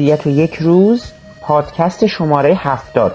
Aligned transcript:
ابدیت 0.00 0.26
یک 0.26 0.54
روز 0.54 1.12
پادکست 1.40 2.06
شماره 2.06 2.54
هفتاد. 2.54 3.14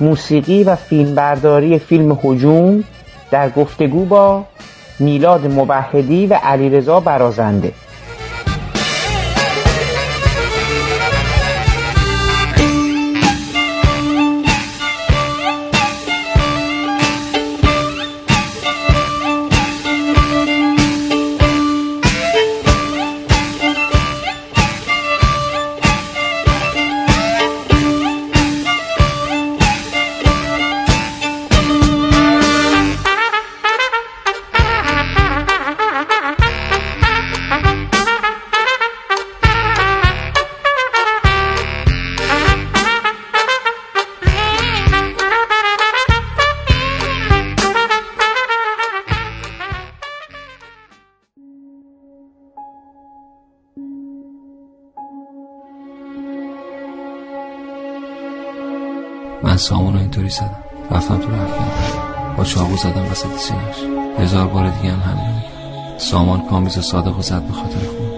موسیقی 0.00 0.64
و 0.64 0.76
فیلمبرداری 0.76 1.78
فیلم 1.78 2.18
هجوم 2.24 2.84
در 3.30 3.50
گفتگو 3.50 4.04
با 4.04 4.44
میلاد 4.98 5.46
مبهدی 5.46 6.26
و 6.26 6.34
علیرضا 6.34 7.00
برازنده. 7.00 7.72
سامان 59.64 59.96
اینطوری 59.96 60.28
زدم. 60.28 60.64
رفتم 60.90 61.18
تو 61.18 61.30
رفتم. 61.30 62.34
با 62.36 62.44
چاقو 62.44 62.76
زدم 62.76 63.04
وسط 63.10 63.36
سینش 63.36 63.76
هزار 64.18 64.46
بار 64.46 64.70
دیگه 64.70 64.92
هم 64.92 65.00
همین 65.00 65.42
سامان 65.98 66.48
کامیز 66.48 66.78
صادق 66.78 67.18
و 67.18 67.22
زد 67.22 67.42
به 67.42 67.52
خاطر 67.52 67.86
خون. 67.86 68.08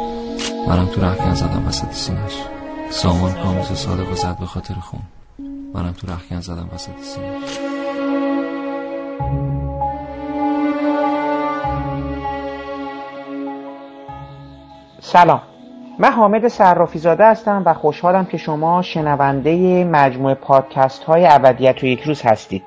منم 0.69 0.87
تو 0.87 1.01
رخکن 1.01 1.35
زدم 1.35 1.69
وسط 1.69 1.93
سینش 1.93 2.33
سامان 2.91 3.33
کامیز 3.33 3.67
صادق 3.67 4.13
و 4.13 4.15
زد 4.15 4.39
به 4.39 4.47
خاطر 4.47 4.75
خون. 4.75 5.01
منم 5.75 5.93
تو 5.93 6.07
رخکن 6.07 6.41
زدم 6.41 6.69
وسط 6.75 7.01
سینش 7.03 7.59
سلام. 15.01 15.56
من 15.99 16.13
حامد 16.13 16.49
صرافی 16.49 16.99
زاده 16.99 17.25
هستم 17.25 17.63
و 17.67 17.75
خوشحالم 17.75 18.25
که 18.25 18.37
شما 18.37 18.83
شنونده 18.83 19.85
مجموعه 19.85 20.35
پادکست 20.35 21.05
های 21.05 21.27
ابدیت 21.27 21.83
و 21.83 21.87
یک 21.87 22.03
روز 22.03 22.23
هستید. 22.23 22.63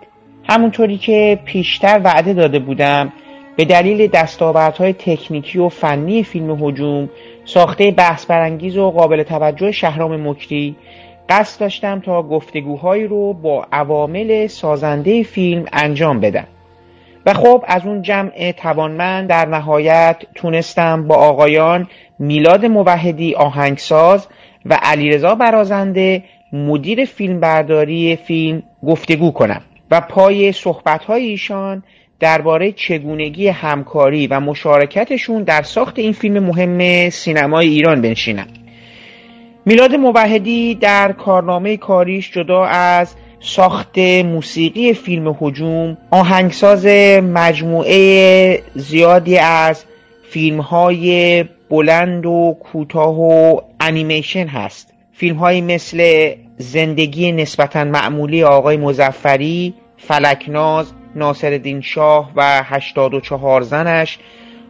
همونطوری 0.49 0.97
که 0.97 1.39
پیشتر 1.45 2.01
وعده 2.03 2.33
داده 2.33 2.59
بودم 2.59 3.13
به 3.55 3.65
دلیل 3.65 4.07
دستاوردهای 4.07 4.93
تکنیکی 4.93 5.59
و 5.59 5.69
فنی 5.69 6.23
فیلم 6.23 6.63
هجوم 6.65 7.09
ساخته 7.45 7.91
بحث 7.91 8.25
برانگیز 8.25 8.77
و 8.77 8.91
قابل 8.91 9.23
توجه 9.23 9.71
شهرام 9.71 10.27
مکری 10.27 10.75
قصد 11.29 11.59
داشتم 11.59 11.99
تا 11.99 12.23
گفتگوهایی 12.23 13.07
رو 13.07 13.33
با 13.33 13.65
عوامل 13.71 14.47
سازنده 14.47 15.23
فیلم 15.23 15.65
انجام 15.73 16.19
بدم. 16.19 16.47
و 17.25 17.33
خب 17.33 17.63
از 17.67 17.85
اون 17.85 18.01
جمع 18.01 18.51
توانمند 18.51 19.29
در 19.29 19.45
نهایت 19.45 20.17
تونستم 20.35 21.07
با 21.07 21.15
آقایان 21.15 21.87
میلاد 22.19 22.65
موحدی 22.65 23.35
آهنگساز 23.35 24.27
و 24.65 24.79
علیرضا 24.81 25.35
برازنده 25.35 26.23
مدیر 26.53 27.05
فیلمبرداری 27.05 28.15
فیلم 28.15 28.63
گفتگو 28.87 29.31
کنم 29.31 29.61
و 29.91 30.01
پای 30.01 30.51
صحبت‌های 30.51 31.25
ایشان 31.25 31.83
درباره 32.19 32.71
چگونگی 32.71 33.47
همکاری 33.47 34.27
و 34.27 34.39
مشارکتشون 34.39 35.43
در 35.43 35.61
ساخت 35.61 35.99
این 35.99 36.13
فیلم 36.13 36.43
مهم 36.43 37.09
سینمای 37.09 37.67
ایران 37.67 38.01
بنشینم. 38.01 38.47
میلاد 39.65 39.95
موحدی 39.95 40.75
در 40.75 41.11
کارنامه 41.11 41.77
کاریش 41.77 42.31
جدا 42.31 42.65
از 42.65 43.15
ساخت 43.39 43.99
موسیقی 43.99 44.93
فیلم 44.93 45.37
هجوم 45.41 45.97
آهنگساز 46.11 46.85
مجموعه 47.23 48.63
زیادی 48.75 49.37
از 49.37 49.85
فیلم 50.29 50.61
های 50.61 51.45
بلند 51.69 52.25
و 52.25 52.57
کوتاه 52.59 53.19
و 53.19 53.61
انیمیشن 53.79 54.47
هست. 54.47 54.93
فیلم 55.13 55.35
های 55.35 55.61
مثل 55.61 56.31
زندگی 56.57 57.31
نسبتا 57.31 57.83
معمولی 57.83 58.43
آقای 58.43 58.77
مزفری 58.77 59.73
فلکناز 59.97 60.91
ناصر 61.15 61.81
شاه 61.81 62.31
و 62.35 62.63
هشتاد 62.63 63.13
و 63.13 63.19
چهار 63.19 63.61
زنش 63.61 64.19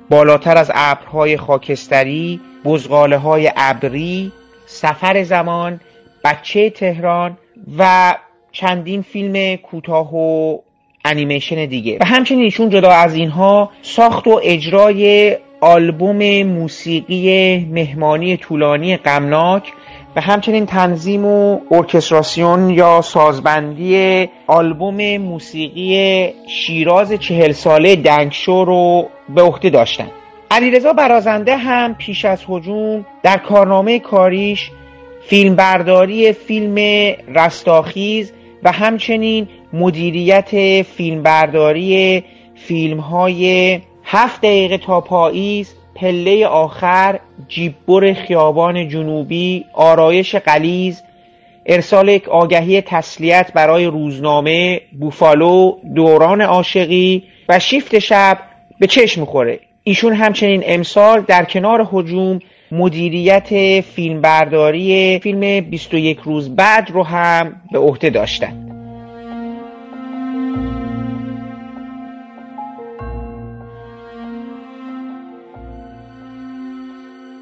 بالاتر 0.09 0.57
از 0.57 0.71
ابرهای 0.73 1.37
خاکستری 1.37 2.39
بزغاله 2.65 3.17
های 3.17 3.51
ابری 3.57 4.31
سفر 4.65 5.23
زمان 5.23 5.79
بچه 6.23 6.69
تهران 6.69 7.37
و 7.77 8.15
چندین 8.51 9.01
فیلم 9.01 9.55
کوتاه 9.55 10.15
و 10.15 10.57
انیمیشن 11.05 11.65
دیگه. 11.65 11.97
و 12.01 12.05
همچنین 12.05 12.41
ایشون 12.41 12.69
جدا 12.69 12.91
از 12.91 13.15
اینها 13.15 13.69
ساخت 13.81 14.27
و 14.27 14.39
اجرای 14.43 15.37
آلبوم 15.61 16.43
موسیقی 16.43 17.57
مهمانی 17.71 18.37
طولانی 18.37 18.97
غمناک 18.97 19.73
و 20.15 20.21
همچنین 20.21 20.65
تنظیم 20.65 21.25
و 21.25 21.59
ارکستراسیون 21.71 22.69
یا 22.69 23.01
سازبندی 23.01 24.27
آلبوم 24.47 25.17
موسیقی 25.17 26.33
شیراز 26.47 27.13
چهل 27.13 27.51
ساله 27.51 27.95
دنگشو 27.95 28.65
رو 28.65 29.09
به 29.35 29.41
عهده 29.41 29.69
داشتن. 29.69 30.07
علیرضا 30.51 30.93
برازنده 30.93 31.57
هم 31.57 31.95
پیش 31.95 32.25
از 32.25 32.43
هجوم 32.49 33.05
در 33.23 33.37
کارنامه 33.37 33.99
کاریش 33.99 34.71
فیلمبرداری 35.27 36.33
فیلم 36.33 36.75
رستاخیز 37.35 38.33
و 38.63 38.71
همچنین 38.71 39.47
مدیریت 39.73 40.81
فیلمبرداری 40.81 42.23
فیلم 42.55 42.99
های 42.99 43.79
هفت 44.03 44.41
دقیقه 44.41 44.77
تا 44.77 45.01
پاییز 45.01 45.75
پله 45.95 46.47
آخر 46.47 47.19
جیببر 47.47 48.13
خیابان 48.13 48.87
جنوبی 48.87 49.65
آرایش 49.73 50.35
قلیز 50.35 51.03
ارسال 51.65 52.09
یک 52.09 52.29
آگهی 52.29 52.81
تسلیت 52.81 53.53
برای 53.53 53.85
روزنامه 53.85 54.81
بوفالو 54.99 55.77
دوران 55.95 56.41
عاشقی 56.41 57.23
و 57.49 57.59
شیفت 57.59 57.99
شب 57.99 58.37
به 58.79 58.87
چشم 58.87 59.21
می‌خوره. 59.21 59.59
ایشون 59.83 60.13
همچنین 60.13 60.63
امسال 60.65 61.21
در 61.21 61.45
کنار 61.45 61.87
حجوم 61.91 62.39
مدیریت 62.71 63.81
فیلمبرداری 63.81 65.19
فیلم 65.19 65.69
21 65.69 66.19
روز 66.19 66.55
بعد 66.55 66.91
رو 66.91 67.03
هم 67.03 67.61
به 67.71 67.79
عهده 67.79 68.09
داشتن. 68.09 68.65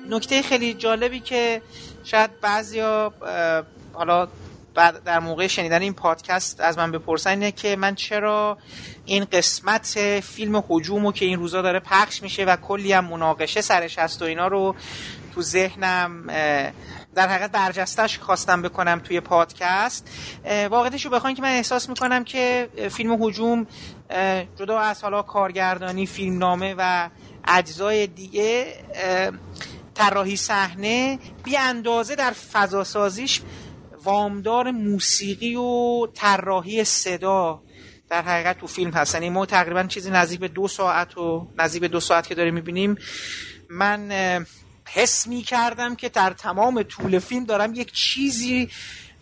نکته 0.10 0.42
خیلی 0.42 0.74
جالبی 0.74 1.20
که 1.20 1.62
شاید 2.04 2.42
بعضیا 2.42 3.14
حالا 3.94 4.28
بعد 4.78 5.04
در 5.04 5.20
موقع 5.20 5.48
شنیدن 5.48 5.82
این 5.82 5.94
پادکست 5.94 6.62
از 6.62 6.78
من 6.78 6.92
بپرسن 6.92 7.30
اینه 7.30 7.52
که 7.52 7.76
من 7.76 7.96
چرا 7.96 8.58
این 9.06 9.26
قسمت 9.26 10.20
فیلم 10.20 10.64
حجومو 10.70 11.12
که 11.12 11.26
این 11.26 11.40
روزا 11.40 11.62
داره 11.62 11.80
پخش 11.80 12.24
میشه 12.24 12.46
و 12.46 12.56
کلی 12.56 12.94
هم 12.94 13.06
مناقشه 13.06 13.62
سرش 13.62 14.00
هست 14.00 14.22
و 14.22 14.26
اینا 14.26 14.48
رو 14.48 14.76
تو 15.38 15.44
ذهنم 15.44 16.28
در 17.16 17.28
حقیقت 17.28 17.52
برجستش 17.52 18.20
خواستم 18.20 18.62
بکنم 18.62 19.00
توی 19.00 19.20
پادکست. 19.20 20.10
واقعیتش 20.70 21.06
رو 21.06 21.12
بخواین 21.12 21.36
که 21.36 21.42
من 21.42 21.50
احساس 21.50 21.90
می‌کنم 21.90 22.24
که 22.24 22.70
فیلم 22.92 23.24
حجوم 23.24 23.68
جدا 24.56 24.80
از 24.80 25.02
حالا 25.02 25.22
کارگردانی 25.22 26.06
فیلمنامه 26.06 26.76
و 26.78 27.10
اجزای 27.48 28.08
دیگه 28.08 28.74
طراحی 29.96 30.36
صحنه 30.36 31.20
بی 31.44 31.58
اندازه 31.58 32.16
در 32.16 32.32
فضا 32.32 32.84
سازیش 32.84 33.42
وامدار 34.04 34.72
موسیقی 34.72 35.56
و 35.56 36.08
طراحی 36.08 36.84
صدا 36.84 37.62
در 38.10 38.22
حقیقت 38.22 38.60
تو 38.60 38.68
فیلم 38.68 38.92
هست. 38.92 39.14
یعنی 39.14 39.30
ما 39.30 39.46
تقریبا 39.46 39.84
چیزی 39.84 40.12
نزدیک 40.12 40.40
به 40.40 40.48
دو 40.48 40.68
ساعت 40.68 41.18
و 41.18 41.48
نزدیک 41.58 41.82
به 41.82 41.88
دو 41.88 42.00
ساعت 42.00 42.28
که 42.28 42.36
داریم 42.36 42.54
می‌بینیم. 42.54 42.98
من 43.70 44.12
حس 44.94 45.28
می 45.28 45.42
کردم 45.42 45.96
که 45.96 46.10
در 46.10 46.30
تمام 46.30 46.84
طول 46.84 47.20
فیلم 47.20 47.46
دارم 47.46 47.74
یک 47.74 47.92
چیزی 47.92 48.70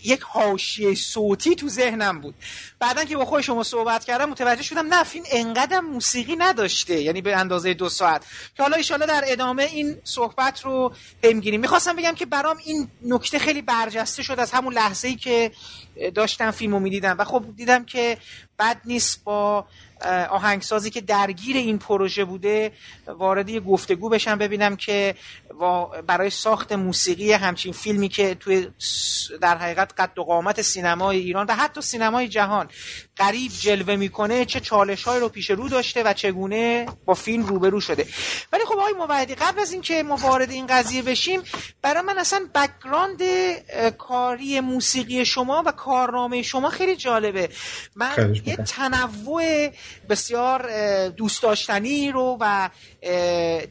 یک 0.03 0.21
حاشیه 0.21 0.95
صوتی 0.95 1.55
تو 1.55 1.69
ذهنم 1.69 2.21
بود. 2.21 2.35
بعدا 2.79 3.03
که 3.03 3.17
با 3.17 3.25
خود 3.25 3.41
شما 3.41 3.63
صحبت 3.63 4.05
کردم 4.05 4.29
متوجه 4.29 4.63
شدم 4.63 4.93
نه 4.93 5.03
فیلم 5.03 5.25
انقدر 5.31 5.79
موسیقی 5.79 6.35
نداشته 6.35 7.01
یعنی 7.01 7.21
به 7.21 7.35
اندازه 7.35 7.73
دو 7.73 7.89
ساعت. 7.89 8.25
که 8.57 8.63
حالا 8.63 8.77
ایشالا 8.77 9.05
در 9.05 9.23
ادامه 9.27 9.63
این 9.63 9.97
صحبت 10.03 10.61
رو 10.61 10.93
بگیریم 11.23 11.61
می‌خواستم 11.61 11.95
بگم 11.95 12.15
که 12.15 12.25
برام 12.25 12.57
این 12.65 12.87
نکته 13.05 13.39
خیلی 13.39 13.61
برجسته 13.61 14.23
شد 14.23 14.39
از 14.39 14.51
همون 14.51 14.73
لحظه 14.73 15.07
ای 15.07 15.15
که 15.15 15.51
داشتم 16.15 16.51
فیلم 16.51 16.73
رو 16.73 16.79
می‌دیدم. 16.79 17.15
و 17.19 17.23
خب 17.23 17.45
دیدم 17.55 17.85
که 17.85 18.17
بد 18.59 18.81
نیست 18.85 19.23
با 19.23 19.65
آهنگسازی 20.29 20.89
که 20.89 21.01
درگیر 21.01 21.57
این 21.57 21.77
پروژه 21.77 22.25
بوده 22.25 22.71
وارد 23.07 23.49
یه 23.49 23.59
گفتگو 23.59 24.09
بشم 24.09 24.37
ببینم 24.37 24.75
که 24.75 25.15
برای 26.07 26.29
ساخت 26.29 26.71
موسیقی 26.71 27.31
همچین 27.31 27.73
فیلمی 27.73 28.09
که 28.09 28.35
توی 28.35 28.67
در 29.41 29.57
حقیقت 29.57 29.93
قد 29.97 30.19
و 30.19 30.23
قامت 30.23 30.61
سینمای 30.61 31.17
ایران 31.17 31.45
و 31.49 31.55
حتی 31.55 31.81
سینمای 31.81 32.27
جهان 32.27 32.67
قریب 33.17 33.51
جلوه 33.59 33.95
می‌کنه 33.95 34.45
چه 34.45 34.59
چالش 34.59 35.03
های 35.03 35.19
رو 35.19 35.29
پیش 35.29 35.49
رو 35.49 35.69
داشته 35.69 36.03
و 36.03 36.13
چگونه 36.13 36.85
با 37.05 37.13
فیلم 37.13 37.45
روبرو 37.45 37.81
شده. 37.81 38.07
ولی 38.53 38.65
خب 38.65 38.77
آقای 38.79 38.93
موحدی 38.93 39.35
قبل 39.35 39.59
از 39.59 39.71
اینکه 39.71 40.03
ما 40.03 40.15
وارد 40.15 40.51
این 40.51 40.67
قضیه 40.67 41.01
بشیم 41.01 41.41
برای 41.81 42.03
من 42.03 42.17
اصلا 42.17 42.49
background 42.55 43.21
کاری 43.97 44.59
موسیقی 44.59 45.25
شما 45.25 45.63
و 45.65 45.71
کارنامه 45.71 46.41
شما 46.41 46.69
خیلی 46.69 46.95
جالبه. 46.95 47.49
من 47.95 48.35
یه 48.45 48.55
تنوع 48.55 49.69
بسیار 50.09 50.69
دوست 51.09 51.43
داشتنی 51.43 52.11
رو 52.11 52.37
و 52.39 52.69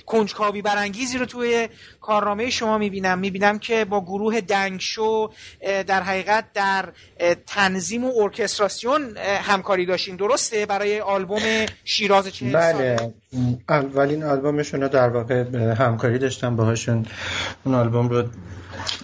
کنجکاوی 0.06 0.62
برانگیزی 0.62 1.18
رو 1.18 1.26
توی 1.26 1.68
کارنامه 2.04 2.50
شما 2.50 2.78
می‌بینم. 2.78 3.18
می‌بینم 3.18 3.58
که 3.58 3.84
با 3.84 4.00
گروه 4.00 4.40
دنگشو 4.40 5.30
در 5.86 6.02
حقیقت 6.02 6.44
در 6.54 6.88
تنظیم 7.46 8.04
و 8.04 8.12
ارکستراسیون 8.22 9.16
همکاری 9.42 9.86
داشتین. 9.86 10.16
درسته؟ 10.16 10.66
برای 10.66 11.00
آلبوم 11.00 11.42
شیراز 11.84 12.28
چه 12.28 12.50
بله. 12.50 12.96
اولین 13.68 14.24
آلبومشون 14.24 14.82
رو 14.82 14.88
در 14.88 15.08
واقع 15.08 15.44
همکاری 15.78 16.18
داشتم 16.18 16.56
باهاشون. 16.56 17.06
اون 17.64 17.74
آلبوم 17.74 18.08
رو 18.08 18.24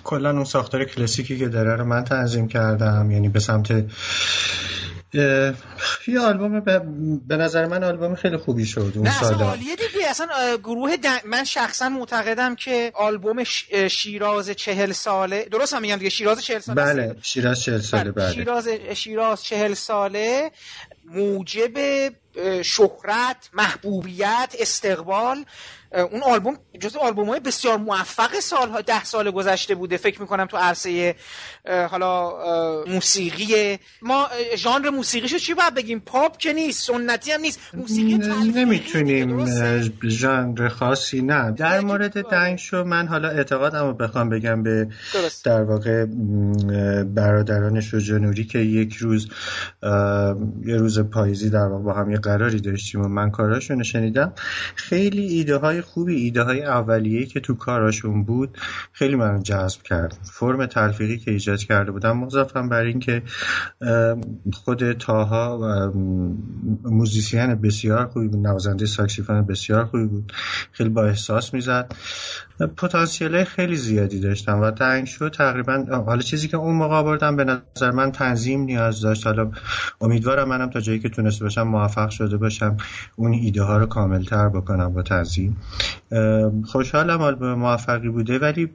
کلا 0.05 0.31
اون 0.31 0.45
ساختار 0.45 0.85
کلاسیکی 0.85 1.39
که 1.39 1.49
داره 1.49 1.77
رو 1.77 1.85
من 1.85 2.05
تنظیم 2.05 2.49
کردم. 2.49 3.11
یعنی 3.11 3.29
به 3.29 3.41
سمت 3.41 3.85
یه 5.15 6.21
آلبوم 6.21 6.61
به 7.27 7.37
نظر 7.37 7.67
من 7.67 7.85
آلبوم 7.85 8.15
خیلی 8.15 8.37
خوبی 8.37 8.67
شد 8.67 8.93
اون 8.97 9.09
نه 9.09 9.17
اصلا 9.23 9.47
عالیه 9.47 9.77
دیگه. 9.77 10.11
اصلا 10.11 10.57
گروه 10.57 10.97
من 11.25 11.45
شخصا 11.45 11.89
معتقدم 11.89 12.55
که 12.55 12.93
آلبوم 12.95 13.45
شیراز 13.91 14.51
چهل 14.51 14.93
ساله 14.93 15.45
درست 15.45 15.75
هم 15.75 15.83
میگم 15.83 15.97
دیگه 15.97 16.11
شیراز 16.11 16.45
چهل 16.45 16.59
ساله 16.59 16.83
بله 16.83 17.17
شیراز 17.23 17.63
چهل 17.63 17.81
ساله 17.81 18.13
بله, 18.13 18.13
بله. 18.13 18.33
شیراز 18.35 18.69
شیراز 18.95 19.45
چهل 19.45 19.75
ساله 19.75 20.51
موجب 21.05 21.73
شهرت 22.63 23.51
محبوبیت 23.53 24.57
استقبال 24.59 25.45
اون 25.93 26.23
آلبوم 26.23 26.59
جز 26.81 26.97
آلبوم 26.97 27.29
های 27.29 27.41
بسیار 27.41 27.79
موفق 27.79 28.41
سال 28.41 28.83
ده 28.83 29.05
سال 29.05 29.31
گذشته 29.31 29.75
بوده. 29.75 29.97
فکر 29.97 30.21
می‌کنم 30.21 30.47
تو 30.47 30.57
عرصه 30.57 31.15
حالا 31.91 32.33
موسیقی. 32.87 33.79
ما 34.03 34.29
ژانر 34.57 34.91
موسیقیشو 34.91 35.39
چی 35.39 35.55
باید 35.55 35.75
بگیم؟ 35.75 36.01
پاپ 36.01 36.37
که 36.37 36.53
نیست 36.53 36.87
سنتی 36.87 37.33
هم 37.33 37.41
نیست. 37.41 37.61
موسیقی 37.75 38.19
نمی‌تونیم 38.55 39.47
ژانر 40.09 40.69
خاصی 40.69 41.23
نه. 41.23 41.51
در 41.53 41.81
مورد 41.81 42.31
دنگ 42.31 42.59
شو 42.59 42.85
من 42.85 43.07
حالا 43.07 43.29
اعتقادمو 43.29 43.93
بخوام 43.93 44.29
بگم 44.29 44.63
به 44.63 44.89
در 45.45 45.63
واقع 45.63 46.05
برادران 47.05 47.81
شجاع‌نوری 47.81 48.45
که 48.45 48.59
یک 48.59 48.95
روز 48.95 49.29
یه 50.65 50.77
روز 50.77 50.99
پاییزی 50.99 51.51
در 51.51 51.67
واقع 51.67 51.83
با 51.83 51.93
هم 51.93 52.11
یه 52.11 52.19
قراری 52.19 52.61
داشتیم 52.61 53.01
و 53.01 53.09
من 53.09 53.31
کاراشون 53.31 53.83
شنیدم. 53.83 54.33
خیلی 54.75 55.27
ایده 55.27 55.57
های 55.57 55.80
خوبی 55.81 56.15
ایده 56.15 56.43
های 56.43 56.63
اولیه‌ای 56.63 57.27
که 57.27 57.41
تو 57.41 57.55
کاراشون 57.55 58.25
بود 58.25 58.59
خیلی 58.93 59.17
من 59.17 59.43
جذب 59.43 59.83
کرد. 59.83 60.19
فرم 60.23 60.67
تلفیقی 60.67 61.19
که 61.19 61.31
ایجاد 61.31 61.59
کرده 61.59 61.93
بودم 61.93 62.17
مضافم 62.17 62.69
بر 62.69 62.83
اینکه 62.83 63.23
خود 64.53 64.93
طاها 64.93 65.59
و 65.63 65.99
موزیسین 66.91 67.55
بسیار 67.55 68.07
خوبی 68.07 68.29
بود 68.29 68.47
نوازنده 68.47 68.87
ساکسیفون 68.87 69.47
بسیار 69.47 69.85
خوبی 69.85 70.05
بود. 70.05 70.33
خیلی 70.73 70.89
با 70.89 71.05
احساس 71.05 71.55
می‌زد. 71.55 71.95
پتانسیل 72.67 73.45
خیلی 73.45 73.77
زیادی 73.77 74.21
داشتم 74.21 74.61
و 74.61 74.71
تنگ 74.71 75.07
شد 75.07 75.33
تقریبا 75.33 75.85
حالا 76.07 76.23
چیزی 76.23 76.49
که 76.49 76.57
اون 76.57 76.77
موقع 76.77 77.03
بردم 77.03 77.37
به 77.37 77.45
نظر 77.45 77.91
من 77.91 78.13
تنظیم 78.13 78.61
نیاز 78.61 79.01
داشت. 79.01 79.27
حالا 79.27 79.51
امیدوارم 80.01 80.49
منم 80.49 80.71
تا 80.71 80.81
جایی 80.81 80.99
که 80.99 81.09
تونسته 81.09 81.45
باشم 81.45 81.63
موفق 81.63 82.11
شده 82.11 82.37
باشم 82.37 82.77
اون 83.17 83.33
ایده 83.33 83.63
ها 83.63 83.77
رو 83.77 83.87
کاملتر 83.87 84.49
بکنم 84.49 84.93
با 84.93 85.03
تنظیم. 85.03 85.57
خوشحالم 86.65 87.35
موفقی 87.55 88.09
بوده 88.09 88.39
ولی 88.39 88.71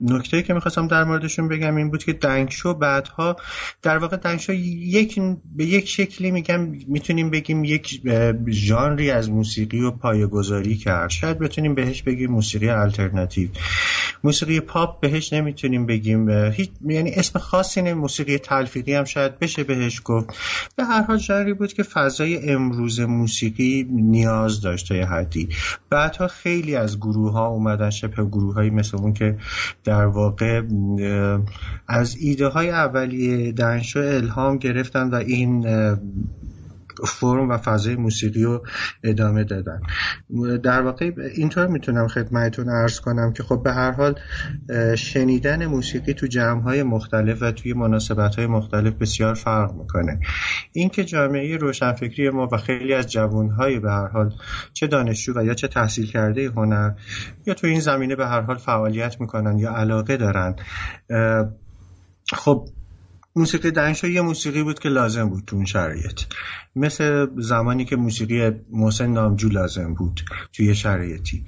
نکته 0.00 0.42
که 0.42 0.54
می‌خواستم 0.54 0.88
در 0.88 1.04
موردشون 1.04 1.48
بگم 1.48 1.76
این 1.76 1.90
بود 1.90 2.04
که 2.04 2.12
دنگشو 2.12 2.74
بعدها 2.74 3.36
در 3.82 3.98
واقع 3.98 4.16
دنگشو 4.16 4.52
یک 4.52 5.20
به 5.56 5.64
یک 5.64 5.88
شکلی 5.88 6.30
میگم 6.30 6.60
می‌تونیم 6.88 7.30
بگیم 7.30 7.64
یک 7.64 8.02
ژانری 8.48 9.10
از 9.10 9.30
موسیقی 9.30 9.80
و 9.80 9.90
پایه‌گذاری 9.90 10.76
کرد. 10.76 11.10
شاید 11.10 11.38
بتونیم 11.38 11.74
بهش 11.74 12.02
بگیم 12.02 12.30
موسیقی 12.30 12.68
الटरनेटیو 12.68 13.48
موسیقی 14.24 14.60
پاپ 14.60 15.00
بهش 15.00 15.32
نمی‌تونیم 15.32 15.86
بگیم 15.86 16.30
هیچ 16.30 16.70
یعنی 16.86 17.10
اسم 17.10 17.38
خاصی 17.38 17.82
نه 17.82 17.94
موسیقی 17.94 18.38
تلفیقی 18.38 18.94
هم 18.94 19.04
شاید 19.04 19.38
بشه 19.38 19.64
بهش 19.64 20.00
گفت. 20.04 20.26
به 20.76 20.84
هر 20.84 21.02
حال 21.02 21.18
ژانری 21.18 21.52
بود 21.52 21.72
که 21.72 21.82
فضای 21.82 22.50
امروز 22.50 23.00
موسیقی 23.00 23.86
نیاز 23.90 24.60
داشت 24.60 24.88
تا 24.88 24.94
حدی. 24.94 25.48
بعدها 25.90 26.26
خیلی 26.26 26.76
از 26.76 26.98
گروه 26.98 27.32
ها 27.32 27.46
اومدن 27.46 27.90
شبه 27.90 28.24
گروه 28.24 28.54
های 28.54 28.70
مثل 28.70 28.96
اون 28.96 29.12
که 29.12 29.38
در 29.86 30.06
واقع 30.06 30.62
از 31.88 32.16
ایده 32.20 32.46
های 32.46 32.70
اولیه 32.70 33.52
دنشو 33.52 34.00
الهام 34.00 34.56
گرفتن 34.56 35.10
و 35.10 35.14
این 35.14 35.66
فرم 37.04 37.48
و 37.48 37.56
فضای 37.56 37.96
موسیقی 37.96 38.42
رو 38.42 38.66
ادامه 39.04 39.44
دادن. 39.44 39.80
در 40.62 40.82
واقع 40.82 41.10
اینطور 41.34 41.66
می‌تونم 41.66 42.08
خدمتتون 42.08 42.68
ارز 42.68 43.00
کنم 43.00 43.32
که 43.32 43.42
خب 43.42 43.62
به 43.64 43.72
هر 43.72 43.92
حال 43.92 44.14
شنیدن 44.96 45.66
موسیقی 45.66 46.14
تو 46.14 46.26
جمع 46.26 46.62
های 46.62 46.82
مختلف 46.82 47.42
و 47.42 47.52
توی 47.52 47.72
مناسبت 47.72 48.36
های 48.36 48.46
مختلف 48.46 48.94
بسیار 48.94 49.34
فرق 49.34 49.72
می‌کنه. 49.72 50.20
اینکه 50.72 51.04
جامعه 51.04 51.56
روشنفکری 51.56 52.30
ما 52.30 52.48
و 52.52 52.56
خیلی 52.56 52.94
از 52.94 53.10
جوان 53.10 53.50
های 53.50 53.80
به 53.80 53.90
هر 53.90 54.08
حال 54.08 54.34
چه 54.72 54.86
دانشجو 54.86 55.32
و 55.36 55.44
یا 55.44 55.54
چه 55.54 55.68
تحصیل 55.68 56.06
کرده 56.06 56.50
هنر 56.56 56.92
یا 57.46 57.54
تو 57.54 57.66
این 57.66 57.80
زمینه 57.80 58.16
به 58.16 58.26
هر 58.26 58.40
حال 58.40 58.56
فعالیت 58.56 59.20
می‌کنن 59.20 59.58
یا 59.58 59.70
علاقه 59.70 60.16
دارن 60.16 60.56
خب 62.32 62.68
موسیقی 63.36 63.70
دنشا 63.70 64.08
یه 64.08 64.20
موسیقی 64.20 64.62
بود 64.62 64.78
که 64.78 64.88
لازم 64.88 65.28
بود 65.28 65.44
تو 65.46 65.56
اون 65.56 65.64
شرایط. 65.64 66.20
مثل 66.76 67.26
زمانی 67.36 67.84
که 67.84 67.96
موسیقی 67.96 68.50
محسن 68.70 69.06
نامجو 69.06 69.48
لازم 69.48 69.94
بود 69.94 70.20
توی 70.52 70.74
شرایطی. 70.74 71.44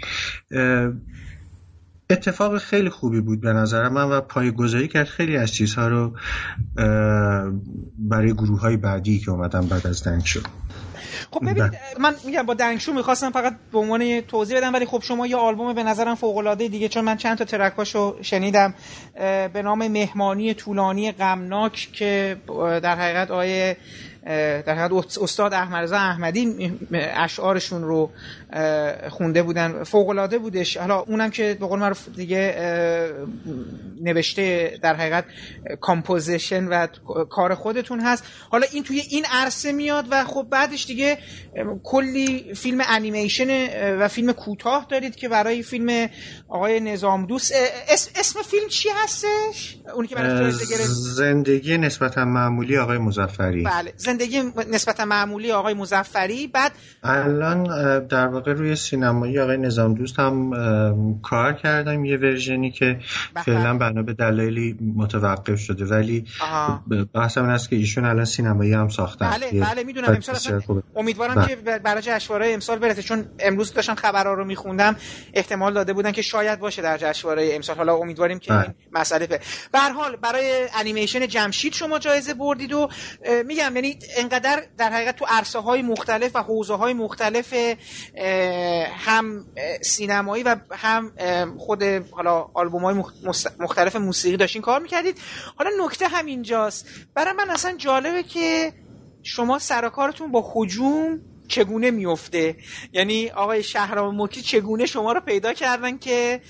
اتفاق 2.10 2.58
خیلی 2.58 2.90
خوبی 2.90 3.20
بود 3.20 3.40
به 3.40 3.52
نظر 3.52 3.88
من 3.88 4.10
و 4.10 4.20
پای 4.20 4.50
گذاری 4.50 4.88
کرد 4.88 5.06
خیلی 5.06 5.36
از 5.36 5.52
چیزها 5.52 5.88
رو 5.88 6.16
برای 7.98 8.32
گروه 8.32 8.60
های 8.60 8.76
بعدی 8.76 9.18
که 9.18 9.30
اومدن 9.30 9.66
بعد 9.66 9.86
از 9.86 10.04
دنگ 10.04 10.24
شد. 10.24 10.46
خب 11.30 11.40
ببینید 11.40 11.70
بله. 11.70 11.80
من 11.98 12.14
میگم 12.24 12.42
با 12.42 12.54
دنگشو 12.54 12.92
می‌خواستم 12.92 13.30
فقط 13.30 13.56
به 13.72 13.78
عنوان 13.78 14.20
توضیح 14.20 14.56
بدم 14.56 14.72
ولی 14.72 14.86
خب 14.86 15.02
شما 15.02 15.26
یه 15.26 15.36
آلبوم 15.36 15.72
به 15.72 15.82
نظرم 15.82 16.14
فوق 16.14 16.36
العاده 16.36 16.68
دیگه 16.68 16.88
چون 16.88 17.04
من 17.04 17.16
چند 17.16 17.38
تا 17.38 17.44
ترکاشو 17.44 18.16
شنیدم 18.22 18.74
به 19.52 19.62
نام 19.64 19.88
مهمانی 19.88 20.54
طولانی 20.54 21.12
غمناک 21.12 21.88
که 21.92 22.36
در 22.82 22.96
حقیقت 22.96 23.30
آقای 23.30 23.76
در 24.26 24.74
حقیقت 24.74 25.18
استاد 25.18 25.54
احمد 25.54 25.92
احمدی 25.92 26.72
اشعارشون 26.92 27.82
رو 27.82 28.10
خونده 29.10 29.42
بودن. 29.42 29.84
فوق 29.84 30.08
العاده 30.08 30.38
بودش. 30.38 30.76
حالا 30.76 30.98
اونم 30.98 31.30
که 31.30 31.56
به 31.60 31.66
قول 31.66 31.78
معروف 31.78 32.08
دیگه 32.16 32.54
نوشته 34.02 34.78
در 34.82 34.96
حقیقت 34.96 35.24
composition 35.80 36.64
و 36.64 36.86
کار 37.30 37.54
خودتون 37.54 38.00
هست. 38.00 38.24
حالا 38.50 38.66
این 38.72 38.84
توی 38.84 39.00
این 39.00 39.24
عرصه 39.32 39.72
میاد 39.72 40.04
و 40.10 40.24
خب 40.24 40.46
بعدش 40.50 40.86
دیگه 40.86 41.18
کلی 41.84 42.54
فیلم 42.54 42.82
انیمیشن 42.88 43.48
و 44.00 44.08
فیلم 44.08 44.32
کوتاه 44.32 44.86
دارید 44.90 45.16
که 45.16 45.28
برای 45.28 45.62
فیلم 45.62 46.08
آقای 46.48 46.80
نظام 46.80 47.26
دوست 47.26 47.54
اسم 48.16 48.42
فیلم 48.42 48.68
چی 48.68 48.88
هستش؟ 49.02 49.76
اونی 49.94 50.08
که 50.08 50.14
برای 50.14 50.50
زندگی 50.90 51.78
نسبتا 51.78 52.24
معمولی 52.24 52.78
آقای 52.78 52.98
مزفری 52.98 53.62
بله 53.62 53.92
زندگی 53.96 54.17
نسبتا 54.70 55.04
معمولی 55.04 55.52
آقای 55.52 55.74
مزفری 55.74 56.46
بعد 56.46 56.72
الان 57.02 57.64
در 58.06 58.26
واقع 58.26 58.52
روی 58.52 58.76
سینمایی 58.76 59.38
آقای 59.38 59.56
نظام 59.56 59.94
دوست 59.94 60.18
هم 60.18 61.20
کار 61.22 61.52
کردم 61.52 62.04
یه 62.04 62.16
ورژنی 62.16 62.70
که 62.70 63.00
بله. 63.34 63.44
فعلا 63.44 63.78
بنا 63.78 64.02
به 64.02 64.12
دلایلی 64.12 64.76
متوقف 64.96 65.58
شده 65.58 65.84
ولی 65.84 66.24
بحث 67.14 67.38
من 67.38 67.50
است 67.50 67.70
که 67.70 67.76
ایشون 67.76 68.04
الان 68.04 68.24
سینمایی 68.24 68.72
هم 68.72 68.88
ساختن 68.88 69.30
بله 69.30 69.60
بله 69.60 69.84
می‌دونم 69.84 70.08
امسال 70.08 70.62
امیدوارم 70.96 71.34
بله. 71.34 71.46
که 71.46 71.56
برای 71.56 72.02
جشنواره 72.02 72.52
امسال 72.52 72.78
برسه 72.78 73.02
چون 73.02 73.24
امروز 73.38 73.72
داشتم 73.72 73.94
خبرها 73.94 74.34
رو 74.34 74.44
میخوندم 74.44 74.96
احتمال 75.34 75.74
داده 75.74 75.92
بودن 75.92 76.12
که 76.12 76.22
شاید 76.22 76.58
باشه 76.58 76.82
در 76.82 76.98
جشنواره 76.98 77.50
امسال 77.52 77.76
حالا 77.76 77.96
امیدواریم 77.96 78.38
که 78.38 78.52
بله. 78.52 78.62
این 78.62 78.74
مسئله 78.92 79.26
به 79.26 79.40
حال 79.96 80.16
برای 80.16 80.66
انیمیشن 80.74 81.26
جمشید 81.26 81.72
شما 81.72 81.98
جایزه 81.98 82.34
بردید 82.34 82.72
و 82.72 82.88
میگم 83.46 83.72
یعنی 83.74 83.97
انقدر 84.16 84.62
در 84.78 84.90
حقیقت 84.90 85.16
تو 85.16 85.24
عرصه 85.28 85.58
های 85.58 85.82
مختلف 85.82 86.36
و 86.36 86.42
حوزه 86.42 86.74
های 86.74 86.92
مختلف 86.92 87.54
هم 88.96 89.46
سینمایی 89.82 90.42
و 90.42 90.56
هم 90.70 91.12
خود 91.58 91.82
حالا 92.10 92.48
آلبوم 92.54 92.84
های 92.84 93.04
مختلف 93.60 93.96
موسیقی 93.96 94.36
داشتین 94.36 94.62
کار 94.62 94.82
می‌کردید. 94.82 95.18
حالا 95.56 95.70
نکته 95.84 96.08
همینجاست. 96.08 96.86
برای 97.14 97.32
من 97.32 97.50
اصلا 97.50 97.76
جالبه 97.76 98.22
که 98.22 98.72
شما 99.22 99.58
سرکارتون 99.58 100.32
با 100.32 100.52
حجوم 100.54 101.20
چگونه 101.48 101.90
میفته 101.90 102.56
یعنی 102.92 103.30
آقای 103.30 103.62
شهرام 103.62 104.22
مکی 104.22 104.42
چگونه 104.42 104.86
شما 104.86 105.12
رو 105.12 105.20
پیدا 105.20 105.52
کردن 105.52 105.98
که 105.98 106.40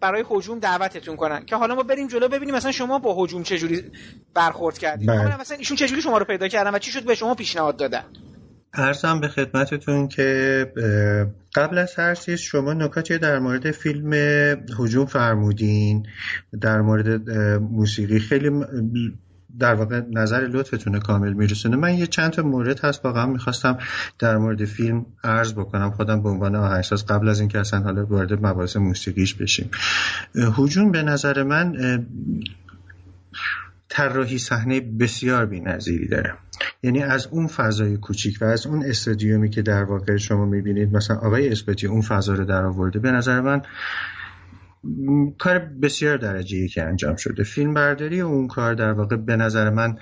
برای 0.00 0.24
حجوم 0.28 0.58
دعوتتون 0.58 1.16
کنن؟ 1.16 1.44
که 1.46 1.56
حالا 1.56 1.74
ما 1.74 1.82
بریم 1.82 2.08
جلو 2.08 2.28
ببینیم 2.28 2.54
مثلا 2.54 2.72
شما 2.72 2.98
با 2.98 3.14
حجوم 3.24 3.42
چجوری 3.42 3.82
برخورد 4.34 4.78
کردید. 4.78 5.08
بله. 5.08 5.40
مثلا 5.40 5.56
ایشون 5.56 5.76
چجوری 5.76 6.02
شما 6.02 6.18
رو 6.18 6.24
پیدا 6.24 6.48
کردن 6.48 6.74
و 6.74 6.78
چی 6.78 6.90
شد 6.90 7.04
به 7.04 7.14
شما 7.14 7.34
پیشنهاد 7.34 7.76
دادن؟ 7.76 8.04
ارزم 8.74 9.20
به 9.20 9.28
خدمتتون 9.28 10.08
که 10.08 10.66
قبل 11.54 11.78
از 11.78 11.94
هر 11.94 12.14
چیز 12.14 12.38
شما 12.38 12.72
نکاتی 12.72 13.18
در 13.18 13.38
مورد 13.38 13.70
فیلم 13.70 14.14
حجوم 14.78 15.06
فرمودین 15.06 16.06
در 16.60 16.80
مورد 16.80 17.30
موسیقی. 17.60 18.18
خیلی 18.18 18.50
در 19.58 19.74
واقع 19.74 20.00
نظر 20.12 20.40
لطفتون 20.40 20.98
کامل 20.98 21.32
میرسونه. 21.32 21.76
من 21.76 21.94
یه 21.94 22.06
چند 22.06 22.30
تا 22.30 22.42
مورد 22.42 22.80
هست 22.80 23.04
واقعا 23.04 23.26
می‌خواستم 23.26 23.78
در 24.18 24.36
مورد 24.36 24.64
فیلم 24.64 25.06
عرض 25.24 25.52
بکنم. 25.52 25.90
خودم 25.90 26.22
به 26.22 26.28
عنوان 26.28 26.56
آهنگساز 26.56 27.06
قبل 27.06 27.28
از 27.28 27.40
اینکه 27.40 27.58
اصلا 27.60 27.80
حالا 27.80 28.04
وارد 28.06 28.46
مباحث 28.46 28.76
موسیقیش 28.76 29.34
بشیم. 29.34 29.70
هجوم 30.34 30.90
به 30.90 31.02
نظر 31.02 31.42
من 31.42 31.76
طراحی 33.88 34.38
صحنه 34.38 34.80
بسیار 34.80 35.46
بی‌نظیری 35.46 36.08
داره. 36.08 36.34
یعنی 36.82 37.02
از 37.02 37.26
اون 37.26 37.46
فضای 37.46 37.96
کوچیک 37.96 38.38
و 38.40 38.44
از 38.44 38.66
اون 38.66 38.84
استادیومی 38.84 39.50
که 39.50 39.62
در 39.62 39.84
واقع 39.84 40.16
شما 40.16 40.44
می‌بینید 40.44 40.96
مثلا 40.96 41.16
آقای 41.16 41.48
اسپتی 41.48 41.86
اون 41.86 42.00
فضا 42.00 42.34
رو 42.34 42.44
در 42.44 42.64
آورده 42.64 42.98
به 42.98 43.12
نظر 43.12 43.40
من 43.40 43.62
کار 45.38 45.58
بسیار 45.58 46.16
درجه 46.16 46.68
یکه 46.68 46.82
انجام 46.82 47.16
شده. 47.16 47.42
فیلم 47.42 47.74
برداری 47.74 48.20
اون 48.20 48.46
کار 48.46 48.74
در 48.74 48.92
واقع 48.92 49.16
به 49.16 49.36
نظر 49.36 49.70
من 49.70 49.96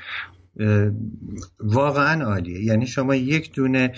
واقعا 1.60 2.24
عالیه. 2.24 2.64
یعنی 2.64 2.86
شما 2.86 3.14
یک 3.14 3.54
دونه 3.54 3.92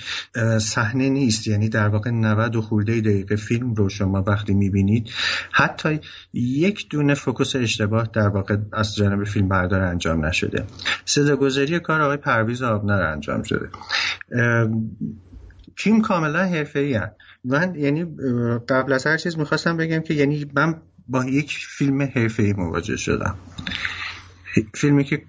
صحنه 0.58 1.08
نیست. 1.08 1.46
یعنی 1.48 1.68
در 1.68 1.88
واقع 1.88 2.10
90 2.10 2.56
و 2.56 2.62
خورده 2.62 3.00
دقیقه 3.00 3.36
فیلم 3.36 3.74
رو 3.74 3.88
شما 3.88 4.22
وقتی 4.26 4.54
می‌بینید 4.54 5.10
حتی 5.52 6.00
یک 6.32 6.88
دونه 6.90 7.14
focus 7.14 7.56
اشتباه 7.56 8.08
در 8.12 8.28
واقع 8.28 8.56
از 8.72 8.94
جانب 8.94 9.24
فیلم 9.24 9.48
بردار 9.48 9.80
انجام 9.80 10.24
نشده. 10.24 10.64
گذاری 11.40 11.80
کار 11.80 12.00
آقای 12.00 12.16
پرویز 12.16 12.62
آبنار 12.62 13.02
انجام 13.02 13.42
شده. 13.42 13.68
تیم 15.76 16.02
کاملا 16.02 16.44
حرفه‌ای 16.44 16.94
من 17.44 17.74
یعنی 17.74 18.04
قبل 18.68 18.92
از 18.92 19.06
هر 19.06 19.16
چیز 19.16 19.38
می‌خواستم 19.38 19.76
بگم 19.76 20.00
که 20.00 20.14
یعنی 20.14 20.50
من 20.54 20.82
با 21.08 21.24
یک 21.24 21.52
فیلم 21.52 22.02
حرفه‌ای 22.02 22.52
مواجه 22.52 22.96
شدم. 22.96 23.34
فیلمی 24.74 25.04
که 25.04 25.22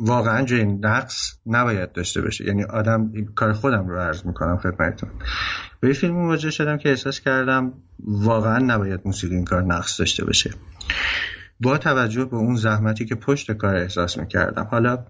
واقعا 0.00 0.44
جای 0.44 0.64
نقص 0.64 1.38
نباید 1.46 1.92
داشته 1.92 2.20
باشه. 2.20 2.46
یعنی 2.46 2.64
آدم 2.64 3.12
کار 3.34 3.52
خودم 3.52 3.88
رو 3.88 3.98
عرض 3.98 4.26
می‌کنم 4.26 4.56
خدمتتون. 4.56 5.10
به 5.80 5.88
این 5.88 5.94
فیلم 5.94 6.14
مواجه 6.14 6.50
شدم 6.50 6.78
که 6.78 6.88
احساس 6.88 7.20
کردم 7.20 7.72
واقعا 7.98 8.58
نباید 8.58 9.00
موسیقی 9.04 9.34
این 9.34 9.44
کار 9.44 9.62
نقص 9.62 9.98
داشته 10.00 10.24
باشه. 10.24 10.50
با 11.62 11.78
توجه 11.78 12.24
به 12.24 12.36
اون 12.36 12.56
زحمتی 12.56 13.04
که 13.04 13.14
پشت 13.14 13.52
کار 13.52 13.76
احساس 13.76 14.18
می‌کردم. 14.18 14.68
حالا 14.70 15.04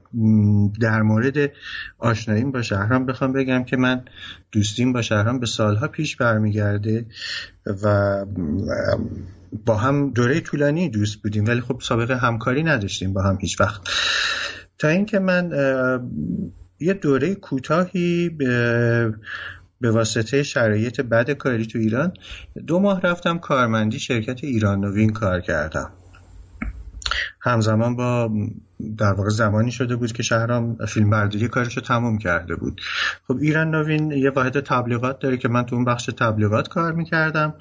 در 0.81 1.03
مورد 1.03 1.51
آشناییم 1.99 2.53
با 2.53 2.63
شهرام 2.63 3.07
بخوام 3.07 3.33
بگم 3.33 3.65
که 3.65 3.77
من 3.77 4.05
دوستیم 4.53 4.93
با 4.93 5.03
شهرام 5.03 5.41
به 5.41 5.47
سالها 5.47 5.89
پیش 5.89 6.17
برمیگرده 6.17 7.07
و 7.85 8.27
با 9.67 9.77
هم 9.77 10.11
دوره 10.11 10.41
طولانی 10.41 10.89
دوست 10.89 11.23
بودیم 11.23 11.45
ولی 11.45 11.61
خب 11.61 11.81
سابقه 11.83 12.17
همکاری 12.17 12.63
نداشتیم 12.63 13.13
با 13.13 13.23
هم 13.23 13.39
هیچ 13.41 13.61
وقت. 13.61 13.83
تا 14.79 14.89
اینکه 14.89 15.19
من 15.19 15.51
یه 16.81 16.95
دوره 16.95 17.35
کوتاهی 17.35 18.29
به 19.81 19.91
واسطه 19.91 20.43
شرایط 20.43 21.01
بد 21.01 21.31
کاری 21.31 21.67
تو 21.67 21.79
ایران 21.79 22.13
دو 22.67 22.79
ماه 22.79 23.01
رفتم 23.01 23.39
کارمندی 23.39 23.99
شرکت 23.99 24.45
ایران 24.45 24.81
نوین 24.81 25.11
کار 25.11 25.41
کردم. 25.41 25.91
همزمان 27.45 27.97
با 27.97 28.31
در 28.99 29.13
واقع 29.13 29.29
زمانی 29.29 29.71
شده 29.71 29.97
بود 29.97 30.13
که 30.13 30.23
شهرام 30.23 30.77
فیلم 30.89 31.11
برداری 31.11 31.49
کارش 31.49 31.77
رو 31.77 31.83
تموم 31.83 32.19
کرده 32.19 32.57
بود. 32.57 32.81
خب 33.29 33.37
ایران 33.41 33.71
نوین 33.71 34.11
یه 34.11 34.31
واحد 34.31 34.61
تبلیغات 34.61 35.19
داره 35.19 35.37
که 35.37 35.49
من 35.49 35.63
تو 35.63 35.77
اون 35.77 35.85
بخش 35.85 36.07
تبلیغات 36.07 36.69
کار 36.69 36.93
می‌کردم. 36.93 37.55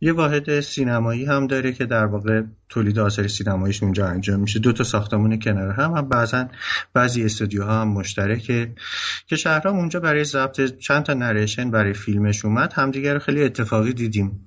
یه 0.00 0.12
واحد 0.12 0.60
سینمایی 0.60 1.24
هم 1.24 1.46
داره 1.46 1.72
که 1.72 1.86
در 1.86 2.06
واقع 2.06 2.42
تولید 2.68 2.98
آثار 2.98 3.28
سینماییش 3.28 3.82
اونجا 3.82 4.06
انجام 4.06 4.40
میشه. 4.40 4.58
دو 4.58 4.72
تا 4.72 4.84
ساختمون 4.84 5.38
کنار 5.38 5.70
هم 5.70 5.92
هم 5.92 6.08
بعضا 6.08 6.48
بعضی 6.94 7.24
استودیوها 7.24 7.80
هم 7.80 7.88
مشترکه 7.88 8.72
که 9.26 9.36
شهرام 9.36 9.76
اونجا 9.76 10.00
برای 10.00 10.24
ضبط 10.24 10.60
چند 10.60 11.02
تا 11.02 11.14
نریشن 11.14 11.70
برای 11.70 11.92
فیلمش 11.92 12.44
اومد. 12.44 12.72
همدیگه 12.72 13.12
رو 13.12 13.18
خیلی 13.18 13.44
اتفاقی 13.44 13.92
دیدیم. 13.92 14.40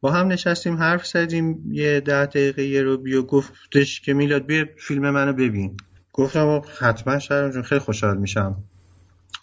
با 0.00 0.12
هم 0.12 0.26
نشستیم 0.26 0.76
حرف 0.76 1.06
زدیم 1.06 1.72
یه 1.72 2.00
ده 2.00 2.26
دقیقه 2.26 2.64
یه 2.64 2.82
رو 2.82 2.98
بیو 2.98 3.22
گفتش 3.22 4.00
که 4.00 4.14
میلاد 4.14 4.46
بیا 4.46 4.64
فیلم 4.78 5.10
منو 5.10 5.32
ببین. 5.32 5.76
گفتم 6.12 6.62
حتما 6.78 7.18
شهرام 7.18 7.50
جون 7.50 7.62
خیلی 7.62 7.80
خوشحال 7.80 8.16
میشم. 8.16 8.64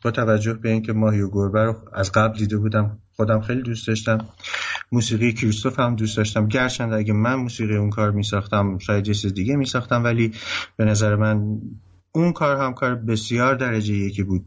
با 0.03 0.11
توجه 0.11 0.53
به 0.53 0.69
اینکه 0.69 0.93
ماهی 0.93 1.21
و 1.21 1.29
گربه 1.29 1.63
رو 1.63 1.75
از 1.93 2.11
قبل 2.11 2.37
دیده 2.37 2.57
بودم 2.57 2.99
خودم 3.15 3.41
خیلی 3.41 3.61
دوست 3.61 3.87
داشتم. 3.87 4.17
موسیقی 4.91 5.33
کریستوف 5.33 5.79
هم 5.79 5.95
دوست 5.95 6.17
داشتم. 6.17 6.47
گرچند 6.47 6.93
اگه 6.93 7.13
من 7.13 7.35
موسیقی 7.35 7.75
اون 7.75 7.89
کار 7.89 8.11
میساختم 8.11 8.77
شاید 8.77 9.03
چیز 9.05 9.33
دیگه 9.33 9.55
میساختم 9.55 10.03
ولی 10.03 10.31
به 10.77 10.85
نظر 10.85 11.15
من 11.15 11.61
اون 12.11 12.33
کار 12.33 12.57
هم 12.57 12.73
کار 12.73 12.95
بسیار 12.95 13.55
درجه 13.55 13.93
یکی 13.93 14.23
بود. 14.23 14.45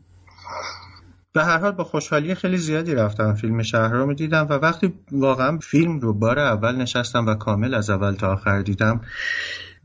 به 1.38 1.45
هر 1.45 1.59
حال 1.59 1.73
با 1.73 1.85
خوشحالی 1.85 2.35
خیلی 2.35 2.57
زیادی 2.57 2.95
رفتم 2.95 3.35
فیلم 3.35 3.62
شهر 3.62 3.92
رو 3.92 4.14
دیدم 4.14 4.47
و 4.50 4.52
وقتی 4.52 4.95
واقعا 5.12 5.59
فیلم 5.59 6.00
رو 6.00 6.14
بار 6.14 6.38
اول 6.38 6.76
نشستم 6.76 7.26
و 7.26 7.35
کامل 7.35 7.75
از 7.75 7.90
اول 7.90 8.14
تا 8.14 8.33
آخر 8.33 8.62
دیدم 8.62 9.00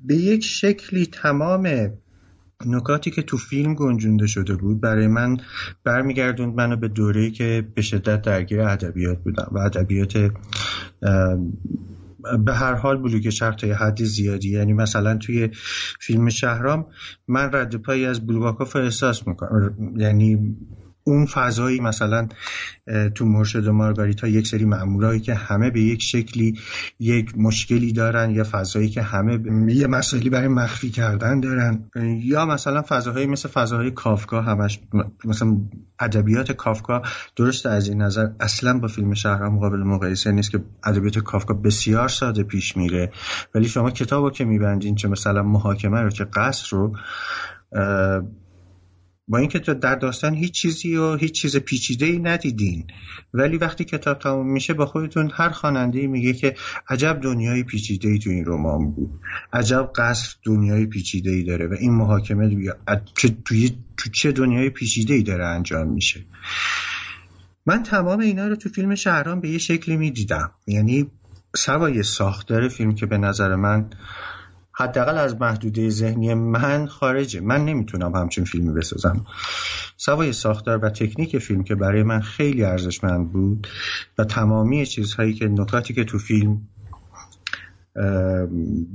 به 0.06 0.16
یک 0.16 0.44
شکلی 0.44 1.06
تمام 1.06 1.92
نکاتی 2.66 3.12
که 3.12 3.22
تو 3.22 3.38
فیلم 3.38 3.76
گنجونده 3.76 4.28
شده 4.28 4.56
بود 4.56 4.82
برای 4.82 5.08
من 5.08 5.38
برمیگردوند 5.84 6.56
منو 6.56 6.76
به 6.76 6.88
دوره‌ای 6.88 7.32
که 7.32 7.68
به 7.76 7.82
شدت 7.82 8.22
درگیر 8.22 8.62
ادبیات 8.62 9.18
بودم 9.18 9.50
و 9.52 9.58
ادبیات 9.58 10.32
به 12.46 12.54
هر 12.54 12.74
حال 12.74 12.98
بلوک 12.98 13.30
شرق 13.30 13.56
تا 13.56 13.68
حدی 13.68 14.06
زیادی. 14.06 14.50
یعنی 14.50 14.74
مثلا 14.74 15.18
توی 15.18 15.50
فیلم 16.00 16.30
شهرام 16.30 16.86
من 17.28 17.50
رد 17.54 17.76
پایی 17.76 18.06
از 18.06 18.28
بولگاکوف 18.28 18.76
احساس 18.76 19.28
می‌کنم. 19.28 19.94
یعنی 19.98 20.56
اون 21.04 21.26
فضایی 21.26 21.80
مثلا 21.80 22.28
تو 23.16 23.26
مرشد 23.26 23.68
و 23.68 23.74
مارگاریتا 23.74 24.28
یک 24.28 24.48
سری 24.48 24.66
مامورایی 24.66 25.20
که 25.20 25.34
همه 25.34 25.70
به 25.70 25.82
یک 25.82 26.02
شکلی 26.02 26.60
یک 27.00 27.38
مشکلی 27.38 27.94
دارن 27.94 28.32
یا 28.32 28.44
فضایی 28.52 28.90
که 28.90 29.02
همه 29.02 29.40
یه 29.74 29.88
مسائلی 29.88 30.30
برای 30.30 30.48
مخفی 30.48 30.90
کردن 30.90 31.40
دارن. 31.40 31.90
یا 32.24 32.46
مثلا 32.46 32.84
فضاهایی 32.88 33.28
مثل 33.28 33.50
فضاهای 33.50 33.92
کافکا 33.92 34.42
همش 34.42 34.80
مثلا 35.26 35.58
ادبیات 36.00 36.52
کافکا 36.52 37.02
درست 37.36 37.66
از 37.66 37.88
این 37.88 38.02
نظر 38.02 38.30
اصلا 38.40 38.80
با 38.80 38.88
فیلم 38.88 39.14
شهرام 39.14 39.54
مقابل 39.54 39.84
مقایسه 39.84 40.32
نیست 40.32 40.52
که 40.52 40.60
ادبیات 40.84 41.20
کافکا 41.20 41.54
بسیار 41.54 42.08
ساده 42.08 42.44
پیش 42.44 42.78
میره. 42.78 43.12
ولی 43.56 43.68
شما 43.68 43.92
کتابو 43.92 44.30
که 44.30 44.46
میبندین 44.46 44.96
چه 44.96 45.08
مثلا 45.08 45.44
محاکمه 45.44 46.02
رو 46.02 46.10
که 46.10 46.24
قصر 46.24 46.68
رو 46.72 46.96
با 49.28 49.38
اینکه 49.38 49.60
در 49.60 49.96
داستان 49.96 50.34
هیچ 50.34 50.52
چیزی 50.52 50.96
و 50.96 51.16
هیچ 51.16 51.42
چیز 51.42 51.58
پیچیده 51.58 52.06
ای 52.06 52.20
ندیدین. 52.20 52.88
ولی 53.34 53.58
وقتی 53.58 53.84
کتاب 53.84 54.20
تموم 54.20 54.52
میشه 54.52 54.74
با 54.74 54.86
خودتون 54.86 55.32
هر 55.34 55.50
خواننده 55.50 56.08
میگه 56.08 56.34
که 56.34 56.56
عجب 56.90 57.20
دنیای 57.22 57.64
پیچیده 57.64 58.10
ای 58.10 58.20
تو 58.20 58.30
این 58.30 58.46
رمان 58.46 58.92
بود. 58.92 59.20
عجب 59.54 59.92
قصر 59.96 60.36
دنیای 60.44 60.86
پیچیده 60.86 61.32
ای 61.32 61.44
داره 61.44 61.68
و 61.68 61.74
این 61.80 61.94
محاکمه 61.94 62.74
توی 63.46 63.72
تو 63.98 64.10
چه 64.10 64.32
دنیای 64.32 64.70
پیچیده 64.70 65.14
ای 65.14 65.24
داره 65.24 65.46
انجام 65.46 65.88
میشه. 65.88 66.26
من 67.66 67.84
تمام 67.84 68.20
اینا 68.20 68.48
رو 68.48 68.56
تو 68.56 68.70
فیلم 68.70 68.96
شهران 68.96 69.42
به 69.42 69.50
یه 69.50 69.58
شکلی 69.58 69.98
می‌دیدم. 69.98 70.52
یعنی 70.68 71.12
سوای 71.56 72.04
ساختار 72.04 72.68
فیلم 72.68 72.96
که 72.96 73.06
به 73.06 73.18
نظر 73.18 73.56
من 73.56 73.90
حداقل 74.76 75.18
از 75.18 75.42
محدوده 75.42 75.90
ذهنی 75.90 76.34
من 76.34 76.88
خارجه. 76.88 77.42
من 77.42 77.66
نمی‌تونم 77.66 78.16
همچین 78.16 78.46
فیلمی 78.46 78.74
بسازم. 78.74 79.26
سوای 79.98 80.34
ساختار 80.34 80.86
و 80.86 80.90
تکنیک 80.90 81.38
فیلم 81.38 81.64
که 81.64 81.76
برای 81.76 82.04
من 82.04 82.22
خیلی 82.22 82.64
ارزشمند 82.64 83.32
بود 83.32 83.68
و 84.18 84.24
تمامی 84.24 84.86
چیزهایی 84.86 85.34
که 85.34 85.48
نکاتی 85.48 85.94
که 85.94 86.04
تو 86.04 86.18
فیلم 86.18 86.62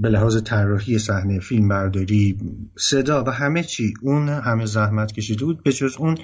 به 0.01 0.09
لحاظ 0.09 0.43
طراحی 0.43 0.99
صحنه 0.99 1.41
فیلم 1.41 1.69
برداری 1.69 2.39
صدا 2.77 3.25
و 3.25 3.31
همه 3.31 3.63
چی 3.63 3.95
اون 4.03 4.29
همه 4.29 4.67
زحمت 4.67 5.13
کشیده 5.13 5.45
بود. 5.45 5.63
به 5.63 5.73
جز 5.73 5.97
اون 5.99 6.19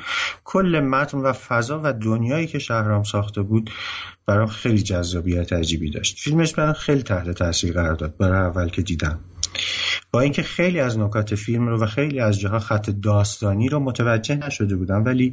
کل 0.45 0.81
متن 0.81 1.19
و 1.19 1.33
فضا 1.33 1.81
و 1.85 1.93
دنیایی 1.93 2.47
که 2.47 2.59
شهرام 2.59 3.03
ساخته 3.03 3.43
بود 3.43 3.71
برام 4.27 4.47
خیلی 4.47 4.83
جذابیت 4.83 5.53
عجیبی 5.53 5.91
داشت. 5.91 6.19
فیلمش 6.19 6.55
برام 6.55 6.73
خیلی 6.73 7.03
تحت 7.03 7.31
تاثیر 7.31 7.73
قرار 7.73 7.95
داد. 7.95 8.17
برای 8.17 8.41
اول 8.41 8.69
که 8.69 8.83
دیدم. 8.83 9.19
با 10.11 10.21
اینکه 10.21 10.43
خیلی 10.43 10.81
از 10.81 10.99
نکات 10.99 11.35
فیلم 11.35 11.69
رو 11.69 11.83
و 11.83 11.87
خیلی 11.87 12.21
از 12.21 12.41
جاها 12.41 12.59
خط 12.59 12.91
داستانی 12.91 13.69
رو 13.69 13.81
متوجه 13.81 14.35
نشده 14.35 14.77
بودم 14.77 15.05
ولی 15.05 15.33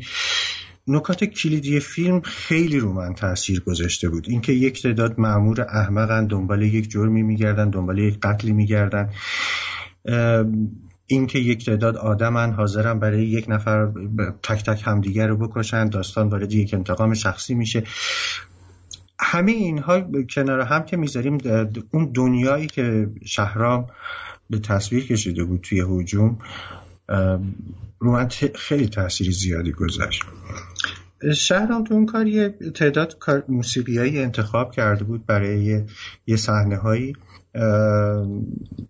نکات 0.87 1.23
کلیدی 1.23 1.79
فیلم 1.79 2.21
خیلی 2.21 2.79
رو 2.79 2.93
من 2.93 3.13
تاثیر 3.13 3.59
گذاشته 3.59 4.09
بود. 4.09 4.25
اینکه 4.29 4.53
یک 4.53 4.83
تعداد 4.83 5.19
معمور 5.19 5.61
احمقن 5.61 6.27
دنبال 6.27 6.61
یک 6.61 6.89
جرمی 6.89 7.23
میگردن 7.23 7.69
دنبال 7.69 7.97
یک 7.97 8.19
قتلی 8.19 8.51
میگردن. 8.51 9.09
اینکه 11.07 11.39
یک 11.39 11.65
تعداد 11.65 11.97
آدمن 11.97 12.51
حاضرن 12.51 12.99
برای 12.99 13.25
یک 13.25 13.45
نفر 13.47 13.91
تک 14.43 14.63
تک 14.63 14.81
همدیگر 14.85 15.27
رو 15.27 15.37
بکشن 15.37 15.89
داستان 15.89 16.29
وارد 16.29 16.53
یک 16.53 16.73
انتقام 16.73 17.13
شخصی 17.13 17.53
میشه. 17.53 17.83
همه 19.21 19.51
اینها 19.51 20.01
کنار 20.29 20.61
هم 20.61 20.83
که 20.83 20.97
می‌ذاریم 20.97 21.37
اون 21.91 22.11
دنیایی 22.11 22.67
که 22.67 23.09
شهرام 23.25 23.87
به 24.49 24.59
تصویر 24.59 25.05
کشیده 25.05 25.43
بود 25.43 25.61
توی 25.61 25.83
حجوم 25.87 26.37
رو 27.99 28.11
من 28.11 28.27
خیلی 28.55 28.87
تاثیر 28.87 29.31
زیادی 29.31 29.71
گذاشت. 29.71 30.23
شهرام 31.35 31.83
تو 31.83 31.93
اون 31.93 32.05
کار 32.05 32.27
یه 32.27 32.49
تعداد 32.49 33.17
موسیقیایی 33.47 34.19
انتخاب 34.19 34.71
کرده 34.71 35.03
بود 35.03 35.25
برای 35.25 35.85
یه 36.27 36.35
صحنه 36.35 36.77
هایی 36.77 37.15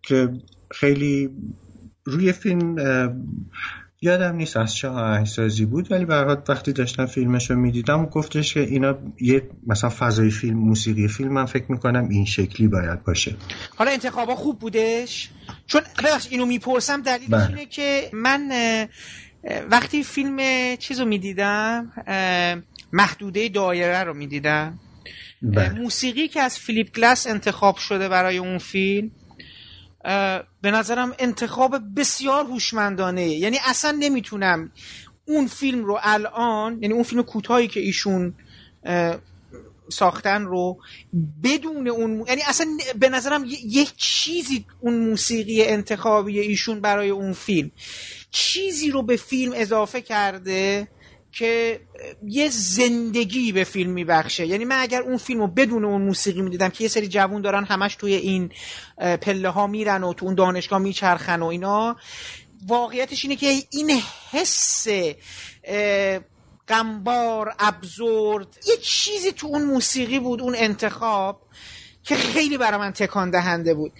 که 0.02 0.30
خیلی 0.72 1.30
روی 2.06 2.32
فیلم 2.32 2.76
یادم 4.04 4.36
نیست 4.36 4.58
از 4.58 4.76
چه 4.76 4.88
آهنگسازی 4.88 5.66
بود 5.66 5.92
ولی 5.92 6.06
برات 6.06 6.50
وقتی 6.50 6.74
داشتم 6.74 7.06
فیلمش 7.06 7.52
رو 7.52 7.56
می‌دیدم 7.56 8.06
گفتش 8.06 8.54
که 8.54 8.60
اینا 8.60 8.98
یه 9.22 9.50
مثلا 9.68 9.90
فضای 9.90 10.30
فیلم 10.30 10.58
موسیقی 10.58 11.08
فیلم 11.08 11.34
من 11.34 11.46
فکر 11.46 11.72
می‌کنم 11.72 12.10
این 12.10 12.26
شکلی 12.26 12.68
باید 12.68 13.04
باشه 13.04 13.36
حالا 13.76 13.92
انتخابا 13.92 14.36
خوب 14.36 14.60
بودش 14.60 15.30
چون 15.68 15.82
ببخش 16.04 16.28
اینو 16.30 16.46
می‌پرسم 16.46 17.02
دلیلش 17.02 17.30
بله. 17.30 17.48
اینه 17.48 17.66
که 17.66 18.10
من 18.14 18.52
وقتی 19.70 20.04
فیلم 20.04 20.38
چیز 20.76 21.00
رو 21.00 21.06
می‌دیدم 21.06 21.92
محدوده 22.94 23.50
دایره 23.50 24.04
رو 24.04 24.14
می‌دیدم 24.14 24.80
بله. 25.42 25.70
موسیقی 25.70 26.28
که 26.28 26.42
از 26.42 26.60
فیلیپ 26.60 26.96
گلاس 26.96 27.28
انتخاب 27.28 27.78
شده 27.78 28.10
برای 28.10 28.38
اون 28.38 28.58
فیلم 28.58 29.12
به 30.62 30.72
نظرم 30.72 31.16
انتخاب 31.20 31.76
بسیار 31.96 32.46
هوشمندانه. 32.46 33.28
یعنی 33.28 33.58
اصلا 33.66 33.98
نمی‌تونم 34.00 34.72
اون 35.26 35.48
فیلم 35.48 35.86
رو 35.86 36.00
الان 36.02 36.80
یعنی 36.82 36.94
اون 36.94 37.04
فیلم 37.04 37.22
کوتاهی 37.22 37.68
که 37.68 37.80
ایشون 37.80 38.34
ساختن 39.90 40.42
رو 40.42 40.78
بدون 41.44 41.88
اون 41.88 42.26
یعنی 42.28 42.42
اصلا 42.48 42.68
به 43.00 43.10
نظرم 43.10 43.46
یه 43.66 43.86
چیزی 43.98 44.66
اون 44.80 45.00
موسیقی 45.10 45.64
انتخابی 45.64 46.40
ایشون 46.40 46.82
برای 46.82 47.10
اون 47.10 47.34
فیلم. 47.34 47.72
چیزی 48.32 48.92
رو 48.92 49.04
به 49.04 49.16
فیلم 49.16 49.54
اضافه 49.56 50.02
کرده 50.02 50.88
که 51.32 51.80
یه 52.28 52.50
زندگی 52.50 53.52
به 53.52 53.64
فیلم 53.64 53.92
میبخشه. 53.92 54.46
یعنی 54.46 54.66
من 54.66 54.80
اگر 54.80 55.02
اون 55.02 55.18
فیلم 55.18 55.40
رو 55.40 55.48
بدون 55.48 55.86
اون 55.86 56.02
موسیقی 56.02 56.42
می‌دیدم 56.42 56.70
که 56.70 56.84
یه 56.84 56.88
سری 56.88 57.08
جوون 57.08 57.42
دارن 57.42 57.64
همش 57.64 57.96
توی 57.96 58.14
این 58.14 58.52
پله 59.22 59.50
ها 59.50 59.68
میرن 59.68 60.04
و 60.04 60.14
تو 60.14 60.26
اون 60.26 60.36
دانشگاه 60.36 60.80
میچرخن 60.80 61.42
و 61.42 61.46
اینا 61.46 61.96
واقعیتش 62.68 63.26
اینه 63.26 63.36
که 63.36 63.64
این 63.70 64.02
حس 64.32 64.88
غمبار 66.68 67.56
ابزورد 67.60 68.48
یه 68.68 68.78
چیزی 68.82 69.32
تو 69.32 69.48
اون 69.48 69.64
موسیقی 69.64 70.20
بود 70.20 70.42
اون 70.42 70.56
انتخاب 70.58 71.42
که 72.04 72.16
خیلی 72.16 72.58
برای 72.58 72.80
من 72.80 72.92
تکان 72.92 73.32
دهنده 73.32 73.74
بود. 73.74 73.92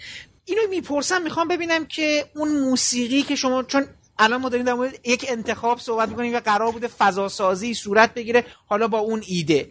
اینو 0.44 0.62
می‌پرسم 0.70 1.22
می‌خوام 1.22 1.48
ببینم 1.48 1.86
که 1.86 2.24
اون 2.36 2.60
موسیقی 2.60 3.22
که 3.22 3.36
شما 3.36 3.62
چون 3.62 3.86
الان 4.22 4.40
ما 4.40 4.48
داریم 4.48 4.66
در 4.66 4.74
مورد 4.74 4.98
یک 5.04 5.26
انتخاب 5.28 5.78
صحبت 5.78 6.08
می‌کنیم 6.08 6.34
و 6.34 6.40
قرار 6.40 6.72
بوده 6.72 6.88
فضاسازی 6.88 7.74
صورت 7.74 8.14
بگیره 8.14 8.44
حالا 8.66 8.88
با 8.88 8.98
اون 8.98 9.22
ایده. 9.26 9.68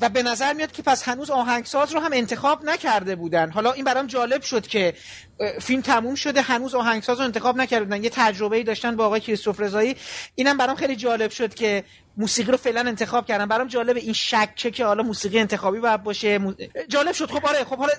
و 0.00 0.08
به 0.08 0.22
نظر 0.22 0.52
میاد 0.52 0.72
که 0.72 0.82
پس 0.82 1.08
هنوز 1.08 1.30
آهنگساز 1.30 1.92
رو 1.92 2.00
هم 2.00 2.10
انتخاب 2.12 2.64
نکرده 2.64 3.16
بودن. 3.16 3.50
حالا 3.50 3.72
این 3.72 3.84
برام 3.84 4.06
جالب 4.06 4.42
شد 4.42 4.66
که 4.66 4.94
فیلم 5.60 5.82
تموم 5.82 6.14
شده 6.14 6.40
هنوز 6.42 6.74
آهنگساز 6.74 7.18
رو 7.18 7.24
انتخاب 7.24 7.56
نکرده 7.56 7.84
بودن 7.84 8.04
یه 8.04 8.10
تجربه 8.12 8.62
داشتن 8.62 8.96
با 8.96 9.06
آقای 9.06 9.20
کریستوف 9.20 9.60
رضایی. 9.60 9.96
اینم 10.34 10.56
برام 10.56 10.76
خیلی 10.76 10.96
جالب 10.96 11.30
شد 11.30 11.54
که 11.54 11.84
موسیقی 12.16 12.50
رو 12.50 12.56
فعلا 12.56 12.80
انتخاب 12.80 13.26
کردم 13.26 13.46
برام 13.46 13.68
جالب 13.68 13.96
این 13.96 14.12
شکه 14.12 14.70
که 14.70 14.84
حالا 14.84 15.02
موسیقی 15.02 15.38
انتخابی 15.38 15.80
باید 15.80 16.02
باشه. 16.02 16.38
جالب 16.88 17.12
شد. 17.12 17.30
خب 17.30 17.46
آره 17.46 17.64
خب 17.64 17.78
حالا 17.78 17.92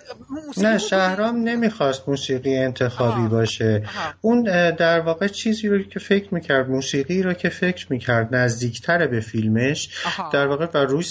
موسیقی 0.47 0.67
نه 0.67 0.77
شهرام 0.77 1.35
نمی‌خواست 1.35 2.09
موسیقی 2.09 2.57
انتخابی 2.57 3.27
باشه. 3.27 3.83
اون 4.21 4.43
در 4.75 4.99
واقع 4.99 5.27
چیزی 5.27 5.67
رو 5.67 5.83
که 5.83 5.99
فکر 5.99 6.33
می‌کرد 6.33 6.69
موسیقی 6.69 7.23
رو 7.23 7.33
که 7.33 7.49
فکر 7.49 7.87
می‌کرد 7.89 8.35
نزدیکتر 8.35 9.07
به 9.07 9.19
فیلمش 9.19 9.89
در 10.33 10.47
واقع 10.47 10.67
و 10.73 10.77
روی 10.77 11.03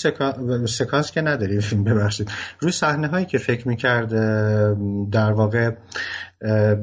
سکانس 0.67 1.13
که 1.13 1.21
نداری 1.21 1.61
فیلم 1.61 1.85
ببخشید. 1.85 2.31
روی 2.61 2.73
صحنه 2.73 3.09
هایی 3.09 3.27
که 3.27 3.39
فکر 3.39 3.69
می‌کرد 3.69 4.11
در 5.11 5.33
واقع 5.33 5.71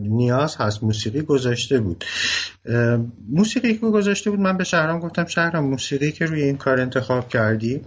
نیاز 0.02 0.56
هست 0.56 0.84
موسیقی 0.84 1.21
گذاشته 1.21 1.80
بود. 1.80 2.06
موسیقی 3.30 3.74
که 3.74 3.80
گذاشته 3.80 4.30
بود 4.30 4.39
من 4.39 4.58
به 4.58 4.63
شهرام 4.63 5.00
گفتم 5.00 5.26
شهرام 5.26 5.65
موسیقی 5.65 6.12
که 6.12 6.26
روی 6.26 6.43
این 6.43 6.58
کار 6.58 6.82
انتخاب 6.82 7.30
کردی. 7.30 7.82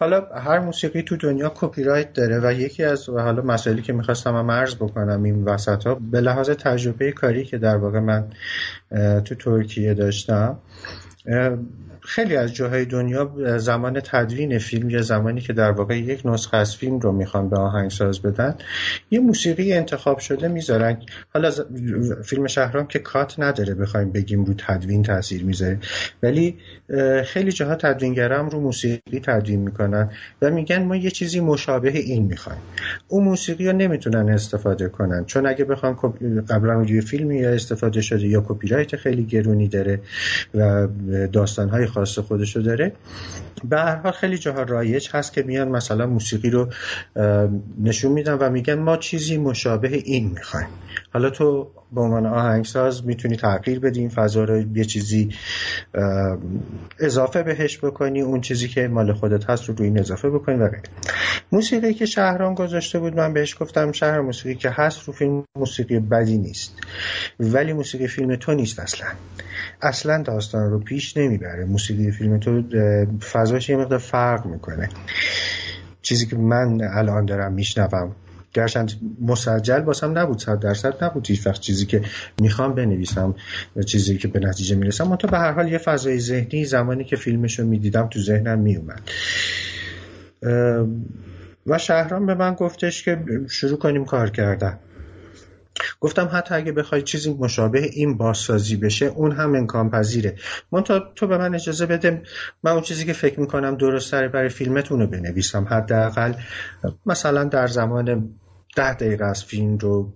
حالا 0.00 0.26
هر 0.36 0.58
موسیقی 0.58 1.02
تو 1.02 1.16
دنیا 1.16 1.52
کپی 1.54 1.84
رایت 1.84 2.12
داره 2.12 2.40
و 2.42 2.52
یکی 2.52 2.84
از 2.84 3.08
حالا 3.08 3.42
مسائلی 3.42 3.82
که 3.82 3.92
می‌خواستم 3.92 4.36
هم 4.36 4.50
عرض 4.50 4.74
بکنم 4.74 5.22
این 5.22 5.44
وسط 5.44 5.86
ها 5.86 5.94
به 5.94 6.20
لحاظ 6.20 6.50
تجربه 6.50 7.12
کاری 7.12 7.44
که 7.44 7.58
در 7.58 7.76
واقع 7.76 8.00
من 8.00 8.24
تو 9.24 9.34
ترکیه 9.34 9.94
داشتم 9.94 10.58
خیلی 12.08 12.36
از 12.36 12.54
جاهای 12.54 12.84
دنیا 12.84 13.58
زمان 13.58 14.00
تدوین 14.00 14.58
فیلم 14.58 14.90
یا 14.90 15.02
زمانی 15.02 15.40
که 15.40 15.52
در 15.52 15.70
واقع 15.70 15.98
یک 15.98 16.26
نسخه 16.26 16.56
از 16.56 16.76
فیلم 16.76 16.98
رو 16.98 17.12
می‌خوان 17.12 17.48
به 17.50 17.58
آهنگساز 17.58 18.22
بدن 18.22 18.54
یه 19.10 19.20
موسیقی 19.20 19.72
انتخاب 19.72 20.18
شده 20.18 20.48
می‌ذارن. 20.48 20.96
حالا 21.34 21.50
فیلم 22.24 22.46
شهرام 22.46 22.86
که 22.86 22.98
کات 22.98 23.34
نداره 23.38 23.74
بخوایم 23.74 24.12
بگیم 24.12 24.44
رو 24.44 24.54
تدوین 24.58 25.02
تاثیر 25.02 25.44
می‌ذاره. 25.44 25.78
ولی 26.22 26.56
خیلی 27.24 27.52
جاها 27.52 27.74
تدوینگرم 27.74 28.48
رو 28.48 28.60
موسیقی 28.60 29.20
تدوین 29.22 29.60
می‌کنن 29.60 30.10
و 30.42 30.50
میگن 30.50 30.82
ما 30.82 30.96
یه 30.96 31.10
چیزی 31.10 31.40
مشابه 31.40 31.98
این 31.98 32.24
می‌خوایم. 32.24 32.60
اون 33.08 33.24
موسیقی 33.24 33.66
رو 33.66 33.72
نمی‌تونن 33.72 34.28
استفاده 34.28 34.88
کنن. 34.88 35.24
چون 35.24 35.46
اگه 35.46 35.64
بخوان 35.64 35.94
قبلا 36.48 36.74
روی 36.74 37.00
فیلمی 37.00 37.38
یا 37.38 37.50
استفاده 37.50 38.00
شده 38.00 38.28
یا 38.28 38.44
کپی 38.48 38.68
رایت 38.68 38.96
خیلی 38.96 39.24
گرونی 39.24 39.68
داره 39.68 40.00
و 40.54 40.88
داستانهای 41.32 41.86
خاص 41.98 42.18
خودشو 42.18 42.60
داره. 42.60 42.92
به 43.64 43.78
هر 43.78 43.96
حال 43.96 44.12
خیلی 44.12 44.38
جاها 44.38 44.62
رایج 44.62 45.08
هست 45.12 45.32
که 45.32 45.42
میان 45.42 45.68
مثلا 45.68 46.06
موسیقی 46.06 46.50
رو 46.50 46.68
نشون 47.82 48.12
میدن 48.12 48.34
و 48.34 48.50
میگن 48.50 48.74
ما 48.74 48.96
چیزی 48.96 49.38
مشابه 49.38 49.88
این 49.88 50.30
می‌خوایم. 50.30 50.68
حالا 51.12 51.30
تو 51.30 51.70
به 51.92 52.00
عنوان 52.00 52.26
آهنگساز 52.26 53.06
می‌تونی 53.06 53.36
تغییر 53.36 53.80
بدی 53.80 54.00
این 54.00 54.08
فضا 54.08 54.44
رو 54.44 54.76
یه 54.76 54.84
چیزی 54.84 55.28
اضافه 56.98 57.42
بهش 57.42 57.78
بکنی 57.78 58.20
اون 58.20 58.40
چیزی 58.40 58.68
که 58.68 58.88
مال 58.88 59.12
خودت 59.12 59.50
هست 59.50 59.64
رو 59.64 59.74
روی 59.74 59.86
این 59.86 59.98
اضافه 59.98 60.30
بکنی 60.30 60.56
و 60.56 60.68
غیره. 60.68 60.82
موسیقی 61.52 61.94
که 61.94 62.06
شهران 62.06 62.54
گذاشته 62.54 62.98
بود 62.98 63.16
من 63.16 63.32
بهش 63.32 63.56
گفتم 63.60 63.92
شهر 63.92 64.20
موسیقی 64.20 64.54
که 64.54 64.70
هست 64.70 65.04
رو 65.04 65.12
فیلم 65.12 65.44
موسیقی 65.58 65.98
بدی 65.98 66.38
نیست. 66.38 66.76
ولی 67.40 67.72
موسیقی 67.72 68.06
فیلم 68.06 68.36
تو 68.36 68.54
نیست 68.54 68.78
اصلا. 68.78 69.06
اصلا 69.82 70.22
داستان 70.22 70.70
رو 70.70 70.78
پیش 70.78 71.16
نمی‌بره. 71.16 71.64
موسیقی 71.64 72.10
فیلم 72.10 72.38
تو 72.38 72.62
فضاش 73.18 73.68
یه 73.68 73.76
مقدار 73.76 73.98
فرق 73.98 74.46
می‌کنه. 74.46 74.88
چیزی 76.02 76.26
که 76.26 76.36
من 76.36 76.80
الان 76.82 77.26
دارم 77.26 77.52
میشنوم 77.52 78.12
گرچند 78.54 78.92
مسجل 79.20 79.80
باسم 79.80 80.18
نبود 80.18 80.40
صد 80.40 80.60
درصد 80.60 81.04
نبود. 81.04 81.26
هیچ 81.26 81.46
وقت 81.46 81.60
چیزی 81.60 81.86
که 81.86 82.02
می‌خوام 82.40 82.74
بنویسم 82.74 83.34
چیزی 83.86 84.18
که 84.18 84.28
به 84.28 84.40
نتیجه 84.40 84.76
می‌رسم. 84.76 85.08
منتها 85.08 85.30
به 85.30 85.38
هر 85.38 85.52
حال 85.52 85.72
یه 85.72 85.78
فضای 85.78 86.20
ذهنی 86.20 86.64
زمانی 86.64 87.04
که 87.04 87.16
فیلمش 87.16 87.58
رو 87.58 87.66
می‌دیدم 87.66 88.06
تو 88.06 88.20
ذهنم 88.20 88.58
میومد 88.58 89.10
و 91.66 91.78
شهرام 91.78 92.26
به 92.26 92.34
من 92.34 92.54
گفتش 92.54 93.02
که 93.02 93.18
شروع 93.48 93.78
کنیم 93.78 94.04
کار 94.04 94.30
کردن. 94.30 94.78
گفتم 96.00 96.30
حتی 96.32 96.54
اگه 96.54 96.72
بخوای 96.72 97.02
چیزی 97.02 97.34
مشابه 97.34 97.82
این 97.92 98.16
بازسازی 98.16 98.76
بشه 98.76 99.06
اون 99.06 99.32
هم 99.32 99.54
امکان 99.54 99.90
پذیره 99.90 100.36
من 100.72 100.82
تا 100.82 101.12
تو 101.14 101.26
به 101.26 101.38
من 101.38 101.54
اجازه 101.54 101.86
بده 101.86 102.22
من 102.62 102.72
اون 102.72 102.82
چیزی 102.82 103.04
که 103.04 103.12
فکر 103.12 103.40
می‌کنم 103.40 103.76
درست 103.76 104.14
برای 104.14 104.48
فیلمتون 104.48 105.00
رو 105.00 105.06
بنویسم. 105.06 105.64
حداقل 105.70 106.32
مثلا 107.06 107.44
در 107.44 107.66
زمان 107.66 108.34
ده 108.76 108.94
دقیقه 108.94 109.24
از 109.24 109.44
فیلم 109.44 109.78
رو 109.78 110.12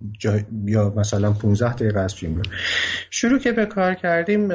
یا 0.65 0.93
مثلا 0.97 1.31
15 1.31 1.73
دقیقه 1.73 1.99
از 1.99 2.15
فیلم 2.15 2.35
رو. 2.35 2.41
شروع 3.09 3.39
که 3.39 3.51
به 3.51 3.65
کار 3.65 3.93
کردیم 3.93 4.47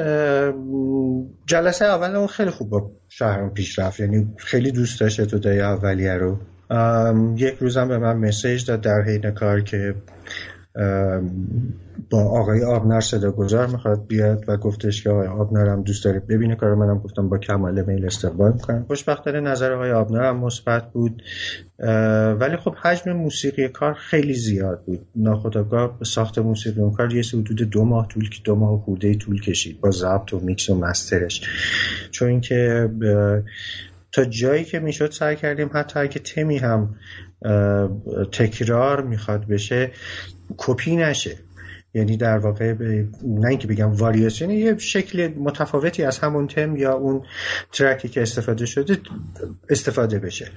جلسه 1.45 1.85
اول 1.85 2.15
اون 2.15 2.27
خیلی 2.27 2.49
خوب 2.49 2.69
با 2.69 2.91
شهرام 3.09 3.53
پیش 3.53 3.79
رفت 3.79 3.99
یعنی 3.99 4.33
خیلی 4.37 4.71
دوست 4.71 4.99
داشته 4.99 5.25
تو 5.25 5.39
دای 5.39 5.61
اولیه 5.61 6.13
رو. 6.13 6.39
یک 7.37 7.55
روزم 7.59 7.87
به 7.87 7.97
من 7.97 8.17
مسیج 8.17 8.65
داد 8.65 8.81
در 8.81 9.01
حین 9.01 9.31
کار 9.31 9.61
که 9.61 9.95
با 12.09 12.23
آقای 12.23 12.63
آبنر 12.63 12.99
صدا 12.99 13.31
گذار 13.31 13.67
می‌خواد 13.67 14.07
بیاد 14.07 14.43
و 14.47 14.57
گفتش 14.57 15.03
که 15.03 15.09
آقای 15.09 15.27
آبنر 15.27 15.69
هم 15.69 15.83
دوست 15.83 16.05
داره 16.05 16.19
ببینه 16.19 16.55
کار 16.55 16.75
منم. 16.75 16.99
گفتم 16.99 17.29
با 17.29 17.37
کمال 17.37 17.85
میل 17.85 18.05
استقبال 18.05 18.53
می‌کنم. 18.53 18.85
خوشبختانه 18.87 19.39
نظر 19.39 19.71
آقای 19.73 19.91
آبنر 19.91 20.29
هم 20.29 20.37
مثبت 20.37 20.91
بود. 20.91 21.23
ولی 22.39 22.57
خب 22.57 22.75
حجم 22.75 23.11
موسیقی 23.11 23.67
کار 23.67 23.93
خیلی 23.93 24.33
زیاد 24.33 24.83
بود. 24.85 25.07
ناخداگاه 25.15 25.99
به 25.99 26.05
ساخت 26.05 26.39
موسیقی 26.39 26.81
اون 26.81 26.91
کار 26.91 27.13
یه 27.13 27.23
حدود 27.33 27.61
دو 27.61 27.85
ماه 27.85 28.07
طول 28.07 28.29
که 28.29 28.39
دو 28.43 28.55
ماه 28.55 28.81
خورده 28.81 29.13
طول 29.13 29.41
کشید 29.41 29.81
با 29.81 29.91
ضبط 29.91 30.33
و 30.33 30.39
میکس 30.39 30.69
و 30.69 30.75
مسترش. 30.75 31.41
چون 32.11 32.27
اینکه 32.27 32.89
تا 34.11 34.25
جایی 34.25 34.63
که 34.63 34.79
می‌شد 34.79 35.11
سعی 35.11 35.35
کردیم 35.35 35.69
حتی 35.73 35.99
اگه 35.99 36.19
تمی 36.19 36.57
هم 36.57 36.95
تکرار 38.31 39.01
می‌خواد 39.01 39.47
بشه 39.47 39.91
کپی 40.57 40.95
نشه. 40.95 41.37
یعنی 41.93 42.17
در 42.17 42.37
واقع 42.37 42.73
نه 43.23 43.47
اینکه 43.47 43.67
بگم 43.67 43.91
واریاسیون 43.91 44.49
یه 44.49 44.77
شکل 44.77 45.27
متفاوتی 45.27 46.03
از 46.03 46.19
همون 46.19 46.47
تم 46.47 46.75
یا 46.75 46.93
اون 46.93 47.21
ترکی 47.71 48.07
که 48.07 48.21
استفاده 48.21 48.65
شده 48.65 48.97
استفاده 49.69 50.19
بشه. 50.19 50.51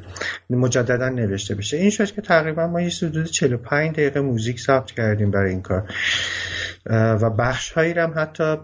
مجددا 0.50 1.08
نوشته 1.08 1.54
بشه. 1.54 1.76
این 1.76 1.90
شد 1.90 2.12
که 2.12 2.22
تقریبا 2.22 2.66
ما 2.66 2.80
یه 2.80 2.90
حدود 3.02 3.26
45 3.26 3.92
دقیقه 3.92 4.20
موزیک 4.20 4.60
ثبت 4.60 4.90
کردیم 4.90 5.30
برای 5.30 5.50
این 5.50 5.62
کار. 5.62 5.88
و 6.90 7.30
بخش 7.30 7.72
هایی 7.72 7.92
هم 7.92 8.12
حتی 8.16 8.56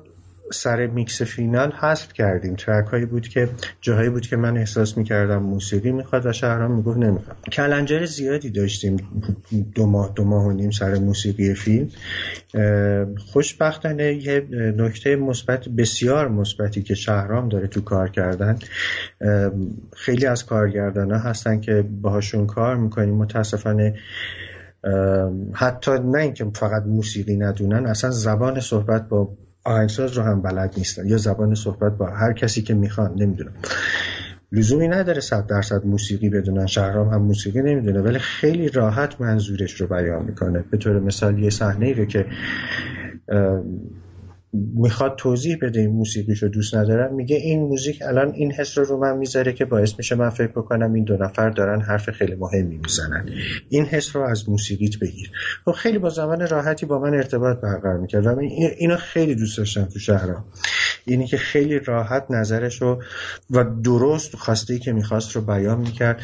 سر 0.52 0.86
میکس 0.86 1.22
فینال 1.22 1.72
حذف 1.72 2.12
کردیم. 2.12 2.54
ترک 2.56 2.86
هایی 2.86 3.06
بود 3.06 3.28
که 3.28 3.48
جاهایی 3.80 4.10
بود 4.10 4.26
که 4.26 4.36
من 4.36 4.56
احساس 4.56 4.98
می‌کردم 4.98 5.42
موسیقی 5.42 5.92
می‌خواد 5.92 6.26
و 6.26 6.32
شهرام 6.32 6.72
می‌گفت 6.72 6.98
نمی‌خواد. 6.98 7.36
کلنجر 7.52 8.04
زیادی 8.04 8.50
داشتیم 8.50 8.96
دو 9.74 9.86
ماه 9.86 10.12
دو 10.14 10.24
ماه 10.24 10.44
و 10.44 10.52
نیم 10.52 10.70
سر 10.70 10.94
موسیقی 10.94 11.54
فیلم. 11.54 11.88
خوشبختانه 13.32 14.14
یه 14.14 14.46
نکته 14.76 15.16
مثبت 15.16 15.68
بسیار 15.68 16.28
مثبتی 16.28 16.82
که 16.82 16.94
شهرام 16.94 17.48
داره 17.48 17.66
تو 17.66 17.80
کار 17.80 18.08
کردن 18.08 18.58
خیلی 19.96 20.26
از 20.26 20.46
کارگردان 20.46 21.10
ها 21.10 21.18
هستن 21.18 21.60
که 21.60 21.84
باهاشون 22.02 22.46
کار 22.46 22.76
می‌کنیم. 22.76 23.14
متاسفانه 23.14 23.94
حتی 25.52 25.90
نه 25.90 26.18
اینکه 26.18 26.46
فقط 26.54 26.82
موسیقی 26.82 27.36
ندونن 27.36 27.86
اصلا 27.86 28.10
زبان 28.10 28.60
صحبت 28.60 29.08
با 29.08 29.28
آهنگساز 29.68 30.12
رو 30.12 30.22
هم 30.22 30.42
بلد 30.42 30.74
نیستن. 30.76 31.06
یا 31.06 31.16
زبان 31.16 31.54
صحبت 31.54 31.92
با 31.92 32.06
هر 32.06 32.32
کسی 32.32 32.62
که 32.62 32.74
می‌خوان 32.74 33.14
نمی‌دونم. 33.16 33.52
لزومی 34.52 34.88
نداره 34.88 35.20
صد 35.20 35.46
درصد 35.46 35.86
موسیقی 35.86 36.28
بدونن. 36.28 36.66
شهرام 36.66 37.08
هم 37.08 37.22
موسیقی 37.22 37.62
نمی‌دونه 37.62 38.00
ولی 38.00 38.18
خیلی 38.18 38.68
راحت 38.68 39.20
منظورش 39.20 39.80
رو 39.80 39.86
بیان 39.86 40.24
می‌کنه. 40.24 40.64
به 40.70 40.76
طور 40.76 41.00
مثال 41.00 41.38
یه 41.38 41.50
صحنه 41.50 41.92
رو 41.92 42.04
که 42.04 42.26
می‌خواد 44.52 45.16
توضیح 45.16 45.56
بده 45.62 45.80
این 45.80 45.90
موسیقیش 45.90 46.42
رو 46.42 46.48
دوست 46.48 46.74
ندارم 46.74 47.14
میگه 47.14 47.36
این 47.36 47.60
موزیک 47.60 48.02
الان 48.02 48.32
این 48.32 48.52
حس 48.52 48.78
رو 48.78 48.84
رو 48.84 49.00
من 49.00 49.16
می‌ذاره 49.16 49.52
که 49.52 49.64
باعث 49.64 49.94
میشه 49.98 50.14
من 50.14 50.30
فکر 50.30 50.50
بکنم 50.50 50.92
این 50.92 51.04
دو 51.04 51.16
نفر 51.16 51.50
دارن 51.50 51.80
حرف 51.80 52.10
خیلی 52.10 52.34
مهمی 52.34 52.78
می‌زنن. 52.78 53.28
این 53.68 53.84
حس 53.84 54.16
رو 54.16 54.22
از 54.22 54.48
موسیقیت 54.48 54.98
بگیر. 54.98 55.30
خب 55.64 55.72
خیلی 55.72 55.98
با 55.98 56.08
زمان 56.08 56.46
راحتی 56.48 56.86
با 56.86 56.98
من 56.98 57.14
ارتباط 57.14 57.60
برقرار 57.60 57.98
می‌کرد 57.98 58.26
و 58.26 58.30
من 58.30 58.42
اینو 58.78 58.96
خیلی 58.96 59.34
دوست 59.34 59.58
داشتم 59.58 59.84
تو 59.84 59.98
شهرام. 59.98 60.44
اینی 61.04 61.26
که 61.26 61.36
خیلی 61.36 61.78
راحت 61.78 62.26
نظرش 62.30 62.82
رو 62.82 63.02
و 63.50 63.64
درست 63.84 64.36
خواسته 64.36 64.78
که 64.78 64.92
می‌خواست 64.92 65.36
رو 65.36 65.42
بیان 65.42 65.78
می‌کرد 65.78 66.20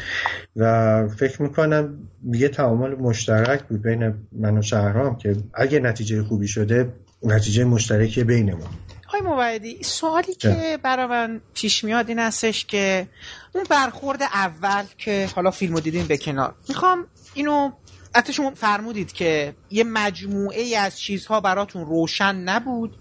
و 0.55 1.07
فکر 1.07 1.41
می‌کنم 1.41 1.97
یه 2.33 2.49
تعامل 2.49 2.95
مشترک 2.95 3.63
بود 3.63 3.81
بین 3.81 4.13
من 4.31 4.57
و 4.57 4.61
شهرام 4.61 5.17
که 5.17 5.35
اگه 5.53 5.79
نتیجه 5.79 6.23
خوبی 6.23 6.47
شده 6.47 6.93
نتیجه 7.25 7.63
مشترکی 7.63 8.23
بین 8.23 8.53
ما 8.53 8.69
های 9.07 9.21
موعدی 9.21 9.83
سوالی 9.83 10.35
که 10.35 10.79
برای 10.83 11.05
من 11.05 11.41
پیش 11.53 11.83
میاد 11.83 12.09
این 12.09 12.19
هستش 12.19 12.65
که 12.65 13.07
اون 13.55 13.63
برخورد 13.69 14.23
اول 14.23 14.83
که 14.97 15.29
حالا 15.35 15.51
فیلمو 15.51 15.79
دیدین 15.79 16.07
به 16.07 16.17
کنار. 16.17 16.55
می‌خوام 16.69 17.07
اینو 17.33 17.71
حتی 18.15 18.33
شما 18.33 18.51
فرمودید 18.51 19.11
که 19.11 19.55
یه 19.69 19.83
مجموعه 19.83 20.61
ای 20.61 20.75
از 20.75 20.99
چیزها 20.99 21.41
براتون 21.41 21.85
روشن 21.85 22.35
نبود 22.35 22.97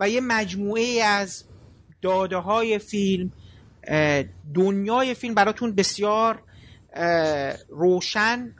و 0.00 0.08
یه 0.08 0.20
مجموعه 0.20 0.82
ای 0.82 1.02
از 1.02 1.44
داده 2.02 2.36
های 2.36 2.78
فیلم 2.78 3.32
دنیای 4.54 5.14
فیلم 5.14 5.34
براتون 5.34 5.74
بسیار 5.74 6.42
روشن 7.68 8.54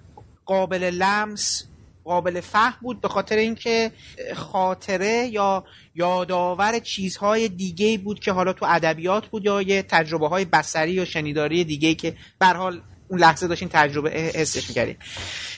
قابل 0.45 0.83
لمس 0.83 1.65
قابل 2.09 2.41
فهم 2.41 2.75
بود 2.83 3.01
به 3.01 3.09
خاطر 3.09 3.37
اینکه 3.37 3.93
خاطره 4.37 5.29
یا 5.33 5.65
یادآور 5.95 6.79
چیزهای 6.79 7.49
دیگه 7.49 7.99
بود 7.99 8.21
که 8.21 8.33
حالا 8.33 8.53
تو 8.53 8.67
ادبیات 8.69 9.27
بود 9.27 9.45
یا 9.45 9.63
یه 9.63 9.83
تجربه 9.83 10.29
های 10.29 10.45
بسری 10.45 10.93
یا 10.93 11.05
شنیداری 11.05 11.65
دیگه 11.65 11.95
که 11.95 12.17
به 12.39 12.47
حال 12.47 12.81
اون 13.09 13.21
لحظه 13.21 13.47
داشتین 13.47 13.69
تجربه 13.69 14.11
حسش 14.11 14.69
می‌کردین. 14.69 14.97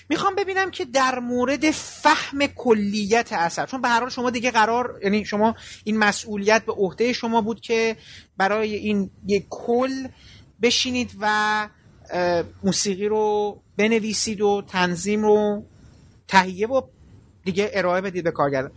می‌خوام 0.08 0.34
ببینم 0.34 0.70
که 0.70 0.84
در 0.84 1.18
مورد 1.18 1.70
فهم 1.70 2.46
کلیت 2.46 3.32
اثر 3.32 3.66
چون 3.66 3.80
به 3.82 3.88
هر 3.88 4.00
حال 4.00 4.10
شما 4.10 4.30
دیگه 4.30 4.50
قرار 4.50 5.00
یعنی 5.04 5.24
شما 5.24 5.54
این 5.84 5.98
مسئولیت 5.98 6.64
به 6.64 6.72
عهده 6.72 7.12
شما 7.12 7.40
بود 7.40 7.60
که 7.60 7.96
برای 8.36 8.74
این 8.74 9.10
یک 9.26 9.46
کل 9.50 10.08
بشینید 10.62 11.10
و 11.20 11.68
موسیقی 12.64 13.08
رو 13.08 13.56
بنویسید 13.76 14.40
و 14.40 14.62
تنظیم 14.68 15.22
رو 15.22 15.64
تهیه 16.30 16.68
و 16.68 16.82
دیگه 17.44 17.70
ارائه 17.74 18.00
بدید 18.00 18.24
به 18.24 18.30
کارگردان. 18.30 18.72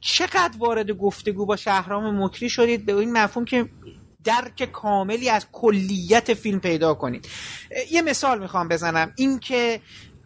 چقدر 0.00 0.58
وارد 0.58 0.90
گفتگو 0.90 1.46
با 1.46 1.56
شهرام 1.56 2.24
مکری 2.24 2.48
شدید؟ 2.48 2.86
به 2.86 2.94
این 2.94 3.12
مفهوم 3.12 3.44
که 3.44 3.68
درک 4.24 4.72
کاملی 4.72 5.28
از 5.28 5.46
کلیت 5.52 6.34
فیلم 6.34 6.60
پیدا 6.60 6.94
کنید. 6.94 7.28
یه 7.90 8.02
مثال 8.02 8.40
می‌خوام 8.40 8.68
بزنم. 8.68 9.12
اینکه 9.16 9.80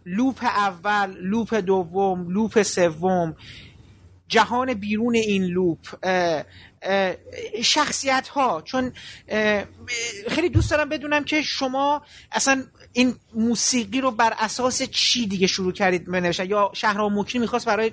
loop 0.05 0.43
اول 0.43 1.15
loop 1.21 1.53
دوم 1.53 2.29
loop 2.29 2.61
سوم 2.61 3.35
جهان 4.27 4.73
بیرون 4.73 5.15
این 5.15 5.43
loop 5.43 5.79
شخصیت 7.63 8.27
ها 8.27 8.61
چون 8.61 8.91
خیلی 10.27 10.49
دوست 10.49 10.71
دارم 10.71 10.89
بدونم 10.89 11.23
که 11.23 11.41
شما 11.41 12.01
اصلا 12.31 12.63
این 12.93 13.15
موسیقی 13.33 14.01
رو 14.01 14.11
بر 14.11 14.33
اساس 14.39 14.81
چی 14.83 15.27
دیگه 15.27 15.47
شروع 15.47 15.71
کردید 15.71 16.11
به 16.11 16.21
نوشتن 16.21 16.49
یا 16.49 16.71
شهرام 16.73 17.19
مکری 17.19 17.39
می‌خواست 17.39 17.65
برای 17.65 17.91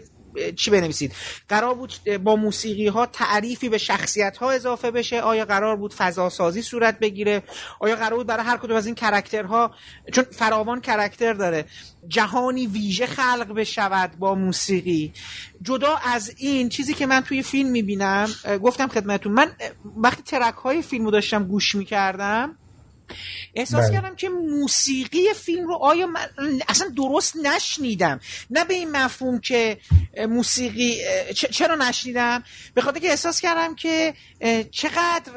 چی 0.57 0.71
بنویسید؟ 0.71 1.13
قرار 1.49 1.75
بود 1.75 1.93
با 2.25 2.37
موسیقی 2.37 2.87
ها 2.87 3.07
تعریفی 3.07 3.69
به 3.69 3.79
شخصیت 3.79 4.37
ها 4.37 4.51
اضافه 4.51 4.91
بشه؟ 4.91 5.21
آیا 5.21 5.45
قرار 5.45 5.77
بود 5.77 5.95
فضا 5.95 6.29
سازی 6.29 6.63
صورت 6.63 6.99
بگیره؟ 6.99 7.43
آیا 7.81 7.97
قرار 7.97 8.17
بود 8.17 8.27
برای 8.27 8.47
هر 8.47 8.57
کدوم 8.57 8.77
از 8.77 8.87
این 8.87 8.95
character 8.95 9.60
ها؟ 9.60 9.75
چون 10.13 10.25
فراوان 10.25 10.81
character 10.81 11.33
داره. 11.33 11.65
جهانی 12.09 12.67
ویژه 12.67 13.07
خلق 13.07 13.55
بشود 13.55 14.17
با 14.19 14.35
موسیقی. 14.35 15.13
جدا 15.63 15.97
از 15.97 16.35
این 16.37 16.69
چیزی 16.69 16.95
که 16.95 17.07
من 17.07 17.21
توی 17.21 17.43
فیلم 17.43 17.71
می‌بینم 17.71 18.29
گفتم 18.63 18.89
خدمتون 18.89 19.33
من 19.33 19.53
وقتی 19.97 20.23
track 20.23 20.55
های 20.55 20.83
فیلمو 20.83 21.11
داشتم 21.11 21.45
گوش 21.45 21.75
می‌کردم 21.75 22.59
احساس 23.55 23.85
بله. 23.85 23.93
کردم 23.93 24.17
که 24.17 24.29
موسیقی 24.29 25.25
فیلم 25.35 25.69
رو 25.69 25.75
آیا 25.75 26.07
من 26.07 26.21
اصلا 26.69 26.89
درست 26.97 27.37
نشنیدم 27.37 28.21
نه 28.51 28.65
به 28.65 28.75
این 28.75 28.91
مفهوم 28.91 29.41
که 29.41 29.79
موسیقی 30.29 30.99
چرا 31.35 31.75
نشنیدم 31.75 32.45
به 32.75 32.81
خاطر 32.81 33.01
که 33.01 33.09
احساس 33.09 33.41
کردم 33.41 33.75
که 33.75 34.15
چقدر 34.71 35.33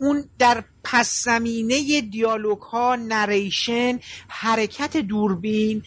اون 0.00 0.24
در 0.38 0.64
پس 0.84 1.22
زمینه 1.24 2.00
دیالوگ 2.00 2.58
ها 2.58 2.96
نریشن 2.96 4.00
حرکت 4.28 4.96
دوربین 4.96 5.82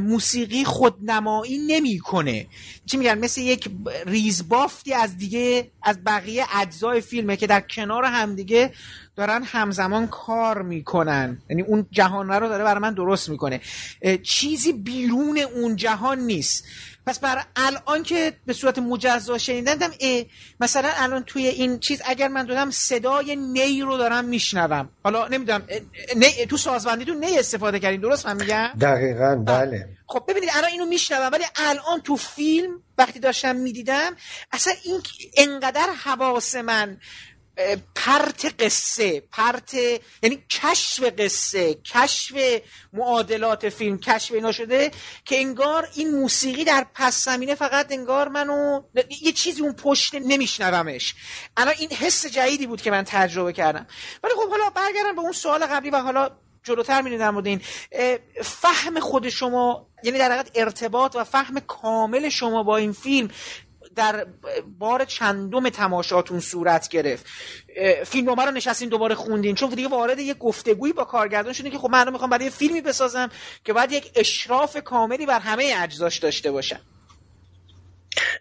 موسیقی 0.00 0.64
خودنمایی 0.64 1.58
نمی‌کنه. 1.58 2.46
چی 2.86 2.96
میگن؟ 2.96 3.18
مثل 3.18 3.40
یک 3.40 3.70
ریزبافتی 4.06 4.92
از 4.92 5.18
دیگه 5.18 5.70
از 5.82 6.04
بقیه 6.04 6.44
اجزای 6.54 7.00
فیلمه 7.00 7.36
که 7.36 7.46
در 7.46 7.60
کنار 7.60 8.04
همدیگه 8.04 8.72
دارن 9.16 9.42
همزمان 9.42 10.06
کار 10.06 10.62
می‌کنن. 10.62 11.42
یعنی 11.50 11.62
اون 11.62 11.86
جهان 11.90 12.28
رو 12.28 12.48
داره 12.48 12.64
برای 12.64 12.82
من 12.82 12.94
درست 12.94 13.28
می‌کنه. 13.28 13.60
چیزی 14.22 14.72
بیرون 14.72 15.38
اون 15.38 15.76
جهان 15.76 16.20
نیست. 16.20 16.64
پس 17.06 17.18
برای 17.18 17.42
الان 17.56 18.02
که 18.02 18.32
به 18.46 18.52
صورت 18.52 18.78
مجزا 18.78 19.38
شنیدم 19.38 19.90
مثلا 20.60 20.90
الان 20.96 21.24
توی 21.24 21.46
این 21.46 21.78
چیز 21.78 22.02
اگر 22.04 22.28
من 22.28 22.46
دادم 22.46 22.70
صدای 22.70 23.36
نی 23.36 23.82
رو 23.82 23.96
دارم 23.96 24.24
میشنوم. 24.24 24.88
حالا 25.04 25.28
نمی‌دونم 25.28 25.62
نی 26.16 26.46
تو 26.46 26.56
تو 27.04 27.14
نی 27.14 27.38
استفاده 27.38 27.78
کردین 27.78 28.00
درست 28.00 28.26
من 28.26 28.36
میگم؟ 28.36 28.68
دقیقا 28.80 29.36
بله. 29.36 29.88
خب 30.08 30.24
ببینید 30.28 30.50
الان 30.52 30.70
اینو 30.70 30.86
میشنوم 30.86 31.32
ولی 31.32 31.44
الان 31.56 32.00
تو 32.00 32.16
فیلم 32.16 32.82
وقتی 32.98 33.18
داشتم 33.18 33.56
می‌دیدم 33.56 34.16
اصلا 34.52 34.72
این 34.84 35.00
انقدر 35.36 35.90
حواس 36.04 36.54
من 36.54 36.98
پرت 37.94 38.62
قصه 38.62 39.20
پرت 39.20 39.74
یعنی 40.22 40.42
کشف 40.50 41.12
قصه 41.18 41.74
کشف 41.74 42.60
معادلات 42.92 43.68
فیلم 43.68 43.98
کشف 43.98 44.34
اینا 44.34 44.52
شده 44.52 44.90
که 45.24 45.38
انگار 45.38 45.88
این 45.94 46.10
موسیقی 46.10 46.64
در 46.64 46.86
پس 46.94 47.24
زمینه 47.24 47.54
فقط 47.54 47.92
انگار 47.92 48.28
منو 48.28 48.82
یه 49.22 49.32
چیزی 49.32 49.62
اون 49.62 49.72
پشت 49.72 50.14
نمیشنومش. 50.14 51.14
الان 51.56 51.74
این 51.78 51.90
حس 51.90 52.26
جدیدی 52.26 52.66
بود 52.66 52.82
که 52.82 52.90
من 52.90 53.04
تجربه 53.04 53.52
کردم. 53.52 53.86
ولی 54.22 54.34
خب 54.34 54.50
حالا 54.50 54.70
برگردم 54.70 55.14
به 55.14 55.20
اون 55.20 55.32
سوال 55.32 55.66
قبلی 55.66 55.90
و 55.90 55.96
حالا 55.96 56.30
جلوتر 56.64 57.02
میریم 57.02 57.18
در 57.18 57.30
مورد 57.30 57.46
این. 57.46 57.60
فهم 58.42 59.00
خود 59.00 59.28
شما 59.28 59.86
یعنی 60.02 60.18
در 60.18 60.32
حقیقت 60.32 60.50
ارتباط 60.54 61.16
و 61.16 61.24
فهم 61.24 61.60
کامل 61.60 62.28
شما 62.28 62.62
با 62.62 62.76
این 62.76 62.92
فیلم 62.92 63.28
در 63.96 64.26
بار 64.78 65.04
چندم 65.04 65.68
تماشاتون 65.68 66.40
صورت 66.40 66.88
گرفت. 66.88 67.26
فیلم 68.04 68.28
رو 68.28 68.50
نشستین 68.50 68.88
دوباره 68.88 69.14
خوندین. 69.14 69.54
چون 69.54 69.70
دیگه 69.70 69.88
وارد 69.88 70.18
یک 70.18 70.38
گفتگویی 70.38 70.92
با 70.92 71.04
کارگردان 71.04 71.52
شدین 71.52 71.72
که 71.72 71.78
خب 71.78 71.90
من 71.90 72.12
می‌خوام 72.12 72.30
برای 72.30 72.50
فیلمی 72.50 72.80
بسازم 72.80 73.28
که 73.64 73.72
باید 73.72 73.92
یک 73.92 74.12
اشراف 74.16 74.76
کاملی 74.84 75.26
بر 75.26 75.40
همه 75.40 75.74
اجزاش 75.82 76.18
داشته 76.18 76.50
باشم. 76.50 76.80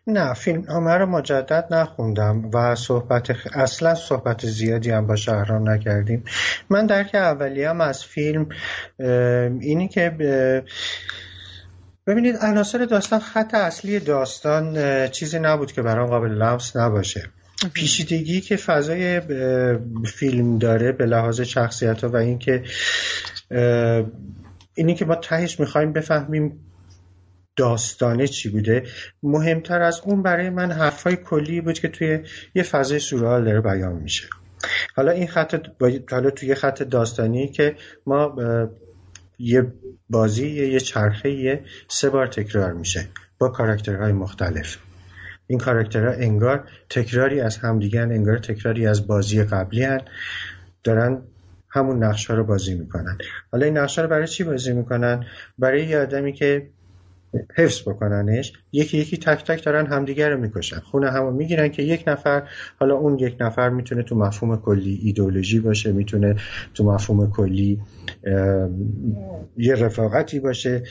نه 0.07 0.33
فیلم 0.33 0.63
نامه 0.67 0.93
رو 0.93 1.05
مجدد 1.05 1.67
نخوندم 1.71 2.49
و 2.53 2.75
صحبت 2.75 3.29
اصلا 3.53 3.95
صحبت 3.95 4.45
زیادی 4.45 4.91
هم 4.91 5.07
با 5.07 5.15
شهرام 5.15 5.69
نکردیم. 5.69 6.23
من 6.69 6.85
درک 6.85 7.15
هم 7.15 7.81
از 7.81 8.05
فیلم 8.05 8.49
اینی 9.59 9.87
که 9.87 10.11
ببینید 12.07 12.35
عناصر 12.41 12.85
داستان 12.85 13.19
خط 13.19 13.53
اصلی 13.53 13.99
داستان 13.99 15.07
چیزی 15.07 15.39
نبود 15.39 15.71
که 15.71 15.81
برام 15.81 16.09
قابل 16.09 16.31
لمس 16.31 16.75
نباشه. 16.75 17.29
پیشیدگی 17.73 18.41
که 18.41 18.55
فضای 18.55 19.21
فیلم 20.05 20.57
داره 20.57 20.91
به 20.91 21.05
لحاظ 21.05 21.41
شخصیت 21.41 22.03
ها 22.03 22.09
و 22.09 22.15
اینکه 22.15 22.63
اینی 24.75 24.95
که 24.95 25.05
ما 25.05 25.15
تهش 25.15 25.59
می‌خوایم 25.59 25.93
بفهمیم 25.93 26.59
داستانه 27.55 28.27
چی 28.27 28.49
بوده 28.49 28.83
مهمتر 29.23 29.81
از 29.81 30.01
اون 30.05 30.23
برای 30.23 30.49
من 30.49 30.71
حرفای 30.71 31.15
کلی 31.15 31.61
بود 31.61 31.79
که 31.79 31.87
توی 31.87 32.19
یه 32.55 32.63
فضای 32.63 32.99
سورال 32.99 33.45
داره 33.45 33.61
بیان 33.61 33.93
میشه. 33.93 34.27
حالا 34.95 35.11
این 35.11 35.27
خط 35.27 35.55
حالا 36.11 36.29
توی 36.29 36.55
خط 36.55 36.83
داستانی 36.83 37.47
که 37.47 37.75
ما 38.05 38.35
یه 39.39 39.73
بازی 40.09 40.47
یه 40.47 40.79
چرخه 40.79 41.63
سه 41.87 42.09
بار 42.09 42.27
تکرار 42.27 42.73
میشه 42.73 43.07
با 43.37 43.49
کاراکترهای 43.49 44.11
مختلف. 44.11 44.77
این 45.47 45.59
کاراکترها 45.59 46.11
انگار 46.11 46.67
تکراری 46.89 47.41
از 47.41 47.57
همدیگه 47.57 48.01
انگار 48.01 48.37
تکراری 48.37 48.87
از 48.87 49.07
بازی 49.07 49.43
قبلی 49.43 49.83
هن. 49.83 50.01
دارن 50.83 51.21
همون 51.69 52.03
نقشه 52.03 52.33
رو 52.33 52.43
بازی 52.43 52.75
می‌کنن. 52.75 53.17
حالا 53.51 53.65
این 53.65 53.77
نقشه 53.77 54.01
رو 54.01 54.07
برای 54.07 54.27
چی 54.27 54.43
بازی 54.43 54.73
می‌کنن؟ 54.73 55.25
برای 55.59 55.85
یه 55.85 55.99
آدمی 55.99 56.33
که 56.33 56.69
حفظ 57.55 57.81
بکننش 57.81 58.53
یکی 58.71 58.97
یکی 58.97 59.17
تک 59.17 59.43
تک 59.43 59.63
دارن 59.63 59.85
همدیگر 59.85 60.29
رو 60.29 60.39
می‌کشن. 60.39 60.79
خونه 60.79 61.11
همو 61.11 61.31
می‌گیرن 61.31 61.69
که 61.69 61.83
یک 61.83 62.03
نفر 62.07 62.43
حالا 62.79 62.95
اون 62.95 63.19
یک 63.19 63.37
نفر 63.39 63.69
می‌تونه 63.69 64.03
تو 64.03 64.15
مفهوم 64.15 64.57
کلی 64.57 64.99
ایدولوژی 65.03 65.59
باشه 65.59 65.91
می‌تونه 65.91 66.35
تو 66.73 66.83
مفهوم 66.83 67.31
کلی 67.31 67.81
یه 69.57 69.75
رفاقتی 69.75 70.39
باشه 70.39 70.83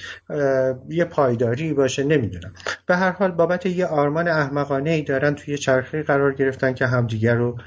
یه 0.88 1.04
پایداری 1.04 1.72
باشه 1.72 2.04
نمی‌دونم. 2.04 2.52
به 2.86 2.96
هر 2.96 3.10
حال 3.10 3.30
بابت 3.30 3.66
یه 3.66 3.86
آرمان 3.86 4.28
احمقانه 4.28 4.90
ای 4.90 5.02
دارن 5.02 5.34
توی 5.34 5.58
چرخه 5.58 6.02
قرار 6.02 6.34
گرفتن 6.34 6.74
که 6.74 6.86
همدیگر 6.86 7.34
رو 7.34 7.58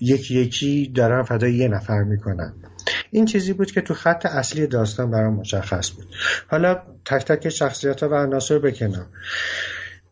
یکی 0.00 0.34
یکی 0.40 0.92
دارن 0.94 1.22
فدای 1.22 1.54
یه 1.54 1.68
نفر 1.68 2.02
می‌کنن. 2.02 2.52
این 3.10 3.24
چیزی 3.24 3.52
بود 3.52 3.72
که 3.72 3.80
تو 3.80 3.94
خط 3.94 4.26
اصلی 4.26 4.66
داستان 4.66 5.10
برام 5.10 5.34
مشخص 5.34 5.90
بود. 5.90 6.06
حالا 6.48 6.82
تک 7.04 7.24
تک 7.24 7.48
شخصیت 7.48 8.02
ها 8.02 8.08
و 8.08 8.14
عناصر 8.14 8.58
بکنم. 8.58 9.06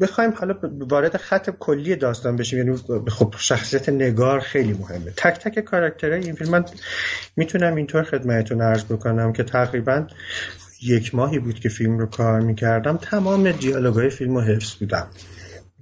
بخوایم 0.00 0.30
حالا 0.30 0.54
وارد 0.62 1.16
خط 1.16 1.50
کلی 1.50 1.96
داستان 1.96 2.36
بشیم 2.36 2.58
یعنی 2.58 2.78
خب 3.08 3.34
شخصیت 3.38 3.88
نگار 3.88 4.40
خیلی 4.40 4.72
مهمه. 4.72 5.10
تک 5.16 5.38
تک 5.38 5.58
کاراکترهای 5.60 6.24
این 6.24 6.34
فیلم 6.34 6.50
من 6.50 6.64
می‌تونم 7.36 7.74
اینطور 7.74 8.02
خدمتتون 8.02 8.62
عرض 8.62 8.84
بکنم 8.84 9.32
که 9.32 9.42
تقریبا 9.42 10.06
یک 10.82 11.14
ماهی 11.14 11.38
بود 11.38 11.60
که 11.60 11.68
فیلم 11.68 11.98
رو 11.98 12.06
کار 12.06 12.40
می‌کردم. 12.40 12.96
تمام 12.96 13.52
دیالوگای 13.52 14.10
فیلم 14.10 14.34
رو 14.34 14.40
حفظ 14.40 14.74
بودم. 14.74 15.10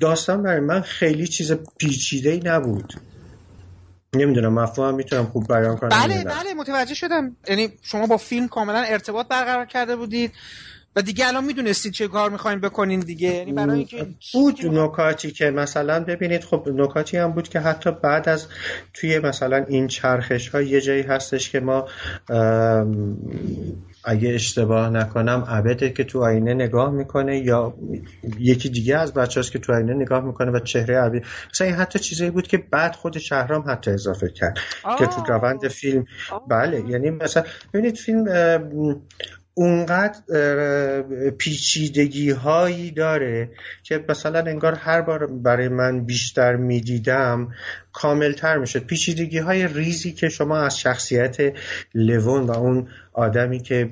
داستان 0.01 0.43
برای 0.43 0.61
من 0.61 0.81
خیلی 0.81 1.27
چیز 1.27 1.53
پیچیده 1.79 2.31
ای 2.31 2.41
نبود. 2.45 2.93
نمی‌دونم 4.15 4.53
مفهوم 4.53 4.95
می‌تونم 4.95 5.27
خوب 5.27 5.49
بیان 5.49 5.77
کنم 5.77 5.89
بله 5.89 6.25
بله 6.25 6.55
متوجه 6.55 6.95
شدم. 6.95 7.37
یعنی 7.49 7.73
شما 7.83 8.07
با 8.07 8.17
فیلم 8.17 8.49
کاملا 8.49 8.79
ارتباط 8.79 9.29
برقرار 9.29 9.67
کرده 9.67 9.97
بودید 9.97 10.33
و 10.97 11.03
دیگه 11.03 11.29
الان 11.29 11.45
می‌دونستید 11.45 11.93
چه 11.93 12.09
کار 12.09 12.31
می‌خواین 12.31 12.61
بکنین 12.61 13.01
دیگه. 13.01 13.29
یعنی 13.29 13.53
برای 13.53 13.79
اینکه 13.79 14.07
بود 14.33 14.67
نکاتی 14.67 15.31
که 15.31 15.51
مثلا 15.51 16.05
ببینید 16.05 16.45
خب 16.45 16.69
نکاتی 16.75 17.17
هم 17.17 17.33
بود 17.33 17.49
که 17.49 17.61
حتی 17.61 17.91
بعد 17.91 18.29
از 18.29 18.47
توی 18.95 19.19
مثلا 19.19 19.65
این 19.69 19.89
چرخش 19.89 20.49
ها 20.49 20.63
یه 20.63 20.81
جایی 20.81 21.03
هستش 21.03 21.51
که 21.51 21.61
ما 21.61 21.89
اگه 24.05 24.29
اشتباه 24.29 24.91
نکنم 24.91 25.45
عبده 25.49 25.91
که 25.91 26.05
تو 26.05 26.25
آینه 26.25 26.55
نگاه 26.55 26.91
می‌کنه 26.91 27.39
یا 27.39 27.75
یکی 28.39 28.69
دیگه 28.69 28.97
از 28.97 29.15
بچه 29.15 29.41
هست 29.41 29.53
که 29.53 29.59
تو 29.59 29.73
آینه 29.73 29.95
نگاه 29.95 30.25
می‌کنه 30.25 30.51
و 30.51 30.59
چهره 30.59 30.99
عبد 30.99 31.25
مثلا 31.51 31.67
این 31.67 31.77
حتی 31.77 31.99
چیزایی 31.99 32.31
بود 32.31 32.47
که 32.47 32.59
بعد 32.71 32.97
خود 32.97 33.19
شهرام 33.19 33.65
حتی 33.71 33.91
اضافه 33.91 34.29
کرد 34.29 34.59
که 34.99 35.07
تو 35.07 35.25
روند 35.29 35.69
فیلم 35.69 36.05
بله 36.49 36.85
یعنی 36.89 37.11
مثلا 37.11 37.45
ببینید 37.75 37.97
فیلم 37.97 38.25
اونقدر 39.55 40.21
پیچیدگی 41.39 42.31
هایی 42.31 42.91
داره 42.91 43.51
که 43.83 44.05
مثلا 44.09 44.39
انگار 44.39 44.75
هر 44.75 45.01
بار 45.01 45.27
برای 45.27 45.69
من 45.69 46.05
بیشتر 46.05 46.57
می‌دیدم 46.57 47.49
کاملتر 47.93 48.59
میشه 48.59 48.81
پیچیدگی 48.81 49.39
های 49.39 49.69
ریزی 49.69 50.13
که 50.13 50.29
شما 50.29 50.59
از 50.59 50.79
شخصیت 50.79 51.37
لون 51.95 52.47
و 52.47 52.51
اون 52.51 52.89
آدمی 53.13 53.61
که 53.61 53.91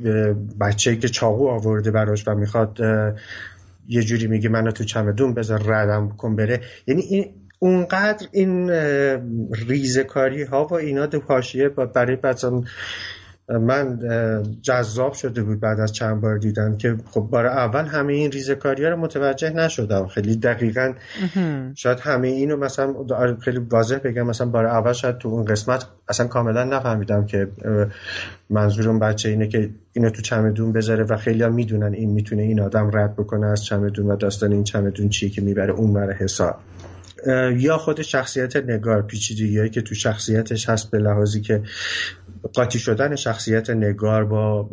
بچه 0.61 0.97
که 0.97 1.09
چاقو 1.09 1.49
آورده 1.49 1.91
براش 1.91 2.29
و 2.29 2.35
می‌خواد 2.35 2.79
یه 3.89 4.03
جوری 4.03 4.27
میگه 4.27 4.49
منو 4.49 4.71
تو 4.71 4.85
چمدون 4.85 5.35
بذار 5.35 5.63
ردم 5.67 6.09
کن 6.09 6.37
بره. 6.37 6.61
یعنی 6.87 7.03
این 7.03 7.35
اونقدر 7.59 8.27
این 8.33 8.71
ریزکاری 9.69 10.43
ها 10.43 10.67
و 10.67 10.75
اینا 10.75 11.07
دو 11.07 11.21
برای 11.95 12.17
مثلا 12.17 12.65
من 13.51 13.99
جذاب 14.63 15.13
شده 15.13 15.43
بود 15.43 15.61
بعد 15.61 15.81
از 15.81 15.93
چند 15.93 16.21
بار 16.21 16.39
دیدم 16.39 16.77
که 16.77 16.97
خب 17.11 17.21
بار 17.21 17.47
اول 17.47 17.85
همه 17.85 18.13
این 18.13 18.33
ریزکاری 18.33 18.85
ها 18.85 18.91
رو 18.91 18.97
متوجه 18.97 19.51
نشدم. 19.51 20.07
خیلی 20.07 20.37
دقیقا 20.37 20.93
شاید 21.75 22.01
همه 22.01 22.29
اینو 22.29 22.57
مثلا 22.57 22.95
خیلی 23.41 23.59
واضح 23.59 23.99
بگم 23.99 24.27
مثلا 24.27 24.47
بار 24.47 24.67
اول 24.67 24.93
شاید 24.93 25.19
تو 25.19 25.29
اون 25.29 25.45
قسمت 25.45 25.87
اصلا 26.09 26.27
کاملا 26.27 26.65
نفهمیدم 26.65 27.27
که 27.27 27.49
منظورم 28.51 28.99
بچه 28.99 29.29
اینه 29.29 29.49
که 29.49 29.71
اینو 29.93 30.11
تو 30.11 30.23
چمدون 30.23 30.73
بذاره 30.73 31.05
و 31.05 31.17
خیلی 31.17 31.49
می‌دونن 31.49 31.95
این 31.95 32.11
می‌تونه 32.11 32.43
این 32.43 32.61
آدم 32.61 32.91
رد 32.95 33.17
بکنه 33.17 33.47
از 33.47 33.65
چمدون 33.65 34.07
و 34.07 34.17
داستان 34.17 34.53
این 34.53 34.65
چمدون 34.65 35.09
چیه 35.09 35.31
که 35.31 35.43
می‌بره 35.43 35.73
اون 35.73 35.93
بره 35.93 36.15
حساب. 36.15 36.57
یا 37.57 37.79
خود 37.79 38.03
شخصیت 38.03 38.57
نگار 38.57 39.03
پیچیدگیایی 39.03 39.71
که 39.71 39.81
تو 39.81 39.95
شخصیتش 39.95 40.69
هست 40.69 40.91
به 40.91 40.99
لحاظی 40.99 41.41
که 41.41 41.63
قاطی 42.55 42.79
شدن 42.79 43.17
شخصیت 43.17 43.71
نگار 43.71 44.25
با 44.25 44.69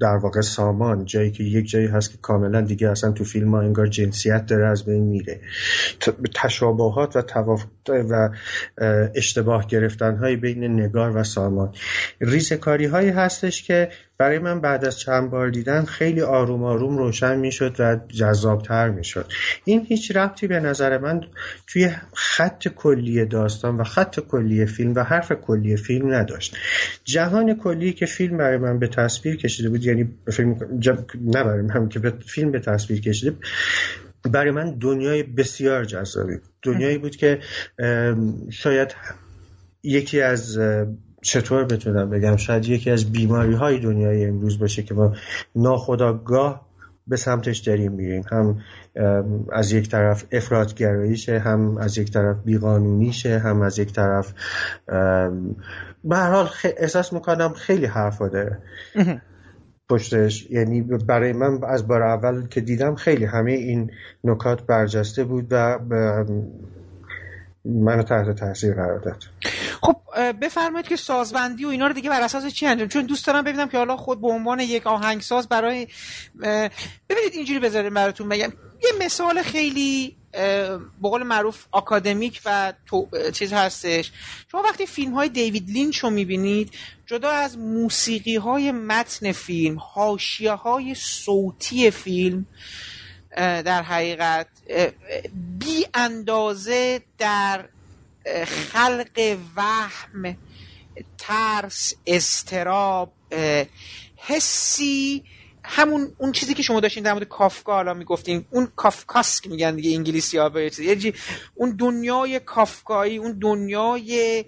در 0.00 0.16
واقع 0.16 0.40
سامان 0.40 1.04
جایی 1.04 1.30
که 1.30 1.44
یک 1.44 1.68
جایی 1.68 1.86
هست 1.86 2.12
که 2.12 2.18
کاملا 2.22 2.60
دیگه 2.60 2.90
اصلا 2.90 3.12
تو 3.12 3.24
فیلم 3.24 3.54
ها 3.54 3.60
انگار 3.60 3.86
جنسیت 3.86 4.46
داره 4.46 4.66
از 4.66 4.84
بین 4.84 5.02
میره. 5.02 5.40
تشابهات 6.34 7.16
و 7.16 7.22
توافق 7.22 7.66
و 7.88 8.30
اشتباه 9.14 9.66
گرفتن 9.66 10.16
های 10.16 10.36
بین 10.36 10.64
نگار 10.64 11.16
و 11.16 11.24
سامان. 11.24 11.74
ریزکاری 12.20 12.86
هایی 12.86 13.10
هستش 13.10 13.62
که 13.62 13.88
برای 14.18 14.38
من 14.38 14.60
بعد 14.60 14.84
از 14.84 14.98
چند 14.98 15.30
بار 15.30 15.50
دیدن 15.50 15.84
خیلی 15.84 16.22
آروم 16.22 16.64
آروم 16.64 16.98
روشن 16.98 17.38
می‌شد 17.38 17.76
و 17.78 17.96
جذابتر 18.08 18.88
می‌شد. 18.88 19.32
این 19.64 19.86
هیچ 19.88 20.16
ربطی 20.16 20.46
به 20.46 20.60
نظر 20.60 20.98
من 20.98 21.20
توی 21.66 21.90
خط 22.14 22.68
کلی 22.68 23.24
داستان 23.24 23.76
و 23.76 23.84
خط 23.84 24.20
کلی 24.20 24.66
فیلم 24.66 24.94
و 24.94 25.02
حرف 25.02 25.32
کلی 25.32 25.76
فیلم 25.76 26.14
نداشت. 26.14 26.56
جهان 27.04 27.54
کلی 27.54 27.92
که 27.92 28.06
فیلم 28.06 28.36
برای 28.36 28.58
من 28.58 28.78
به 28.78 28.88
تصویر 28.88 29.36
کشیده 29.36 29.68
بود 29.68 29.84
یعنی 29.84 30.08
فیلم 30.32 30.56
نه 31.20 31.44
برای 31.44 31.62
من 31.62 31.88
که 31.88 31.98
به 31.98 32.10
فیلم 32.26 32.50
به 32.50 32.60
تصویر 32.60 33.00
کشیده 33.00 33.36
برای 34.32 34.50
من 34.50 34.78
دنیای 34.78 35.22
بسیار 35.22 35.84
جذابی 35.84 36.36
دنیایی 36.62 36.98
بود 36.98 37.16
که 37.16 37.38
شاید 38.50 38.94
یکی 39.82 40.20
از 40.20 40.58
چطور 41.22 41.64
بتونم 41.64 42.10
بگم؟ 42.10 42.36
شاید 42.36 42.64
یکی 42.64 42.90
از 42.90 43.12
بیماری 43.12 43.54
های 43.54 43.78
دنیای 43.78 44.24
امروز 44.26 44.58
باشه 44.58 44.82
که 44.82 44.94
ما 44.94 45.12
ناخداگاه 45.56 46.66
به 47.06 47.16
سمتش 47.16 47.58
داریم 47.58 47.92
میریم. 47.92 48.22
هم 48.32 48.58
از 49.52 49.72
یک 49.72 49.88
طرف 49.88 50.24
افرادگراییشه 50.32 51.38
هم 51.38 51.78
از 51.78 51.98
یک 51.98 52.10
طرف 52.10 52.36
بیقانونیشه 52.44 53.38
هم 53.38 53.62
از 53.62 53.78
یک 53.78 53.92
طرف 53.92 54.34
به 56.04 56.16
هر 56.16 56.30
حال 56.30 56.48
احساس 56.76 57.12
می‌کنم 57.12 57.52
خیلی 57.52 57.86
حرفا 57.86 58.28
داره. 58.28 58.58
پشتش 59.88 60.50
یعنی 60.50 60.82
برای 60.82 61.32
من 61.32 61.64
از 61.64 61.88
بار 61.88 62.02
اول 62.02 62.46
که 62.46 62.60
دیدم 62.60 62.94
خیلی 62.94 63.24
همه 63.24 63.52
این 63.52 63.90
نکات 64.24 64.66
برجسته 64.66 65.24
بود 65.24 65.46
و 65.50 65.78
منو 67.66 68.02
تحت 68.02 68.30
تاثیر 68.30 68.74
قرار 68.74 68.98
داد. 68.98 69.22
خب 69.80 69.96
بفرمایید 70.32 70.88
که 70.88 70.96
سازبندی 70.96 71.64
و 71.64 71.68
اینا 71.68 71.86
رو 71.86 71.92
دیگه 71.92 72.10
بر 72.10 72.20
اساس 72.20 72.46
چی 72.46 72.66
انجام؟ 72.66 72.88
چون 72.88 73.06
دوست 73.06 73.26
دارم 73.26 73.44
ببینم 73.44 73.68
که 73.68 73.78
حالا 73.78 73.96
خود 73.96 74.20
به 74.20 74.28
عنوان 74.28 74.60
یک 74.60 74.86
آهنگساز 74.86 75.48
برای 75.48 75.88
ببینید 77.08 77.32
اینجوری 77.32 77.58
بذاریم 77.58 77.94
براتون 77.94 78.28
بگم. 78.28 78.52
یه 78.82 79.06
مثال 79.06 79.42
خیلی 79.42 80.16
به 80.32 80.78
قول 81.02 81.22
معروف 81.22 81.66
آکادمیک 81.70 82.40
و 82.44 82.72
تو... 82.86 83.08
چیز 83.32 83.52
هستش. 83.52 84.12
شما 84.50 84.62
وقتی 84.62 84.86
فیلم 84.86 85.14
های 85.14 85.28
دیوید 85.28 85.70
لینچ 85.70 85.98
رو 85.98 86.10
می‌بینید 86.10 86.70
جدا 87.06 87.30
از 87.30 87.58
موسیقی 87.58 88.36
های 88.36 88.72
متن 88.72 89.32
فیلم 89.32 89.76
هاشیه 89.76 90.52
های 90.52 90.94
صوتی 90.94 91.90
فیلم 91.90 92.46
در 93.36 93.82
حقیقت 93.82 94.48
بی 95.58 95.86
اندازه 95.94 97.00
در 97.18 97.68
خلق 98.46 99.38
وهم 99.56 100.36
ترس 101.18 101.92
استراب 102.06 103.12
حسی 104.16 105.24
همون 105.68 106.14
اون 106.18 106.32
چیزی 106.32 106.54
که 106.54 106.62
شما 106.62 106.80
داشتین 106.80 107.02
در 107.02 107.12
مورد 107.12 107.28
کافکا 107.28 107.72
حالا 107.72 107.94
می‌گفتین 107.94 108.44
اون 108.50 108.72
کافکاسک 108.76 109.46
میگن 109.46 109.76
دیگه 109.76 109.96
انگلیسی 109.96 110.38
ها 110.38 110.48
به 110.48 110.70
چیزی. 110.70 111.14
اون 111.54 111.76
دنیای 111.76 112.40
کافکایی 112.40 113.16
اون 113.16 113.38
دنیای 113.38 114.44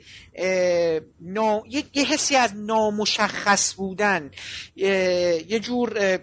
نا... 1.21 1.63
یه 1.95 2.05
حسی 2.05 2.37
از 2.37 2.57
نامشخص 2.57 3.75
بودن 3.75 4.31
یه 4.77 5.61
جور 5.63 6.19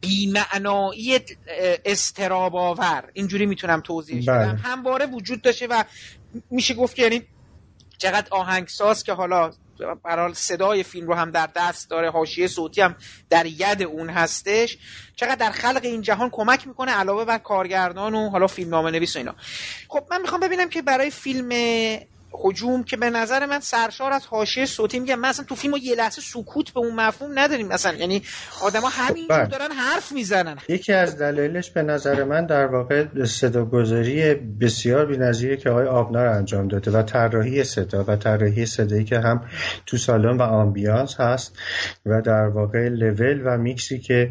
بیمعنایی 0.00 1.20
استراب 1.84 2.56
آور 2.56 3.10
اینجوری 3.12 3.46
می‌تونم 3.46 3.80
توضیحش 3.80 4.28
بدم. 4.28 4.52
بله. 4.52 4.56
همواره 4.56 5.06
وجود 5.06 5.42
داشته 5.42 5.66
و 5.66 5.84
میشه 6.50 6.74
گفت 6.74 6.96
که 6.96 7.02
یعنی 7.02 7.22
چقدر 7.98 8.26
آهنگساز 8.30 9.04
که 9.04 9.12
حالا 9.12 9.50
برحال 10.04 10.32
صدای 10.32 10.82
فیلم 10.82 11.06
رو 11.06 11.14
هم 11.14 11.30
در 11.30 11.48
دست 11.56 11.90
داره 11.90 12.10
حاشیه 12.10 12.46
صوتی 12.46 12.80
هم 12.80 12.96
در 13.30 13.46
ید 13.46 13.82
اون 13.82 14.10
هستش. 14.10 14.78
چقدر 15.16 15.34
در 15.34 15.50
خلق 15.50 15.80
این 15.82 16.02
جهان 16.02 16.30
کمک 16.32 16.66
می‌کنه 16.66 16.92
علاوه 16.92 17.24
بر 17.24 17.38
کارگردان 17.38 18.14
و 18.14 18.28
حالا 18.28 18.46
فیلم 18.46 18.70
نامه 18.70 18.90
نویس 18.90 19.16
و 19.16 19.18
اینا. 19.18 19.34
خب 19.88 20.06
من 20.10 20.20
می‌خوام 20.22 20.40
ببینم 20.40 20.68
که 20.68 20.82
برای 20.82 21.10
فیلم 21.10 21.48
هجوم 22.44 22.82
که 22.82 22.96
به 22.96 23.10
نظر 23.10 23.46
من 23.46 23.60
سرشار 23.60 24.12
از 24.12 24.26
حاشیه 24.26 24.66
صوتی 24.66 25.00
میگم 25.00 25.18
مثلا 25.18 25.44
تو 25.44 25.54
فیلم 25.54 25.74
یه 25.82 25.94
لحظه 25.94 26.20
سکوت 26.20 26.72
به 26.72 26.80
اون 26.80 26.94
مفهوم 26.94 27.38
نداریم. 27.38 27.68
مثلا 27.68 27.94
یعنی 27.94 28.22
آدما 28.62 28.88
همینجور 28.88 29.38
بله. 29.38 29.48
دارن 29.48 29.70
حرف 29.70 30.12
می‌زنن. 30.12 30.56
یکی 30.68 30.92
از 30.92 31.18
دلایلش 31.18 31.70
به 31.70 31.82
نظر 31.82 32.24
من 32.24 32.46
در 32.46 32.66
واقع 32.66 33.24
صداگذاری 33.24 34.34
بسیار 34.34 35.06
بی‌نظیری 35.06 35.56
که 35.56 35.70
آقای 35.70 35.86
آبنار 35.86 36.26
انجام 36.26 36.68
داده 36.68 36.90
و 36.90 37.02
طراحی 37.02 37.64
صدا 37.64 38.04
و 38.08 38.16
طراحی 38.16 38.66
صدایی 38.66 39.04
که 39.04 39.18
هم 39.18 39.44
تو 39.86 39.96
سالن 39.96 40.36
و 40.36 40.42
آمبیانس 40.42 41.20
هست 41.20 41.58
و 42.06 42.22
در 42.22 42.46
واقع 42.46 42.88
لول 42.88 43.42
و 43.44 43.58
میکسی 43.58 43.98
که 43.98 44.30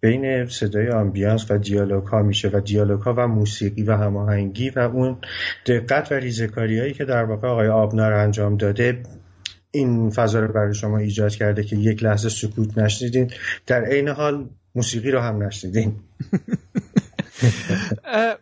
بین 0.00 0.46
صدای 0.48 0.88
آمبیانس 0.88 1.50
و 1.50 1.58
دیالوگ 1.58 2.06
ها 2.06 2.22
میشه 2.22 2.48
و 2.48 2.60
دیالوگ 2.60 3.00
ها 3.00 3.14
و 3.16 3.26
موسیقی 3.26 3.82
و 3.82 3.96
هماهنگی 3.96 4.70
و 4.70 4.78
اون 4.78 5.18
دقت 5.66 6.12
و 6.12 6.14
ریزکاریایی 6.14 6.92
که 6.92 7.04
در 7.04 7.24
واقع 7.24 7.37
آقای 7.44 7.68
آبنار 7.68 8.12
انجام 8.12 8.56
داده 8.56 9.02
این 9.70 10.10
فضا 10.10 10.40
رو 10.40 10.52
برای 10.52 10.74
شما 10.74 10.98
ایجاد 10.98 11.34
کرده 11.34 11.64
که 11.64 11.76
یک 11.76 12.02
لحظه 12.02 12.28
سکوت 12.28 12.78
نشنیدین. 12.78 13.30
در 13.66 13.84
عین 13.84 14.08
حال 14.08 14.48
موسیقی 14.74 15.10
رو 15.10 15.20
هم 15.20 15.42
نشنیدین. 15.42 15.96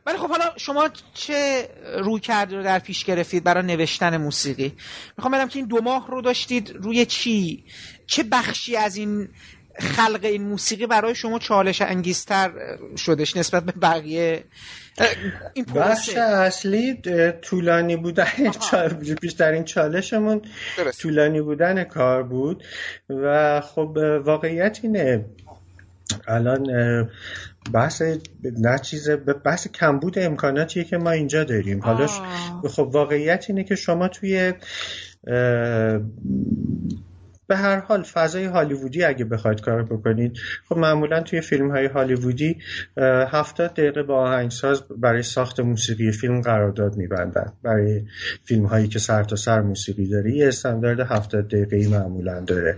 ولی 0.06 0.18
خب 0.18 0.28
حالا 0.28 0.44
شما 0.56 0.88
چه 1.14 1.68
روی 1.98 2.20
کرد 2.20 2.54
رو 2.54 2.62
در 2.62 2.78
پیش 2.78 3.04
گرفتید 3.04 3.44
برای 3.44 3.66
نوشتن 3.66 4.16
موسیقی؟ 4.16 4.72
می‌خوام 5.18 5.34
بدم 5.34 5.48
که 5.48 5.58
این 5.58 5.68
دو 5.68 5.80
ماه 5.82 6.06
رو 6.10 6.22
داشتید 6.22 6.70
روی 6.70 7.06
چی؟ 7.06 7.64
چه 8.06 8.22
بخشی 8.22 8.76
از 8.76 8.96
این 8.96 9.28
خلق 9.78 10.20
این 10.22 10.42
موسیقی 10.42 10.86
برای 10.86 11.14
شما 11.14 11.38
چالش 11.38 11.82
انگیزتر 11.82 12.50
شدش 12.96 13.36
نسبت 13.36 13.64
به 13.64 13.72
بقیه؟ 13.72 14.44
این 15.54 15.64
بخش 15.64 16.16
اصلی 16.16 17.02
طولانی 17.42 17.96
بودن 17.96 18.26
بیشترین 19.20 19.64
چالشمون 19.64 20.42
طولانی 20.98 21.40
بودن 21.40 21.84
کار 21.84 22.22
بود 22.22 22.64
و 23.08 23.60
خب 23.60 23.98
واقعیت 24.24 24.78
اینه. 24.82 25.24
الان 26.28 26.66
بحث 27.72 28.02
نه 28.42 28.78
چیز 28.78 29.10
بحث 29.44 29.68
کمبود 29.68 30.18
امکاناتیه 30.18 30.84
که 30.84 30.96
ما 30.96 31.10
اینجا 31.10 31.44
داریم. 31.44 31.80
حالا 31.80 32.06
خب 32.68 32.88
واقعیت 32.92 33.44
اینه 33.48 33.64
که 33.64 33.74
شما 33.74 34.08
توی 34.08 34.52
به 37.46 37.56
هر 37.56 37.80
حال 37.80 38.02
فضای 38.02 38.44
هالیوودی 38.44 39.04
اگه 39.04 39.24
بخواید 39.24 39.60
کار 39.60 39.82
بکنید 39.82 40.38
خب 40.68 40.76
معمولا 40.76 41.20
توی 41.20 41.40
فیلم 41.40 41.70
های 41.70 41.86
هالیوودی 41.86 42.58
هفتاد 43.32 43.72
دقیقه 43.72 44.02
با 44.02 44.16
آهنگساز 44.16 44.82
برای 44.96 45.22
ساخت 45.22 45.60
موسیقی 45.60 46.12
فیلم 46.12 46.40
قرارداد 46.40 46.96
میبندن. 46.96 47.52
برای 47.62 48.02
فیلم 48.44 48.66
هایی 48.66 48.88
که 48.88 48.98
سر 48.98 49.24
تا 49.24 49.36
سر 49.36 49.60
موسیقی 49.60 50.06
داره 50.06 50.32
یه 50.32 50.48
استاندارد 50.48 51.00
هفتاد 51.00 51.48
دقیقه 51.48 51.88
معمولا 51.88 52.40
داره. 52.40 52.76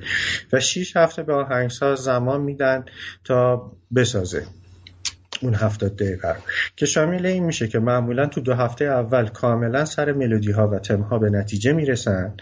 و 0.53 0.61
6 0.61 0.97
هفته 0.97 1.23
به 1.23 1.35
آهنگساز 1.35 1.99
زمان 1.99 2.41
میدن 2.41 2.85
تا 3.25 3.73
بسازه. 3.95 4.43
اون 5.41 5.55
هفتاد 5.55 5.97
دقیقه 5.97 6.37
که 6.77 6.87
شامل 6.87 7.27
این 7.27 7.45
میشه 7.45 7.69
که 7.69 7.79
معمولا 7.79 8.27
تو 8.27 8.41
دو 8.41 8.55
هفته 8.55 8.85
اول 8.85 9.29
کاملا 9.29 9.85
سر 9.85 10.13
ملودی 10.13 10.51
ها 10.51 10.69
و 10.69 10.79
تم 10.79 11.01
ها 11.01 11.19
به 11.19 11.31
نتیجه 11.31 11.73
می‌رسن 11.73 12.35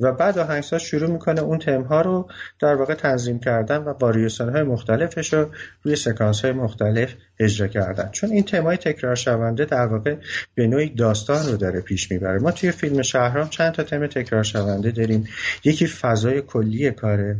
و 0.00 0.12
بعد 0.12 0.38
آهنگساز 0.38 0.82
شروع 0.82 1.10
می‌کنه 1.10 1.40
اون 1.40 1.58
تم 1.58 1.82
ها 1.82 2.00
رو 2.00 2.28
در 2.60 2.74
واقع 2.74 2.94
تنظیم 2.94 3.38
کردن 3.38 3.76
و 3.76 3.94
واریسان 4.00 4.48
های 4.48 4.62
مختلفش 4.62 5.34
رو 5.34 5.46
روی 5.82 5.96
سکانس 5.96 6.44
های 6.44 6.52
مختلف 6.52 7.14
اجرا 7.38 7.66
کردن. 7.66 8.08
چون 8.12 8.30
این 8.30 8.42
تمای 8.42 8.76
تکرار 8.76 9.14
شونده 9.14 9.64
در 9.64 9.86
واقع 9.86 10.16
به 10.54 10.66
نوعی 10.66 10.88
داستان 10.88 11.46
رو 11.46 11.56
داره 11.56 11.80
پیش 11.80 12.10
می‌بره. 12.10 12.38
ما 12.38 12.50
توی 12.50 12.70
فیلم 12.70 13.02
شهرام 13.02 13.48
چند 13.48 13.72
تا 13.72 13.82
تم 13.82 14.06
تکرار 14.06 14.42
شونده 14.42 14.90
داریم. 14.90 15.24
یکی 15.64 15.86
فضای 15.86 16.40
کلی 16.40 16.90
کاره. 16.90 17.36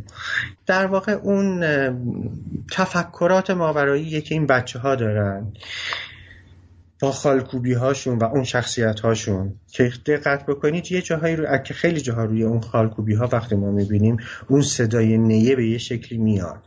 در 0.65 0.85
واقع 0.85 1.11
اون 1.11 1.63
تفکرات 2.71 3.51
ماورایی 3.51 4.21
که 4.21 4.35
این 4.35 4.47
بچه 4.47 4.79
ها 4.79 4.95
دارن. 4.95 5.53
با 6.99 7.11
خالکوبی 7.11 7.73
هاشون 7.73 8.17
و 8.17 8.23
اون 8.23 8.43
شخصیت 8.43 8.99
هاشون 8.99 9.53
که 9.71 9.91
دقت 10.05 10.45
بکنید 10.45 10.91
یه 10.91 11.01
جاهایی 11.01 11.35
رو 11.35 11.57
که 11.57 11.73
خیلی 11.73 12.01
جاها 12.01 12.23
روی 12.23 12.43
اون 12.43 12.61
خالکوبی 12.61 13.13
ها 13.15 13.29
وقتی 13.31 13.55
ما 13.55 13.71
می‌بینیم 13.71 14.17
اون 14.47 14.61
صدای 14.61 15.17
نیه 15.17 15.55
به 15.55 15.67
یه 15.67 15.77
شکلی 15.77 16.17
میاد. 16.17 16.61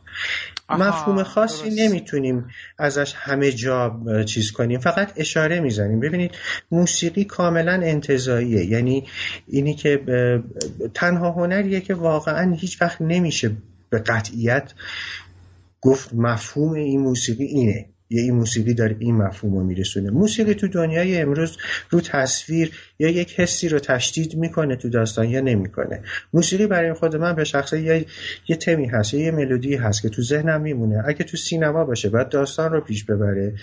مفهوم 0.71 1.23
خاصی 1.23 1.71
نمی‌تونیم 1.71 2.47
ازش 2.79 3.13
همه 3.17 3.53
جا 3.53 4.01
چیز 4.27 4.53
کنیم. 4.53 4.81
فقط 4.81 5.13
اشاره 5.17 5.61
می‌زنیم. 5.61 6.01
ببینید 6.01 6.31
موسیقی 6.71 7.25
کاملا 7.25 7.73
انتظاییه. 7.73 8.65
یعنی 8.65 9.05
اینی 9.47 9.75
که 9.75 10.01
تنها 10.95 11.31
هنریه 11.31 11.81
که 11.81 11.95
واقعا 11.95 12.55
هیچ 12.55 12.83
وقت 12.83 13.03
نمیشه 13.03 13.51
به 13.91 13.99
قطعیت 13.99 14.73
گفت 15.81 16.15
مفهوم 16.15 16.73
این 16.73 17.01
موسیقی 17.01 17.45
اینه. 17.45 17.87
یه 18.11 18.23
این 18.23 18.35
موسیقی 18.35 18.75
داره 18.75 18.97
این 18.99 19.17
مفهوم 19.17 19.55
رو 19.55 19.65
میرسونه. 19.65 20.11
موسیقی 20.11 20.55
تو 20.55 20.69
دنیای 20.69 21.21
امروز 21.21 21.57
رو 21.91 22.01
تصویر 22.01 22.73
یا 22.99 23.09
یک 23.09 23.41
حسی 23.41 23.69
رو 23.69 23.79
تشدید 23.79 24.37
می‌کنه 24.37 24.77
تو 24.77 24.89
داستان 24.89 25.29
یا 25.29 25.41
نمی‌کنه. 25.41 26.03
موسیقی 26.33 26.67
برای 26.67 26.93
خود 26.93 27.17
من 27.17 27.35
به 27.35 27.45
شخصه 27.45 27.81
یه, 27.81 28.07
یه 28.49 28.57
تمی 28.57 28.87
هست 28.87 29.15
یه 29.15 29.31
ملودی 29.31 29.75
هست 29.75 30.03
که 30.03 30.09
تو 30.09 30.23
ذهنم 30.23 30.61
میمونه. 30.61 31.03
اگه 31.07 31.25
تو 31.25 31.37
سینما 31.37 31.85
باشه 31.85 32.09
بعد 32.09 32.29
داستان 32.29 32.73
رو 32.73 32.81
پیش 32.81 33.05
ببره. 33.05 33.55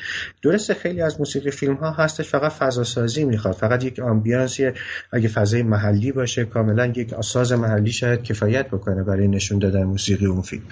درسته 0.41 0.73
خیلی 0.73 1.01
از 1.01 1.19
موسیقی 1.19 1.51
فیلم 1.51 1.75
ها 1.75 1.91
هستش 1.91 2.29
فقط 2.29 2.51
فضا 2.51 2.83
سازی 2.83 3.25
می‌خواد. 3.25 3.55
فقط 3.55 3.83
یک 3.83 3.99
آمبیانسی 3.99 4.71
اگه 5.11 5.27
فضای 5.27 5.63
محلی 5.63 6.11
باشه 6.11 6.45
کاملا 6.45 6.85
یک 6.85 7.21
ساز 7.21 7.51
محلی 7.51 7.91
شاید 7.91 8.23
کفایت 8.23 8.67
بکنه 8.67 9.03
برای 9.03 9.27
نشون 9.27 9.59
دادن 9.59 9.83
موسیقی 9.83 10.25
اون 10.25 10.41
فیلم. 10.41 10.63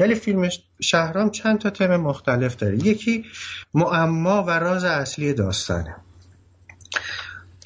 ولی 0.00 0.14
فیلم 0.14 0.48
شهرام 0.80 1.30
چند 1.30 1.58
تا 1.58 1.70
تم 1.70 1.96
مختلف 1.96 2.56
داره. 2.56 2.86
یکی 2.86 3.24
معما 3.74 4.42
و 4.42 4.50
راز 4.50 4.84
اصلی 4.84 5.32
داستانه. 5.32 5.96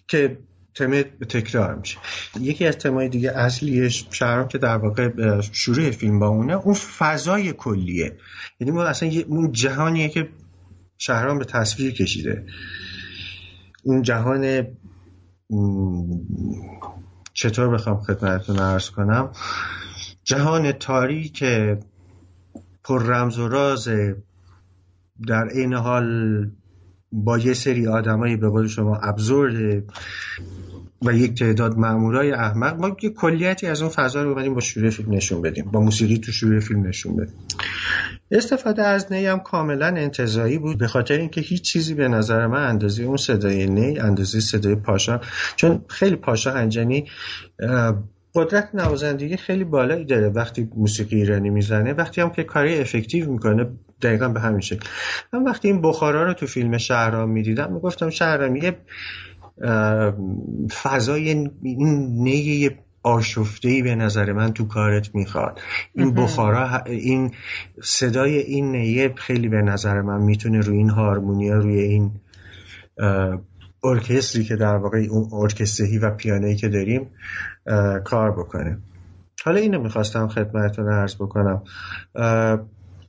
که 0.08 0.38
تم 0.74 1.02
تکرار 1.02 1.74
میشه. 1.74 1.98
یکی 2.40 2.66
از 2.66 2.76
تمای 2.76 3.08
دیگه 3.08 3.30
اصلیش 3.30 4.06
شهرام 4.10 4.48
که 4.48 4.58
در 4.58 4.76
واقع 4.76 5.40
شروع 5.52 5.90
فیلم 5.90 6.18
با 6.18 6.28
اونه 6.28 6.54
اون 6.54 6.74
فضای 6.74 7.52
کلیه. 7.52 8.16
یعنی 8.60 8.70
ما 8.72 8.84
اصلا 8.84 9.10
اون 9.28 9.52
جهانیه 9.52 10.08
که 10.08 10.28
شهرام 10.98 11.38
به 11.38 11.44
تصویر 11.44 11.92
کشیده. 11.92 12.46
اون 13.84 14.02
جهان 14.02 14.66
چطور 17.34 17.68
بخوام 17.68 18.00
خدمتتون 18.00 18.58
عرض 18.58 18.90
کنم؟ 18.90 19.32
جهان 20.24 20.72
تاریک 20.72 21.44
پر 22.84 23.02
رمز 23.02 23.38
و 23.38 23.48
راز 23.48 23.88
در 25.26 25.44
این 25.54 25.74
حال 25.74 26.50
با 27.12 27.38
یه 27.38 27.54
سری 27.54 27.86
آدمایی 27.86 28.36
به 28.36 28.48
قول 28.48 28.66
شما 28.66 28.96
ابزورد 28.96 29.82
و 31.02 31.12
یک 31.12 31.38
تعداد 31.38 31.78
مامورای 31.78 32.32
احمق 32.32 32.80
ما 32.80 32.96
یه 33.02 33.10
کلیتی 33.10 33.66
از 33.66 33.82
اون 33.82 33.90
فضا 33.90 34.22
رو 34.22 34.30
اومدیم 34.30 34.54
با 34.54 34.60
شروع 34.60 34.90
فیلم 34.90 35.14
نشون 35.14 35.42
بدیم 35.42 35.64
با 35.72 35.80
موسیقی 35.80 36.18
تو 36.18 36.32
شروع 36.32 36.60
فیلم 36.60 36.86
نشون 36.86 37.16
بدیم. 37.16 37.34
استفاده 38.30 38.82
از 38.82 39.12
نی 39.12 39.26
هم 39.26 39.40
کاملا 39.40 39.86
انتظایی 39.86 40.58
بود 40.58 40.78
به 40.78 40.86
خاطر 40.86 41.18
اینکه 41.18 41.40
هیچ 41.40 41.62
چیزی 41.62 41.94
به 41.94 42.08
نظر 42.08 42.46
من 42.46 42.68
اندازه 42.68 43.02
اون 43.02 43.16
صدای 43.16 43.66
نی 43.66 43.98
اندازه 43.98 44.40
صدای 44.40 44.74
پاشا 44.74 45.20
چون 45.56 45.84
خیلی 45.88 46.16
پاشا 46.16 46.52
هنجانی 46.52 47.06
قدرت 48.34 48.70
نوازندگی 48.74 49.36
خیلی 49.36 49.64
بالایی 49.64 50.04
داره 50.04 50.28
وقتی 50.28 50.68
موسیقی 50.76 51.16
ایرانی 51.16 51.50
می‌زنه 51.50 51.92
وقتی 51.92 52.20
هم 52.20 52.30
که 52.30 52.44
کاری 52.44 52.78
افکتیو 52.78 53.30
می‌کنه 53.30 53.66
دقیقا 54.02 54.28
به 54.28 54.40
همین 54.40 54.60
شکل. 54.60 54.88
من 55.32 55.44
وقتی 55.44 55.68
این 55.68 55.82
بخارا 55.82 56.26
رو 56.26 56.32
تو 56.32 56.46
فیلم 56.46 56.78
شهرام 56.78 57.30
می‌دیدم 57.30 57.72
می‌گفتم 57.72 58.10
شهرام 58.10 58.56
یه 58.56 58.76
فضای 60.82 61.28
این 61.62 62.06
نیه 62.22 62.78
آشفته 63.02 63.68
ای 63.68 63.82
به 63.82 63.94
نظر 63.94 64.32
من 64.32 64.52
تو 64.52 64.66
کارت 64.66 65.14
می‌خواد. 65.14 65.60
این 65.94 66.14
بخارا 66.14 66.82
این 66.86 67.30
صدای 67.82 68.38
این 68.38 68.72
نیه 68.72 69.14
خیلی 69.14 69.48
به 69.48 69.62
نظر 69.62 70.00
من 70.00 70.22
می‌تونه 70.22 70.60
روی 70.60 70.76
این 70.76 70.90
هارمونیا 70.90 71.58
روی 71.58 71.80
این 71.80 72.10
ارکستری 73.84 74.44
که 74.44 74.56
در 74.56 74.76
واقع 74.76 74.98
اون 75.10 75.28
ارکستری 75.42 75.98
و 75.98 76.10
پیانویی 76.10 76.56
که 76.56 76.68
داریم 76.68 77.10
کار 78.04 78.32
بکنه. 78.32 78.78
حالا 79.44 79.60
اینو 79.60 79.82
می‌خواستم 79.82 80.28
خدمتتون 80.28 80.92
عرض 80.92 81.14
بکنم. 81.14 81.62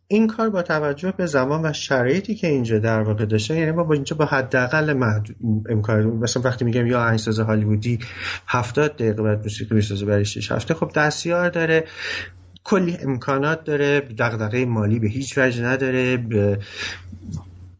این 0.08 0.28
کار 0.28 0.50
با 0.50 0.62
توجه 0.62 1.12
به 1.12 1.26
زمان 1.26 1.66
و 1.66 1.74
شرایطی 1.74 2.36
که 2.36 2.48
اینجا 2.48 2.80
در 2.80 3.02
واقع 3.02 3.26
داشته 3.26 3.56
یعنی 3.56 3.72
ما 3.72 3.84
با 3.84 3.94
اینجا 3.94 4.16
با 4.16 4.26
حداقل 4.26 4.94
محدود 4.94 5.36
امکان 5.70 6.06
مثلا 6.06 6.44
وقتی 6.44 6.66
میگم 6.66 6.88
یا 6.88 7.00
آهنگساز 7.00 7.40
هالیوودی 7.40 8.00
70 8.48 8.96
دقیقه 8.96 9.24
بعد 9.24 9.44
موسیقی 9.44 9.76
می‌سازه 9.76 10.06
برای 10.06 10.26
6 10.26 10.52
هفته 10.52 10.74
خب 10.74 10.92
دستیار 10.96 11.50
داره 11.50 11.84
کلی 12.64 12.98
امکانات 13.02 13.64
داره 13.64 14.00
دغدغه 14.00 14.66
مالی 14.66 15.00
به 15.00 15.08
هیچ 15.08 15.38
وجه 15.38 15.64
نداره 15.64 16.18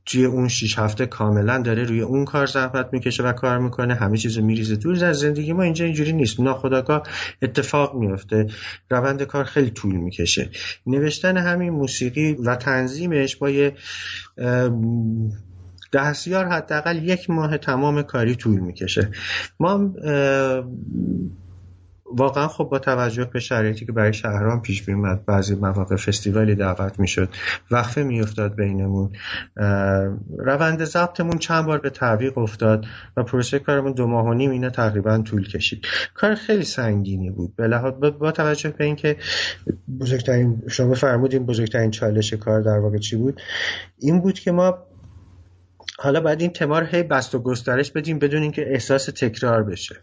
توی 0.08 0.26
اون 0.26 0.48
شیش 0.48 0.80
هفته 0.80 1.06
کاملا 1.06 1.62
داره 1.62 1.84
روی 1.84 2.02
اون 2.02 2.26
کار 2.26 2.46
زحمت 2.46 2.90
می‌کشه 2.92 3.24
و 3.24 3.34
کار 3.34 3.58
می‌کنه. 3.58 3.96
همه 3.96 4.18
چیز 4.18 4.40
میریزه 4.40 4.76
دور 4.76 5.06
از 5.06 5.20
زندگی 5.20 5.54
ما 5.54 5.64
اینجا 5.64 5.86
اینجوری 5.86 6.14
نیست. 6.14 6.40
ناخداگاه 6.40 7.04
اتفاق 7.42 7.96
میفته 7.96 8.48
روند 8.90 9.24
کار 9.24 9.44
خیلی 9.44 9.70
طول 9.70 9.96
می‌کشه. 9.96 10.50
نوشتن 10.86 11.38
همین 11.38 11.70
موسیقی 11.70 12.34
و 12.34 12.56
تنظیمش 12.56 13.36
با 13.36 13.50
یه 13.50 13.76
دستیار 15.94 16.46
حداقل 16.46 17.04
یک 17.04 17.30
ماه 17.30 17.58
تمام 17.58 18.02
کاری 18.02 18.36
طول 18.36 18.60
می‌کشه. 18.60 19.10
ما 19.60 19.92
واقعا 22.16 22.48
خب 22.48 22.64
با 22.64 22.80
توجه 22.80 23.26
به 23.26 23.40
شرایطی 23.40 23.86
که 23.86 23.92
برای 23.92 24.14
شهران 24.14 24.62
پیش 24.62 24.88
میومد 24.88 25.26
بعضی 25.26 25.56
مواقع 25.56 25.96
فستیوالی 25.96 26.56
دعوت 26.56 27.00
می‌شد 27.00 27.30
وقفه 27.72 28.04
میافتاد 28.04 28.56
بینمون 28.56 29.12
روند 30.38 30.84
ضبطمون 30.84 31.38
چند 31.38 31.66
بار 31.66 31.78
به 31.78 31.90
تعویق 31.90 32.38
افتاد 32.38 32.86
و 33.18 33.24
پروسه 33.24 33.60
کارمون 33.60 33.92
دو 33.92 34.08
ماه 34.08 34.26
و 34.26 34.34
نیم 34.34 34.52
اینه 34.52 34.70
تقریبا 34.70 35.18
طول 35.18 35.48
کشید. 35.48 35.86
کار 36.14 36.36
خیلی 36.36 36.64
سنگینی 36.64 37.30
بود. 37.30 37.56
به 37.56 37.68
با 38.12 38.32
توجه 38.32 38.70
به 38.70 38.86
اینکه 38.86 39.18
بزرگترین 40.00 40.64
شما 40.68 40.94
فرمودین 40.94 41.46
بزرگترین 41.46 41.92
چالش 41.92 42.34
کار 42.34 42.62
در 42.62 42.80
واقع 42.80 42.98
چی 42.98 43.16
بود؟ 43.16 43.42
این 43.98 44.22
بود 44.22 44.40
که 44.40 44.52
ما 44.52 44.78
حالا 46.00 46.22
باید 46.22 46.42
این 46.42 46.54
تمار 46.54 46.84
هی 46.92 47.04
بست 47.04 47.36
و 47.36 47.40
گسترش 47.40 47.92
بدیم 47.92 48.20
بدون 48.20 48.42
اینکه 48.42 48.72
احساس 48.72 49.06
تکرار 49.06 49.64
بشه. 49.64 49.96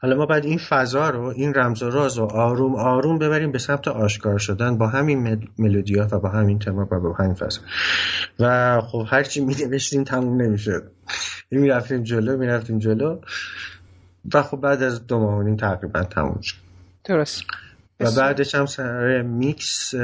حالا 0.00 0.16
ما 0.16 0.26
باید 0.26 0.44
این 0.44 0.58
فضا 0.58 1.10
رو 1.10 1.24
این 1.24 1.54
رمز 1.54 1.82
و 1.82 1.90
راز 1.90 2.18
رو 2.18 2.24
آروم 2.24 2.76
آروم 2.76 3.18
ببریم 3.18 3.52
به 3.52 3.58
سمت 3.58 3.88
آشکار 3.88 4.38
شدن 4.38 4.78
با 4.78 4.86
همین 4.86 5.48
ملودیات 5.58 6.12
و 6.12 6.20
با 6.20 6.28
همین 6.28 6.58
تما 6.58 6.88
و 6.90 7.00
با 7.00 7.12
همین 7.12 7.34
فضا. 7.34 7.60
و 8.40 8.80
خب 8.80 9.06
هرچی 9.10 9.40
می 9.40 9.54
نوشتیم 9.54 10.04
تموم 10.04 10.42
نمی‌شد. 10.42 10.90
می 11.50 11.68
رفتیم 11.68 12.02
جلو 12.02 12.36
می 12.36 12.46
رفتیم 12.46 12.78
جلو. 12.78 13.18
و 14.34 14.42
خب 14.42 14.56
بعد 14.56 14.82
از 14.82 15.06
دو 15.06 15.18
ماه 15.18 15.56
تقریبا 15.56 16.02
تموم 16.02 16.40
شد. 16.40 16.56
درست. 17.04 17.42
و 18.00 18.10
بعدش 18.10 18.54
هم 18.54 18.66
سر 18.66 19.22
میکس 19.22 19.94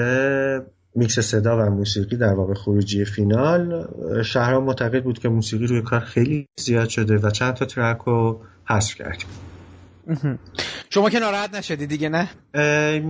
میکس 0.95 1.18
صدا 1.18 1.59
و 1.59 1.70
موسیقی 1.70 2.16
در 2.16 2.35
واقع 2.35 2.55
خروجی 2.55 3.05
فینال. 3.05 3.89
شهرام 4.24 4.64
معتقد 4.64 5.05
بود 5.05 5.18
که 5.18 5.29
موسیقی 5.29 5.66
روی 5.66 5.83
کار 5.83 6.01
خیلی 6.01 6.49
زیاد 6.61 6.89
شده 6.89 7.18
و 7.18 7.31
چند 7.31 7.55
تا 7.55 7.64
track 7.64 7.99
رو 7.99 8.41
حذف 8.64 8.95
کردیم. 8.95 9.27
شما 10.90 11.11
که 11.11 11.18
ناراحت 11.18 11.54
نشدی 11.54 11.86
دیگه 11.86 12.09
نه؟ 12.09 12.28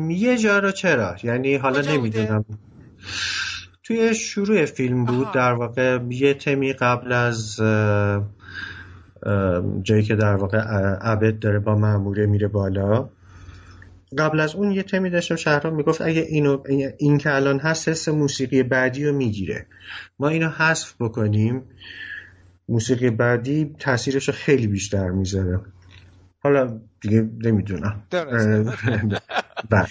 یه 0.09 0.39
جا 0.39 0.59
رو 0.59 0.71
چرا؟ 0.71 1.17
یعنی 1.23 1.57
حالا 1.57 1.81
نمی‌دونم. 1.81 2.45
توی 3.83 4.15
شروع 4.15 4.65
فیلم 4.65 5.05
بود 5.05 5.33
در 5.33 5.53
واقع 5.53 5.99
یه 6.11 6.35
تمی 6.35 6.73
قبل 6.73 7.13
از 7.13 7.57
جایی 9.83 10.03
که 10.03 10.17
در 10.17 10.37
واقع 10.37 10.59
عبد 11.01 11.39
داره 11.39 11.59
با 11.59 11.75
معموره 11.75 12.27
میره 12.27 12.49
بالا. 12.49 13.09
قبل 14.19 14.41
از 14.41 14.55
اون 14.55 14.71
یه 14.71 14.83
تمی 14.83 15.11
داشتم 15.11 15.37
شهرام 15.37 15.75
می‌گفت 15.75 16.01
اگه 16.01 16.21
اینو 16.21 16.63
این 16.99 17.19
که 17.19 17.35
الان 17.35 17.59
هست 17.59 17.89
حس 17.89 18.09
موسیقی 18.09 18.63
بعدی 18.63 19.05
رو 19.05 19.17
می‌گیره. 19.17 19.67
ما 20.19 20.29
اینو 20.29 20.49
حذف 20.49 20.95
بکنیم 21.01 21.63
موسیقی 22.69 23.11
بعدی 23.11 23.75
تاثیرش 23.79 24.29
رو 24.29 24.35
خیلی 24.35 24.67
بیشتر 24.67 25.11
می‌ذاره. 25.11 25.61
حالا 26.47 26.81
دیگه 27.01 27.29
نمی‌دونم. 27.45 28.03
بله. 29.71 29.87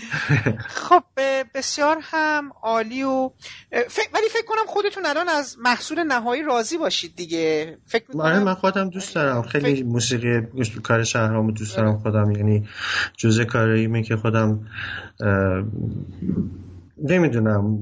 خب 0.67 1.03
بسیار 1.55 1.97
هم 2.01 2.51
عالی 2.61 3.03
و 3.03 3.29
ولی 4.13 4.29
فکر 4.29 4.45
کنم 4.47 4.65
خودتون 4.67 5.05
الان 5.05 5.29
از 5.29 5.57
محصول 5.63 6.03
نهایی 6.03 6.43
راضی 6.43 6.77
باشید 6.77 7.15
دیگه. 7.15 7.77
فکر 7.85 8.05
آره 8.19 8.39
من 8.39 8.53
خودم 8.53 8.89
دوست 8.89 9.15
دارم. 9.15 9.41
خیلی 9.41 9.83
موسیقی 9.83 10.41
کار 10.83 11.03
شهرامو 11.03 11.51
دوست 11.51 11.77
دارم 11.77 11.97
خودم. 11.97 12.31
یعنی 12.31 12.67
جزء 13.17 13.43
کاراییمه 13.43 14.03
که 14.03 14.15
خودم 14.15 14.67
نمی‌دونم. 17.03 17.79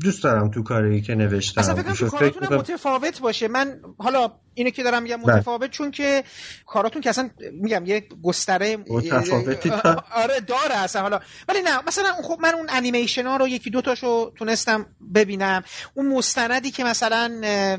دوست 0.00 0.24
دارم 0.24 0.50
تو 0.50 0.62
کاری 0.62 1.00
که 1.00 1.14
نوشتم. 1.14 1.60
اصلا 1.60 1.74
فکر 1.74 2.28
کنم 2.28 2.58
متفاوت 2.58 3.20
باشه. 3.20 3.48
من 3.48 3.80
حالا 3.98 4.32
اینو 4.54 4.70
که 4.70 4.82
دارم 4.82 5.02
میگم 5.02 5.16
بله. 5.16 5.36
متفاوت 5.36 5.70
چون 5.70 5.90
که 5.90 6.24
کاراتون 6.66 7.02
که 7.02 7.10
اصلا 7.10 7.30
میگم 7.52 7.86
یه 7.86 8.04
گستره 8.22 8.76
متفاوتی 8.76 9.70
آره 10.14 10.40
داره 10.46 10.76
اصلا. 10.76 11.02
حالا 11.02 11.20
ولی 11.48 11.62
نه 11.62 11.82
مثلا 11.86 12.12
خب 12.22 12.38
من 12.40 12.54
اون 12.54 12.66
انیمیشن 12.68 13.26
ها 13.26 13.36
رو 13.36 13.48
یکی 13.48 13.70
دو 13.70 13.80
تاشو 13.80 14.32
تونستم 14.38 14.86
ببینم. 15.14 15.62
اون 15.94 16.06
مستندی 16.06 16.70
که 16.70 16.84
مثلا 16.84 17.28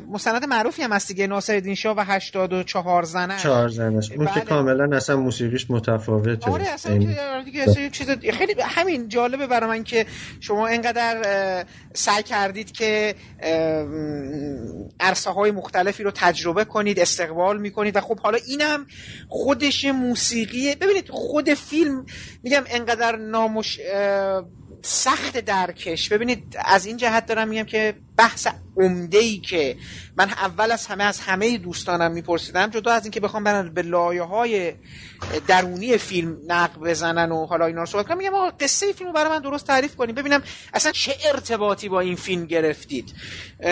مستند 0.09 0.45
معروفی 0.45 0.81
هم 0.81 0.91
هست 0.91 1.07
دیگه 1.07 1.27
ناصرالدین 1.27 1.75
شاه 1.75 1.97
و 1.97 2.03
84 2.07 3.03
زنه. 3.03 3.37
چهار 3.37 3.69
زنش 3.69 4.11
اون 4.11 4.25
که 4.25 4.33
بله. 4.33 4.41
کاملا 4.43 4.97
اصلا 4.97 5.15
موسیقیش 5.15 5.71
متفاوته. 5.71 6.51
آره 6.51 6.67
اصلا 6.67 6.93
این... 6.93 7.19
آره 7.19 7.43
دیگه 7.43 7.89
چیز 7.89 8.09
خیلی 8.09 8.55
همین 8.61 9.09
جالبه 9.09 9.47
برای 9.47 9.69
من 9.69 9.83
که 9.83 10.05
شما 10.39 10.67
اینقدر 10.67 11.65
سعی 11.97 12.23
کردید 12.23 12.71
که 12.71 13.15
عرصه 14.99 15.29
های 15.29 15.51
مختلفی 15.51 16.03
رو 16.03 16.11
تجربه 16.11 16.65
کنید 16.65 16.99
استقبال 16.99 17.61
می‌کنید 17.61 17.95
و 17.95 18.01
خب 18.01 18.19
حالا 18.19 18.37
اینم 18.47 18.85
خودش 19.29 19.85
موسیقیه. 19.85 20.75
ببینید 20.75 21.09
خود 21.09 21.53
فیلم 21.53 22.05
میگم 22.43 22.63
انقدر 22.67 23.15
نامش 23.15 23.79
سخت 24.87 25.37
درکش. 25.37 26.09
ببینید 26.09 26.57
از 26.65 26.85
این 26.85 26.97
جهت 26.97 27.25
دارم 27.25 27.47
میگم 27.47 27.63
که 27.63 27.95
بحث 28.17 28.47
عمده 28.77 29.17
ای 29.17 29.37
که 29.37 29.77
من 30.17 30.29
اول 30.29 30.71
از 30.71 30.87
همه 30.87 31.03
از 31.03 31.19
همه 31.19 31.57
دوستانم 31.57 32.11
میپرسیدم 32.11 32.67
جدا 32.67 32.91
از 32.91 33.03
اینکه 33.03 33.19
بخوام 33.19 33.43
برن 33.43 33.73
به 33.73 33.81
لایه 33.81 34.21
های 34.21 34.73
درونی 35.47 35.97
فیلم 35.97 36.37
نقد 36.47 36.79
بزنن 36.79 37.31
و 37.31 37.45
حالا 37.45 37.65
اینا 37.65 37.79
رو 37.79 37.85
صحبت 37.85 38.07
کنم 38.07 38.17
میگم 38.17 38.33
آقا 38.33 38.49
قصه 38.49 38.91
فیلم 38.91 39.09
رو 39.09 39.13
برای 39.13 39.29
من 39.29 39.39
درست 39.39 39.67
تعریف 39.67 39.95
کنیم 39.95 40.15
ببینم 40.15 40.43
اصلا 40.73 40.91
چه 40.91 41.15
ارتباطی 41.25 41.89
با 41.89 41.99
این 41.99 42.15
فیلم 42.15 42.45
گرفتید. 42.45 43.13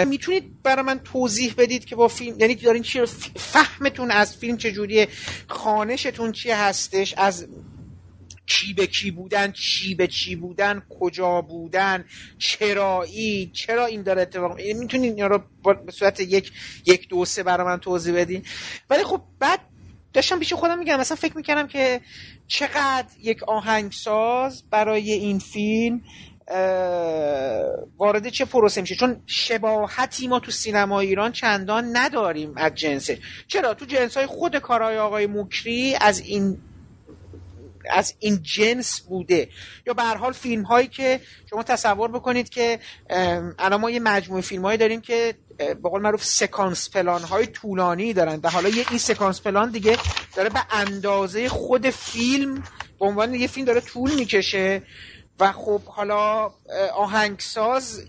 می‌تونید 0.05 0.63
برای 0.63 0.85
من 0.85 0.99
توضیح 0.99 1.53
بدید 1.57 1.85
که 1.85 1.95
با 1.95 2.07
فیلم 2.07 2.39
یعنی 2.39 2.55
دارین 2.55 2.83
چی 2.83 3.05
فهمتون 3.35 4.11
از 4.11 4.35
فیلم 4.35 4.57
چجوریه 4.57 5.07
خانشتون 5.47 6.31
چی 6.31 6.51
هستش 6.51 7.13
از 7.17 7.47
کی 8.47 8.73
به 8.73 8.87
کی 8.87 9.11
بودن 9.11 9.51
چی 9.51 9.95
به 9.95 10.07
چی 10.07 10.35
بودن 10.35 10.83
کجا 10.99 11.41
بودن 11.41 12.05
چرایی 12.37 13.51
چرا 13.53 13.85
این 13.85 14.03
داره 14.03 14.21
اتفاق 14.21 14.61
می‌تونید 14.61 15.15
اینا 15.15 15.27
رو 15.27 15.43
به 15.85 15.91
صورت 15.91 16.19
یک 16.19 16.51
یک 16.85 17.09
دو 17.09 17.25
سه 17.25 17.43
برای 17.43 17.67
من 17.67 17.77
توضیح 17.77 18.15
بدین. 18.15 18.43
ولی 18.89 19.03
خب 19.03 19.21
بعد 19.39 19.59
داشتم 20.13 20.39
پیش 20.39 20.53
خودم 20.53 20.79
میگم 20.79 20.99
مثلا 20.99 21.17
فکر 21.17 21.37
می‌کردم 21.37 21.67
که 21.67 22.01
چقدر 22.47 23.07
یک 23.21 23.43
آهنگساز 23.43 24.63
برای 24.69 25.11
این 25.11 25.39
فیلم 25.39 26.01
وارد 27.97 28.29
چه 28.29 28.45
پروسه 28.45 28.81
میشه؟ 28.81 28.95
چون 28.95 29.21
شباهتی 29.25 30.27
ما 30.27 30.39
تو 30.39 30.51
سینما 30.51 30.99
ایران 30.99 31.31
چندان 31.31 31.97
نداریم 31.97 32.53
از 32.55 32.75
جنسه 32.75 33.19
چرا؟ 33.47 33.73
تو 33.73 33.85
جنس 33.85 34.17
های 34.17 34.25
خود 34.25 34.55
کارهای 34.55 34.97
آقای 34.97 35.27
مکری 35.27 35.95
از 35.95 36.19
این 36.19 36.57
از 37.91 38.13
این 38.19 38.39
جنس 38.41 38.99
بوده. 38.99 39.49
یا 39.87 39.93
به 39.93 40.03
هر 40.03 40.15
حال 40.15 40.33
فیلم 40.33 40.63
هایی 40.63 40.87
که 40.87 41.21
شما 41.49 41.63
تصور 41.63 42.11
بکنید 42.11 42.49
که 42.49 42.79
الان 43.59 43.81
ما 43.81 43.89
یه 43.89 43.99
مجموعه 43.99 44.41
فیلم 44.41 44.65
هایی 44.65 44.77
داریم 44.77 45.01
که 45.01 45.35
به 45.57 45.89
قول 45.89 46.01
معروف 46.01 46.23
سکانس 46.23 46.89
پلان 46.89 47.21
های 47.21 47.47
طولانی 47.47 48.13
دارن 48.13 48.39
و 48.43 48.49
حالا 48.49 48.69
یه 48.69 48.85
این 48.89 48.99
سکانس 48.99 49.41
پلان 49.41 49.71
دیگه 49.71 49.97
داره 50.35 50.49
به 50.49 50.59
اندازه 50.71 51.49
خود 51.49 51.89
فیلم 51.89 52.63
به 52.99 53.05
عنوان 53.05 53.33
یه 53.33 53.47
فیلم 53.47 53.65
داره 53.65 53.81
طول 53.81 54.13
می‌کشه 54.15 54.81
و 55.39 55.51
خب 55.51 55.81
حالا 55.83 56.51
آهنگساز 56.95 58.03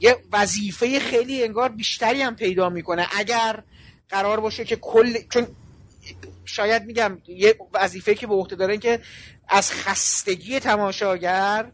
یه 0.00 0.16
وظیفه 0.32 1.00
خیلی 1.00 1.44
انگار 1.44 1.68
بیشتری 1.68 2.22
هم 2.22 2.36
پیدا 2.36 2.68
می‌کنه. 2.68 3.06
اگر 3.18 3.62
قرار 4.08 4.40
باشه 4.40 4.64
که 4.64 4.76
کل 4.76 5.18
چون 5.30 5.46
شاید 6.44 6.84
میگم 6.84 7.18
یه 7.26 7.56
وظیفه 7.74 8.14
که 8.14 8.26
به 8.26 8.34
عهده 8.34 8.56
داره 8.56 8.78
که 8.78 9.00
از 9.48 9.72
خستگی 9.72 10.60
تماشاگر 10.60 11.72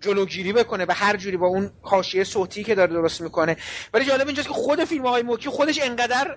جلوگیری 0.00 0.52
بکنه 0.52 0.86
به 0.86 0.94
هر 0.94 1.16
جوری 1.16 1.36
با 1.36 1.46
اون 1.46 1.70
حاشیه 1.82 2.24
صوتی 2.24 2.64
که 2.64 2.74
داره 2.74 2.92
درست 2.92 3.20
می‌کنه. 3.20 3.56
ولی 3.94 4.04
جالب 4.04 4.26
اینجاست 4.26 4.48
که 4.48 4.54
خود 4.54 4.84
فیلم 4.84 5.06
های 5.06 5.22
موکی 5.22 5.48
خودش 5.48 5.80
انقدر 5.82 6.36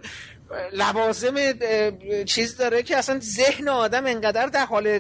لوازم 0.73 1.35
چیز 2.25 2.57
داره 2.57 2.83
که 2.83 2.97
اصلا 2.97 3.19
ذهن 3.19 3.69
آدم 3.69 4.05
انقدر 4.05 4.47
در 4.47 4.65
حال 4.65 4.99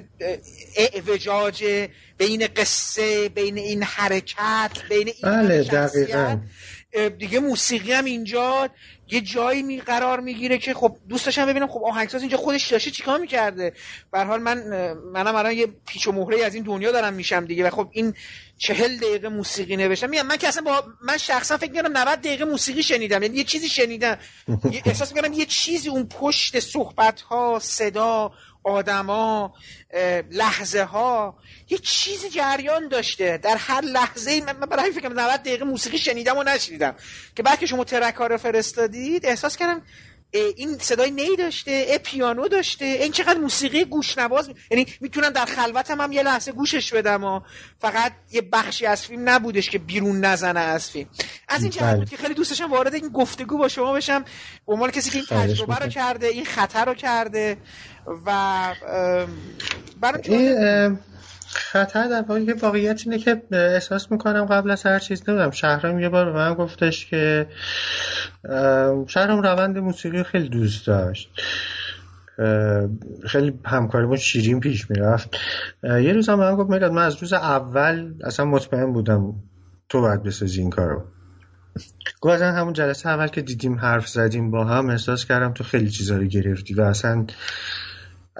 اعوجاج 0.77 1.87
بین 2.17 2.47
قصه 2.55 3.29
بین 3.29 3.57
این 3.57 3.83
حرکت 3.83 4.71
بین 4.89 5.07
این 5.07 5.41
بله 5.41 5.63
دقیقا. 5.63 6.39
دیگه 7.17 7.39
موسیقی 7.39 7.93
هم 7.93 8.05
اینجا 8.05 8.69
یه 9.11 9.21
جایی 9.21 9.63
می 9.63 9.81
قرار 9.81 10.19
می‌گیره 10.19 10.57
که 10.57 10.73
خب 10.73 10.97
دوست 11.09 11.25
داشتم 11.25 11.45
ببینم 11.45 11.67
خب 11.67 11.83
آهنگساز 11.83 12.21
اینجا 12.21 12.37
خودش 12.37 12.71
داشته 12.71 12.91
چیکار 12.91 13.19
می‌کرده؟ 13.19 13.73
به 14.11 14.23
حال 14.23 14.41
من 14.41 14.57
منم 15.13 15.35
الان 15.35 15.51
یه 15.51 15.67
پیچ 15.87 16.07
و 16.07 16.11
مهره 16.11 16.43
از 16.45 16.55
این 16.55 16.63
دنیا 16.63 16.91
دارم 16.91 17.13
میشم 17.13 17.45
دیگه 17.45 17.67
و 17.67 17.69
خب 17.69 17.89
این 17.91 18.13
چهل 18.57 18.97
دقیقه 18.97 19.29
موسیقی 19.29 19.77
نوشتم. 19.77 20.09
میگم 20.09 20.27
من 20.27 20.37
که 20.37 20.47
اصلا 20.47 20.63
با 20.63 20.83
من 21.01 21.17
شخصا 21.17 21.57
فکر 21.57 21.71
می‌کنم 21.71 21.97
90 21.97 22.19
دقیقه 22.19 22.45
موسیقی 22.45 22.83
شنیدم. 22.83 23.23
یعنی 23.23 23.37
یه 23.37 23.43
چیزی 23.43 23.69
شنیدم. 23.69 24.17
احساس 24.85 25.13
می‌کنم 25.15 25.33
یه 25.33 25.45
چیزی 25.45 25.89
اون 25.89 26.07
پشت 26.07 26.59
صحبت 26.59 27.21
ها 27.21 27.59
صدا 27.61 28.31
آدما 28.63 29.53
لحظه 30.31 30.83
ها 30.83 31.37
یه 31.69 31.77
چیزی 31.77 32.29
جریان 32.29 32.87
داشته. 32.87 33.37
در 33.37 33.55
هر 33.57 33.81
لحظه 33.81 34.41
من 34.41 34.53
برای 34.53 34.91
فکر 34.91 35.09
90 35.09 35.39
دقیقه 35.39 35.65
موسیقی 35.65 35.97
شنیدم 35.97 36.37
و 36.37 36.43
نشنیدم. 36.43 36.95
که 37.35 37.43
بعد 37.43 37.59
که 37.59 37.65
شما 37.65 37.83
ترک 37.83 38.15
ها 38.15 38.27
رو 38.27 38.37
فرستادید 38.37 39.25
احساس 39.25 39.57
کردم 39.57 39.81
این 40.33 40.77
صدای 40.77 41.11
نی 41.11 41.35
داشته 41.35 41.71
ای 41.71 41.97
پیانو 41.97 42.47
داشته 42.47 42.85
این 42.85 43.11
چقدر 43.11 43.39
موسیقی 43.39 43.85
گوشنواز 43.85 44.49
یعنی 44.71 44.85
می‌تونم 45.01 45.29
در 45.29 45.45
خلوتم 45.45 46.01
هم 46.01 46.11
یه 46.11 46.23
لحظه 46.23 46.51
گوشش 46.51 46.93
بدم 46.93 47.23
و 47.23 47.41
فقط 47.79 48.11
یه 48.31 48.41
بخشی 48.41 48.85
از 48.85 49.05
فیلم 49.05 49.29
نبودش 49.29 49.69
که 49.69 49.77
بیرون 49.79 50.25
نزنه 50.25 50.59
از 50.59 50.89
فیلم. 50.89 51.09
از 51.47 51.61
این 51.61 51.71
جهت 51.71 51.95
بود 51.95 52.09
که 52.09 52.17
خیلی 52.17 52.33
دوست 52.33 52.49
داشتم 52.49 52.71
وارد 52.71 52.93
این 52.93 53.07
گفتگو 53.07 53.57
با 53.57 53.67
شما 53.67 53.93
بشم. 53.93 54.25
به 54.67 54.73
عنوان 54.73 54.91
کسی 54.91 55.09
که 55.09 55.17
این 55.17 55.25
تجربه 55.29 55.75
رو 55.75 55.87
کرده 55.87 56.27
این 56.27 56.45
خطر 56.45 56.85
رو 56.85 56.93
کرده 56.93 57.57
و 58.25 58.75
برای 60.01 60.21
خطر 61.53 62.07
در 62.07 62.21
واقع 62.21 62.45
که 62.45 62.53
واقعیت 62.53 63.01
اینه 63.05 63.17
که 63.17 63.41
احساس 63.51 64.11
می‌کنم 64.11 64.45
قبل 64.45 64.71
از 64.71 64.83
هر 64.83 64.99
چیز 64.99 65.29
نمی‌دونم 65.29 65.51
شهرام 65.51 65.99
یه 65.99 66.09
بار 66.09 66.25
به 66.25 66.31
من 66.31 66.53
گفتش 66.53 67.05
که 67.05 67.47
شهرام 69.07 69.41
روند 69.41 69.77
موسیقی 69.77 70.23
خیلی 70.23 70.49
دوست 70.49 70.87
داشت. 70.87 71.29
خیلی 73.27 73.59
همکاریمون 73.65 74.17
شیرین 74.17 74.59
پیش 74.59 74.89
می‌رفت. 74.89 75.29
یه 75.83 76.13
روز 76.13 76.29
هم 76.29 76.39
من 76.39 76.55
گفت 76.55 76.69
می‌داد 76.69 76.91
من 76.91 77.03
از 77.05 77.15
روز 77.15 77.33
اول 77.33 78.13
اصلا 78.23 78.45
مطمئن 78.45 78.93
بودم 78.93 79.33
تو 79.89 80.01
باید 80.01 80.23
بسازی 80.23 80.61
این 80.61 80.69
کارو. 80.69 81.03
گفت 82.21 82.41
همون 82.41 82.73
جلسه 82.73 83.09
اول 83.09 83.27
که 83.27 83.41
دیدیم 83.41 83.79
حرف 83.79 84.07
زدیم 84.07 84.51
با 84.51 84.65
هم 84.65 84.89
احساس 84.89 85.25
کردم 85.25 85.53
تو 85.53 85.63
خیلی 85.63 85.89
چیزا 85.89 86.17
رو 86.17 86.23
گرفتی 86.23 86.73
و 86.73 86.81
اصلا 86.81 87.25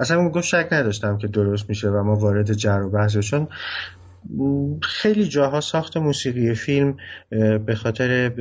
اصلا 0.02 0.18
اون 0.18 0.28
گفت 0.28 0.44
شک 0.44 0.68
نداشتم 0.72 1.18
که 1.18 1.28
درست 1.28 1.68
میشه 1.68 1.88
و 1.88 2.02
ما 2.02 2.14
وارد 2.14 2.52
جر 2.52 2.80
و 2.82 2.90
بحث 2.90 3.18
چون 3.18 3.48
خیلی 4.82 5.28
جاها 5.28 5.60
ساخت 5.60 5.96
موسیقی 5.96 6.54
فیلم 6.54 6.96
به 7.66 7.74
خاطر 7.74 8.32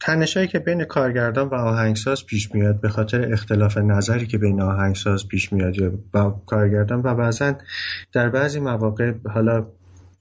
تنشایی 0.00 0.48
که 0.48 0.58
بین 0.58 0.84
کارگردان 0.84 1.48
و 1.48 1.54
آهنگساز 1.54 2.26
پیش 2.26 2.54
میاد 2.54 2.80
به 2.80 2.88
خاطر 2.88 3.32
اختلاف 3.32 3.78
نظری 3.78 4.26
که 4.26 4.38
بین 4.38 4.60
آهنگساز 4.60 5.28
پیش 5.28 5.52
میاد 5.52 5.76
یا 5.76 5.92
با 6.12 6.42
کارگردان 6.46 7.02
و 7.04 7.14
بعضا 7.14 7.54
در 8.12 8.28
بعضی 8.28 8.60
مواقع 8.60 9.12
حالا 9.34 9.66